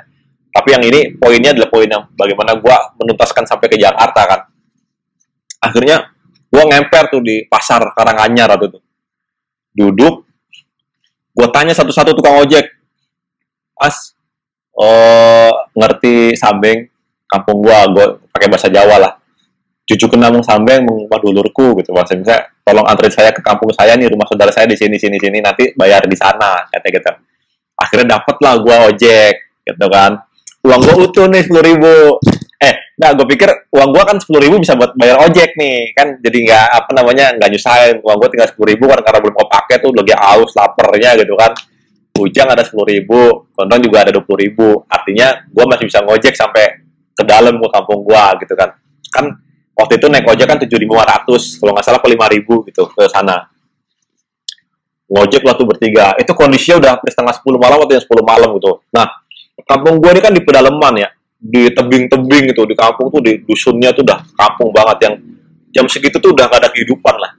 Tapi 0.51 0.69
yang 0.75 0.83
ini 0.83 1.15
poinnya 1.15 1.55
adalah 1.55 1.71
poin 1.71 1.87
yang 1.87 2.03
bagaimana 2.15 2.59
gue 2.59 2.77
menuntaskan 3.03 3.47
sampai 3.47 3.67
ke 3.71 3.79
Jakarta 3.79 4.23
kan. 4.27 4.41
Akhirnya 5.63 6.11
gue 6.51 6.63
ngemper 6.67 7.05
tuh 7.13 7.23
di 7.23 7.47
pasar 7.47 7.95
Karanganyar 7.95 8.59
tuh 8.59 8.83
duduk 9.71 10.30
gue 11.31 11.49
tanya 11.55 11.75
satu-satu 11.75 12.15
tukang 12.17 12.41
ojek. 12.43 12.67
Mas 13.79 14.15
oh 14.77 15.53
ngerti 15.75 16.37
sambeng? 16.37 16.87
Kampung 17.31 17.63
gue 17.63 17.79
gue 17.95 18.07
pakai 18.35 18.49
bahasa 18.51 18.69
Jawa 18.69 18.97
lah. 18.99 19.13
Cucu 19.87 20.07
kenamung 20.07 20.43
sambeng 20.47 20.87
mengubah 20.87 21.19
dulurku 21.19 21.79
gitu 21.83 21.91
saya 22.07 22.47
tolong 22.63 22.87
anterin 22.87 23.11
saya 23.11 23.31
ke 23.35 23.43
kampung 23.43 23.75
saya 23.75 23.99
nih 23.99 24.07
rumah 24.07 24.23
saudara 24.27 24.55
saya 24.55 24.71
di 24.71 24.79
sini 24.79 24.95
sini 24.95 25.19
sini 25.19 25.43
nanti 25.43 25.75
bayar 25.75 26.07
di 26.07 26.15
sana 26.15 26.63
kata 26.71 26.87
gitu. 26.91 27.11
Akhirnya 27.75 28.19
dapet 28.19 28.37
lah 28.39 28.55
gue 28.61 28.77
ojek 28.95 29.35
gitu 29.67 29.87
kan. 29.91 30.21
Uang 30.63 30.81
gue 30.85 30.95
utuh 31.09 31.27
nih 31.27 31.43
sepuluh 31.43 31.65
ribu 31.65 31.95
eh 32.61 32.75
nah 33.01 33.17
gue 33.17 33.25
pikir 33.25 33.73
uang 33.73 33.89
gue 33.97 34.03
kan 34.05 34.17
sepuluh 34.21 34.41
ribu 34.45 34.61
bisa 34.61 34.77
buat 34.77 34.93
bayar 34.93 35.25
ojek 35.25 35.57
nih 35.57 35.97
kan 35.97 36.21
jadi 36.21 36.39
nggak 36.45 36.67
apa 36.77 36.91
namanya 36.93 37.33
nggak 37.41 37.49
nyusahin 37.57 37.97
uang 38.05 38.17
gue 38.21 38.29
tinggal 38.37 38.49
sepuluh 38.53 38.69
ribu 38.77 38.85
kan 38.93 39.01
karena 39.01 39.19
belum 39.25 39.35
mau 39.41 39.49
pakai 39.49 39.81
tuh 39.81 39.97
lagi 39.97 40.13
aus 40.13 40.53
lapernya 40.53 41.17
gitu 41.17 41.33
kan 41.41 41.57
Ujang 42.21 42.53
ada 42.53 42.61
sepuluh 42.61 42.85
ribu, 42.91 43.49
Kondong 43.57 43.81
juga 43.81 44.05
ada 44.05 44.13
dua 44.13 44.21
puluh 44.21 44.45
ribu. 44.45 44.85
Artinya 44.93 45.41
gue 45.49 45.65
masih 45.65 45.89
bisa 45.89 46.05
ngojek 46.05 46.37
sampai 46.37 46.85
ke 47.17 47.23
dalam 47.25 47.57
ke 47.57 47.69
kampung 47.73 48.05
gue 48.05 48.25
gitu 48.45 48.55
kan. 48.59 48.77
Kan 49.09 49.25
waktu 49.73 49.97
itu 49.97 50.07
naik 50.13 50.29
ojek 50.29 50.45
kan 50.45 50.61
tujuh 50.61 50.77
ribu 50.77 51.01
lima 51.01 51.09
ratus, 51.09 51.57
kalau 51.57 51.73
nggak 51.73 51.87
salah 51.87 52.01
ke 52.05 52.09
lima 52.13 52.27
ribu 52.29 52.61
gitu 52.69 52.85
ke 52.93 53.09
sana. 53.09 53.49
Ngojek 55.09 55.43
lah 55.49 55.55
tuh 55.57 55.65
bertiga. 55.65 56.13
Itu 56.21 56.37
kondisinya 56.37 56.77
udah 56.83 56.93
setengah 57.09 57.35
sepuluh 57.35 57.57
malam 57.57 57.81
atau 57.81 57.95
yang 57.97 58.05
sepuluh 58.05 58.25
malam 58.27 58.53
gitu. 58.61 58.85
Nah, 58.93 59.07
kampung 59.65 59.97
gue 60.03 60.11
ini 60.13 60.21
kan 60.21 60.33
di 60.37 60.43
pedalaman 60.45 60.95
ya 61.01 61.09
di 61.41 61.73
tebing-tebing 61.73 62.53
itu 62.53 62.63
di 62.69 62.77
kampung 62.77 63.09
tuh 63.09 63.25
di 63.25 63.41
dusunnya 63.41 63.97
tuh 63.97 64.05
udah 64.05 64.21
kampung 64.37 64.69
banget 64.77 65.09
yang 65.09 65.15
jam 65.73 65.89
segitu 65.89 66.21
tuh 66.21 66.37
udah 66.37 66.45
gak 66.53 66.61
ada 66.61 66.69
kehidupan 66.69 67.17
lah. 67.17 67.33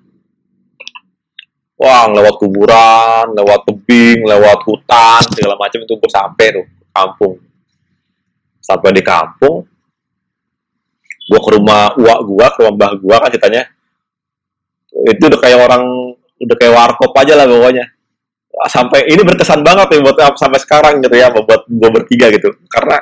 Wah 1.78 2.10
lewat 2.10 2.36
kuburan 2.42 3.34
lewat 3.38 3.66
tebing 3.66 4.26
lewat 4.26 4.66
hutan 4.66 5.22
segala 5.34 5.58
macam 5.58 5.82
itu 5.82 5.94
gue 5.94 6.10
sampai 6.10 6.48
tuh 6.50 6.66
kampung. 6.90 7.38
Sampai 8.62 8.90
di 8.94 9.06
kampung 9.06 9.66
gue 11.22 11.40
ke 11.40 11.50
rumah 11.54 11.94
uak 11.96 12.20
gue 12.26 12.46
ke 12.54 12.58
rumah 12.66 12.74
mbah 12.74 12.92
gue 12.98 13.16
kan 13.18 13.30
ceritanya. 13.30 13.64
Itu 15.10 15.30
udah 15.30 15.40
kayak 15.42 15.60
orang 15.62 15.84
udah 16.42 16.56
kayak 16.58 16.74
warkop 16.74 17.14
aja 17.18 17.34
lah 17.38 17.46
pokoknya. 17.46 17.86
Sampai 18.70 19.10
ini 19.10 19.22
berkesan 19.26 19.66
banget 19.66 19.90
nih 19.94 20.02
buat 20.06 20.18
sampai 20.38 20.60
sekarang 20.62 21.02
gitu 21.02 21.18
ya 21.18 21.34
buat 21.34 21.66
gue 21.66 21.90
bertiga 21.90 22.30
gitu. 22.30 22.50
Karena 22.70 22.98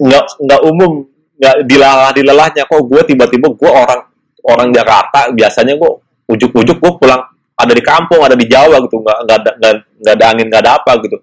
nggak 0.00 0.24
nggak 0.40 0.60
umum. 0.66 1.06
Nggak 1.34 1.56
dilelah 1.66 2.10
dilelahnya. 2.14 2.62
Kok 2.66 2.82
gue 2.86 3.00
tiba-tiba 3.06 3.50
gue 3.50 3.70
orang 3.70 4.00
orang 4.44 4.68
Jakarta 4.70 5.30
biasanya 5.34 5.74
gue 5.78 5.92
ujuk-ujuk 6.30 6.78
gue 6.78 6.92
pulang. 6.98 7.22
Ada 7.54 7.70
di 7.70 7.82
kampung 7.86 8.20
ada 8.22 8.34
di 8.34 8.46
Jawa 8.50 8.82
gitu. 8.82 8.98
Nggak 9.02 9.18
nggak 9.26 9.38
ada 9.42 9.50
nggak, 9.58 9.72
nggak 10.02 10.14
ada 10.14 10.24
angin 10.30 10.46
nggak 10.50 10.62
ada 10.62 10.72
apa 10.78 10.92
gitu. 11.02 11.16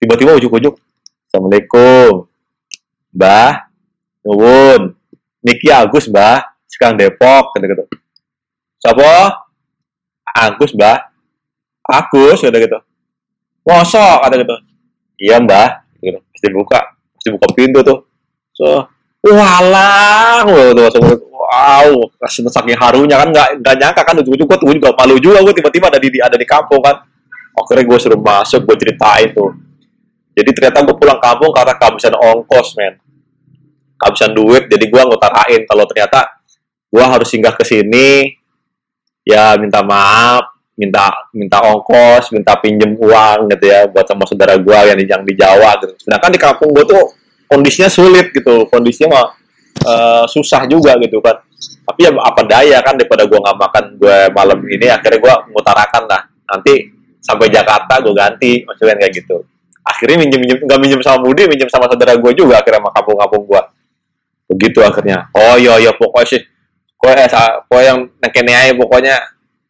Tiba-tiba 0.00 0.36
ujuk-ujuk. 0.40 0.74
Assalamualaikum. 1.28 2.28
Mbah. 3.14 3.68
Nuwun. 4.24 4.96
Niki 5.44 5.68
Agus 5.68 6.08
Mbah. 6.08 6.44
Sekarang 6.68 6.98
Depok 6.98 7.54
gitu 7.54 7.66
gitu 7.70 7.84
siapa? 8.84 9.40
Agus 10.28 10.76
Mbah. 10.76 11.08
Agus 11.84 12.44
kata 12.44 12.60
gitu 12.60 12.78
mosok 13.64 14.28
kata 14.28 14.34
gitu 14.36 14.56
iya 15.16 15.40
Mbah. 15.40 15.88
Gitu 16.04 16.20
buka 16.52 16.93
pasti 17.24 17.32
buka 17.40 17.48
pintu 17.56 17.80
tuh. 17.80 18.04
So 18.52 18.84
walah 19.24 20.44
tuh 20.44 21.16
wow 21.32 21.88
kasih 22.20 22.44
saking 22.52 22.76
harunya 22.76 23.16
kan 23.16 23.32
nggak 23.32 23.64
nggak 23.64 23.74
nyangka 23.80 24.02
kan 24.04 24.20
ujung-ujung 24.20 24.44
gue 24.44 24.76
juga 24.76 24.92
malu 24.92 25.16
juga 25.16 25.40
gue 25.40 25.56
tiba-tiba 25.56 25.88
ada 25.88 25.96
di 25.96 26.20
ada 26.20 26.36
di 26.36 26.44
kampung 26.44 26.84
kan. 26.84 27.00
Akhirnya 27.56 27.88
gue 27.88 27.96
suruh 27.96 28.20
masuk 28.20 28.68
gue 28.68 28.76
ceritain 28.76 29.32
tuh. 29.32 29.56
Jadi 30.36 30.50
ternyata 30.52 30.84
gue 30.84 30.96
pulang 31.00 31.16
kampung 31.16 31.48
karena 31.56 31.72
kehabisan 31.80 32.12
ongkos 32.12 32.76
men. 32.76 33.00
Kehabisan 33.96 34.36
duit 34.36 34.68
jadi 34.68 34.84
gue 34.84 35.00
ngutarain 35.00 35.64
kalau 35.64 35.88
ternyata 35.88 36.44
gue 36.92 37.04
harus 37.08 37.24
singgah 37.32 37.56
ke 37.56 37.64
sini 37.64 38.36
ya 39.24 39.56
minta 39.56 39.80
maaf 39.80 40.53
minta 40.74 41.30
minta 41.30 41.62
ongkos 41.62 42.34
minta 42.34 42.58
pinjem 42.58 42.98
uang 42.98 43.46
gitu 43.54 43.64
ya 43.70 43.86
buat 43.86 44.10
sama 44.10 44.26
saudara 44.26 44.58
gue 44.58 44.78
yang 44.90 44.98
di 44.98 45.06
yang 45.06 45.22
di 45.22 45.34
Jawa 45.38 45.78
gitu. 45.78 45.94
Sedangkan 46.02 46.30
di 46.34 46.40
kampung 46.42 46.74
gue 46.74 46.84
tuh 46.86 47.14
kondisinya 47.46 47.86
sulit 47.86 48.34
gitu 48.34 48.66
kondisinya 48.66 49.08
mah 49.14 49.26
uh, 49.86 50.24
susah 50.26 50.66
juga 50.66 50.98
gitu 50.98 51.22
kan. 51.22 51.38
Tapi 51.84 52.00
ya 52.06 52.10
apa 52.10 52.42
daya 52.42 52.78
kan 52.82 52.98
daripada 52.98 53.22
gue 53.22 53.38
nggak 53.38 53.56
makan 53.56 53.84
gue 54.02 54.16
malam 54.34 54.58
ini 54.66 54.86
akhirnya 54.90 55.18
gue 55.22 55.34
mengutarakan 55.52 56.02
lah 56.10 56.22
nanti 56.50 56.90
sampai 57.22 57.46
Jakarta 57.48 58.02
gue 58.02 58.14
ganti 58.14 58.52
maksudnya 58.66 58.98
kayak 58.98 59.14
gitu. 59.14 59.46
Akhirnya 59.86 60.26
minjem 60.26 60.42
minjem 60.42 60.58
nggak 60.66 60.80
minjem 60.82 61.00
sama 61.06 61.22
Budi 61.22 61.46
minjem 61.46 61.70
sama 61.70 61.86
saudara 61.86 62.18
gue 62.18 62.32
juga 62.34 62.58
akhirnya 62.58 62.82
sama 62.82 62.90
kampung-kampung 62.98 63.42
gue 63.46 63.62
begitu 64.50 64.82
akhirnya. 64.82 65.30
Oh 65.38 65.54
iya 65.54 65.78
iya 65.78 65.94
pokoknya 65.94 66.26
sih. 66.26 66.42
Pokoknya, 66.98 67.28
pokoknya 67.68 67.84
yang 67.84 68.00
nekene 68.16 68.80
pokoknya 68.80 69.14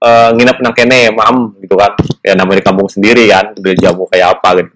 uh, 0.04 0.30
nginep 0.36 0.56
nang 0.60 0.74
kene 0.76 1.08
mam 1.16 1.56
gitu 1.64 1.74
kan. 1.80 1.96
Ya 2.20 2.36
namanya 2.36 2.60
di 2.60 2.66
kampung 2.68 2.88
sendiri 2.92 3.24
kan 3.32 3.56
udah 3.56 3.72
jamu 3.80 4.04
kayak 4.12 4.38
apa 4.38 4.48
gitu. 4.60 4.72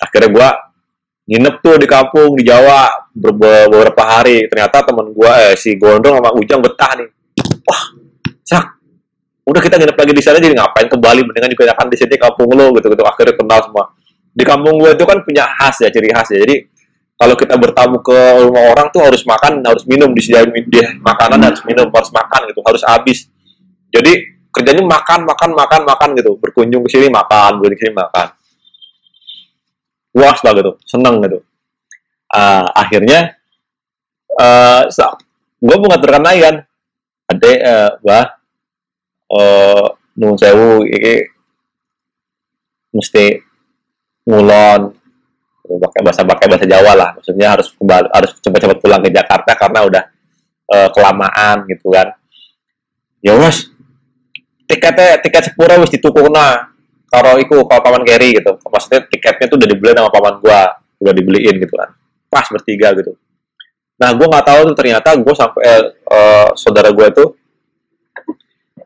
Akhirnya 0.00 0.28
gue 0.28 0.48
nginep 1.30 1.54
tuh 1.62 1.76
di 1.80 1.86
kampung 1.88 2.30
di 2.36 2.44
Jawa 2.44 3.08
beberapa 3.16 4.02
hari. 4.04 4.44
Ternyata 4.48 4.84
temen 4.84 5.12
gue 5.16 5.32
eh, 5.50 5.54
si 5.56 5.80
Gondrong 5.80 6.20
sama 6.20 6.30
Ujang 6.36 6.60
betah 6.60 6.92
nih. 7.00 7.08
Wah 7.64 7.82
sak 8.44 8.64
udah 9.48 9.60
kita 9.64 9.80
nginep 9.80 9.96
lagi 9.96 10.12
di 10.12 10.22
sana 10.22 10.38
jadi 10.38 10.54
ngapain 10.54 10.86
ke 10.86 10.96
Bali? 11.00 11.24
Mendingan 11.24 11.52
kan 11.56 11.88
di 11.88 11.96
sini 11.96 12.14
kampung 12.20 12.52
lo 12.52 12.70
gitu 12.76 12.92
gitu 12.92 13.04
akhirnya 13.04 13.34
kenal 13.36 13.60
semua. 13.64 13.84
Di 14.30 14.44
kampung 14.46 14.78
gue 14.78 14.94
itu 14.94 15.04
kan 15.08 15.24
punya 15.24 15.48
khas 15.48 15.80
ya 15.80 15.88
ciri 15.88 16.12
khas 16.12 16.28
ya. 16.36 16.44
Jadi 16.44 16.68
kalau 17.20 17.36
kita 17.36 17.54
bertamu 17.60 18.00
ke 18.00 18.18
rumah 18.48 18.72
orang 18.72 18.88
tuh 18.88 19.04
harus 19.04 19.22
makan 19.28 19.60
harus 19.62 19.84
minum. 19.84 20.10
Disediain 20.16 20.48
dia 20.66 20.96
makanan 20.98 21.40
harus 21.52 21.60
minum 21.68 21.86
harus 21.92 22.10
makan 22.10 22.40
gitu. 22.48 22.60
Harus 22.64 22.82
habis 22.82 23.29
jadi 23.90 24.12
kerjanya 24.50 24.82
makan 24.82 25.26
makan 25.26 25.50
makan 25.54 25.80
makan 25.86 26.08
gitu. 26.18 26.34
Berkunjung 26.38 26.82
ke 26.86 26.90
sini 26.90 27.06
makan. 27.06 27.62
Berkunjung 27.62 27.78
ke 27.78 27.82
sini 27.86 27.94
makan. 27.94 28.26
Puas 30.10 30.38
lah 30.42 30.52
gitu. 30.58 30.72
Seneng 30.86 31.22
gitu. 31.22 31.38
Uh, 32.30 32.66
akhirnya 32.78 33.34
uh, 34.38 34.86
gue 35.58 35.76
mengaturkan 35.82 36.22
kan 36.22 36.56
ade 37.30 37.52
uh, 37.58 37.90
bah 38.02 38.38
uh, 39.34 39.86
nun 40.14 40.38
sewu 40.38 40.86
ini 40.86 41.26
mesti 42.94 43.38
ngulon. 44.26 44.94
Pakai 45.70 46.02
bahasa 46.02 46.26
pakai 46.26 46.46
bahasa 46.50 46.66
Jawa 46.66 46.92
lah. 46.98 47.10
Maksudnya 47.14 47.54
harus 47.54 47.70
kembali 47.78 48.10
harus 48.10 48.30
cepat-cepat 48.42 48.78
pulang 48.82 49.02
ke 49.06 49.14
Jakarta 49.14 49.54
karena 49.54 49.86
udah 49.86 50.02
uh, 50.74 50.88
kelamaan 50.90 51.66
gitu 51.70 51.94
kan. 51.94 52.18
Ya 53.22 53.38
wes 53.38 53.70
tiketnya 54.70 55.18
tiket 55.18 55.50
sepura 55.50 55.74
wis 55.82 55.90
ditukuna 55.90 56.70
kalau 57.10 57.42
iku 57.42 57.66
kalau 57.66 57.82
paman 57.82 58.06
carry 58.06 58.38
gitu. 58.38 58.54
Maksudnya 58.62 59.02
tiketnya 59.10 59.50
tuh 59.50 59.58
udah 59.58 59.68
dibeli 59.68 59.90
sama 59.98 60.10
paman 60.14 60.34
gua 60.38 60.78
udah 61.02 61.14
dibeliin 61.14 61.58
gitu 61.58 61.74
kan. 61.74 61.90
Pas 62.30 62.46
bertiga 62.46 62.94
gitu. 62.94 63.18
Nah 63.98 64.14
gua 64.14 64.26
nggak 64.30 64.46
tahu 64.46 64.60
tuh 64.70 64.76
ternyata 64.78 65.18
gua 65.18 65.34
sampai 65.34 65.60
eh, 65.66 65.82
uh, 66.06 66.48
saudara 66.54 66.94
gua 66.94 67.10
itu 67.10 67.34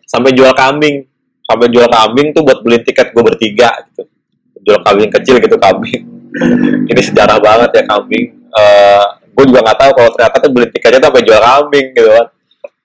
sampai 0.08 0.32
jual 0.32 0.56
kambing. 0.56 1.04
Sampai 1.44 1.68
jual 1.68 1.84
kambing 1.92 2.32
tuh 2.32 2.40
buat 2.40 2.64
beli 2.64 2.80
tiket 2.80 3.12
gua 3.12 3.28
bertiga 3.28 3.68
gitu. 3.92 4.08
Jual 4.64 4.80
kambing 4.80 5.12
kecil 5.12 5.36
gitu 5.44 5.60
kambing. 5.60 6.00
Ini 6.90 7.00
sejarah 7.04 7.36
banget 7.36 7.70
ya 7.76 7.82
kambing. 7.84 8.48
Uh, 8.54 9.04
gue 9.34 9.44
juga 9.50 9.66
nggak 9.66 9.78
tahu 9.82 9.90
kalau 9.98 10.10
ternyata 10.14 10.36
tuh 10.38 10.50
beli 10.54 10.66
tiketnya 10.70 10.98
tuh 11.02 11.08
sampai 11.10 11.24
jual 11.26 11.40
kambing 11.42 11.86
gitu 11.92 12.08
kan. 12.08 12.26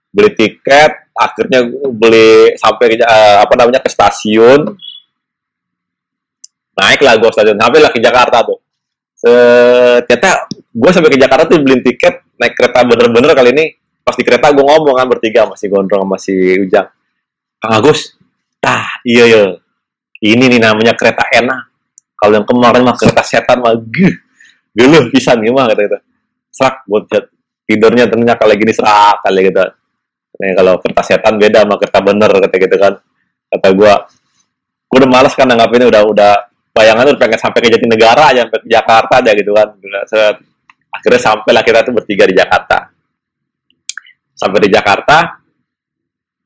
Beli 0.09 0.31
tiket 0.35 0.91
akhirnya 1.19 1.67
beli 1.91 2.55
sampai 2.55 2.95
uh, 3.03 3.43
apa 3.43 3.53
namanya 3.59 3.83
ke 3.83 3.91
stasiun. 3.91 4.71
Naik 6.79 7.03
lah 7.03 7.19
gue 7.19 7.27
stasiun 7.27 7.59
sampai 7.59 7.79
lah 7.83 7.91
ke 7.91 7.99
Jakarta 7.99 8.47
tuh. 8.47 8.59
Ternyata 10.07 10.47
gue 10.71 10.91
sampai 10.95 11.11
ke 11.11 11.19
Jakarta 11.19 11.43
tuh 11.51 11.59
beli 11.59 11.83
tiket 11.83 12.23
naik 12.39 12.55
kereta 12.55 12.87
bener-bener 12.87 13.35
kali 13.35 13.51
ini. 13.51 13.65
Pas 13.99 14.15
di 14.15 14.23
kereta 14.23 14.49
gue 14.55 14.63
ngomong 14.63 14.95
kan 14.95 15.05
bertiga 15.11 15.43
masih 15.43 15.67
gondrong 15.67 16.07
masih 16.07 16.63
ujang. 16.63 16.87
Kang 17.59 17.73
Agus 17.75 18.15
tah 18.63 19.03
iya 19.03 19.27
iya. 19.27 19.43
Ini 20.23 20.47
nih 20.47 20.59
namanya 20.63 20.95
kereta 20.95 21.27
enak. 21.35 21.67
Kalau 22.15 22.31
yang 22.39 22.47
kemarin 22.47 22.83
mah 22.87 22.95
kereta 22.95 23.23
setan 23.23 23.59
mah 23.59 23.75
gih 23.75 24.15
geluh 24.75 25.11
pisan 25.11 25.43
gimana? 25.43 25.75
kata 25.75 25.81
gitu 25.87 25.99
serak 26.59 26.83
buat 26.89 27.05
tidurnya 27.69 28.09
ternyata 28.09 28.35
kalau 28.35 28.53
gini 28.57 28.73
serak 28.73 29.21
kali 29.23 29.47
gitu 29.47 29.63
Nih 30.39 30.55
kalau 30.55 30.79
kereta 30.79 31.03
setan 31.03 31.35
beda 31.35 31.67
sama 31.67 31.75
kereta 31.75 31.99
bener 31.99 32.31
kata 32.31 32.55
gitu 32.55 32.75
kan. 32.79 32.93
Kata 33.51 33.67
gue 33.75 33.93
gue 34.89 34.97
udah 34.97 35.09
males 35.11 35.33
kan 35.35 35.45
ini 35.45 35.85
udah 35.85 36.01
udah 36.07 36.33
bayangan 36.73 37.11
tuh 37.11 37.19
pengen 37.19 37.37
sampai 37.37 37.59
ke 37.59 37.69
Jatinegara 37.75 38.31
aja 38.31 38.47
sampai 38.47 38.59
ke 38.63 38.69
Jakarta 38.71 39.13
aja 39.19 39.31
gitu 39.35 39.51
kan. 39.51 39.67
Akhirnya 40.89 41.21
sampai 41.21 41.51
lah 41.51 41.63
kita 41.63 41.83
tuh 41.83 41.93
bertiga 41.93 42.23
di 42.23 42.35
Jakarta. 42.39 42.87
Sampai 44.33 44.59
di 44.63 44.69
Jakarta 44.71 45.43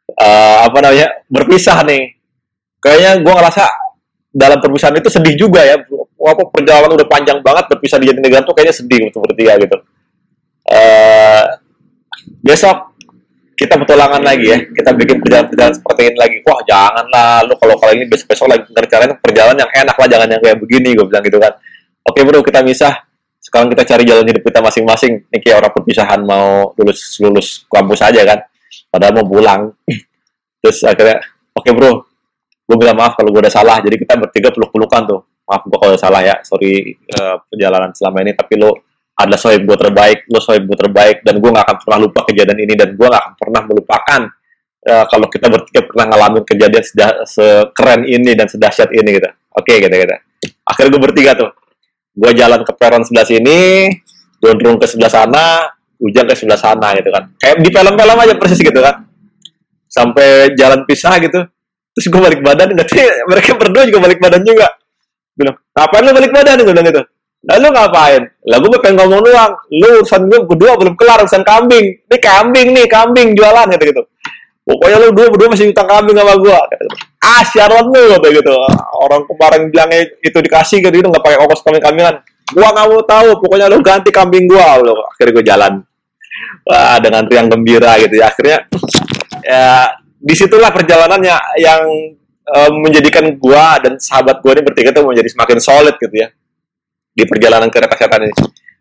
uh, 0.10 0.58
apa 0.66 0.78
namanya 0.82 1.08
berpisah 1.30 1.86
nih. 1.86 2.18
Kayaknya 2.82 3.12
gue 3.22 3.34
ngerasa 3.34 3.64
dalam 4.34 4.58
perpisahan 4.58 4.98
itu 4.98 5.10
sedih 5.14 5.38
juga 5.38 5.62
ya. 5.62 5.78
Walaupun 6.18 6.50
perjalanan 6.50 6.98
udah 6.98 7.08
panjang 7.08 7.40
banget 7.46 7.70
berpisah 7.70 8.02
di 8.02 8.10
Jatinegara 8.10 8.42
tuh 8.42 8.58
kayaknya 8.58 8.74
sedih 8.74 9.00
bertiga 9.14 9.54
gitu. 9.62 9.78
Uh, 10.64 11.46
besok 12.40 12.93
kita 13.64 13.80
petualangan 13.80 14.20
lagi 14.20 14.52
ya. 14.52 14.60
kita 14.60 14.92
bikin 14.92 15.24
perjalanan-perjalanan 15.24 15.76
seperti 15.80 16.02
ini 16.12 16.18
lagi. 16.20 16.38
Wah 16.44 16.60
janganlah 16.68 17.48
lu 17.48 17.56
kalau 17.56 17.76
kali 17.80 18.04
ini 18.04 18.06
besok-besok 18.12 18.52
lagi 18.52 18.68
ngerencanain 18.68 19.16
perjalanan 19.24 19.58
yang 19.64 19.72
enak 19.88 19.96
lah. 19.96 20.08
Jangan 20.12 20.28
yang 20.36 20.42
kayak 20.44 20.58
begini 20.60 20.90
gue 20.92 21.06
bilang 21.08 21.24
gitu 21.24 21.40
kan. 21.40 21.56
Oke 22.04 22.20
bro 22.28 22.44
kita 22.44 22.60
misah. 22.60 23.08
Sekarang 23.40 23.72
kita 23.72 23.88
cari 23.88 24.04
jalan 24.04 24.28
hidup 24.28 24.44
kita 24.44 24.60
masing-masing. 24.60 25.32
Ini 25.32 25.38
kayak 25.40 25.64
orang 25.64 25.72
perpisahan 25.72 26.20
mau 26.28 26.76
lulus 26.76 27.24
lulus 27.24 27.64
kampus 27.72 28.04
aja 28.04 28.22
kan. 28.28 28.40
Padahal 28.92 29.24
mau 29.24 29.26
pulang. 29.32 29.72
Terus 30.62 30.84
akhirnya 30.84 31.24
oke 31.56 31.70
bro. 31.72 32.04
Gue 32.68 32.76
minta 32.80 32.92
maaf 32.92 33.16
kalau 33.16 33.32
gue 33.32 33.48
udah 33.48 33.54
salah. 33.54 33.80
Jadi 33.80 33.96
kita 33.96 34.20
bertiga 34.20 34.52
peluk-pelukan 34.52 35.02
tuh. 35.08 35.20
Maaf 35.48 35.64
gue 35.64 35.78
kalau 35.80 35.92
udah 35.96 36.04
salah 36.04 36.20
ya. 36.20 36.36
Sorry 36.44 37.00
uh, 37.16 37.40
perjalanan 37.48 37.96
selama 37.96 38.28
ini. 38.28 38.36
Tapi 38.36 38.60
lo 38.60 38.93
adalah 39.14 39.40
sohib 39.40 39.62
gue 39.70 39.78
terbaik, 39.78 40.26
lo 40.30 40.42
sohib 40.42 40.66
gue 40.66 40.78
terbaik, 40.78 41.22
dan 41.22 41.38
gue 41.38 41.50
gak 41.54 41.66
akan 41.70 41.78
pernah 41.86 41.98
lupa 42.02 42.20
kejadian 42.26 42.60
ini, 42.66 42.74
dan 42.74 42.90
gue 42.98 43.08
gak 43.08 43.22
akan 43.22 43.34
pernah 43.38 43.62
melupakan 43.70 44.22
uh, 44.90 45.06
kalau 45.06 45.28
kita 45.30 45.48
bertiga 45.54 45.82
pernah 45.86 46.06
ngalamin 46.10 46.44
kejadian 46.44 46.84
sedah, 46.84 47.12
sekeren 47.30 48.02
ini 48.10 48.34
dan 48.34 48.50
sedahsyat 48.50 48.90
ini 48.90 49.10
gitu. 49.22 49.30
Oke, 49.54 49.78
okay, 49.78 49.86
gitu 49.86 49.94
gitu. 49.94 50.16
Akhirnya 50.66 50.90
gue 50.98 51.02
bertiga 51.02 51.32
tuh, 51.38 51.50
gue 52.18 52.32
jalan 52.34 52.66
ke 52.66 52.72
peron 52.74 53.06
sebelah 53.06 53.28
sini, 53.30 53.86
gondrong 54.42 54.82
ke 54.82 54.90
sebelah 54.90 55.14
sana, 55.14 55.46
Ujang 56.04 56.28
ke 56.28 56.36
sebelah 56.36 56.60
sana 56.60 56.92
gitu 57.00 57.16
kan. 57.16 57.32
Kayak 57.40 57.64
di 57.64 57.70
film-film 57.72 58.18
aja 58.20 58.36
persis 58.36 58.60
gitu 58.60 58.76
kan. 58.76 59.08
Sampai 59.88 60.52
jalan 60.52 60.84
pisah 60.84 61.16
gitu. 61.24 61.48
Terus 61.96 62.06
gue 62.12 62.22
balik 62.28 62.42
badan, 62.44 62.76
ngerti 62.76 63.00
mereka 63.32 63.56
berdua 63.56 63.88
juga 63.88 64.00
balik 64.04 64.20
badan 64.20 64.44
juga. 64.44 64.68
Bilang, 65.32 65.56
kapan 65.72 66.02
lu 66.04 66.12
balik 66.12 66.32
badan? 66.36 66.60
Gue 66.60 66.76
bilang 66.76 66.88
gitu 66.92 67.04
Lalu 67.44 67.76
ngapain? 67.76 68.24
Lah 68.48 68.58
gue 68.64 68.80
pengen 68.80 69.04
ngomong 69.04 69.20
doang. 69.20 69.52
Lu 69.68 70.00
urusan 70.00 70.32
gue 70.32 70.40
berdua 70.48 70.80
belum 70.80 70.96
kelar 70.96 71.28
urusan 71.28 71.44
kambing. 71.44 72.08
Ini 72.08 72.18
kambing 72.24 72.68
nih, 72.72 72.88
kambing 72.88 73.36
jualan 73.36 73.68
gitu 73.68 73.84
gitu. 73.92 74.04
Pokoknya 74.64 74.98
lu 75.04 75.08
dua 75.12 75.28
berdua 75.28 75.52
masih 75.52 75.76
utang 75.76 75.92
kambing 75.92 76.16
sama 76.16 76.40
gue. 76.40 76.56
Gitu. 76.56 76.86
Ah, 77.20 77.44
siaran 77.44 77.92
lu 77.92 78.16
gitu. 78.16 78.56
Orang 78.96 79.28
kemarin 79.28 79.68
bilangnya 79.68 80.08
itu 80.24 80.38
dikasih 80.40 80.80
gitu, 80.80 80.96
gitu 81.04 81.08
nggak 81.12 81.20
pakai 81.20 81.40
ongkos 81.44 81.68
kambing-kambingan. 81.68 82.24
Gua 82.56 82.68
nggak 82.72 82.88
mau 82.88 83.02
tahu, 83.04 83.28
pokoknya 83.44 83.68
lu 83.68 83.84
ganti 83.84 84.08
kambing 84.12 84.48
gua. 84.48 84.80
Lu 84.80 84.96
akhirnya 85.12 85.32
gue 85.36 85.46
jalan. 85.48 85.74
Wah, 86.64 86.98
dengan 87.04 87.28
riang 87.28 87.52
gembira 87.52 88.00
gitu 88.00 88.24
ya. 88.24 88.32
Akhirnya 88.32 88.58
ya 89.44 89.92
di 90.16 90.32
situlah 90.32 90.72
perjalanannya 90.72 91.60
yang 91.60 91.84
uh, 92.48 92.72
menjadikan 92.72 93.36
gua 93.36 93.84
dan 93.84 94.00
sahabat 94.00 94.40
gua 94.40 94.56
ini 94.56 94.64
bertiga 94.64 94.96
tuh 94.96 95.04
menjadi 95.04 95.28
semakin 95.28 95.60
solid 95.60 96.00
gitu 96.00 96.16
ya 96.24 96.32
di 97.14 97.24
perjalanan 97.30 97.70
kereta 97.70 97.94
setan 97.96 98.26
ini. 98.26 98.36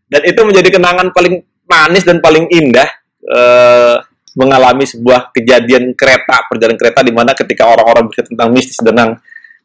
Dan 0.09 0.21
itu 0.25 0.41
menjadi 0.45 0.69
kenangan 0.73 1.13
paling 1.13 1.41
manis 1.69 2.05
dan 2.05 2.21
paling 2.21 2.49
indah 2.53 2.89
uh, 3.29 3.97
mengalami 4.37 4.89
sebuah 4.89 5.33
kejadian 5.33 5.93
kereta, 5.93 6.49
perjalanan 6.49 6.81
kereta 6.81 7.01
di 7.05 7.13
mana 7.13 7.37
ketika 7.37 7.69
orang-orang 7.69 8.09
bercerita 8.09 8.33
tentang 8.33 8.51
mistis 8.53 8.81
tentang 8.81 9.21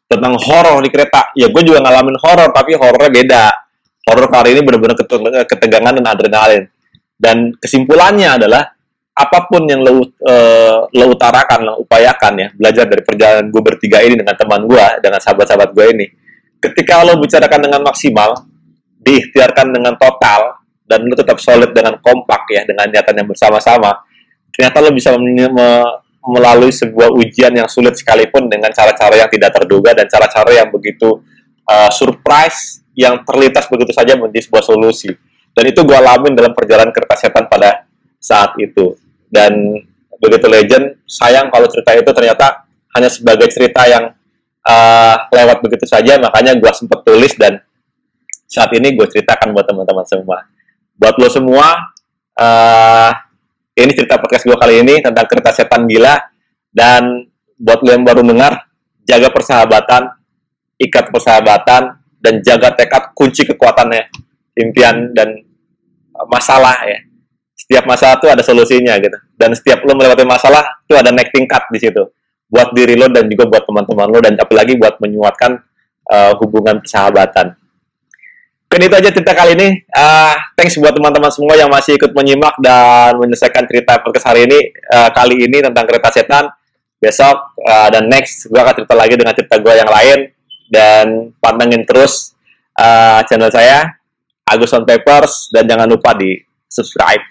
tentang 0.08 0.34
horor 0.40 0.80
di 0.80 0.88
kereta. 0.92 1.32
Ya 1.36 1.52
gue 1.52 1.62
juga 1.64 1.84
ngalamin 1.84 2.16
horor, 2.20 2.48
tapi 2.52 2.76
horornya 2.76 3.12
beda. 3.12 3.44
Horor 4.08 4.28
kali 4.32 4.56
ini 4.56 4.60
benar-benar 4.64 4.96
ketegangan 5.44 5.92
dan 6.00 6.06
adrenalin. 6.08 6.64
Dan 7.12 7.52
kesimpulannya 7.60 8.40
adalah 8.40 8.72
apa 9.18 9.38
pun 9.50 9.66
yang 9.66 9.82
lo, 9.82 10.00
uh, 10.00 10.86
lo 10.88 11.04
utarakan, 11.12 11.58
lo 11.66 11.72
upayakan 11.82 12.32
ya, 12.38 12.48
belajar 12.54 12.86
dari 12.86 13.02
perjalanan 13.02 13.50
gue 13.50 13.62
bertiga 13.64 13.98
ini 14.00 14.14
dengan 14.14 14.32
teman 14.38 14.64
gue, 14.64 14.86
dengan 15.02 15.20
sahabat-sahabat 15.20 15.74
gue 15.74 15.86
ini. 15.92 16.06
Ketika 16.62 17.02
lo 17.04 17.18
bicarakan 17.18 17.68
dengan 17.68 17.82
maksimal, 17.82 18.48
diikhtiarkan 18.98 19.72
dengan 19.74 19.94
total 19.96 20.58
dan 20.88 21.04
lu 21.04 21.14
tetap 21.14 21.38
solid 21.38 21.70
dengan 21.70 22.00
kompak 22.00 22.48
ya 22.50 22.62
dengan 22.64 22.88
niatan 22.90 23.14
yang 23.14 23.28
bersama-sama 23.28 24.02
ternyata 24.52 24.82
lo 24.82 24.90
bisa 24.90 25.14
melalui 26.28 26.68
sebuah 26.68 27.08
ujian 27.14 27.56
yang 27.56 27.68
sulit 27.70 27.96
sekalipun 27.96 28.52
dengan 28.52 28.68
cara-cara 28.74 29.16
yang 29.16 29.30
tidak 29.32 29.54
terduga 29.54 29.96
dan 29.96 30.04
cara-cara 30.10 30.50
yang 30.52 30.68
begitu 30.68 31.24
uh, 31.64 31.88
surprise 31.88 32.84
yang 32.98 33.22
terlintas 33.22 33.70
begitu 33.70 33.94
saja 33.94 34.18
menjadi 34.18 34.50
sebuah 34.50 34.64
solusi. 34.66 35.08
Dan 35.54 35.64
itu 35.70 35.80
gue 35.86 35.96
alamin 35.96 36.34
dalam 36.34 36.52
perjalanan 36.52 36.90
kereta 36.90 37.14
setan 37.14 37.46
pada 37.46 37.86
saat 38.18 38.58
itu. 38.58 38.98
Dan 39.30 39.78
begitu 40.18 40.50
legend 40.50 40.98
sayang 41.06 41.48
kalau 41.48 41.70
cerita 41.70 41.94
itu 41.94 42.10
ternyata 42.10 42.66
hanya 42.98 43.06
sebagai 43.06 43.46
cerita 43.48 43.86
yang 43.86 44.10
uh, 44.66 45.16
lewat 45.30 45.62
begitu 45.62 45.86
saja 45.86 46.18
makanya 46.18 46.58
gue 46.58 46.72
sempat 46.74 47.06
tulis 47.06 47.38
dan 47.38 47.62
saat 48.48 48.72
ini 48.72 48.96
gue 48.96 49.04
ceritakan 49.04 49.52
buat 49.52 49.68
teman-teman 49.68 50.08
semua. 50.08 50.48
Buat 50.96 51.14
lo 51.20 51.28
semua, 51.28 51.92
uh, 52.40 53.10
ini 53.76 53.92
cerita 53.92 54.16
podcast 54.16 54.48
gue 54.48 54.56
kali 54.56 54.80
ini 54.80 55.04
tentang 55.04 55.28
kereta 55.28 55.52
setan 55.52 55.84
gila. 55.84 56.16
Dan 56.72 57.28
buat 57.60 57.84
lo 57.84 57.92
yang 57.92 58.08
baru 58.08 58.24
dengar, 58.24 58.72
jaga 59.04 59.28
persahabatan, 59.28 60.02
ikat 60.80 61.12
persahabatan, 61.12 62.00
dan 62.18 62.34
jaga 62.40 62.72
tekad 62.74 63.12
kunci 63.12 63.44
kekuatannya, 63.46 64.08
impian 64.58 65.12
dan 65.12 65.44
masalah 66.26 66.74
ya. 66.88 66.98
Setiap 67.54 67.84
masalah 67.84 68.16
tuh 68.16 68.32
ada 68.32 68.40
solusinya 68.40 68.96
gitu. 68.96 69.18
Dan 69.36 69.52
setiap 69.52 69.84
lo 69.84 69.92
melewati 69.92 70.24
masalah, 70.24 70.82
tuh 70.88 70.96
ada 70.96 71.12
naik 71.12 71.30
tingkat 71.30 71.68
di 71.68 71.78
situ. 71.78 72.00
Buat 72.48 72.72
diri 72.72 72.96
lo 72.96 73.12
dan 73.12 73.28
juga 73.28 73.44
buat 73.44 73.62
teman-teman 73.68 74.08
lo 74.08 74.18
dan 74.24 74.34
apalagi 74.40 74.80
buat 74.80 74.96
menyuatkan 75.04 75.60
uh, 76.08 76.32
hubungan 76.40 76.80
persahabatan. 76.80 77.54
Mungkin 78.68 78.84
itu 78.84 78.96
aja 79.00 79.08
cerita 79.08 79.32
kali 79.32 79.56
ini. 79.56 79.80
Uh, 79.88 80.36
thanks 80.52 80.76
buat 80.76 80.92
teman-teman 80.92 81.32
semua 81.32 81.56
yang 81.56 81.72
masih 81.72 81.96
ikut 81.96 82.12
menyimak 82.12 82.52
dan 82.60 83.16
menyelesaikan 83.16 83.64
cerita 83.64 83.96
podcast 84.04 84.28
hari 84.28 84.44
ini. 84.44 84.76
Uh, 84.92 85.08
kali 85.08 85.40
ini 85.48 85.64
tentang 85.64 85.88
kereta 85.88 86.12
setan. 86.12 86.52
Besok 87.00 87.56
uh, 87.64 87.88
dan 87.88 88.12
next 88.12 88.44
gue 88.44 88.60
akan 88.60 88.76
cerita 88.76 88.92
lagi 88.92 89.16
dengan 89.16 89.32
cerita 89.32 89.56
gue 89.56 89.72
yang 89.72 89.88
lain. 89.88 90.18
Dan 90.68 91.32
pantengin 91.40 91.88
terus 91.88 92.36
uh, 92.76 93.24
channel 93.24 93.48
saya, 93.48 93.88
Agus 94.44 94.76
on 94.76 94.84
Papers. 94.84 95.48
Dan 95.48 95.64
jangan 95.64 95.88
lupa 95.88 96.12
di 96.12 96.36
subscribe. 96.68 97.24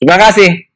Terima 0.00 0.16
kasih. 0.16 0.67